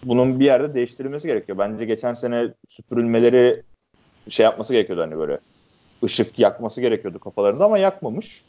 bunun 0.04 0.40
bir 0.40 0.46
yerde 0.46 0.74
değiştirilmesi 0.74 1.28
gerekiyor. 1.28 1.58
Bence 1.58 1.86
geçen 1.86 2.14
sene 2.14 2.54
süpürülmeleri 2.68 3.64
şey 4.30 4.44
yapması 4.44 4.74
gerekiyordu 4.74 5.02
hani 5.02 5.18
böyle 5.18 5.40
ışık 6.04 6.40
yakması 6.40 6.82
gerekiyordu 6.82 7.20
kafalarında 7.20 7.66
ama 7.66 7.78
yakmamış. 7.78 8.44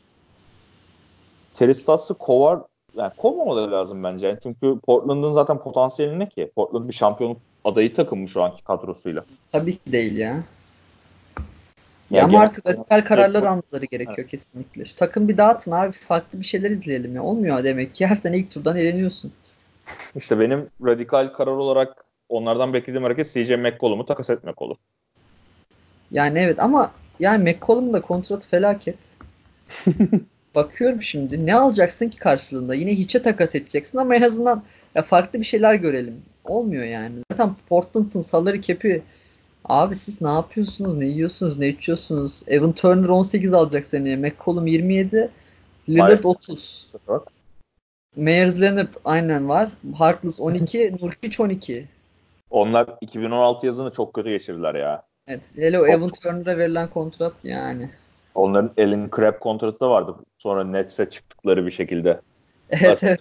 Terry 1.54 1.72
kovar 2.18 2.58
yani 2.96 3.12
kovmamaları 3.16 3.72
lazım 3.72 4.04
bence. 4.04 4.26
Yani 4.26 4.38
çünkü 4.42 4.78
Portland'ın 4.86 5.30
zaten 5.30 5.58
potansiyeli 5.58 6.18
ne 6.18 6.28
ki? 6.28 6.50
Portland 6.56 6.88
bir 6.88 6.94
şampiyonluk 6.94 7.38
adayı 7.64 7.94
takım 7.94 8.28
şu 8.28 8.42
anki 8.42 8.64
kadrosuyla. 8.64 9.24
Tabii 9.52 9.76
ki 9.76 9.92
değil 9.92 10.16
ya. 10.16 10.42
Ya, 12.10 12.24
ama 12.24 12.40
artık 12.40 12.66
radikal 12.66 13.04
kararlar 13.04 13.42
almaları 13.42 13.84
gerekiyor 13.84 14.18
evet. 14.18 14.30
kesinlikle. 14.30 14.84
Şu 14.84 14.96
takım 14.96 15.28
bir 15.28 15.36
dağıtın 15.36 15.70
abi 15.70 15.92
farklı 15.92 16.40
bir 16.40 16.44
şeyler 16.44 16.70
izleyelim 16.70 17.14
ya. 17.14 17.22
Olmuyor 17.22 17.64
demek 17.64 17.94
ki 17.94 18.06
her 18.06 18.16
sene 18.16 18.38
ilk 18.38 18.50
turdan 18.50 18.76
eleniyorsun. 18.76 19.32
İşte 20.16 20.40
benim 20.40 20.68
radikal 20.86 21.28
karar 21.28 21.52
olarak 21.52 22.04
onlardan 22.28 22.72
beklediğim 22.72 23.02
hareket 23.02 23.26
CJ 23.32 23.50
McCollum'u 23.50 24.06
takas 24.06 24.30
etmek 24.30 24.62
olur. 24.62 24.76
Yani 26.10 26.38
evet 26.38 26.58
ama 26.58 26.92
yani 27.20 27.50
McCollum 27.50 27.92
da 27.92 28.00
kontratı 28.00 28.48
felaket. 28.48 28.98
Bakıyorum 30.54 31.02
şimdi 31.02 31.46
ne 31.46 31.54
alacaksın 31.54 32.08
ki 32.08 32.18
karşılığında? 32.18 32.74
Yine 32.74 32.94
hiçe 32.94 33.22
takas 33.22 33.54
edeceksin 33.54 33.98
ama 33.98 34.16
en 34.16 34.22
azından 34.22 34.62
ya 34.94 35.02
farklı 35.02 35.40
bir 35.40 35.44
şeyler 35.44 35.74
görelim. 35.74 36.22
Olmuyor 36.44 36.84
yani. 36.84 37.14
Zaten 37.30 37.56
Portland'ın 37.68 38.22
salary 38.22 38.60
cap'i 38.60 39.02
Abi 39.68 39.96
siz 39.96 40.20
ne 40.20 40.28
yapıyorsunuz? 40.28 40.96
Ne 40.96 41.06
yiyorsunuz? 41.06 41.58
Ne 41.58 41.68
içiyorsunuz? 41.68 42.42
Evan 42.46 42.72
Turner 42.72 43.08
18 43.08 43.54
alacak 43.54 43.86
seneye. 43.86 44.16
McCollum 44.16 44.66
27. 44.66 45.30
Lillard 45.88 46.24
30. 46.24 46.90
Meyers 48.16 48.60
Leonard 48.60 48.94
aynen 49.04 49.48
var. 49.48 49.70
Harkless 49.94 50.40
12. 50.40 50.96
Nurkic 51.00 51.42
12. 51.42 51.88
Onlar 52.50 52.88
2016 53.00 53.66
yazını 53.66 53.92
çok 53.92 54.14
kötü 54.14 54.30
geçirdiler 54.30 54.74
ya. 54.74 55.02
Evet. 55.26 55.44
Hele 55.56 55.80
o 55.80 55.86
Evan 55.86 56.08
Turner'a 56.08 56.58
verilen 56.58 56.88
kontrat 56.88 57.34
yani. 57.44 57.90
Onların 58.34 58.70
Elin 58.76 59.10
Crab 59.16 59.38
kontratı 59.40 59.80
da 59.80 59.90
vardı. 59.90 60.14
Sonra 60.38 60.64
Nets'e 60.64 61.10
çıktıkları 61.10 61.66
bir 61.66 61.70
şekilde. 61.70 62.20
Evet, 62.70 63.04
evet. 63.04 63.20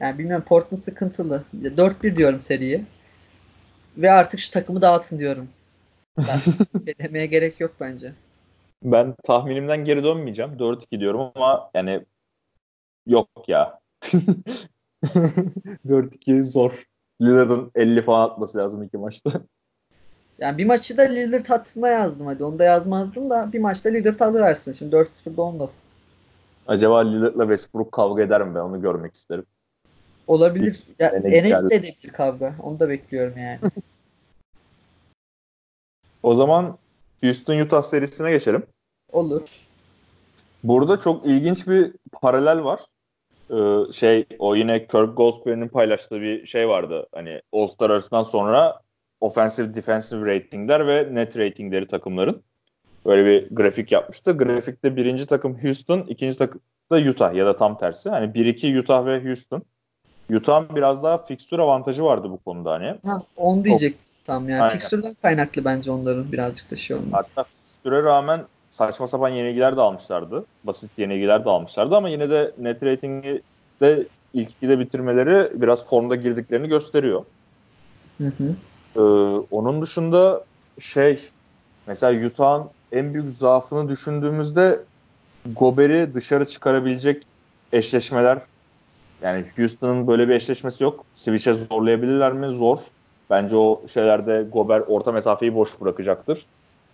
Yani 0.00 0.18
bilmiyorum 0.18 0.44
Portland 0.48 0.82
sıkıntılı. 0.82 1.44
4-1 1.62 2.16
diyorum 2.16 2.40
seriyi. 2.42 2.84
Ve 3.96 4.12
artık 4.12 4.40
şu 4.40 4.50
takımı 4.50 4.82
dağıtın 4.82 5.18
diyorum. 5.18 5.48
demeye 7.00 7.26
gerek 7.26 7.60
yok 7.60 7.72
bence. 7.80 8.12
Ben 8.84 9.14
tahminimden 9.24 9.84
geri 9.84 10.04
dönmeyeceğim. 10.04 10.50
4-2 10.58 11.00
diyorum 11.00 11.20
ama 11.34 11.70
yani 11.74 12.04
yok 13.06 13.28
ya. 13.48 13.80
4-2 15.86 16.42
zor. 16.42 16.86
Lillard'ın 17.22 17.70
50 17.74 18.02
falan 18.02 18.28
atması 18.28 18.58
lazım 18.58 18.82
iki 18.82 18.98
maçta. 18.98 19.32
Yani 20.38 20.58
bir 20.58 20.66
maçı 20.66 20.96
da 20.96 21.02
Lillard 21.02 21.48
atma 21.48 21.88
yazdım 21.88 22.26
hadi. 22.26 22.44
Onu 22.44 22.58
da 22.58 22.64
yazmazdım 22.64 23.30
da 23.30 23.52
bir 23.52 23.58
maçta 23.58 23.88
Lillard 23.88 24.20
alıversin. 24.20 24.72
Şimdi 24.72 24.96
4-0'da 24.96 25.42
olmaz. 25.42 25.70
Acaba 26.66 26.98
Lillard'la 26.98 27.42
Westbrook 27.42 27.92
kavga 27.92 28.22
eder 28.22 28.42
mi? 28.42 28.54
Ben 28.54 28.60
onu 28.60 28.82
görmek 28.82 29.14
isterim. 29.14 29.46
Olabilir. 30.26 30.82
Ya, 30.98 31.08
Enes 31.08 31.70
de 31.70 31.76
edebilir 31.76 32.12
kavga. 32.12 32.54
Onu 32.62 32.80
da 32.80 32.88
bekliyorum 32.88 33.38
yani. 33.38 33.58
o 36.22 36.34
zaman 36.34 36.78
Houston 37.22 37.60
Utah 37.60 37.82
serisine 37.82 38.30
geçelim. 38.30 38.62
Olur. 39.12 39.42
Burada 40.64 41.00
çok 41.00 41.26
ilginç 41.26 41.68
bir 41.68 41.92
paralel 42.12 42.64
var. 42.64 42.80
Ee, 43.50 43.92
şey 43.92 44.26
o 44.38 44.54
yine 44.54 44.86
Kirk 44.86 45.16
Goldsberry'nin 45.16 45.68
paylaştığı 45.68 46.20
bir 46.20 46.46
şey 46.46 46.68
vardı. 46.68 47.06
Hani 47.12 47.42
All-Star 47.52 47.90
arasından 47.90 48.22
sonra 48.22 48.80
offensive 49.20 49.74
defensive 49.74 50.34
ratingler 50.34 50.86
ve 50.86 51.14
net 51.14 51.38
ratingleri 51.38 51.86
takımların. 51.86 52.42
Böyle 53.06 53.26
bir 53.26 53.54
grafik 53.54 53.92
yapmıştı. 53.92 54.32
Grafikte 54.32 54.96
birinci 54.96 55.26
takım 55.26 55.62
Houston, 55.62 56.00
ikinci 56.00 56.38
takım 56.38 56.60
da 56.90 56.96
Utah 56.96 57.34
ya 57.34 57.46
da 57.46 57.56
tam 57.56 57.78
tersi. 57.78 58.10
Hani 58.10 58.26
1-2 58.26 58.80
Utah 58.80 59.06
ve 59.06 59.24
Houston. 59.24 59.62
Utah'ın 60.30 60.76
biraz 60.76 61.02
daha 61.02 61.18
fikstür 61.18 61.58
avantajı 61.58 62.04
vardı 62.04 62.30
bu 62.30 62.38
konuda 62.38 62.72
hani. 62.72 62.94
Ha, 63.06 63.22
onu 63.36 63.64
diyecek 63.64 63.96
tam 64.24 64.48
yani. 64.48 64.72
Fikstürden 64.72 65.14
kaynaklı 65.22 65.64
bence 65.64 65.90
onların 65.90 66.32
birazcık 66.32 66.70
da 66.70 66.76
şey 66.76 66.96
olması. 66.96 67.12
Hatta 67.12 67.44
fikstüre 67.44 68.02
rağmen 68.02 68.44
saçma 68.70 69.06
sapan 69.06 69.28
yenilgiler 69.28 69.76
de 69.76 69.80
almışlardı. 69.80 70.44
Basit 70.64 70.90
yenilgiler 70.98 71.44
de 71.44 71.50
almışlardı 71.50 71.96
ama 71.96 72.08
yine 72.08 72.30
de 72.30 72.52
net 72.58 72.82
ratingi 72.82 73.42
de 73.80 74.06
ilk 74.34 74.50
ikide 74.50 74.78
bitirmeleri 74.78 75.60
biraz 75.62 75.88
formda 75.88 76.14
girdiklerini 76.14 76.68
gösteriyor. 76.68 77.24
Hı 78.18 78.26
hı. 78.26 78.54
Ee, 78.96 79.00
onun 79.50 79.82
dışında 79.82 80.44
şey 80.80 81.20
mesela 81.86 82.26
Utah'ın 82.26 82.64
en 82.92 83.14
büyük 83.14 83.30
zaafını 83.30 83.88
düşündüğümüzde 83.88 84.80
Gober'i 85.56 86.14
dışarı 86.14 86.46
çıkarabilecek 86.46 87.26
eşleşmeler 87.72 88.38
yani 89.26 89.44
Houston'ın 89.56 90.06
böyle 90.06 90.28
bir 90.28 90.34
eşleşmesi 90.34 90.84
yok. 90.84 91.04
Switch'e 91.14 91.54
zorlayabilirler 91.54 92.32
mi? 92.32 92.48
Zor. 92.48 92.78
Bence 93.30 93.56
o 93.56 93.82
şeylerde 93.92 94.46
Gober 94.52 94.80
orta 94.80 95.12
mesafeyi 95.12 95.54
boş 95.54 95.80
bırakacaktır. 95.80 96.46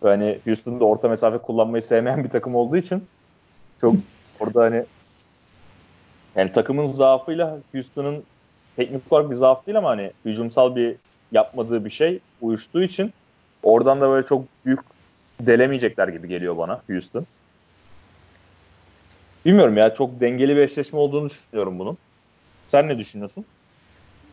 Yani 0.05 0.39
Houston'da 0.45 0.85
orta 0.85 1.09
mesafe 1.09 1.39
kullanmayı 1.39 1.83
sevmeyen 1.83 2.25
bir 2.25 2.29
takım 2.31 2.55
olduğu 2.55 2.77
için 2.77 3.05
çok 3.81 3.95
orada 4.41 4.63
hani 4.63 4.85
yani 6.37 6.53
takımın 6.53 6.85
zaafıyla 6.85 7.59
Houston'ın 7.73 8.23
teknik 8.77 9.13
olarak 9.13 9.31
bir 9.31 9.35
zaaf 9.35 9.67
değil 9.67 9.79
ama 9.79 9.91
hani 9.91 10.11
hücumsal 10.25 10.77
bir 10.77 10.97
yapmadığı 11.33 11.85
bir 11.85 11.91
şey 11.91 12.19
uyuştuğu 12.41 12.83
için 12.83 13.13
oradan 13.63 14.01
da 14.01 14.09
böyle 14.09 14.27
çok 14.27 14.45
büyük 14.65 14.81
delemeyecekler 15.41 16.09
gibi 16.09 16.29
geliyor 16.29 16.57
bana 16.59 16.81
Houston. 16.87 17.27
Bilmiyorum 19.45 19.77
ya 19.77 19.95
çok 19.95 20.21
dengeli 20.21 20.57
bir 20.57 20.61
eşleşme 20.61 20.99
olduğunu 20.99 21.29
düşünüyorum 21.29 21.79
bunun. 21.79 21.99
Sen 22.69 22.89
ne 22.89 22.99
düşünüyorsun? 22.99 23.45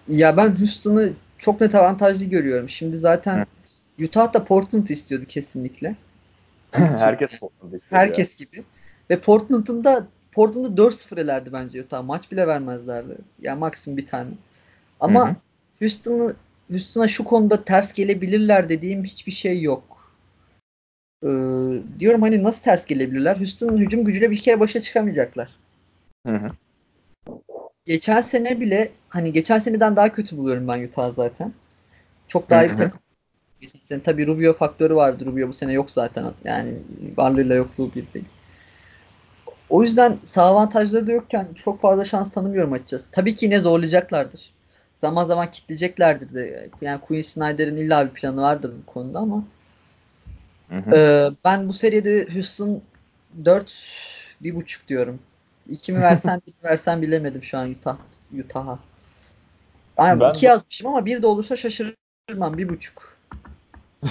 Ya 0.08 0.38
ben 0.38 0.60
Houston'ı 0.60 1.14
çok 1.38 1.62
net 1.62 1.76
avantajlı 1.76 2.26
görüyorum. 2.26 2.70
Şimdi 2.70 2.98
zaten 2.98 3.38
Hı. 3.38 4.06
Utah 4.06 4.34
da 4.34 4.44
Portland 4.44 4.88
istiyordu 4.88 5.26
kesinlikle. 5.28 5.96
Herkes 6.72 7.40
Portland 7.40 7.74
istiyordu. 7.74 8.06
Herkes 8.06 8.40
ya. 8.40 8.46
gibi. 8.46 8.64
Ve 9.10 9.20
Portland'ın 9.22 9.84
da 9.84 10.08
Portland'da 10.32 10.78
4-0 10.78 11.18
elerdi 11.18 11.54
bence 11.54 11.84
Utah. 11.84 12.04
Maç 12.04 12.32
bile 12.32 12.48
vermezlerdi. 12.48 13.18
Yani 13.42 13.60
maksimum 13.60 13.98
bir 13.98 14.08
tane. 14.08 14.30
Ama 15.00 15.36
Houston'ı 15.80 16.36
Houston'a 16.70 17.08
şu 17.08 17.24
konuda 17.24 17.64
ters 17.64 17.94
gelebilirler 17.94 18.70
dediğim 18.70 19.04
hiçbir 19.04 19.32
şey 19.32 19.62
yok. 19.62 20.14
Ee, 21.24 21.28
diyorum 22.00 22.22
hani 22.22 22.44
nasıl 22.44 22.64
ters 22.64 22.86
gelebilirler? 22.86 23.38
Houston'ın 23.38 23.78
hücum 23.78 24.04
gücüyle 24.06 24.32
bir 24.32 24.40
kere 24.40 24.60
başa 24.60 24.82
çıkamayacaklar. 24.82 25.50
Hı 26.28 26.36
hı 26.36 26.52
geçen 27.90 28.22
sene 28.22 28.60
bile 28.60 28.92
hani 29.10 29.34
geçen 29.34 29.60
seneden 29.60 29.96
daha 29.96 30.12
kötü 30.12 30.38
buluyorum 30.38 30.68
ben 30.68 30.84
Utah 30.84 31.12
zaten. 31.12 31.54
Çok 32.28 32.50
daha 32.50 32.64
iyi 32.64 32.72
bir 32.72 32.78
takım. 32.78 33.00
Geçen 33.62 33.80
sene 33.86 34.04
tabii 34.04 34.28
Rubio 34.28 34.54
faktörü 34.54 34.96
vardı. 34.96 35.26
Rubio 35.26 35.48
bu 35.48 35.54
sene 35.54 35.74
yok 35.74 35.92
zaten. 35.92 36.26
Yani 36.44 36.78
varlığıyla 37.18 37.56
yokluğu 37.56 37.92
bir 37.96 38.14
değil. 38.14 38.26
O 39.70 39.84
yüzden 39.84 40.18
sağ 40.24 40.44
avantajları 40.44 41.08
da 41.08 41.12
yokken 41.12 41.48
çok 41.56 41.82
fazla 41.82 42.06
şans 42.06 42.34
tanımıyorum 42.34 42.74
açıkçası. 42.74 43.06
Tabii 43.12 43.36
ki 43.36 43.46
yine 43.46 43.60
zorlayacaklardır. 43.60 44.52
Zaman 45.02 45.26
zaman 45.26 45.52
kitleyeceklerdir 45.52 46.34
de. 46.34 46.70
Yani 46.82 47.02
Quinn 47.02 47.22
Snyder'in 47.22 47.78
illa 47.78 48.06
bir 48.06 48.12
planı 48.12 48.42
vardır 48.42 48.74
bu 48.82 48.94
konuda 48.94 49.20
ama 49.20 49.44
hı 50.70 50.78
hı. 50.78 50.96
E, 50.96 51.30
ben 51.46 51.68
bu 51.68 51.74
seride 51.74 52.28
Houston 52.34 52.82
4 53.46 53.90
bir 54.42 54.56
buçuk 54.56 54.88
diyorum. 54.88 55.20
İki 55.70 55.94
mi 55.94 56.02
versen 56.02 56.42
bir 56.48 56.54
versen 56.64 57.02
bilemedim 57.02 57.44
şu 57.44 57.58
an 57.58 57.72
Utah, 57.72 57.98
Utah'a. 58.40 58.80
Yani 59.98 60.20
ben 60.20 60.30
iki 60.30 60.46
yazmışım 60.46 60.88
ama 60.88 61.06
bir 61.06 61.22
de 61.22 61.28
olursa 61.28 61.56
şaşırmam. 61.56 62.58
Bir 62.58 62.70
buçuk. 62.70 63.18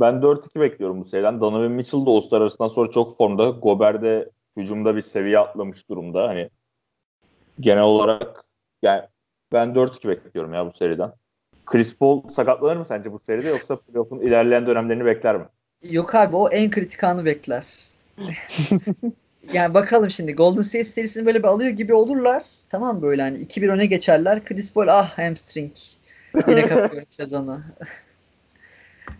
ben 0.00 0.14
4-2 0.14 0.60
bekliyorum 0.60 1.00
bu 1.00 1.04
seriden. 1.04 1.40
Donovan 1.40 1.70
Mitchell 1.70 2.06
da 2.06 2.10
All-Star 2.10 2.40
arasından 2.40 2.68
sonra 2.68 2.90
çok 2.90 3.16
formda. 3.16 3.48
Gober 3.48 4.02
de 4.02 4.30
hücumda 4.56 4.96
bir 4.96 5.00
seviye 5.00 5.38
atlamış 5.38 5.88
durumda. 5.88 6.28
Hani 6.28 6.50
genel 7.60 7.82
olarak 7.82 8.44
yani 8.82 9.02
ben 9.52 9.68
4-2 9.68 10.08
bekliyorum 10.08 10.54
ya 10.54 10.66
bu 10.66 10.72
seriden. 10.72 11.12
Chris 11.66 11.96
Paul 11.96 12.28
sakatlanır 12.28 12.76
mı 12.76 12.86
sence 12.86 13.12
bu 13.12 13.18
seride 13.18 13.48
yoksa 13.48 13.76
playoff'un 13.76 14.20
ilerleyen 14.20 14.66
dönemlerini 14.66 15.04
bekler 15.04 15.36
mi? 15.36 15.44
Yok 15.82 16.14
abi 16.14 16.36
o 16.36 16.48
en 16.50 16.70
kritik 16.70 17.04
anı 17.04 17.24
bekler. 17.24 17.64
yani 19.52 19.74
bakalım 19.74 20.10
şimdi 20.10 20.34
Golden 20.34 20.62
State 20.62 20.84
serisini 20.84 21.26
böyle 21.26 21.38
bir 21.38 21.48
alıyor 21.48 21.70
gibi 21.70 21.94
olurlar. 21.94 22.42
Tamam 22.68 23.02
böyle 23.02 23.22
hani 23.22 23.38
2-1 23.38 23.68
öne 23.68 23.86
geçerler. 23.86 24.44
Chris 24.44 24.72
Paul 24.72 24.88
ah 24.88 25.18
hamstring. 25.18 25.72
Yine 26.48 26.66
kapıyor 26.66 27.02
sezonu. 27.10 27.62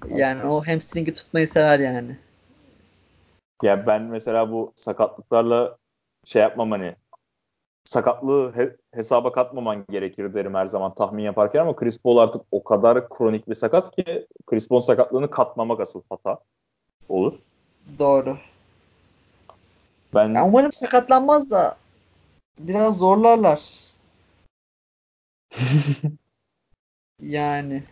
yani 0.09 0.45
o 0.45 0.67
hamstringi 0.67 1.15
tutmayı 1.15 1.49
sever 1.49 1.79
yani. 1.79 2.17
Ya 3.63 3.87
ben 3.87 4.03
mesela 4.03 4.53
bu 4.53 4.73
sakatlıklarla 4.77 5.77
şey 6.25 6.43
yapmam 6.43 6.71
hani 6.71 6.95
sakatlığı 7.85 8.53
he- 8.57 8.77
hesaba 8.95 9.33
katmaman 9.33 9.85
gerekir 9.91 10.35
derim 10.35 10.55
her 10.55 10.67
zaman 10.67 10.95
tahmin 10.95 11.23
yaparken 11.23 11.61
ama 11.61 11.77
Chris 11.77 11.99
Paul 12.03 12.17
artık 12.17 12.43
o 12.51 12.65
kadar 12.65 13.09
kronik 13.09 13.49
bir 13.49 13.55
sakat 13.55 13.97
ki 13.97 14.27
Chris 14.47 14.69
Paul 14.69 14.81
sakatlığını 14.81 15.31
katmamak 15.31 15.81
asıl 15.81 16.03
hata 16.11 16.39
olur. 17.09 17.35
Doğru. 17.99 18.39
Ben 20.15 20.35
Ya 20.35 20.47
umarım 20.47 20.73
sakatlanmaz 20.73 21.51
da 21.51 21.77
biraz 22.59 22.99
zorlarlar. 22.99 23.61
Yani 27.23 27.83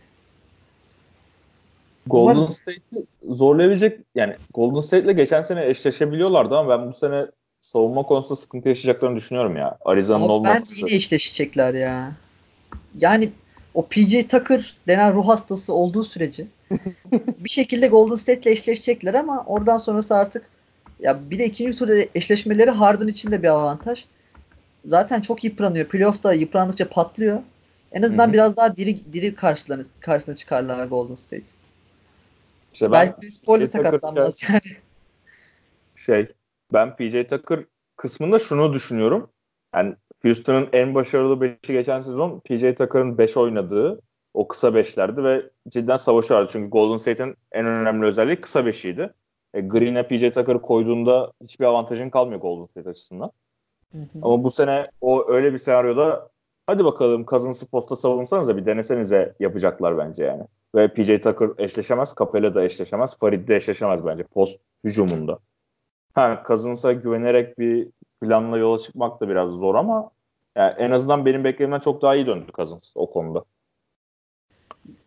Golden 2.05 2.35
umarım- 2.35 2.49
State'i 2.49 3.05
zorlayabilecek 3.29 3.99
yani 4.15 4.35
Golden 4.53 4.79
State'le 4.79 5.11
geçen 5.15 5.41
sene 5.41 5.65
eşleşebiliyorlardı 5.65 6.57
ama 6.57 6.79
ben 6.79 6.87
bu 6.87 6.93
sene 6.93 7.25
savunma 7.61 8.03
konusunda 8.03 8.35
sıkıntı 8.41 8.69
yaşayacaklarını 8.69 9.15
düşünüyorum 9.15 9.57
ya. 9.57 9.77
Arizona'nın 9.85 10.27
olmaması. 10.29 10.59
bence 10.59 10.75
yine 10.77 10.95
eşleşecekler 10.95 11.73
ya. 11.73 12.11
Yani 12.97 13.31
o 13.73 13.85
PJ 13.85 14.27
Tucker 14.27 14.75
denen 14.87 15.13
ruh 15.13 15.27
hastası 15.27 15.73
olduğu 15.73 16.03
sürece 16.03 16.47
bir 17.37 17.49
şekilde 17.49 17.87
Golden 17.87 18.15
State'le 18.15 18.51
eşleşecekler 18.51 19.13
ama 19.13 19.43
oradan 19.47 19.77
sonrası 19.77 20.15
artık 20.15 20.49
ya 20.99 21.29
bir 21.29 21.39
de 21.39 21.45
ikinci 21.45 21.77
turda 21.77 21.93
eşleşmeleri 22.15 22.71
Harden 22.71 23.07
için 23.07 23.31
de 23.31 23.43
bir 23.43 23.47
avantaj. 23.47 24.05
Zaten 24.85 25.21
çok 25.21 25.43
yıpranıyor. 25.43 25.85
Playoff'ta 25.85 26.33
yıprandıkça 26.33 26.89
patlıyor. 26.89 27.41
En 27.91 28.01
azından 28.01 28.25
Hı 28.25 28.29
hı. 28.29 28.33
biraz 28.33 28.57
daha 28.57 28.77
diri 28.77 29.13
diri 29.13 29.35
karşılarına, 29.35 29.83
karşısına 29.99 30.35
çıkarlar 30.35 30.85
Golden 30.85 31.15
State. 31.15 31.43
İşte 32.73 32.91
ben 32.91 32.91
Belki 32.91 33.21
Chris 33.21 33.43
Paul 33.43 33.65
sakatlanmaz 33.65 34.39
yani. 34.49 34.77
şey 35.95 36.27
ben 36.73 36.95
PJ 36.95 37.29
Tucker 37.29 37.59
kısmında 37.95 38.39
şunu 38.39 38.73
düşünüyorum. 38.73 39.29
Yani 39.75 39.95
Houston'ın 40.21 40.69
en 40.73 40.95
başarılı 40.95 41.45
5'i 41.45 41.73
geçen 41.73 41.99
sezon 41.99 42.39
PJ 42.39 42.61
Tucker'ın 42.61 43.17
5 43.17 43.37
oynadığı 43.37 44.01
o 44.33 44.47
kısa 44.47 44.67
5'lerdi 44.67 45.23
ve 45.23 45.49
cidden 45.69 45.97
savaşıyorlardı. 45.97 46.51
Çünkü 46.51 46.69
Golden 46.69 46.97
State'in 46.97 47.35
en 47.51 47.65
önemli 47.65 48.05
özelliği 48.05 48.41
kısa 48.41 48.59
5'iydi. 48.59 49.13
E, 49.57 49.61
Green'e 49.61 50.07
PJ 50.07 50.21
Tucker'ı 50.33 50.61
koyduğunda 50.61 51.31
hiçbir 51.43 51.65
avantajın 51.65 52.09
kalmıyor 52.09 52.41
Golden 52.41 52.65
State 52.65 52.89
açısından. 52.89 53.31
Hı 53.91 53.97
hı. 53.97 54.19
Ama 54.21 54.43
bu 54.43 54.51
sene 54.51 54.87
o 55.01 55.31
öyle 55.31 55.53
bir 55.53 55.57
senaryoda 55.57 56.29
hadi 56.67 56.85
bakalım 56.85 57.25
Cousins'ı 57.25 57.67
posta 57.67 57.95
savunsanıza 57.95 58.57
bir 58.57 58.65
denesenize 58.65 59.35
yapacaklar 59.39 59.97
bence 59.97 60.23
yani. 60.23 60.43
Ve 60.75 60.87
PJ 60.87 61.07
Tucker 61.21 61.49
eşleşemez, 61.57 62.15
Capella 62.19 62.55
da 62.55 62.63
eşleşemez, 62.63 63.17
Farid 63.17 63.47
de 63.47 63.55
eşleşemez 63.55 64.05
bence 64.05 64.23
post 64.23 64.59
hücumunda. 64.83 65.39
Ha 66.13 66.43
Cousins'a 66.47 66.93
güvenerek 66.93 67.59
bir 67.59 67.89
planla 68.21 68.57
yola 68.57 68.79
çıkmak 68.79 69.21
da 69.21 69.29
biraz 69.29 69.51
zor 69.51 69.75
ama 69.75 70.11
yani 70.55 70.73
en 70.77 70.91
azından 70.91 71.25
benim 71.25 71.43
beklememden 71.43 71.79
çok 71.79 72.01
daha 72.01 72.15
iyi 72.15 72.25
döndü 72.25 72.51
Cousins 72.53 72.91
o 72.95 73.11
konuda. 73.11 73.43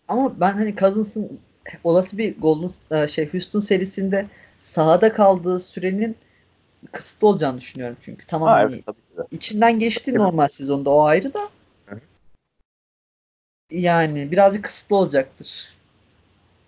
Ama 0.08 0.40
ben 0.40 0.52
hani 0.52 0.76
Cousins'ın 0.76 1.40
olası 1.84 2.18
bir 2.18 2.40
Golden 2.40 2.70
e, 2.90 3.08
şey 3.08 3.32
Houston 3.32 3.60
serisinde 3.60 4.26
sahada 4.62 5.12
kaldığı 5.12 5.60
sürenin 5.60 6.16
kısıtlı 6.92 7.28
olacağını 7.28 7.58
düşünüyorum 7.60 7.96
çünkü. 8.00 8.26
Tamam 8.26 8.48
Ha 8.48 8.58
hani 8.58 8.72
evet 8.72 8.84
içinden 9.30 9.78
geçti 9.78 10.10
Evet. 10.10 10.20
normal 10.20 10.48
sezonda 10.48 10.90
o 10.90 11.02
ayrı 11.02 11.34
da. 11.34 11.48
Hı. 11.86 12.00
Yani 13.70 14.32
birazcık 14.32 14.64
kısıtlı 14.64 14.96
olacaktır. 14.96 15.74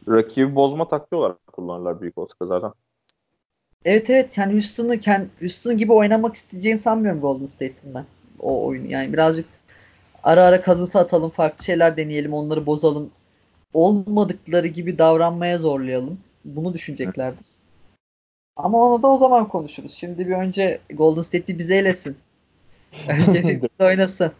Rakibi 0.08 0.54
bozma 0.54 0.88
taktiği 0.88 1.16
olarak 1.16 1.46
kullanırlar 1.46 2.00
büyük 2.00 2.18
olasılıkla 2.18 2.46
zaten. 2.46 2.72
Evet 3.84 4.10
evet 4.10 4.38
yani 4.38 4.52
Houston'ı 4.52 4.98
Houston 5.40 5.78
gibi 5.78 5.92
oynamak 5.92 6.34
isteyeceğini 6.34 6.78
sanmıyorum 6.78 7.20
Golden 7.20 7.46
State'in 7.46 7.94
ben. 7.94 8.04
O 8.38 8.66
oyunu 8.66 8.86
yani 8.86 9.12
birazcık 9.12 9.46
ara 10.22 10.44
ara 10.44 10.60
kazısı 10.60 10.98
atalım, 10.98 11.30
farklı 11.30 11.64
şeyler 11.64 11.96
deneyelim, 11.96 12.32
onları 12.32 12.66
bozalım. 12.66 13.10
Olmadıkları 13.74 14.66
gibi 14.66 14.99
davranmaya 14.99 15.59
zorlayalım. 15.59 16.20
Bunu 16.44 16.74
düşüneceklerdir. 16.74 17.47
Ama 18.57 18.85
onu 18.85 19.03
da 19.03 19.09
o 19.09 19.19
zaman 19.19 19.49
konuşuruz. 19.49 19.94
Şimdi 19.94 20.27
bir 20.28 20.32
önce 20.32 20.81
Golden 20.90 21.23
State'i 21.23 21.59
bize 21.59 21.77
elesin. 21.77 22.16
Önce 23.09 23.61
oynasın. 23.78 24.32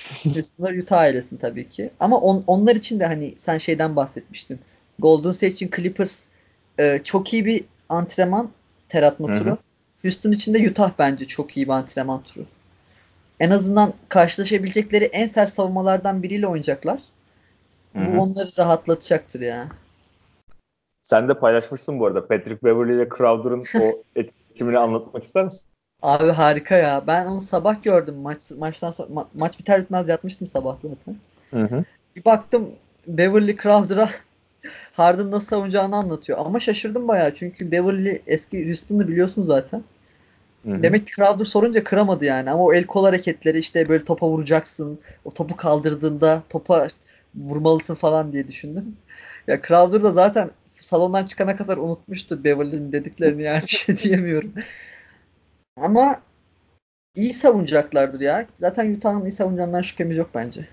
Houston'lar 0.24 0.72
Utah 0.74 1.06
eylesin 1.06 1.36
tabii 1.36 1.68
ki. 1.68 1.90
Ama 2.00 2.20
on- 2.20 2.44
onlar 2.46 2.76
için 2.76 3.00
de 3.00 3.06
hani 3.06 3.34
sen 3.38 3.58
şeyden 3.58 3.96
bahsetmiştin. 3.96 4.60
Golden 4.98 5.32
State 5.32 5.52
için 5.52 5.70
Clippers 5.76 6.24
e, 6.78 7.00
çok 7.04 7.32
iyi 7.32 7.44
bir 7.44 7.64
antrenman 7.88 8.50
ter 8.88 9.02
atma 9.02 9.28
Hı 9.28 9.32
hı. 9.32 9.38
turu. 9.38 9.58
Houston 10.02 10.32
için 10.32 10.54
de 10.54 10.70
Utah 10.70 10.90
bence 10.98 11.26
çok 11.26 11.56
iyi 11.56 11.66
bir 11.66 11.72
antrenman 11.72 12.22
turu. 12.22 12.46
En 13.40 13.50
azından 13.50 13.94
karşılaşabilecekleri 14.08 15.04
en 15.04 15.26
sert 15.26 15.52
savunmalardan 15.52 16.22
biriyle 16.22 16.46
oynayacaklar. 16.46 17.00
Hı 17.94 17.98
hı. 17.98 18.16
Bu 18.16 18.20
onları 18.22 18.50
rahatlatacaktır 18.58 19.40
ya. 19.40 19.68
Sen 21.02 21.28
de 21.28 21.34
paylaşmışsın 21.38 22.00
bu 22.00 22.06
arada. 22.06 22.28
Patrick 22.28 22.64
Beverly 22.64 22.94
ile 22.96 23.08
Crowder'ın 23.08 23.68
o 23.72 24.02
etkimini 24.16 24.78
anlatmak 24.78 25.24
ister 25.24 25.44
misin? 25.44 25.68
Abi 26.02 26.30
harika 26.30 26.76
ya. 26.76 27.06
Ben 27.06 27.26
onu 27.26 27.40
sabah 27.40 27.82
gördüm. 27.82 28.14
Maç 28.16 28.40
maçtan 28.58 28.90
sonra 28.90 29.08
ma- 29.08 29.26
maç 29.34 29.58
biter 29.58 29.82
bitmez 29.82 30.08
yatmıştım 30.08 30.46
sabah 30.48 30.76
zaten. 30.82 31.16
Hı 31.50 31.62
hı. 31.62 31.84
Bir 32.16 32.24
baktım 32.24 32.70
Beverly 33.06 33.56
Crowder'a 33.56 34.10
Harden 34.92 35.30
nasıl 35.30 35.46
savunacağını 35.46 35.96
anlatıyor. 35.96 36.38
Ama 36.38 36.60
şaşırdım 36.60 37.08
bayağı. 37.08 37.34
Çünkü 37.34 37.70
Beverly 37.70 38.22
eski 38.26 38.66
Houston'ı 38.66 39.08
biliyorsun 39.08 39.42
zaten. 39.44 39.84
Hı 40.64 40.70
hı. 40.74 40.82
Demek 40.82 41.06
ki 41.06 41.12
Crowder 41.16 41.44
sorunca 41.44 41.84
kıramadı 41.84 42.24
yani. 42.24 42.50
Ama 42.50 42.64
o 42.64 42.72
el 42.72 42.86
kol 42.86 43.04
hareketleri 43.04 43.58
işte 43.58 43.88
böyle 43.88 44.04
topa 44.04 44.28
vuracaksın. 44.28 45.00
O 45.24 45.30
topu 45.30 45.56
kaldırdığında 45.56 46.42
topa 46.50 46.88
vurmalısın 47.34 47.94
falan 47.94 48.32
diye 48.32 48.48
düşündüm. 48.48 48.96
Ya 49.46 49.62
Crowder 49.62 50.02
da 50.02 50.12
zaten 50.12 50.50
salondan 50.80 51.24
çıkana 51.24 51.56
kadar 51.56 51.76
unutmuştu 51.76 52.44
Beverly'nin 52.44 52.92
dediklerini 52.92 53.42
yani 53.42 53.62
bir 53.62 53.68
şey 53.68 53.98
diyemiyorum. 53.98 54.52
Ama 55.76 56.20
iyi 57.14 57.32
savunacaklardır 57.32 58.20
ya. 58.20 58.46
Zaten 58.60 58.94
Utah'ın 58.94 59.24
iyi 59.24 59.32
savunacağından 59.32 59.80
şüphemiz 59.80 60.16
yok 60.16 60.30
bence. 60.34 60.68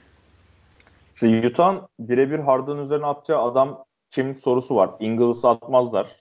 İşte 1.15 1.47
Utah'ın 1.47 1.81
birebir 1.99 2.39
Harden 2.39 2.77
üzerine 2.77 3.05
atacağı 3.05 3.41
adam 3.43 3.85
kim 4.09 4.35
sorusu 4.35 4.75
var. 4.75 4.89
Ingles'ı 4.99 5.49
atmazlar. 5.49 6.15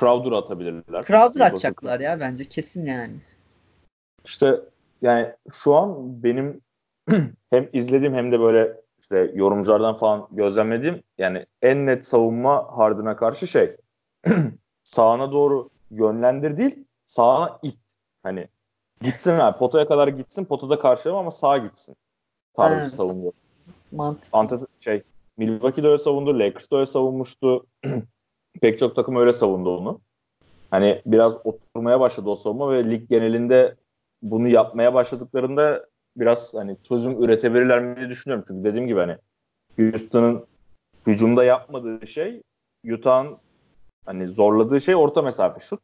Crowder 0.00 0.32
atabilirler. 0.32 1.04
Crowder 1.04 1.40
atacaklar 1.40 2.00
ya 2.00 2.20
bence 2.20 2.48
kesin 2.48 2.84
yani. 2.84 3.14
İşte 4.24 4.60
yani 5.02 5.32
şu 5.52 5.74
an 5.74 6.22
benim 6.22 6.60
hem 7.50 7.68
izlediğim 7.72 8.14
hem 8.14 8.32
de 8.32 8.40
böyle 8.40 8.81
işte 9.02 9.32
yorumculardan 9.34 9.96
falan 9.96 10.28
gözlemlediğim 10.30 11.02
yani 11.18 11.46
en 11.62 11.86
net 11.86 12.06
savunma 12.06 12.78
Harden'a 12.78 13.16
karşı 13.16 13.46
şey 13.46 13.76
sağına 14.82 15.32
doğru 15.32 15.70
yönlendir 15.90 16.56
değil 16.56 16.84
sağına 17.06 17.58
it. 17.62 17.78
Hani 18.22 18.48
gitsin 19.00 19.30
abi 19.30 19.58
potaya 19.58 19.88
kadar 19.88 20.08
gitsin 20.08 20.44
potada 20.44 20.78
karşılama 20.78 21.20
ama 21.20 21.30
sağa 21.30 21.58
gitsin 21.58 21.96
tarzı 22.54 22.80
Evet. 22.80 22.92
savunuyor. 22.92 23.32
Mantık. 23.92 24.28
Ante 24.32 24.56
şey 24.80 25.02
Milwaukee'de 25.36 25.88
öyle 25.88 25.98
savundu, 25.98 26.38
Lakers'da 26.38 26.76
öyle 26.76 26.86
savunmuştu. 26.86 27.66
Pek 28.60 28.78
çok 28.78 28.96
takım 28.96 29.16
öyle 29.16 29.32
savundu 29.32 29.78
onu. 29.78 30.00
Hani 30.70 31.02
biraz 31.06 31.46
oturmaya 31.46 32.00
başladı 32.00 32.30
o 32.30 32.36
savunma 32.36 32.72
ve 32.72 32.90
lig 32.90 33.08
genelinde 33.08 33.76
bunu 34.22 34.48
yapmaya 34.48 34.94
başladıklarında 34.94 35.86
biraz 36.16 36.54
hani 36.54 36.76
çözüm 36.88 37.24
üretebilirler 37.24 37.82
mi 37.82 37.96
diye 37.96 38.08
düşünüyorum. 38.08 38.44
Çünkü 38.48 38.64
dediğim 38.64 38.86
gibi 38.86 39.00
hani 39.00 39.16
Houston'ın 39.76 40.46
hücumda 41.06 41.44
yapmadığı 41.44 42.06
şey 42.06 42.42
Utah'ın 42.92 43.36
hani 44.06 44.28
zorladığı 44.28 44.80
şey 44.80 44.94
orta 44.94 45.22
mesafe 45.22 45.60
şut. 45.60 45.80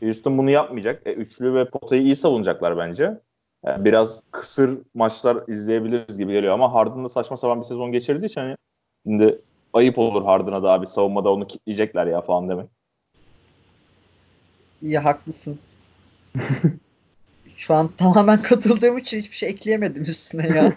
Houston 0.00 0.38
bunu 0.38 0.50
yapmayacak. 0.50 1.06
E, 1.06 1.12
üçlü 1.12 1.54
ve 1.54 1.64
potayı 1.70 2.02
iyi 2.02 2.16
savunacaklar 2.16 2.78
bence. 2.78 3.20
Yani 3.64 3.84
biraz 3.84 4.22
kısır 4.30 4.78
maçlar 4.94 5.48
izleyebiliriz 5.48 6.18
gibi 6.18 6.32
geliyor 6.32 6.54
ama 6.54 6.74
Harden 6.74 7.04
da 7.04 7.08
saçma 7.08 7.36
sapan 7.36 7.60
bir 7.60 7.64
sezon 7.64 7.92
geçirdiği 7.92 8.26
için 8.26 8.40
hani 8.40 8.56
şimdi 9.06 9.40
ayıp 9.72 9.98
olur 9.98 10.24
Harden'a 10.24 10.62
da 10.62 10.70
abi 10.70 10.86
savunmada 10.86 11.32
onu 11.32 11.46
kitleyecekler 11.46 12.06
ya 12.06 12.20
falan 12.20 12.48
demek. 12.48 12.68
İyi 14.82 14.98
haklısın. 14.98 15.58
Şu 17.62 17.74
an 17.74 17.88
tamamen 17.88 18.42
katıldığım 18.42 18.98
için 18.98 19.18
hiçbir 19.18 19.36
şey 19.36 19.48
ekleyemedim 19.48 20.02
üstüne 20.02 20.58
ya. 20.58 20.76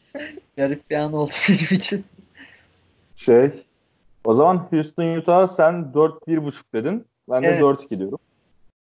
Garip 0.56 0.90
bir 0.90 0.96
an 0.96 1.12
oldu 1.12 1.30
benim 1.48 1.78
için. 1.78 2.04
Şey 3.16 3.50
o 4.24 4.34
zaman 4.34 4.68
Houston 4.70 5.16
Utah 5.16 5.46
sen 5.46 5.74
4-1.5 5.94 6.62
dedin. 6.74 7.06
Ben 7.30 7.42
de 7.42 7.48
Evet. 7.48 7.62
4-2 7.62 7.98
diyorum. 7.98 8.18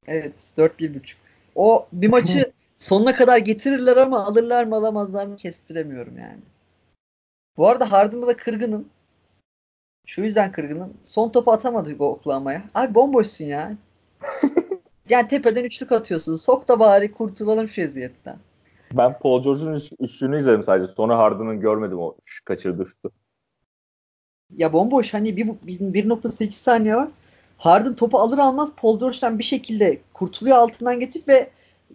Evet 0.07 0.53
4-1.5. 0.57 1.15
O 1.55 1.87
bir 1.93 2.09
maçı 2.09 2.53
sonuna 2.79 3.17
kadar 3.17 3.39
getirirler 3.39 3.97
ama 3.97 4.25
alırlar 4.25 4.65
mı 4.65 4.77
alamazlar 4.77 5.27
mı 5.27 5.37
kestiremiyorum 5.37 6.19
yani. 6.19 6.41
Bu 7.57 7.69
arada 7.69 7.93
Harden'da 7.93 8.27
da 8.27 8.37
kırgınım. 8.37 8.89
Şu 10.07 10.23
yüzden 10.23 10.53
kırgınım. 10.53 10.95
Son 11.05 11.29
topu 11.29 11.53
atamadık 11.53 12.01
o 12.01 12.09
Oklahoma'ya. 12.09 12.63
Abi 12.75 12.95
bomboşsun 12.95 13.45
ya. 13.45 13.77
Yani 15.09 15.29
tepeden 15.29 15.65
üçlük 15.65 15.93
atıyorsun. 15.93 16.37
Sok 16.37 16.69
da 16.69 16.79
bari 16.79 17.13
kurtulalım 17.13 17.69
şu 17.69 17.81
eziyetten. 17.81 18.37
Ben 18.93 19.19
Paul 19.19 19.43
George'un 19.43 19.73
üç, 19.73 19.93
üçlüğünü 20.01 20.39
izledim 20.39 20.63
sadece. 20.63 20.93
Sonra 20.93 21.19
Harden'ın 21.19 21.61
görmedim 21.61 21.99
o 21.99 22.17
kaçırdığı 22.45 22.87
şutu. 22.87 23.11
Ya 24.57 24.73
bomboş 24.73 25.15
hani 25.15 25.37
bir, 25.37 25.47
bir 25.47 25.81
1.8 25.81 26.51
saniye 26.51 26.97
var. 26.97 27.09
Harden 27.59 27.95
topu 27.95 28.19
alır 28.19 28.39
almaz 28.39 28.73
Paul 28.77 29.01
George'dan 29.01 29.39
bir 29.39 29.45
şekilde 29.45 30.01
kurtuluyor 30.13 30.57
altından 30.57 31.01
geçip 31.01 31.29
ve 31.29 31.51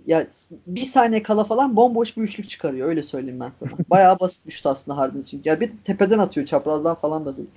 ya 0.06 0.28
bir 0.68 0.86
saniye 0.86 1.24
kala 1.24 1.44
falan 1.44 1.76
bomboş 1.76 2.18
bir 2.18 2.22
üçlük 2.22 2.50
çıkarıyor. 2.50 2.88
Öyle 2.88 3.04
söyleyeyim 3.04 3.40
ben 3.40 3.52
sana. 3.60 3.72
Bayağı 3.90 4.20
basit 4.20 4.48
bir 4.48 4.52
şut 4.52 4.66
aslında 4.66 4.98
Harden 4.98 5.20
için. 5.20 5.42
Ya 5.46 5.60
bir 5.60 5.68
de 5.68 5.74
tepeden 5.84 6.20
atıyor. 6.20 6.48
Çaprazdan 6.48 6.96
falan 6.96 7.26
da 7.26 7.38
değil. 7.38 7.50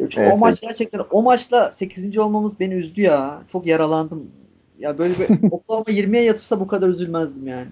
Evet, 0.00 0.34
o 0.34 0.38
maç 0.38 0.60
gerçekten 0.60 1.00
o 1.10 1.22
maçla 1.22 1.72
8. 1.72 2.18
olmamız 2.18 2.60
beni 2.60 2.74
üzdü 2.74 3.00
ya. 3.00 3.42
Çok 3.52 3.66
yaralandım. 3.66 4.30
Ya 4.78 4.98
böyle 4.98 5.14
bir 5.18 5.28
Oklahoma 5.52 5.84
20'ye 5.84 6.22
yatırsa 6.22 6.60
bu 6.60 6.66
kadar 6.66 6.88
üzülmezdim 6.88 7.46
yani. 7.46 7.68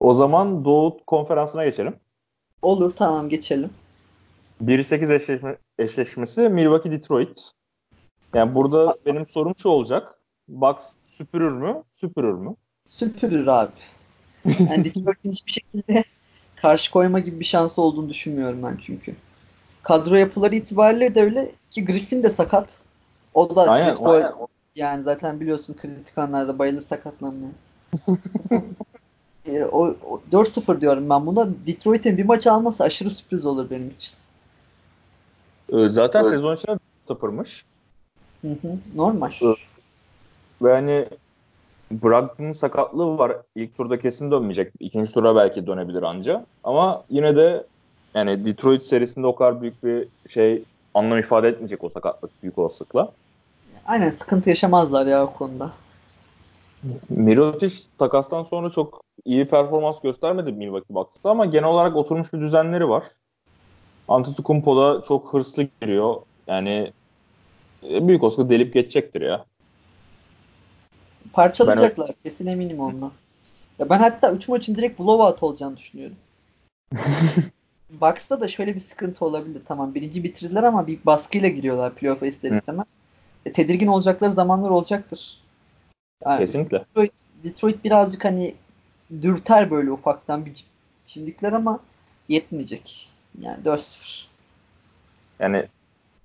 O 0.00 0.14
zaman 0.14 0.64
Doğu 0.64 0.98
konferansına 1.06 1.64
geçelim. 1.64 1.94
Olur 2.62 2.92
tamam 2.96 3.28
geçelim. 3.28 3.70
1-8 4.64 5.14
eşleşme, 5.14 5.56
eşleşmesi 5.78 6.48
Milwaukee 6.48 6.92
Detroit. 6.92 7.50
Yani 8.34 8.54
burada 8.54 8.96
benim 9.06 9.26
sorum 9.26 9.54
şu 9.62 9.68
olacak. 9.68 10.20
Bucks 10.48 10.92
süpürür 11.04 11.52
mü? 11.52 11.82
Süpürür 11.92 12.32
mü? 12.32 12.56
Süpürür 12.88 13.46
abi. 13.46 13.72
Yani 14.44 14.84
Detroit'in 14.84 15.32
hiçbir 15.32 15.52
şekilde 15.52 16.04
karşı 16.56 16.90
koyma 16.90 17.18
gibi 17.20 17.40
bir 17.40 17.44
şansı 17.44 17.82
olduğunu 17.82 18.08
düşünmüyorum 18.08 18.62
ben 18.62 18.78
çünkü. 18.82 19.14
Kadro 19.82 20.14
yapıları 20.14 20.54
itibariyle 20.54 21.14
de 21.14 21.22
öyle 21.22 21.52
ki 21.70 21.84
Griffin 21.84 22.22
de 22.22 22.30
sakat. 22.30 22.72
O 23.34 23.56
da 23.56 23.70
Aynen, 23.70 23.86
Chris 23.86 23.98
Paul- 23.98 24.14
aynen. 24.14 24.32
yani 24.76 25.02
zaten 25.02 25.40
biliyorsun 25.40 25.74
kritik 25.74 26.18
anlarda 26.18 26.58
bayılır 26.58 26.82
sakatlanmaya. 26.82 27.52
e, 29.46 29.64
o, 29.64 29.96
o 30.10 30.22
4-0 30.32 30.80
diyorum 30.80 31.10
ben 31.10 31.26
buna. 31.26 31.48
Detroit'in 31.66 32.16
bir 32.18 32.24
maç 32.24 32.46
alması 32.46 32.84
aşırı 32.84 33.10
sürpriz 33.10 33.46
olur 33.46 33.70
benim 33.70 33.90
için. 33.90 34.14
Ee, 35.72 35.88
Zaten 35.88 36.20
Evet. 36.20 36.30
sezon 36.30 36.56
içinde 36.56 36.78
tıpırmış. 37.08 37.64
Hı 38.42 38.48
hı, 38.48 38.78
normal. 38.94 39.32
Evet. 39.42 39.58
Ve 40.62 40.72
hani 40.72 41.06
Brogdon'un 41.90 42.52
sakatlığı 42.52 43.18
var. 43.18 43.36
İlk 43.54 43.76
turda 43.76 44.00
kesin 44.00 44.30
dönmeyecek. 44.30 44.72
İkinci 44.80 45.12
tura 45.12 45.36
belki 45.36 45.66
dönebilir 45.66 46.02
anca. 46.02 46.46
Ama 46.64 47.04
yine 47.10 47.36
de 47.36 47.66
yani 48.14 48.44
Detroit 48.44 48.82
serisinde 48.82 49.26
o 49.26 49.34
kadar 49.34 49.62
büyük 49.62 49.84
bir 49.84 50.08
şey 50.28 50.64
anlam 50.94 51.18
ifade 51.18 51.48
etmeyecek 51.48 51.84
o 51.84 51.88
sakatlık 51.88 52.42
büyük 52.42 52.58
olasılıkla. 52.58 53.12
Aynen 53.86 54.10
sıkıntı 54.10 54.48
yaşamazlar 54.48 55.06
ya 55.06 55.24
o 55.24 55.32
konuda. 55.32 55.72
Mirotic 57.08 57.76
takastan 57.98 58.42
sonra 58.42 58.70
çok 58.70 59.00
iyi 59.24 59.48
performans 59.48 60.00
göstermedi 60.00 60.52
Milwaukee 60.52 60.94
Bucks'ta 60.94 61.30
ama 61.30 61.46
genel 61.46 61.68
olarak 61.68 61.96
oturmuş 61.96 62.32
bir 62.32 62.40
düzenleri 62.40 62.88
var. 62.88 63.04
Antetokounmpo 64.08 64.76
da 64.76 65.02
çok 65.08 65.34
hırslı 65.34 65.68
giriyor. 65.80 66.16
Yani 66.46 66.92
e, 67.90 68.08
büyük 68.08 68.22
olasılıkla 68.22 68.50
delip 68.50 68.74
geçecektir 68.74 69.20
ya. 69.20 69.44
Parçalayacaklar 71.36 72.12
kesin 72.22 72.46
eminim 72.46 72.80
ondan. 72.80 73.12
Ya 73.78 73.90
ben 73.90 73.98
hatta 73.98 74.32
3 74.32 74.48
maçın 74.48 74.74
direkt 74.74 75.00
blowout 75.00 75.42
olacağını 75.42 75.76
düşünüyorum. 75.76 76.16
Bucks'ta 77.90 78.40
da 78.40 78.48
şöyle 78.48 78.74
bir 78.74 78.80
sıkıntı 78.80 79.24
olabilir. 79.24 79.62
Tamam 79.68 79.94
birinci 79.94 80.24
bitirdiler 80.24 80.62
ama 80.62 80.86
bir 80.86 80.98
baskıyla 81.06 81.48
giriyorlar 81.48 81.94
playoff'a 81.94 82.26
ister 82.26 82.50
Hı. 82.50 82.54
istemez. 82.54 82.86
E, 83.46 83.52
tedirgin 83.52 83.86
olacakları 83.86 84.32
zamanlar 84.32 84.70
olacaktır. 84.70 85.40
Yani 86.24 86.38
Kesinlikle. 86.38 86.78
Detroit, 86.78 87.12
Detroit 87.44 87.84
birazcık 87.84 88.24
hani 88.24 88.54
dürter 89.22 89.70
böyle 89.70 89.92
ufaktan 89.92 90.46
bir 90.46 90.64
çimdikler 91.06 91.52
ama 91.52 91.80
yetmeyecek. 92.28 93.10
Yani 93.40 93.64
4-0. 93.64 94.26
Yani 95.38 95.66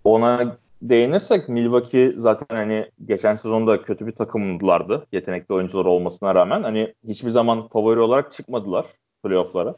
ona 0.04 0.58
değinirsek 0.82 1.50
Milwaukee 1.50 2.14
zaten 2.16 2.56
hani 2.56 2.90
geçen 3.06 3.34
sezonda 3.34 3.82
kötü 3.82 4.08
bir 4.08 4.12
takımdılardı. 4.12 5.06
Yetenekli 5.12 5.54
oyuncular 5.54 5.86
olmasına 5.86 6.36
rağmen. 6.36 6.64
Hani 6.64 6.94
hiçbir 7.08 7.30
zaman 7.30 7.68
favori 7.68 8.00
olarak 8.00 8.32
çıkmadılar 8.32 8.86
playoff'lara. 9.24 9.76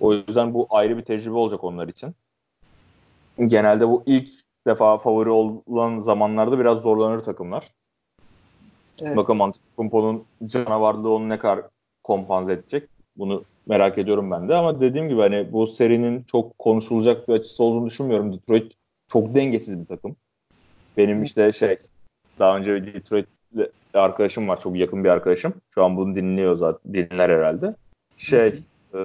O 0.00 0.14
yüzden 0.14 0.54
bu 0.54 0.66
ayrı 0.70 0.98
bir 0.98 1.02
tecrübe 1.02 1.34
olacak 1.34 1.64
onlar 1.64 1.88
için. 1.88 2.14
Genelde 3.46 3.88
bu 3.88 4.02
ilk 4.06 4.28
defa 4.66 4.98
favori 4.98 5.30
olan 5.30 5.98
zamanlarda 5.98 6.58
biraz 6.58 6.82
zorlanır 6.82 7.20
takımlar. 7.20 7.68
Evet. 9.02 9.16
Bakalım 9.16 9.42
Antetokounmpo'nun 9.42 10.24
canavarlığı 10.46 11.10
onu 11.10 11.28
ne 11.28 11.38
kadar 11.38 11.60
kompanze 12.02 12.52
edecek. 12.52 12.88
Bunu 13.16 13.44
merak 13.66 13.98
ediyorum 13.98 14.30
ben 14.30 14.48
de 14.48 14.54
ama 14.54 14.80
dediğim 14.80 15.08
gibi 15.08 15.20
hani 15.20 15.52
bu 15.52 15.66
serinin 15.66 16.22
çok 16.22 16.58
konuşulacak 16.58 17.28
bir 17.28 17.32
açısı 17.32 17.64
olduğunu 17.64 17.86
düşünmüyorum. 17.86 18.32
Detroit 18.32 18.72
çok 19.08 19.34
dengesiz 19.34 19.80
bir 19.80 19.86
takım. 19.86 20.16
Benim 20.96 21.22
işte 21.22 21.52
şey 21.52 21.78
daha 22.38 22.56
önce 22.56 22.74
bir 22.74 22.94
Detroit'li 22.94 23.70
arkadaşım 23.94 24.48
var. 24.48 24.60
Çok 24.60 24.76
yakın 24.76 25.04
bir 25.04 25.08
arkadaşım. 25.08 25.54
Şu 25.74 25.84
an 25.84 25.96
bunu 25.96 26.14
dinliyor 26.14 26.56
zaten. 26.56 26.94
Dinler 26.94 27.30
herhalde. 27.30 27.74
Şey 28.16 28.62
e, 28.94 28.98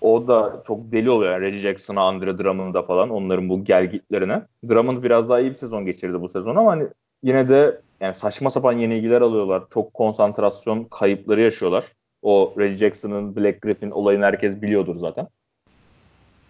o 0.00 0.28
da 0.28 0.62
çok 0.66 0.92
deli 0.92 1.10
oluyor. 1.10 1.32
Yani 1.32 1.42
Reggie 1.42 1.60
Jackson'a, 1.60 2.02
Andre 2.02 2.38
Drummond'a 2.38 2.82
falan 2.82 3.10
onların 3.10 3.48
bu 3.48 3.64
gelgitlerine. 3.64 4.42
Drummond 4.68 5.04
biraz 5.04 5.28
daha 5.28 5.40
iyi 5.40 5.50
bir 5.50 5.54
sezon 5.54 5.84
geçirdi 5.84 6.20
bu 6.20 6.28
sezon 6.28 6.56
ama 6.56 6.72
hani 6.72 6.86
yine 7.22 7.48
de 7.48 7.80
yani 8.00 8.14
saçma 8.14 8.50
sapan 8.50 8.72
yenilgiler 8.72 9.20
alıyorlar. 9.20 9.62
Çok 9.74 9.94
konsantrasyon 9.94 10.84
kayıpları 10.84 11.40
yaşıyorlar. 11.40 11.84
O 12.22 12.54
Reggie 12.58 12.76
Jackson'ın 12.76 13.36
Black 13.36 13.62
Griffin 13.62 13.90
olayını 13.90 14.24
herkes 14.24 14.62
biliyordur 14.62 14.96
zaten. 14.96 15.28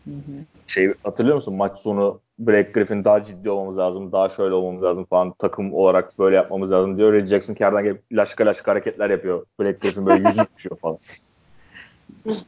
Hı 0.04 0.10
hı. 0.10 0.44
Şey 0.66 0.94
hatırlıyor 1.02 1.36
musun? 1.36 1.54
Maç 1.54 1.78
sonu 1.78 2.20
Black 2.38 2.74
Griffin 2.74 3.04
daha 3.04 3.24
ciddi 3.24 3.50
olmamız 3.50 3.78
lazım, 3.78 4.12
daha 4.12 4.28
şöyle 4.28 4.54
olmamız 4.54 4.82
lazım 4.82 5.04
falan. 5.04 5.34
Takım 5.38 5.74
olarak 5.74 6.18
böyle 6.18 6.36
yapmamız 6.36 6.72
lazım 6.72 6.96
diyor. 6.96 7.12
Reggie 7.12 7.26
Jackson 7.26 7.54
kerden 7.54 7.84
gelip 7.84 8.02
laşka 8.12 8.46
laşka 8.46 8.70
hareketler 8.70 9.10
yapıyor. 9.10 9.46
Black 9.60 9.80
Griffin 9.80 10.06
böyle 10.06 10.28
yüzü 10.28 10.40
düşüyor 10.56 10.76
falan. 10.76 10.98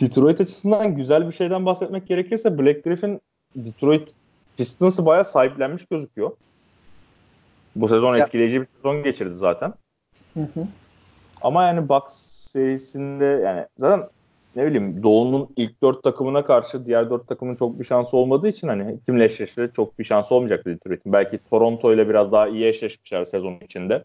Detroit 0.00 0.40
açısından 0.40 0.96
güzel 0.96 1.26
bir 1.26 1.32
şeyden 1.32 1.66
bahsetmek 1.66 2.06
gerekirse 2.06 2.58
Black 2.58 2.84
Griffin 2.84 3.20
Detroit 3.56 4.08
Pistons'ı 4.56 5.06
bayağı 5.06 5.24
sahiplenmiş 5.24 5.86
gözüküyor. 5.86 6.30
Bu 7.76 7.88
sezon 7.88 8.14
etkileyici 8.14 8.60
bir 8.60 8.66
sezon 8.76 9.02
geçirdi 9.02 9.36
zaten. 9.36 9.74
Hı 10.34 10.40
hı. 10.40 10.66
Ama 11.42 11.64
yani 11.64 11.88
Bucks 11.88 12.14
serisinde 12.52 13.24
yani 13.24 13.66
zaten 13.78 14.08
ne 14.56 14.66
bileyim 14.66 15.02
Doğu'nun 15.02 15.48
ilk 15.56 15.82
dört 15.82 16.02
takımına 16.02 16.44
karşı 16.44 16.86
diğer 16.86 17.10
dört 17.10 17.28
takımın 17.28 17.54
çok 17.54 17.80
bir 17.80 17.84
şansı 17.84 18.16
olmadığı 18.16 18.48
için 18.48 18.68
hani 18.68 18.98
kimle 19.06 19.24
eşleşti 19.24 19.70
çok 19.76 19.98
bir 19.98 20.04
şansı 20.04 20.34
olmayacaktı 20.34 20.70
Detroit'in. 20.70 21.12
Belki 21.12 21.38
Toronto 21.50 21.94
ile 21.94 22.08
biraz 22.08 22.32
daha 22.32 22.48
iyi 22.48 22.66
eşleşmişler 22.66 23.24
sezon 23.24 23.54
içinde. 23.64 24.04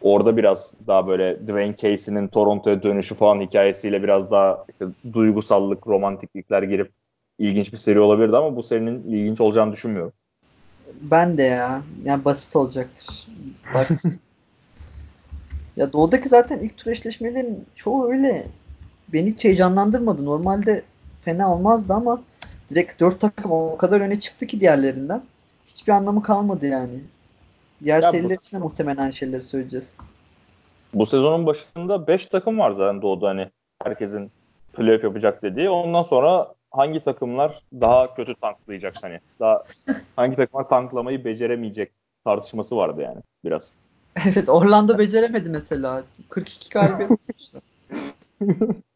Orada 0.00 0.36
biraz 0.36 0.74
daha 0.86 1.06
böyle 1.06 1.40
Dwayne 1.40 1.76
Casey'nin 1.76 2.28
Toronto'ya 2.28 2.82
dönüşü 2.82 3.14
falan 3.14 3.40
hikayesiyle 3.40 4.02
biraz 4.02 4.30
daha 4.30 4.64
işte 4.68 4.86
duygusallık, 5.12 5.86
romantiklikler 5.86 6.62
girip 6.62 6.90
ilginç 7.38 7.72
bir 7.72 7.78
seri 7.78 8.00
olabilirdi 8.00 8.36
ama 8.36 8.56
bu 8.56 8.62
serinin 8.62 9.04
ilginç 9.08 9.40
olacağını 9.40 9.72
düşünmüyorum. 9.72 10.12
Ben 11.00 11.38
de 11.38 11.42
ya. 11.42 11.82
Yani 12.04 12.24
basit 12.24 12.56
olacaktır. 12.56 13.26
Bak. 13.74 13.88
ya 15.76 15.92
doğudaki 15.92 16.28
zaten 16.28 16.58
ilk 16.58 16.76
tur 16.76 16.90
eşleşmelerin 16.90 17.64
çoğu 17.74 18.12
öyle 18.12 18.42
beni 19.08 19.30
hiç 19.32 19.44
heyecanlandırmadı. 19.44 20.24
Normalde 20.24 20.82
fena 21.22 21.54
olmazdı 21.54 21.92
ama 21.92 22.22
direkt 22.70 23.00
dört 23.00 23.20
takım 23.20 23.52
o 23.52 23.76
kadar 23.76 24.00
öne 24.00 24.20
çıktı 24.20 24.46
ki 24.46 24.60
diğerlerinden. 24.60 25.22
Hiçbir 25.68 25.92
anlamı 25.92 26.22
kalmadı 26.22 26.66
yani. 26.66 27.00
Diğer 27.84 28.02
Ya 28.02 28.08
bu- 28.08 28.12
seriler 28.12 28.34
için 28.34 28.56
de 28.56 28.60
muhtemelen 28.60 29.02
aynı 29.02 29.12
şeyleri 29.12 29.42
söyleyeceğiz. 29.42 29.98
Bu 30.94 31.06
sezonun 31.06 31.46
başında 31.46 32.06
5 32.06 32.26
takım 32.26 32.58
var 32.58 32.70
zaten 32.70 33.02
Doğu'da 33.02 33.28
hani 33.28 33.48
herkesin 33.84 34.30
playoff 34.72 35.04
yapacak 35.04 35.42
dediği. 35.42 35.70
Ondan 35.70 36.02
sonra 36.02 36.54
hangi 36.70 37.04
takımlar 37.04 37.60
daha 37.72 38.14
kötü 38.14 38.34
tanklayacak 38.34 38.94
hani. 39.02 39.20
Daha 39.40 39.64
hangi 40.16 40.36
takımlar 40.36 40.68
tanklamayı 40.68 41.24
beceremeyecek 41.24 41.92
tartışması 42.24 42.76
vardı 42.76 43.02
yani 43.02 43.18
biraz. 43.44 43.72
Evet 44.26 44.48
Orlando 44.48 44.98
beceremedi 44.98 45.48
mesela. 45.48 46.04
42 46.28 46.70
galibiyet. 46.70 47.10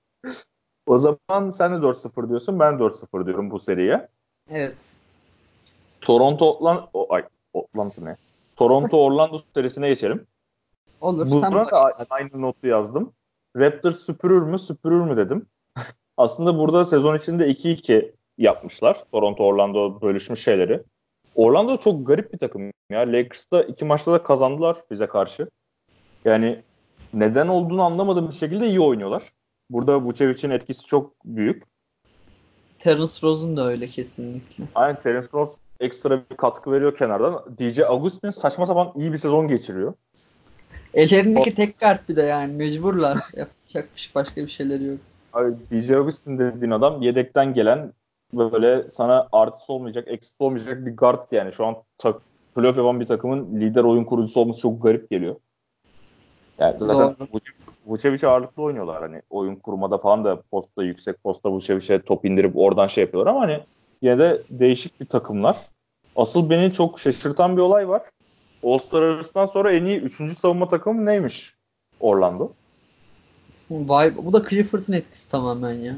O 0.90 0.98
zaman 0.98 1.50
sen 1.50 1.72
de 1.72 1.86
4-0 1.86 2.28
diyorsun, 2.28 2.58
ben 2.58 2.74
4-0 2.74 3.26
diyorum 3.26 3.50
bu 3.50 3.58
seriye. 3.58 4.08
Evet. 4.50 4.96
Toronto 6.00 6.58
Orlando 6.58 6.88
o, 6.92 7.14
ay 7.14 7.24
Orlando 7.52 7.94
ne? 7.98 8.16
Toronto 8.56 8.96
Orlando 9.04 9.42
serisine 9.54 9.88
geçelim. 9.88 10.26
Olur. 11.00 11.30
Buna 11.30 11.52
da 11.52 11.64
başla. 11.64 12.06
aynı 12.10 12.42
notu 12.42 12.66
yazdım. 12.66 13.12
Raptors 13.56 13.98
süpürür 13.98 14.42
mü 14.42 14.58
süpürür 14.58 15.00
mü 15.00 15.16
dedim. 15.16 15.46
Aslında 16.16 16.58
burada 16.58 16.84
sezon 16.84 17.16
içinde 17.16 17.50
2-2 17.50 18.12
yapmışlar. 18.38 19.04
Toronto 19.12 19.44
Orlando 19.44 20.00
bölüşmüş 20.00 20.44
şeyleri. 20.44 20.82
Orlando 21.34 21.76
çok 21.76 22.06
garip 22.06 22.32
bir 22.32 22.38
takım 22.38 22.72
ya. 22.90 23.00
Lakers'ta 23.00 23.62
iki 23.62 23.84
maçta 23.84 24.12
da 24.12 24.22
kazandılar 24.22 24.76
bize 24.90 25.06
karşı. 25.06 25.50
Yani 26.24 26.62
neden 27.14 27.48
olduğunu 27.48 27.82
anlamadığım 27.82 28.28
bir 28.28 28.34
şekilde 28.34 28.66
iyi 28.66 28.80
oynuyorlar. 28.80 29.22
Burada 29.70 30.02
Vucevic'in 30.02 30.50
etkisi 30.50 30.86
çok 30.86 31.24
büyük. 31.24 31.62
Terence 32.78 33.12
Rose'un 33.22 33.56
da 33.56 33.66
öyle 33.66 33.88
kesinlikle. 33.88 34.64
Aynen 34.74 35.02
Terence 35.02 35.28
Rose 35.34 35.56
ekstra 35.80 36.22
bir 36.30 36.36
katkı 36.36 36.72
veriyor 36.72 36.96
kenardan. 36.96 37.44
DJ 37.58 37.78
Augustin 37.78 38.30
saçma 38.30 38.66
sapan 38.66 38.92
iyi 38.96 39.12
bir 39.12 39.16
sezon 39.16 39.48
geçiriyor. 39.48 39.94
Ellerindeki 40.94 41.54
tek 41.54 41.80
kart 41.80 42.08
bir 42.08 42.16
de 42.16 42.22
yani 42.22 42.52
mecburlar. 42.52 43.18
Yapacak 43.36 43.88
başka 44.14 44.36
bir 44.36 44.48
şeyleri 44.48 44.84
yok. 44.84 44.98
Abi, 45.32 45.54
DJ 45.70 45.90
Augustin 45.90 46.38
dediğin 46.38 46.70
adam 46.70 47.02
yedekten 47.02 47.54
gelen 47.54 47.92
böyle 48.34 48.90
sana 48.90 49.28
artısı 49.32 49.72
olmayacak, 49.72 50.08
eksik 50.08 50.34
olmayacak 50.38 50.86
bir 50.86 50.96
guard 50.96 51.24
yani. 51.32 51.52
Şu 51.52 51.66
an 51.66 51.76
tak, 51.98 52.16
playoff 52.54 52.76
yapan 52.76 53.00
bir 53.00 53.06
takımın 53.06 53.60
lider 53.60 53.84
oyun 53.84 54.04
kurucusu 54.04 54.40
olması 54.40 54.60
çok 54.60 54.82
garip 54.82 55.10
geliyor. 55.10 55.36
Yani 56.58 56.78
zaten 56.78 57.28
Vucevic 57.32 57.54
ağırlıklı 58.24 58.62
oynuyorlar 58.62 59.02
hani 59.02 59.22
oyun 59.30 59.56
kurmada 59.56 59.98
falan 59.98 60.24
da 60.24 60.42
posta 60.50 60.82
yüksek 60.82 61.22
posta 61.22 61.50
Vucevic'e 61.50 62.02
top 62.02 62.24
indirip 62.24 62.56
oradan 62.56 62.86
şey 62.86 63.04
yapıyorlar 63.04 63.30
ama 63.30 63.40
hani 63.40 63.60
yine 64.02 64.18
de 64.18 64.42
değişik 64.50 65.00
bir 65.00 65.06
takımlar. 65.06 65.56
Asıl 66.16 66.50
beni 66.50 66.72
çok 66.72 67.00
şaşırtan 67.00 67.56
bir 67.56 67.62
olay 67.62 67.88
var. 67.88 68.02
All-Star 68.62 69.02
arasından 69.02 69.46
sonra 69.46 69.72
en 69.72 69.84
iyi 69.84 70.00
3. 70.00 70.32
savunma 70.32 70.68
takımı 70.68 71.06
neymiş 71.06 71.54
Orlando? 72.00 72.52
Vay, 73.70 74.16
bu 74.16 74.32
da 74.32 74.48
Clifford'ın 74.48 74.92
etkisi 74.92 75.30
tamamen 75.30 75.72
ya. 75.72 75.94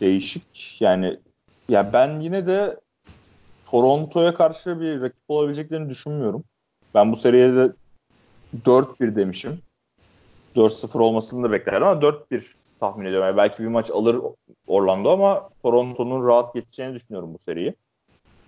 Değişik 0.00 0.76
yani 0.80 1.18
ya 1.68 1.92
ben 1.92 2.20
yine 2.20 2.46
de 2.46 2.80
Toronto'ya 3.66 4.34
karşı 4.34 4.80
bir 4.80 5.00
rakip 5.00 5.22
olabileceklerini 5.28 5.90
düşünmüyorum. 5.90 6.44
Ben 6.94 7.12
bu 7.12 7.16
seriye 7.16 7.54
de 7.54 7.72
4-1 8.64 9.16
demişim. 9.16 9.58
4-0 10.56 11.00
olmasını 11.00 11.42
da 11.42 11.52
beklerdim 11.52 11.86
ama 11.86 12.00
4-1 12.00 12.54
tahmin 12.80 13.06
ediyorum. 13.06 13.26
Yani 13.26 13.36
belki 13.36 13.62
bir 13.62 13.68
maç 13.68 13.90
alır 13.90 14.20
Orlando 14.66 15.12
ama 15.12 15.48
Toronto'nun 15.62 16.28
rahat 16.28 16.54
geçeceğini 16.54 16.94
düşünüyorum 16.94 17.34
bu 17.34 17.38
seriyi. 17.38 17.74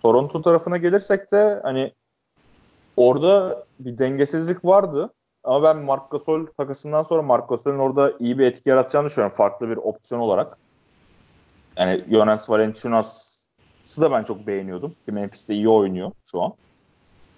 Toronto 0.02 0.42
tarafına 0.42 0.76
gelirsek 0.76 1.32
de 1.32 1.60
hani 1.62 1.92
orada 2.96 3.64
bir 3.80 3.98
dengesizlik 3.98 4.64
vardı. 4.64 5.12
Ama 5.44 5.62
ben 5.62 5.76
Marc 5.76 6.04
Gasol 6.10 6.46
takasından 6.58 7.02
sonra 7.02 7.22
Marc 7.22 7.46
Gasol'ün 7.48 7.78
orada 7.78 8.12
iyi 8.18 8.38
bir 8.38 8.44
etki 8.44 8.70
yaratacağını 8.70 9.06
düşünüyorum. 9.06 9.36
Farklı 9.36 9.68
bir 9.68 9.76
opsiyon 9.76 10.20
olarak. 10.20 10.58
Yani 11.76 12.04
Jonas 12.10 12.50
Valanciunas'ı 12.50 14.00
da 14.00 14.10
ben 14.10 14.24
çok 14.24 14.46
beğeniyordum. 14.46 14.90
Ki 14.90 15.12
Memphis'te 15.12 15.54
iyi 15.54 15.68
oynuyor 15.68 16.12
şu 16.30 16.42
an. 16.42 16.52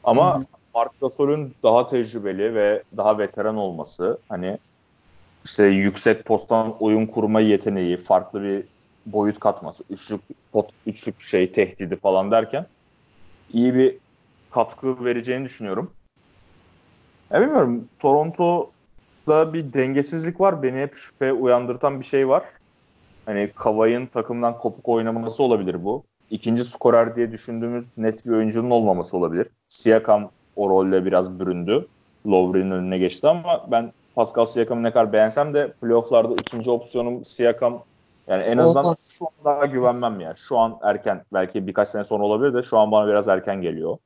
Ama 0.05 0.39
hı 0.41 0.45
Marc 0.75 0.91
Gasol'ün 1.01 1.55
daha 1.63 1.87
tecrübeli 1.87 2.55
ve 2.55 2.83
daha 2.97 3.19
veteran 3.19 3.57
olması 3.57 4.19
hani 4.29 4.59
işte 5.45 5.65
yüksek 5.65 6.25
postan 6.25 6.77
oyun 6.81 7.07
kurma 7.07 7.41
yeteneği, 7.41 7.97
farklı 7.97 8.43
bir 8.43 8.65
boyut 9.07 9.41
katması, 9.41 9.85
üçlük 9.91 10.21
pot, 10.53 10.71
üçlük 10.87 11.21
şey 11.21 11.53
tehdidi 11.53 11.97
falan 11.97 12.31
derken 12.31 12.67
iyi 13.53 13.75
bir 13.75 13.97
katkı 14.51 15.05
vereceğini 15.05 15.45
düşünüyorum. 15.45 15.91
Ya 17.31 17.41
bilmiyorum. 17.41 17.89
Toronto'da 17.99 19.53
bir 19.53 19.73
dengesizlik 19.73 20.41
var. 20.41 20.63
Beni 20.63 20.79
hep 20.79 20.95
şüphe 20.95 21.33
uyandırtan 21.33 22.01
bir 22.01 22.05
şey 22.05 22.29
var. 22.29 22.45
Hani 23.27 23.51
Kavay'ın 23.55 24.07
takımdan 24.07 24.59
kopuk 24.59 24.89
oynaması 24.89 25.43
olabilir 25.43 25.85
bu. 25.85 26.05
İkinci 26.31 26.65
skorer 26.65 27.17
diye 27.17 27.33
düşündüğümüz 27.33 27.87
net 27.97 28.27
bir 28.27 28.31
oyuncunun 28.31 28.71
olmaması 28.71 29.17
olabilir. 29.17 29.47
Siakam 29.69 30.31
o 30.57 30.71
rolle 30.71 31.05
biraz 31.05 31.41
büründü. 31.41 31.87
Lowry'nin 32.27 32.71
önüne 32.71 32.99
geçti 32.99 33.29
ama 33.29 33.67
ben 33.71 33.93
Pascal 34.15 34.45
Siakam'ı 34.45 34.83
ne 34.83 34.91
kadar 34.91 35.13
beğensem 35.13 35.55
de 35.55 35.73
playofflarda 35.73 36.33
ikinci 36.33 36.71
opsiyonum 36.71 37.25
Siakam 37.25 37.83
yani 38.29 38.43
en 38.43 38.59
azından 38.59 38.85
Olmaz. 38.85 39.09
şu 39.19 39.25
an 39.25 39.33
daha 39.45 39.67
güvenmem 39.67 40.21
yani. 40.21 40.37
Şu 40.37 40.59
an 40.59 40.79
erken. 40.83 41.23
Belki 41.33 41.67
birkaç 41.67 41.89
sene 41.89 42.05
sonra 42.05 42.25
olabilir 42.25 42.55
de 42.55 42.63
şu 42.63 42.79
an 42.79 42.93
bana 42.93 43.09
biraz 43.09 43.29
erken 43.29 43.63
geliyor. 43.63 43.97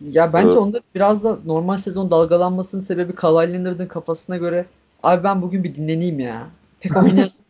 Ya 0.00 0.32
bence 0.32 0.48
evet. 0.48 0.58
onda 0.58 0.80
biraz 0.94 1.24
da 1.24 1.38
normal 1.46 1.76
sezon 1.76 2.10
dalgalanmasının 2.10 2.82
sebebi 2.82 3.14
Kawhi 3.14 3.52
Leonard'ın 3.52 3.86
kafasına 3.86 4.36
göre 4.36 4.66
abi 5.02 5.24
ben 5.24 5.42
bugün 5.42 5.64
bir 5.64 5.74
dinleneyim 5.74 6.20
ya. 6.20 6.46
Pek 6.80 6.96
oynayasın 6.96 7.46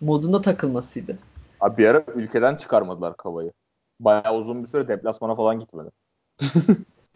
modunda 0.00 0.40
takılmasıydı. 0.40 1.18
Abi 1.60 1.76
bir 1.76 1.88
ara 1.88 2.02
ülkeden 2.14 2.56
çıkarmadılar 2.56 3.16
Kavay'ı. 3.16 3.52
Bayağı 4.00 4.34
uzun 4.34 4.62
bir 4.62 4.68
süre 4.68 4.88
deplasmana 4.88 5.34
falan 5.34 5.60
gitmedi. 5.60 5.88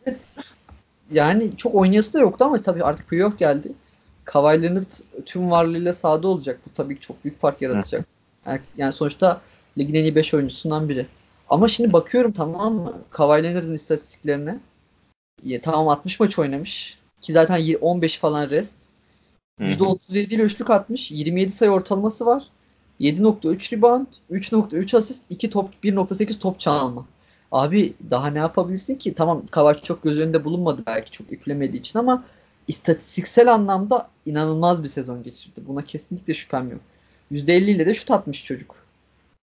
Evet. 0.07 0.37
Yani 1.11 1.57
çok 1.57 1.75
oynayası 1.75 2.15
da 2.15 2.19
yoktu 2.19 2.45
ama 2.45 2.63
tabii 2.63 2.85
artık 2.85 3.09
playoff 3.09 3.39
geldi. 3.39 3.73
Kawhi 4.25 4.63
Leonard 4.63 4.93
tüm 5.27 5.51
varlığıyla 5.51 5.95
sahada 5.95 6.29
olacak. 6.29 6.61
Bu 6.67 6.75
tabii 6.75 6.95
ki 6.95 7.01
çok 7.01 7.25
büyük 7.25 7.39
fark 7.39 7.63
yaratacak. 7.63 8.07
Yani, 8.47 8.61
yani 8.77 8.93
sonuçta 8.93 9.41
ligin 9.79 9.95
en 9.95 10.03
iyi 10.03 10.15
5 10.15 10.35
oyuncusundan 10.35 10.89
biri. 10.89 11.07
Ama 11.49 11.69
şimdi 11.69 11.93
bakıyorum 11.93 12.33
tamam 12.33 12.75
mı? 12.75 12.93
Kawhi 13.11 13.43
Leonard'ın 13.43 13.75
istatistiklerine. 13.75 14.59
Ya, 15.43 15.61
tamam 15.61 15.89
60 15.89 16.21
maç 16.21 16.39
oynamış. 16.39 16.99
Ki 17.21 17.33
zaten 17.33 17.75
15 17.81 18.19
falan 18.19 18.51
rest. 18.51 18.75
%37 19.61 20.35
ile 20.35 20.43
üçlük 20.43 20.71
atmış. 20.71 21.11
27 21.11 21.51
sayı 21.53 21.71
ortalaması 21.71 22.27
var. 22.27 22.43
7.3 23.01 23.77
rebound, 23.77 24.07
3.3 24.31 24.97
asist, 24.97 25.31
2 25.31 25.51
top, 25.51 25.71
1.8 25.85 26.39
top 26.39 26.61
çalma. 26.61 27.07
Abi 27.57 27.95
daha 28.11 28.27
ne 28.27 28.39
yapabilirsin 28.39 28.95
ki? 28.95 29.15
Tamam 29.15 29.43
Kavaş 29.51 29.83
çok 29.83 30.03
göz 30.03 30.19
önünde 30.19 30.45
bulunmadı 30.45 30.83
belki 30.87 31.11
çok 31.11 31.33
yüklemediği 31.33 31.81
için 31.81 31.99
ama 31.99 32.25
istatistiksel 32.69 33.55
anlamda 33.55 34.09
inanılmaz 34.27 34.83
bir 34.83 34.89
sezon 34.89 35.23
geçirdi. 35.23 35.61
Buna 35.69 35.83
kesinlikle 35.83 36.35
şüphem 36.35 36.71
yok. 36.71 36.81
%50 37.33 37.71
ile 37.71 37.87
de 37.87 37.95
şut 37.95 38.11
atmış 38.11 38.45
çocuk. 38.45 38.77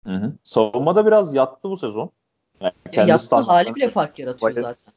Hı 0.07 0.15
hı. 0.15 0.33
Savunmada 0.45 1.07
biraz 1.07 1.35
yattı 1.35 1.71
bu 1.71 1.77
sezon. 1.77 2.11
Yani 2.61 2.73
kendi 2.93 3.11
Yattı 3.11 3.37
hali 3.37 3.75
bile 3.75 3.91
fark 3.91 4.19
yaratıyor 4.19 4.55
Kavay'ın, 4.55 4.63
zaten. 4.63 4.95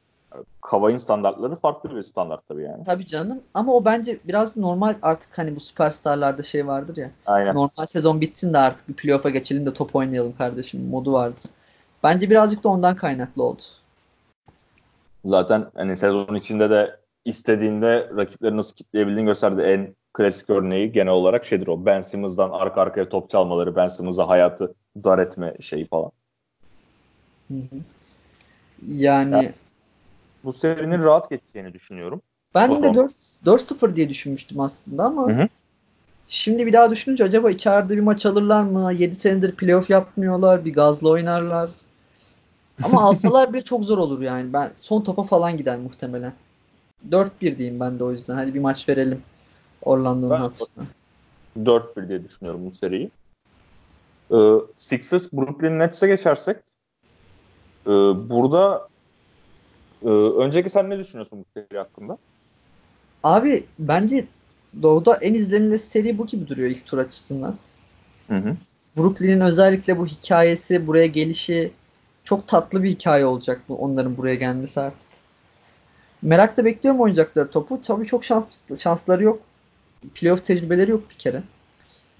Kavay'ın 0.60 0.96
standartları 0.96 1.56
farklı 1.56 1.96
bir 1.96 2.02
standart 2.02 2.48
tabii 2.48 2.62
yani. 2.62 2.84
Tabii 2.84 3.06
canım 3.06 3.40
ama 3.54 3.74
o 3.74 3.84
bence 3.84 4.18
biraz 4.24 4.56
normal 4.56 4.94
artık 5.02 5.38
hani 5.38 5.56
bu 5.56 5.60
süperstarlarda 5.60 6.42
şey 6.42 6.66
vardır 6.66 6.96
ya. 6.96 7.10
Aynen. 7.26 7.54
Normal 7.54 7.86
sezon 7.86 8.20
bitsin 8.20 8.54
de 8.54 8.58
artık 8.58 8.88
bir 8.88 8.94
playoff'a 8.94 9.30
geçelim 9.30 9.66
de 9.66 9.72
top 9.72 9.96
oynayalım 9.96 10.36
kardeşim 10.36 10.88
modu 10.88 11.12
vardır. 11.12 11.42
Bence 12.04 12.30
birazcık 12.30 12.64
da 12.64 12.68
ondan 12.68 12.96
kaynaklı 12.96 13.42
oldu. 13.42 13.62
Zaten 15.24 15.66
hani 15.74 15.96
sezon 15.96 16.34
içinde 16.34 16.70
de 16.70 16.96
istediğinde 17.24 18.10
rakipleri 18.16 18.56
nasıl 18.56 18.74
kitleyebildiğini 18.74 19.26
gösterdi. 19.26 19.62
En 19.62 19.94
klasik 20.12 20.50
örneği 20.50 20.92
genel 20.92 21.12
olarak 21.12 21.44
şeydir 21.44 21.66
o. 21.66 21.86
Ben 21.86 22.00
Simmons'dan 22.00 22.50
arka 22.50 22.80
arkaya 22.80 23.08
top 23.08 23.30
çalmaları, 23.30 23.76
Ben 23.76 23.88
Simmons'a 23.88 24.28
hayatı 24.28 24.74
dar 25.04 25.18
etme 25.18 25.54
şeyi 25.60 25.84
falan. 25.84 26.10
Hı 27.48 27.54
hı. 27.54 27.76
Yani, 28.88 29.34
yani 29.34 29.52
bu 30.44 30.52
serinin 30.52 31.02
rahat 31.02 31.30
geçeceğini 31.30 31.72
düşünüyorum. 31.72 32.22
Ben 32.54 32.68
o 32.68 32.82
de 32.82 32.86
4-0 33.44 33.96
diye 33.96 34.08
düşünmüştüm 34.08 34.60
aslında 34.60 35.04
ama 35.04 35.28
hı 35.28 35.42
hı. 35.42 35.48
şimdi 36.28 36.66
bir 36.66 36.72
daha 36.72 36.90
düşününce 36.90 37.24
acaba 37.24 37.50
içeride 37.50 37.96
bir 37.96 38.02
maç 38.02 38.26
alırlar 38.26 38.62
mı? 38.62 38.92
7 38.92 39.14
senedir 39.14 39.56
playoff 39.56 39.90
yapmıyorlar. 39.90 40.64
Bir 40.64 40.74
gazla 40.74 41.08
oynarlar. 41.08 41.70
Ama 42.82 43.02
alsalar 43.02 43.52
bile 43.52 43.64
çok 43.64 43.84
zor 43.84 43.98
olur 43.98 44.20
yani. 44.20 44.52
Ben 44.52 44.72
son 44.76 45.00
topa 45.00 45.22
falan 45.22 45.56
gider 45.56 45.78
muhtemelen. 45.78 46.32
4-1 47.10 47.58
diyeyim 47.58 47.80
ben 47.80 47.98
de 47.98 48.04
o 48.04 48.12
yüzden. 48.12 48.34
Hadi 48.34 48.54
bir 48.54 48.60
maç 48.60 48.88
verelim 48.88 49.22
Orlando'nun 49.82 50.36
hatırına. 50.36 50.86
4-1 51.64 52.08
diye 52.08 52.24
düşünüyorum 52.24 52.66
bu 52.66 52.70
seriyi. 52.70 53.10
Ee, 54.30 54.36
Sixers 54.76 55.32
Brooklyn 55.32 55.78
Nets'e 55.78 56.06
geçersek 56.06 56.56
e, 57.86 57.90
burada 58.30 58.88
e, 60.02 60.08
önceki 60.08 60.70
sen 60.70 60.90
ne 60.90 60.98
düşünüyorsun 60.98 61.38
bu 61.38 61.60
seri 61.60 61.78
hakkında? 61.78 62.18
Abi 63.22 63.66
bence 63.78 64.24
Doğu'da 64.82 65.16
en 65.16 65.34
izlenilen 65.34 65.76
seri 65.76 66.18
bu 66.18 66.26
gibi 66.26 66.48
duruyor 66.48 66.70
ilk 66.70 66.86
tur 66.86 66.98
açısından. 66.98 67.56
Hı 68.28 68.36
hı. 68.36 68.56
Brooklyn'in 68.96 69.40
özellikle 69.40 69.98
bu 69.98 70.06
hikayesi, 70.06 70.86
buraya 70.86 71.06
gelişi 71.06 71.72
çok 72.24 72.48
tatlı 72.48 72.82
bir 72.82 72.90
hikaye 72.90 73.26
olacak 73.26 73.60
bu 73.68 73.76
onların 73.76 74.16
buraya 74.16 74.34
gelmesi 74.34 74.80
artık. 74.80 75.06
Merakla 76.22 76.64
bekliyorum 76.64 77.00
oyuncakları 77.00 77.50
topu. 77.50 77.80
Tabii 77.80 78.06
çok 78.06 78.24
şans 78.24 78.46
şansları 78.78 79.22
yok. 79.22 79.40
Playoff 80.14 80.46
tecrübeleri 80.46 80.90
yok 80.90 81.10
bir 81.10 81.14
kere. 81.14 81.42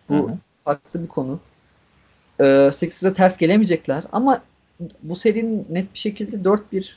Bu 0.08 0.14
Hı-hı. 0.14 0.38
farklı 0.64 1.02
bir 1.02 1.08
konu. 1.08 1.40
Ee, 2.40 2.70
ters 3.16 3.36
gelemeyecekler 3.38 4.04
ama 4.12 4.42
bu 5.02 5.16
serinin 5.16 5.66
net 5.70 5.94
bir 5.94 5.98
şekilde 5.98 6.36
4-1 6.36 6.96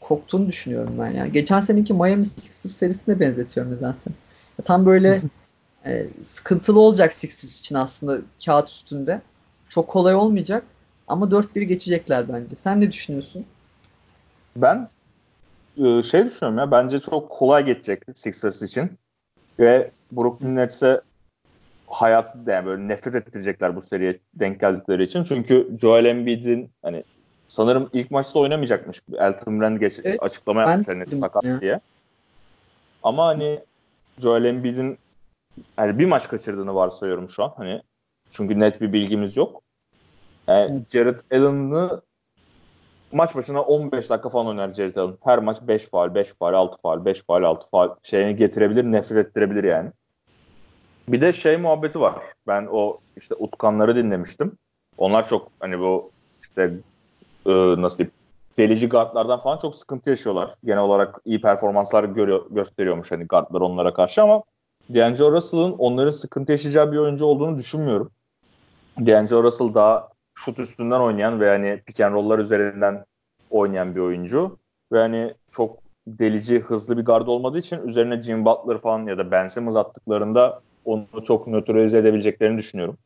koktuğunu 0.00 0.48
düşünüyorum 0.48 0.94
ben 0.98 1.10
ya. 1.10 1.26
Geçen 1.26 1.60
seneki 1.60 1.94
Miami 1.94 2.26
Sixers 2.26 2.74
serisine 2.74 3.20
benzetiyorum 3.20 3.72
nedense. 3.72 4.10
Tam 4.64 4.86
böyle 4.86 5.22
e, 5.86 6.06
sıkıntılı 6.22 6.80
olacak 6.80 7.14
Sixers 7.14 7.60
için 7.60 7.74
aslında 7.74 8.18
kağıt 8.44 8.68
üstünde. 8.68 9.20
Çok 9.68 9.88
kolay 9.88 10.14
olmayacak. 10.14 10.64
Ama 11.10 11.30
4-1 11.30 11.62
geçecekler 11.62 12.28
bence. 12.28 12.56
Sen 12.56 12.80
ne 12.80 12.92
düşünüyorsun? 12.92 13.46
Ben 14.56 14.88
e, 15.76 16.02
şey 16.02 16.24
düşünüyorum 16.24 16.58
ya 16.58 16.70
bence 16.70 17.00
çok 17.00 17.30
kolay 17.30 17.64
geçecek 17.64 18.02
Sixers 18.14 18.62
için. 18.62 18.90
Ve 19.58 19.90
Brooklyn 20.12 20.56
Nets'e 20.56 21.00
hayatı 21.86 22.38
yani 22.50 22.66
böyle 22.66 22.88
nefret 22.88 23.14
ettirecekler 23.14 23.76
bu 23.76 23.82
seriye 23.82 24.18
denk 24.34 24.60
geldikleri 24.60 25.02
için. 25.02 25.24
Çünkü 25.24 25.68
Joel 25.80 26.04
Embiid'in 26.04 26.70
hani 26.82 27.04
sanırım 27.48 27.90
ilk 27.92 28.10
maçta 28.10 28.38
oynamayacakmış. 28.38 29.02
Elton 29.18 29.60
Brand 29.60 29.80
geç, 29.80 30.00
evet, 30.04 30.22
açıklama 30.22 30.60
yapmış 30.60 30.88
hani 30.88 31.06
sakat 31.06 31.44
ya. 31.44 31.60
diye. 31.60 31.80
Ama 33.02 33.26
hani 33.26 33.60
Joel 34.18 34.44
Embiid'in 34.44 34.98
yani 35.78 35.98
bir 35.98 36.06
maç 36.06 36.28
kaçırdığını 36.28 36.74
varsayıyorum 36.74 37.30
şu 37.30 37.44
an. 37.44 37.52
Hani 37.56 37.82
çünkü 38.30 38.58
net 38.58 38.80
bir 38.80 38.92
bilgimiz 38.92 39.36
yok. 39.36 39.62
Yani 40.50 40.82
Jared 40.92 41.20
Allen'ı 41.32 42.02
maç 43.12 43.34
başına 43.34 43.62
15 43.62 44.10
dakika 44.10 44.28
falan 44.28 44.46
oynar 44.46 44.72
Jared 44.72 44.96
Allen. 44.96 45.16
Her 45.24 45.38
maç 45.38 45.56
5 45.62 45.84
faal, 45.84 46.14
5 46.14 46.28
faal, 46.28 46.54
6 46.54 46.82
faal, 46.82 47.04
5 47.04 47.22
faal, 47.22 47.42
6 47.42 47.70
faal 47.70 47.88
şeyini 48.02 48.36
getirebilir, 48.36 48.84
nefret 48.84 49.26
ettirebilir 49.26 49.64
yani. 49.64 49.90
Bir 51.08 51.20
de 51.20 51.32
şey 51.32 51.56
muhabbeti 51.56 52.00
var. 52.00 52.14
Ben 52.46 52.68
o 52.70 52.98
işte 53.16 53.34
Utkanları 53.34 53.96
dinlemiştim. 53.96 54.52
Onlar 54.98 55.28
çok 55.28 55.48
hani 55.60 55.78
bu 55.78 56.10
işte 56.42 56.74
e, 57.46 57.52
nasıl 57.82 57.98
diyeyim 57.98 58.12
delici 58.58 58.88
guardlardan 58.88 59.40
falan 59.40 59.58
çok 59.58 59.74
sıkıntı 59.74 60.10
yaşıyorlar. 60.10 60.54
Genel 60.64 60.82
olarak 60.82 61.20
iyi 61.24 61.40
performanslar 61.40 62.04
görüyor, 62.04 62.46
gösteriyormuş 62.50 63.12
hani 63.12 63.26
guardlar 63.26 63.60
onlara 63.60 63.94
karşı 63.94 64.22
ama 64.22 64.42
D'Angelo 64.94 65.32
Russell'ın 65.32 65.72
onların 65.72 66.10
sıkıntı 66.10 66.52
yaşayacağı 66.52 66.92
bir 66.92 66.96
oyuncu 66.96 67.24
olduğunu 67.24 67.58
düşünmüyorum. 67.58 68.10
D'Angelo 68.98 69.42
Russell 69.42 69.74
daha 69.74 70.08
şut 70.34 70.58
üstünden 70.58 71.00
oynayan 71.00 71.40
ve 71.40 71.48
hani 71.48 71.82
pick 71.86 72.00
and 72.00 72.14
roll'lar 72.14 72.38
üzerinden 72.38 73.04
oynayan 73.50 73.94
bir 73.94 74.00
oyuncu. 74.00 74.58
Ve 74.92 74.98
hani 74.98 75.34
çok 75.50 75.78
delici, 76.06 76.60
hızlı 76.60 76.98
bir 76.98 77.04
guard 77.04 77.26
olmadığı 77.26 77.58
için 77.58 77.86
üzerine 77.86 78.22
Jim 78.22 78.44
Butler 78.44 78.78
falan 78.78 79.06
ya 79.06 79.18
da 79.18 79.30
Ben 79.30 79.46
Simmons 79.46 79.76
attıklarında 79.76 80.60
onu 80.84 81.06
çok 81.24 81.46
nötralize 81.46 81.98
edebileceklerini 81.98 82.58
düşünüyorum. 82.58 82.96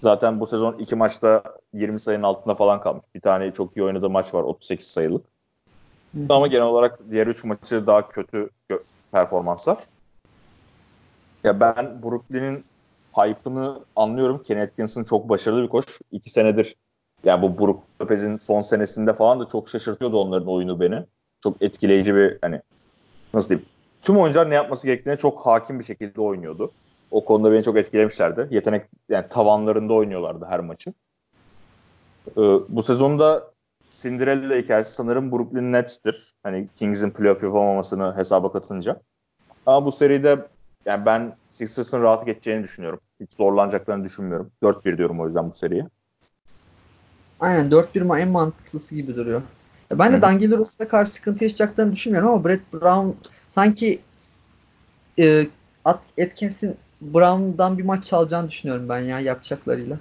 Zaten 0.00 0.40
bu 0.40 0.46
sezon 0.46 0.72
iki 0.78 0.96
maçta 0.96 1.42
20 1.72 2.00
sayının 2.00 2.22
altında 2.22 2.54
falan 2.54 2.80
kalmış. 2.80 3.04
Bir 3.14 3.20
tane 3.20 3.54
çok 3.54 3.76
iyi 3.76 3.82
oynadığı 3.82 4.10
maç 4.10 4.34
var 4.34 4.42
38 4.42 4.86
sayılık. 4.86 5.24
Hı. 6.14 6.26
Ama 6.28 6.46
genel 6.46 6.66
olarak 6.66 6.98
diğer 7.10 7.26
üç 7.26 7.44
maçı 7.44 7.86
daha 7.86 8.08
kötü 8.08 8.50
performanslar. 9.12 9.78
Ya 11.44 11.60
ben 11.60 12.02
Brooklyn'in 12.02 12.64
hype'ını 13.16 13.84
anlıyorum. 13.96 14.42
Kenny 14.42 14.62
Atkinson 14.62 15.04
çok 15.04 15.28
başarılı 15.28 15.62
bir 15.62 15.68
koç. 15.68 16.00
İki 16.12 16.30
senedir 16.30 16.76
yani 17.24 17.42
bu 17.42 17.58
Brook 17.58 17.82
Lopez'in 18.00 18.36
son 18.36 18.62
senesinde 18.62 19.14
falan 19.14 19.40
da 19.40 19.48
çok 19.48 19.68
şaşırtıyordu 19.68 20.18
onların 20.18 20.48
oyunu 20.48 20.80
beni. 20.80 21.04
Çok 21.42 21.62
etkileyici 21.62 22.14
bir 22.14 22.38
hani 22.42 22.60
nasıl 23.34 23.48
diyeyim 23.48 23.68
tüm 24.02 24.18
oyuncular 24.18 24.50
ne 24.50 24.54
yapması 24.54 24.86
gerektiğine 24.86 25.16
çok 25.16 25.46
hakim 25.46 25.78
bir 25.78 25.84
şekilde 25.84 26.20
oynuyordu. 26.20 26.70
O 27.10 27.24
konuda 27.24 27.52
beni 27.52 27.62
çok 27.62 27.76
etkilemişlerdi. 27.76 28.48
Yetenek 28.50 28.86
yani 29.08 29.28
tavanlarında 29.28 29.92
oynuyorlardı 29.92 30.44
her 30.48 30.60
maçı. 30.60 30.92
Ee, 32.30 32.42
bu 32.68 32.82
sezonda 32.82 33.50
Cinderella 33.90 34.56
hikayesi 34.56 34.92
sanırım 34.92 35.32
Brooklyn 35.32 35.72
Nets'tir. 35.72 36.34
Hani 36.42 36.68
Kings'in 36.74 37.10
playoff 37.10 37.42
yapamamasını 37.42 38.16
hesaba 38.16 38.52
katınca. 38.52 39.00
Ama 39.66 39.86
bu 39.86 39.92
seride 39.92 40.46
yani 40.86 41.06
ben 41.06 41.36
Sixers'ın 41.50 42.02
rahat 42.02 42.26
geçeceğini 42.26 42.62
düşünüyorum. 42.62 43.00
Hiç 43.20 43.32
zorlanacaklarını 43.32 44.04
düşünmüyorum. 44.04 44.50
4-1 44.62 44.98
diyorum 44.98 45.20
o 45.20 45.26
yüzden 45.26 45.50
bu 45.50 45.54
seriye. 45.54 45.86
Aynen 47.40 47.70
4-1 47.70 48.20
en 48.20 48.28
mantıklısı 48.28 48.94
gibi 48.94 49.16
duruyor. 49.16 49.42
Ya 49.90 49.98
ben 49.98 50.12
de 50.12 50.22
Dangelo 50.22 50.58
Russell'a 50.58 50.88
karşı 50.88 51.12
sıkıntı 51.12 51.44
yaşayacaklarını 51.44 51.92
düşünmüyorum 51.92 52.30
ama 52.30 52.44
Brett 52.44 52.72
Brown 52.72 53.10
sanki 53.50 54.00
e, 55.18 55.46
Atkins'in 55.84 56.76
Brown'dan 57.00 57.78
bir 57.78 57.84
maç 57.84 58.04
çalacağını 58.04 58.50
düşünüyorum 58.50 58.88
ben 58.88 59.00
ya 59.00 59.20
yapacaklarıyla. 59.20 59.96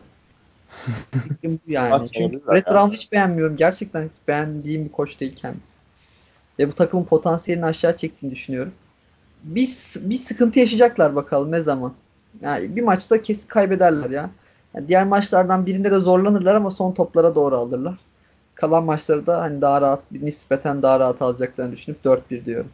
bu 1.44 1.60
yani. 1.68 2.08
Çünkü 2.10 2.48
Brett 2.48 2.68
Brown'u 2.68 2.94
hiç 2.94 3.12
beğenmiyorum. 3.12 3.58
Gerçekten 3.58 4.04
hiç 4.04 4.28
beğendiğim 4.28 4.86
bir 4.86 4.92
koç 4.92 5.20
değil 5.20 5.36
kendisi. 5.36 5.78
Ve 6.60 6.68
bu 6.68 6.74
takımın 6.74 7.06
potansiyelini 7.06 7.66
aşağı 7.66 7.98
çektiğini 7.98 8.36
düşünüyorum. 8.36 8.74
Bir, 9.44 9.70
bir 10.02 10.18
sıkıntı 10.18 10.60
yaşayacaklar 10.60 11.16
bakalım 11.16 11.52
ne 11.52 11.60
zaman. 11.60 11.94
Yani 12.42 12.76
bir 12.76 12.82
maçta 12.82 13.22
kesin 13.22 13.48
kaybederler 13.48 14.10
ya. 14.10 14.30
Yani 14.74 14.88
diğer 14.88 15.08
maçlardan 15.08 15.66
birinde 15.66 15.92
de 15.92 15.98
zorlanırlar 15.98 16.56
ama 16.56 16.72
son 16.72 16.92
toplara 16.92 17.36
doğru 17.36 17.58
alırlar. 17.58 17.98
Kalan 18.56 18.84
maçları 18.84 19.26
da 19.26 19.42
hani 19.42 19.62
daha 19.62 19.82
rahat, 19.82 20.12
nispeten 20.12 20.82
daha 20.82 21.00
rahat 21.00 21.22
alacaklarını 21.22 21.72
düşünüp 21.72 22.06
4-1 22.06 22.46
diyorum. 22.46 22.70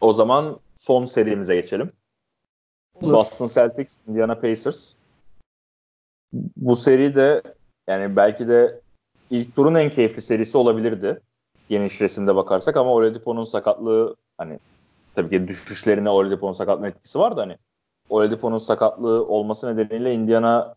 O 0.00 0.12
zaman 0.12 0.58
son 0.76 1.04
serimize 1.04 1.54
geçelim. 1.54 1.92
Olur. 2.94 3.12
Boston 3.12 3.46
Celtics, 3.46 3.96
Indiana 4.08 4.34
Pacers. 4.34 4.92
Bu 6.56 6.76
seri 6.76 7.14
de 7.14 7.42
yani 7.88 8.16
belki 8.16 8.48
de 8.48 8.80
ilk 9.30 9.56
turun 9.56 9.74
en 9.74 9.90
keyifli 9.90 10.22
serisi 10.22 10.58
olabilirdi. 10.58 11.20
Geniş 11.68 12.00
resimde 12.00 12.36
bakarsak 12.36 12.76
ama 12.76 12.90
Oladipo'nun 12.90 13.44
sakatlığı 13.44 14.16
hani 14.38 14.58
tabii 15.14 15.30
ki 15.30 15.48
düşüşlerine 15.48 16.10
Oladipo'nun 16.10 16.52
sakatlığının 16.52 16.88
etkisi 16.88 17.18
var 17.18 17.36
da 17.36 17.40
hani 17.42 17.58
Oladipo'nun 18.10 18.58
sakatlığı 18.58 19.26
olması 19.26 19.76
nedeniyle 19.76 20.14
Indiana 20.14 20.74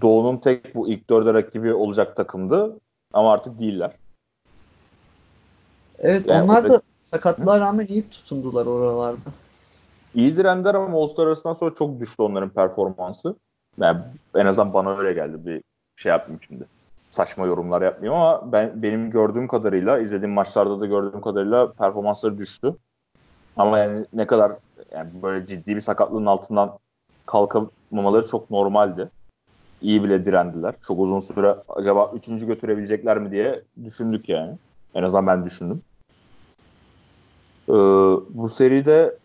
Doğu'nun 0.00 0.36
tek 0.36 0.74
bu 0.74 0.88
ilk 0.88 1.10
dörde 1.10 1.34
rakibi 1.34 1.74
olacak 1.74 2.16
takımdı 2.16 2.80
ama 3.12 3.32
artık 3.32 3.58
değiller. 3.58 3.92
Evet 5.98 6.26
yani 6.26 6.42
onlar 6.42 6.68
da 6.68 6.82
sakatlığa 7.04 7.60
rağmen 7.60 7.86
iyi 7.86 8.10
tutundular 8.10 8.66
oralarda. 8.66 9.30
İyi 10.14 10.36
direndiler 10.36 10.74
ama 10.74 10.98
All-Star 10.98 11.26
arasından 11.26 11.52
sonra 11.52 11.74
çok 11.74 12.00
düştü 12.00 12.22
onların 12.22 12.50
performansı. 12.50 13.36
Yani 13.80 14.00
en 14.34 14.46
azından 14.46 14.74
bana 14.74 14.96
öyle 14.96 15.12
geldi. 15.12 15.46
Bir 15.46 15.62
şey 15.96 16.10
yapmayayım 16.10 16.42
şimdi. 16.42 16.64
Saçma 17.10 17.46
yorumlar 17.46 17.82
yapmayayım 17.82 18.22
ama 18.22 18.52
ben 18.52 18.82
benim 18.82 19.10
gördüğüm 19.10 19.48
kadarıyla, 19.48 19.98
izlediğim 19.98 20.34
maçlarda 20.34 20.80
da 20.80 20.86
gördüğüm 20.86 21.20
kadarıyla 21.20 21.72
performansları 21.72 22.38
düştü. 22.38 22.74
Ama 23.56 23.78
yani 23.78 24.06
ne 24.12 24.26
kadar 24.26 24.52
yani 24.92 25.10
böyle 25.22 25.46
ciddi 25.46 25.76
bir 25.76 25.80
sakatlığın 25.80 26.26
altından 26.26 26.78
kalkamamaları 27.26 28.26
çok 28.26 28.50
normaldi. 28.50 29.10
İyi 29.82 30.04
bile 30.04 30.24
direndiler. 30.24 30.74
Çok 30.86 31.00
uzun 31.00 31.20
süre 31.20 31.56
acaba 31.68 32.10
üçüncü 32.14 32.46
götürebilecekler 32.46 33.18
mi 33.18 33.30
diye 33.30 33.62
düşündük 33.84 34.28
yani. 34.28 34.54
En 34.94 35.02
azından 35.02 35.26
ben 35.26 35.44
düşündüm. 35.44 35.82
Ee, 37.68 37.72
bu 38.28 38.48
seride 38.48 39.16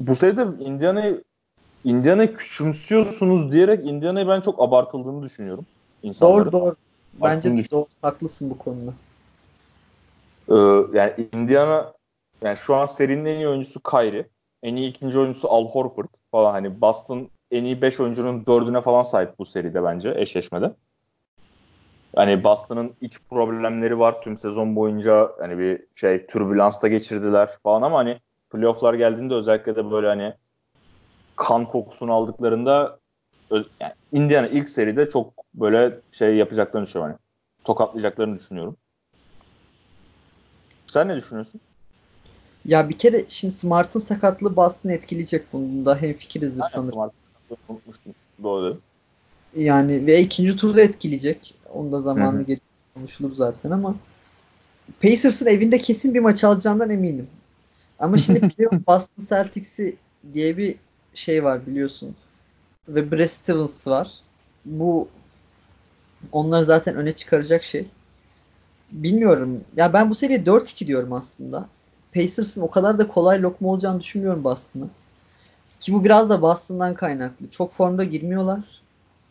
bu 0.00 0.14
seride 0.14 0.64
Indiana'yı 0.64 1.24
Indiana 1.84 2.32
küçümsüyorsunuz 2.32 3.52
diyerek 3.52 3.86
Indiana'yı 3.86 4.28
ben 4.28 4.40
çok 4.40 4.62
abartıldığını 4.62 5.22
düşünüyorum. 5.22 5.66
Doğru 6.20 6.52
doğru. 6.52 6.76
Bence 7.22 7.56
de 7.56 7.70
doğru. 7.70 7.86
Haklısın 8.02 8.50
bu 8.50 8.58
konuda. 8.58 8.92
Ee, 10.48 10.98
yani 10.98 11.28
Indiana 11.32 11.92
yani 12.42 12.56
şu 12.56 12.76
an 12.76 12.86
serinin 12.86 13.24
en 13.24 13.36
iyi 13.36 13.48
oyuncusu 13.48 13.80
Kyrie. 13.80 14.28
En 14.62 14.76
iyi 14.76 14.90
ikinci 14.90 15.18
oyuncusu 15.18 15.52
Al 15.52 15.68
Horford 15.68 16.08
falan. 16.30 16.52
Hani 16.52 16.80
Boston 16.80 17.30
en 17.50 17.64
iyi 17.64 17.82
5 17.82 18.00
oyuncunun 18.00 18.46
dördüne 18.46 18.80
falan 18.80 19.02
sahip 19.02 19.38
bu 19.38 19.44
seride 19.44 19.84
bence 19.84 20.14
eşleşmede. 20.16 20.72
Hani 22.16 22.44
Boston'ın 22.44 22.94
iç 23.00 23.18
problemleri 23.30 23.98
var 23.98 24.22
tüm 24.22 24.36
sezon 24.36 24.76
boyunca 24.76 25.30
hani 25.38 25.58
bir 25.58 25.80
şey 25.94 26.26
türbülansta 26.26 26.88
geçirdiler 26.88 27.50
falan 27.62 27.82
ama 27.82 27.98
hani 27.98 28.20
playofflar 28.50 28.94
geldiğinde 28.94 29.34
özellikle 29.34 29.76
de 29.76 29.90
böyle 29.90 30.06
hani 30.06 30.34
kan 31.36 31.66
kokusunu 31.66 32.12
aldıklarında 32.12 32.98
yani 33.50 33.92
Indiana 34.12 34.46
ilk 34.48 34.68
seride 34.68 35.10
çok 35.10 35.32
böyle 35.54 36.00
şey 36.12 36.36
yapacaklarını 36.36 36.86
düşünüyorum. 36.86 37.12
Hani, 37.12 37.64
tokatlayacaklarını 37.64 38.38
düşünüyorum. 38.38 38.76
Sen 40.86 41.08
ne 41.08 41.16
düşünüyorsun? 41.16 41.60
Ya 42.64 42.88
bir 42.88 42.98
kere 42.98 43.24
şimdi 43.28 43.54
Smart'ın 43.54 44.00
sakatlığı 44.00 44.56
Boston'ı 44.56 44.92
etkileyecek 44.92 45.52
bunda. 45.52 45.96
Hem 45.96 46.12
fikirizdir 46.12 46.60
Aynen, 46.60 46.72
sanırım. 46.74 46.92
Smart, 46.92 47.12
unutmuştum. 47.68 48.14
Doğru. 48.42 48.80
Yani 49.56 50.06
ve 50.06 50.20
ikinci 50.20 50.56
turda 50.56 50.80
etkileyecek. 50.80 51.54
Onda 51.72 52.00
zamanı 52.00 52.42
gelir 52.42 52.60
konuşulur 52.94 53.32
zaten 53.32 53.70
ama 53.70 53.94
Pacers'ın 55.02 55.46
evinde 55.46 55.78
kesin 55.78 56.14
bir 56.14 56.20
maç 56.20 56.44
alacağından 56.44 56.90
eminim. 56.90 57.26
Ama 57.98 58.18
şimdi 58.18 58.40
playoff 58.48 58.86
Boston 58.86 59.24
Celtics'i 59.28 59.96
diye 60.34 60.56
bir 60.56 60.74
şey 61.14 61.44
var 61.44 61.66
biliyorsun. 61.66 62.16
Ve 62.88 63.10
Brad 63.10 63.26
Stevens 63.26 63.86
var. 63.86 64.10
Bu 64.64 65.08
onları 66.32 66.64
zaten 66.64 66.96
öne 66.96 67.12
çıkaracak 67.12 67.64
şey. 67.64 67.86
Bilmiyorum. 68.92 69.64
Ya 69.76 69.92
ben 69.92 70.10
bu 70.10 70.14
seriye 70.14 70.46
4-2 70.46 70.86
diyorum 70.86 71.12
aslında. 71.12 71.68
Pacers'ın 72.14 72.60
o 72.62 72.70
kadar 72.70 72.98
da 72.98 73.08
kolay 73.08 73.42
lokma 73.42 73.68
olacağını 73.68 74.00
düşünmüyorum 74.00 74.44
Boston'a. 74.44 74.86
Ki 75.80 75.92
bu 75.92 76.04
biraz 76.04 76.30
da 76.30 76.42
Boston'dan 76.42 76.94
kaynaklı. 76.94 77.50
Çok 77.50 77.72
formda 77.72 78.04
girmiyorlar. 78.04 78.60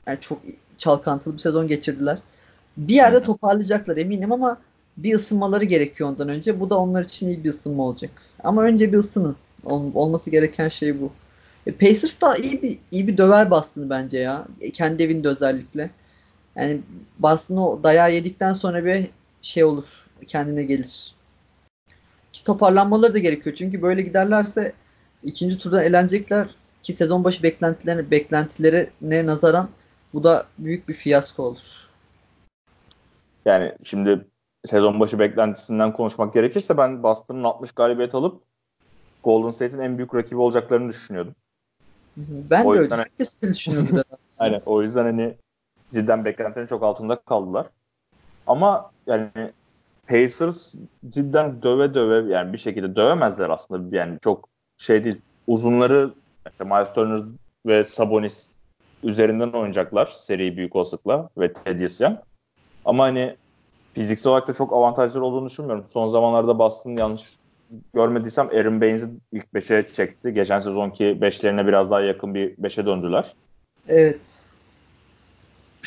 Yani 0.08 0.20
çok 0.22 0.40
çalkantılı 0.78 1.34
bir 1.34 1.40
sezon 1.40 1.68
geçirdiler. 1.68 2.18
Bir 2.78 2.94
yerde 2.96 3.24
toparlayacaklar 3.24 3.98
eminim 3.98 4.32
ama 4.32 4.58
bir 4.98 5.16
ısınmaları 5.16 5.66
gerekiyor 5.66 6.10
ondan 6.10 6.30
önce. 6.30 6.60
Bu 6.60 6.70
da 6.70 6.78
onlar 6.80 7.06
için 7.06 7.28
iyi 7.28 7.44
bir 7.44 7.50
ısınma 7.50 7.84
olacak. 7.84 8.12
Ama 8.44 8.64
önce 8.64 8.94
bir 8.94 8.98
ısının. 8.98 9.38
Ol- 9.66 9.92
olması 9.96 10.30
gereken 10.30 10.70
şey 10.70 11.02
bu. 11.02 11.12
E, 11.68 11.72
Pacers 11.72 12.22
da 12.22 12.38
iyi 12.38 12.62
bir 12.62 12.80
iyi 12.92 13.08
bir 13.08 13.18
döver 13.18 13.52
Boston'ı 13.52 13.90
bence 13.90 14.18
ya. 14.20 14.48
E, 14.62 14.72
Kendi 14.72 15.04
evinde 15.04 15.28
özellikle. 15.30 15.92
Yani 16.56 16.82
Boston 17.20 17.58
o 17.58 17.84
dayağı 17.84 18.14
yedikten 18.14 18.54
sonra 18.54 18.86
bir 18.86 19.08
şey 19.42 19.64
olur. 19.64 20.08
Kendine 20.28 20.64
gelir. 20.64 21.16
Ki 22.34 22.44
toparlanmaları 22.44 23.14
da 23.14 23.20
gerekiyor. 23.20 23.56
Çünkü 23.56 23.82
böyle 23.82 24.02
giderlerse 24.02 24.74
ikinci 25.24 25.58
turda 25.58 25.84
elenecekler 25.84 26.48
ki 26.84 26.94
sezon 26.94 27.24
başı 27.24 27.44
beklentilerine 27.44 28.12
beklentilerine 28.12 29.26
nazaran 29.26 29.70
bu 30.14 30.24
da 30.24 30.46
büyük 30.58 30.90
bir 30.90 30.94
fiyasko 30.94 31.44
olur. 31.44 31.90
Yani 33.46 33.74
şimdi 33.84 34.28
sezon 34.66 35.00
başı 35.00 35.20
beklentisinden 35.20 35.94
konuşmak 35.94 36.34
gerekirse 36.34 36.78
ben 36.78 37.04
Boston'ın 37.04 37.44
60 37.44 37.72
galibiyet 37.72 38.16
alıp 38.16 38.42
Golden 39.24 39.50
State'in 39.50 39.80
en 39.82 39.98
büyük 39.98 40.16
rakibi 40.16 40.40
olacaklarını 40.40 40.90
düşünüyordum. 40.90 41.36
Ben 42.18 42.66
O 42.66 42.76
de 42.76 42.80
yüzden- 42.80 43.00
öyle. 43.00 43.10
Herkes 43.10 43.36
öyle 43.44 43.54
düşünüyordu. 43.54 43.90
herhalde. 43.90 44.08
Aynen. 44.40 44.62
O 44.66 44.82
yüzden 44.82 45.04
hani 45.04 45.36
cidden 45.94 46.26
beklentilerin 46.26 46.68
çok 46.68 46.84
altında 46.84 47.16
kaldılar. 47.16 47.68
Ama 48.48 48.92
yani 49.08 49.30
Pacers 50.10 50.76
cidden 51.10 51.62
döve 51.62 51.94
döve 51.94 52.34
yani 52.34 52.54
bir 52.54 52.58
şekilde 52.58 52.96
dövemezler 52.96 53.50
aslında. 53.50 53.96
Yani 53.96 54.18
çok 54.24 54.50
şey 54.78 55.04
değil. 55.04 55.22
Uzunları 55.48 56.14
işte 56.52 56.64
Miles 56.64 56.94
Turner 56.94 57.24
ve 57.66 57.84
Sabonis 57.84 58.50
üzerinden 59.04 59.52
oynayacaklar 59.52 60.06
seriyi 60.06 60.58
büyük 60.58 60.76
olasılıkla 60.76 61.30
ve 61.38 61.54
Young. 62.00 62.18
Ama 62.86 63.04
hani 63.04 63.36
fiziksel 63.94 64.32
olarak 64.32 64.48
da 64.48 64.54
çok 64.54 64.74
avantajları 64.74 65.24
olduğunu 65.24 65.50
düşünmüyorum. 65.50 65.86
Son 65.90 66.08
zamanlarda 66.08 66.60
Boston 66.60 66.98
yanlış 66.98 67.24
görmediysem 67.94 68.48
Aaron 68.48 68.82
Baines'i 68.82 69.10
ilk 69.32 69.46
5'e 69.54 69.88
çekti. 69.88 70.34
Geçen 70.34 70.60
sezonki 70.60 71.04
5'lerine 71.04 71.68
biraz 71.68 71.92
daha 71.92 72.02
yakın 72.02 72.34
bir 72.34 72.56
5'e 72.56 72.86
döndüler 72.86 73.34
evet. 73.90 74.39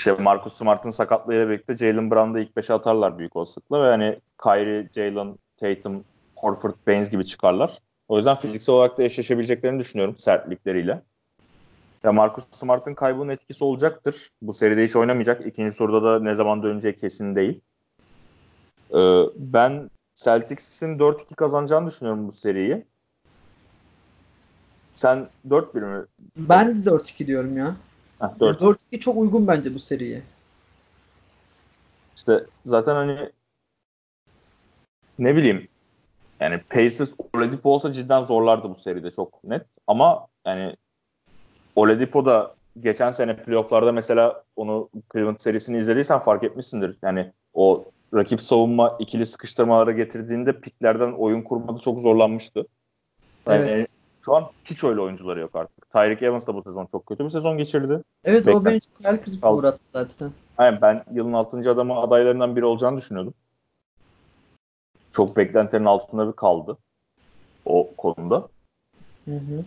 İşte 0.02 0.22
Marcus 0.22 0.52
Smart'ın 0.52 0.90
sakatlığıyla 0.90 1.48
birlikte 1.48 1.76
Jalen 1.76 2.10
Brown'da 2.10 2.40
ilk 2.40 2.56
5'e 2.56 2.74
atarlar 2.74 3.18
büyük 3.18 3.36
olasılıkla 3.36 3.84
ve 3.84 3.86
hani 3.86 4.20
Kyrie, 4.42 4.88
Jalen, 4.94 5.38
Tatum, 5.56 6.04
Horford, 6.36 6.72
Baines 6.86 7.10
gibi 7.10 7.24
çıkarlar. 7.24 7.78
O 8.08 8.16
yüzden 8.16 8.36
fiziksel 8.36 8.74
olarak 8.74 8.98
da 8.98 9.02
eşleşebileceklerini 9.02 9.80
düşünüyorum 9.80 10.18
sertlikleriyle. 10.18 11.02
Ya 12.04 12.12
Marcus 12.12 12.44
Smart'ın 12.50 12.94
kaybının 12.94 13.28
etkisi 13.28 13.64
olacaktır. 13.64 14.30
Bu 14.42 14.52
seride 14.52 14.84
hiç 14.84 14.96
oynamayacak. 14.96 15.46
İkinci 15.46 15.74
soruda 15.74 16.02
da 16.02 16.22
ne 16.22 16.34
zaman 16.34 16.62
döneceği 16.62 16.96
kesin 16.96 17.34
değil. 17.34 17.60
Ee, 18.94 19.22
ben 19.36 19.90
Celtics'in 20.14 20.98
4-2 20.98 21.34
kazanacağını 21.34 21.86
düşünüyorum 21.86 22.28
bu 22.28 22.32
seriyi. 22.32 22.84
Sen 24.94 25.28
4-1 25.48 25.80
mi? 25.80 26.06
Ben 26.36 26.84
de 26.84 26.90
4-2 26.90 27.26
diyorum 27.26 27.56
ya. 27.56 27.76
Heh, 28.22 28.40
4 28.40 28.60
4-2 28.60 29.00
çok 29.00 29.16
uygun 29.16 29.46
bence 29.46 29.74
bu 29.74 29.80
seriye. 29.80 30.22
İşte 32.16 32.44
zaten 32.64 32.94
hani 32.94 33.30
ne 35.18 35.36
bileyim 35.36 35.68
yani 36.40 36.60
Pacers 36.70 37.14
Oladipo 37.34 37.70
olsa 37.70 37.92
cidden 37.92 38.22
zorlardı 38.22 38.70
bu 38.70 38.74
seride 38.74 39.10
çok 39.10 39.44
net. 39.44 39.66
Ama 39.86 40.26
yani 40.46 40.76
Oladipo 41.76 42.26
da 42.26 42.54
geçen 42.80 43.10
sene 43.10 43.36
playofflarda 43.36 43.92
mesela 43.92 44.44
onu 44.56 44.88
Cleveland 45.12 45.38
serisini 45.38 45.78
izlediysen 45.78 46.18
fark 46.18 46.44
etmişsindir. 46.44 46.98
Yani 47.02 47.32
o 47.54 47.84
rakip 48.14 48.42
savunma 48.42 48.96
ikili 48.98 49.26
sıkıştırmalara 49.26 49.92
getirdiğinde 49.92 50.60
piklerden 50.60 51.12
oyun 51.12 51.42
kurmada 51.42 51.78
çok 51.78 52.00
zorlanmıştı. 52.00 52.66
Yani 53.46 53.70
Evet. 53.70 53.88
Şu 54.24 54.36
an 54.36 54.44
hiç 54.64 54.84
öyle 54.84 55.00
oyuncuları 55.00 55.40
yok 55.40 55.56
artık. 55.56 55.90
Tyreek 55.92 56.22
Evans 56.22 56.46
da 56.46 56.54
bu 56.54 56.62
sezon 56.62 56.86
çok 56.86 57.06
kötü 57.06 57.24
bir 57.24 57.30
sezon 57.30 57.58
geçirdi. 57.58 58.02
Evet 58.24 58.48
o 58.48 58.48
Bekler. 58.48 58.64
beni 58.64 58.80
çok 58.80 59.04
hayal 59.04 59.16
kırıklığına 59.16 59.54
uğrattı 59.54 59.80
zaten. 59.92 60.32
Aynen 60.58 60.80
ben 60.82 61.04
yılın 61.12 61.32
6. 61.32 61.70
adamı 61.70 61.98
adaylarından 61.98 62.56
biri 62.56 62.64
olacağını 62.64 62.96
düşünüyordum. 62.96 63.34
Çok 65.12 65.36
beklentilerin 65.36 65.84
altında 65.84 66.28
bir 66.28 66.32
kaldı 66.32 66.76
o 67.64 67.90
konuda. 67.96 68.48
Hı 69.24 69.34
hı. 69.36 69.64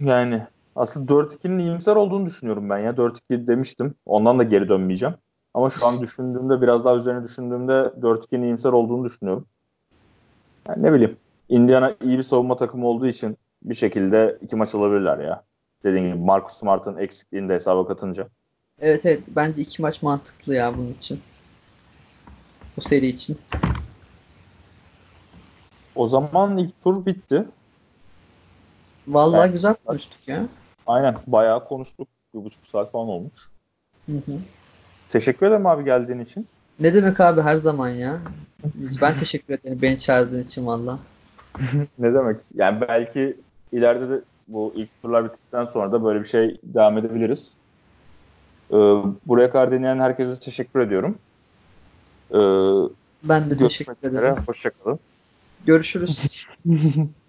Yani 0.00 0.42
aslında 0.76 1.12
4-2'nin 1.12 1.58
iyimser 1.58 1.96
olduğunu 1.96 2.26
düşünüyorum 2.26 2.70
ben 2.70 2.78
ya. 2.78 2.90
4-2 2.90 3.46
demiştim. 3.46 3.94
Ondan 4.06 4.38
da 4.38 4.42
geri 4.42 4.68
dönmeyeceğim. 4.68 5.14
Ama 5.54 5.70
şu 5.70 5.86
an 5.86 6.00
düşündüğümde 6.00 6.62
biraz 6.62 6.84
daha 6.84 6.96
üzerine 6.96 7.24
düşündüğümde 7.24 7.72
4-2'nin 7.72 8.42
iyimser 8.42 8.72
olduğunu 8.72 9.04
düşünüyorum. 9.04 9.46
Yani 10.68 10.82
ne 10.82 10.92
bileyim. 10.92 11.16
Indiana 11.48 11.94
iyi 12.02 12.18
bir 12.18 12.22
savunma 12.22 12.56
takımı 12.56 12.86
olduğu 12.86 13.06
için 13.06 13.36
bir 13.62 13.74
şekilde 13.74 14.38
iki 14.40 14.56
maç 14.56 14.74
alabilirler 14.74 15.18
ya. 15.18 15.44
Dediğim 15.84 16.06
gibi 16.06 16.24
Marcus 16.24 16.52
Smart'ın 16.52 16.96
eksikliğini 16.96 17.48
de 17.48 17.54
hesaba 17.54 17.86
katınca. 17.88 18.28
Evet 18.80 19.06
evet 19.06 19.22
bence 19.28 19.62
iki 19.62 19.82
maç 19.82 20.02
mantıklı 20.02 20.54
ya 20.54 20.76
bunun 20.78 20.92
için. 21.00 21.20
Bu 22.76 22.80
seri 22.80 23.06
için. 23.06 23.38
O 25.94 26.08
zaman 26.08 26.58
ilk 26.58 26.82
tur 26.82 27.06
bitti. 27.06 27.44
Vallahi 29.08 29.40
Evet. 29.44 29.52
güzel 29.52 29.74
konuştuk 29.84 30.28
ya. 30.28 30.46
Aynen. 30.86 31.16
Bayağı 31.26 31.64
konuştuk. 31.64 32.08
Bir 32.34 32.44
buçuk 32.44 32.66
saat 32.66 32.92
falan 32.92 33.08
olmuş. 33.08 33.50
Hı 34.06 34.12
hı. 34.12 34.38
Teşekkür 35.10 35.46
ederim 35.46 35.66
abi 35.66 35.84
geldiğin 35.84 36.20
için. 36.20 36.46
Ne 36.80 36.94
demek 36.94 37.20
abi 37.20 37.42
her 37.42 37.56
zaman 37.56 37.88
ya. 37.88 38.18
Ben 39.02 39.14
teşekkür 39.14 39.54
ederim 39.54 39.78
beni 39.82 39.98
çağırdığın 39.98 40.44
için 40.44 40.66
valla. 40.66 40.98
Ne 41.98 42.14
demek? 42.14 42.36
Yani 42.54 42.80
belki 42.80 43.36
ileride 43.72 44.08
de 44.10 44.24
bu 44.48 44.72
ilk 44.76 45.02
turlar 45.02 45.24
bittikten 45.24 45.64
sonra 45.64 45.92
da 45.92 46.04
böyle 46.04 46.20
bir 46.20 46.28
şey 46.28 46.56
devam 46.62 46.98
edebiliriz. 46.98 47.56
Ee, 48.70 48.76
buraya 49.26 49.50
kadar 49.50 49.72
dinleyen 49.72 49.98
herkese 49.98 50.40
teşekkür 50.40 50.80
ediyorum. 50.80 51.18
Ee, 52.34 52.38
Ben 53.22 53.50
de 53.50 53.56
teşekkür 53.56 54.08
ederim. 54.08 54.36
Hoşçakalın. 54.46 54.98
Görüşürüz. 55.64 56.44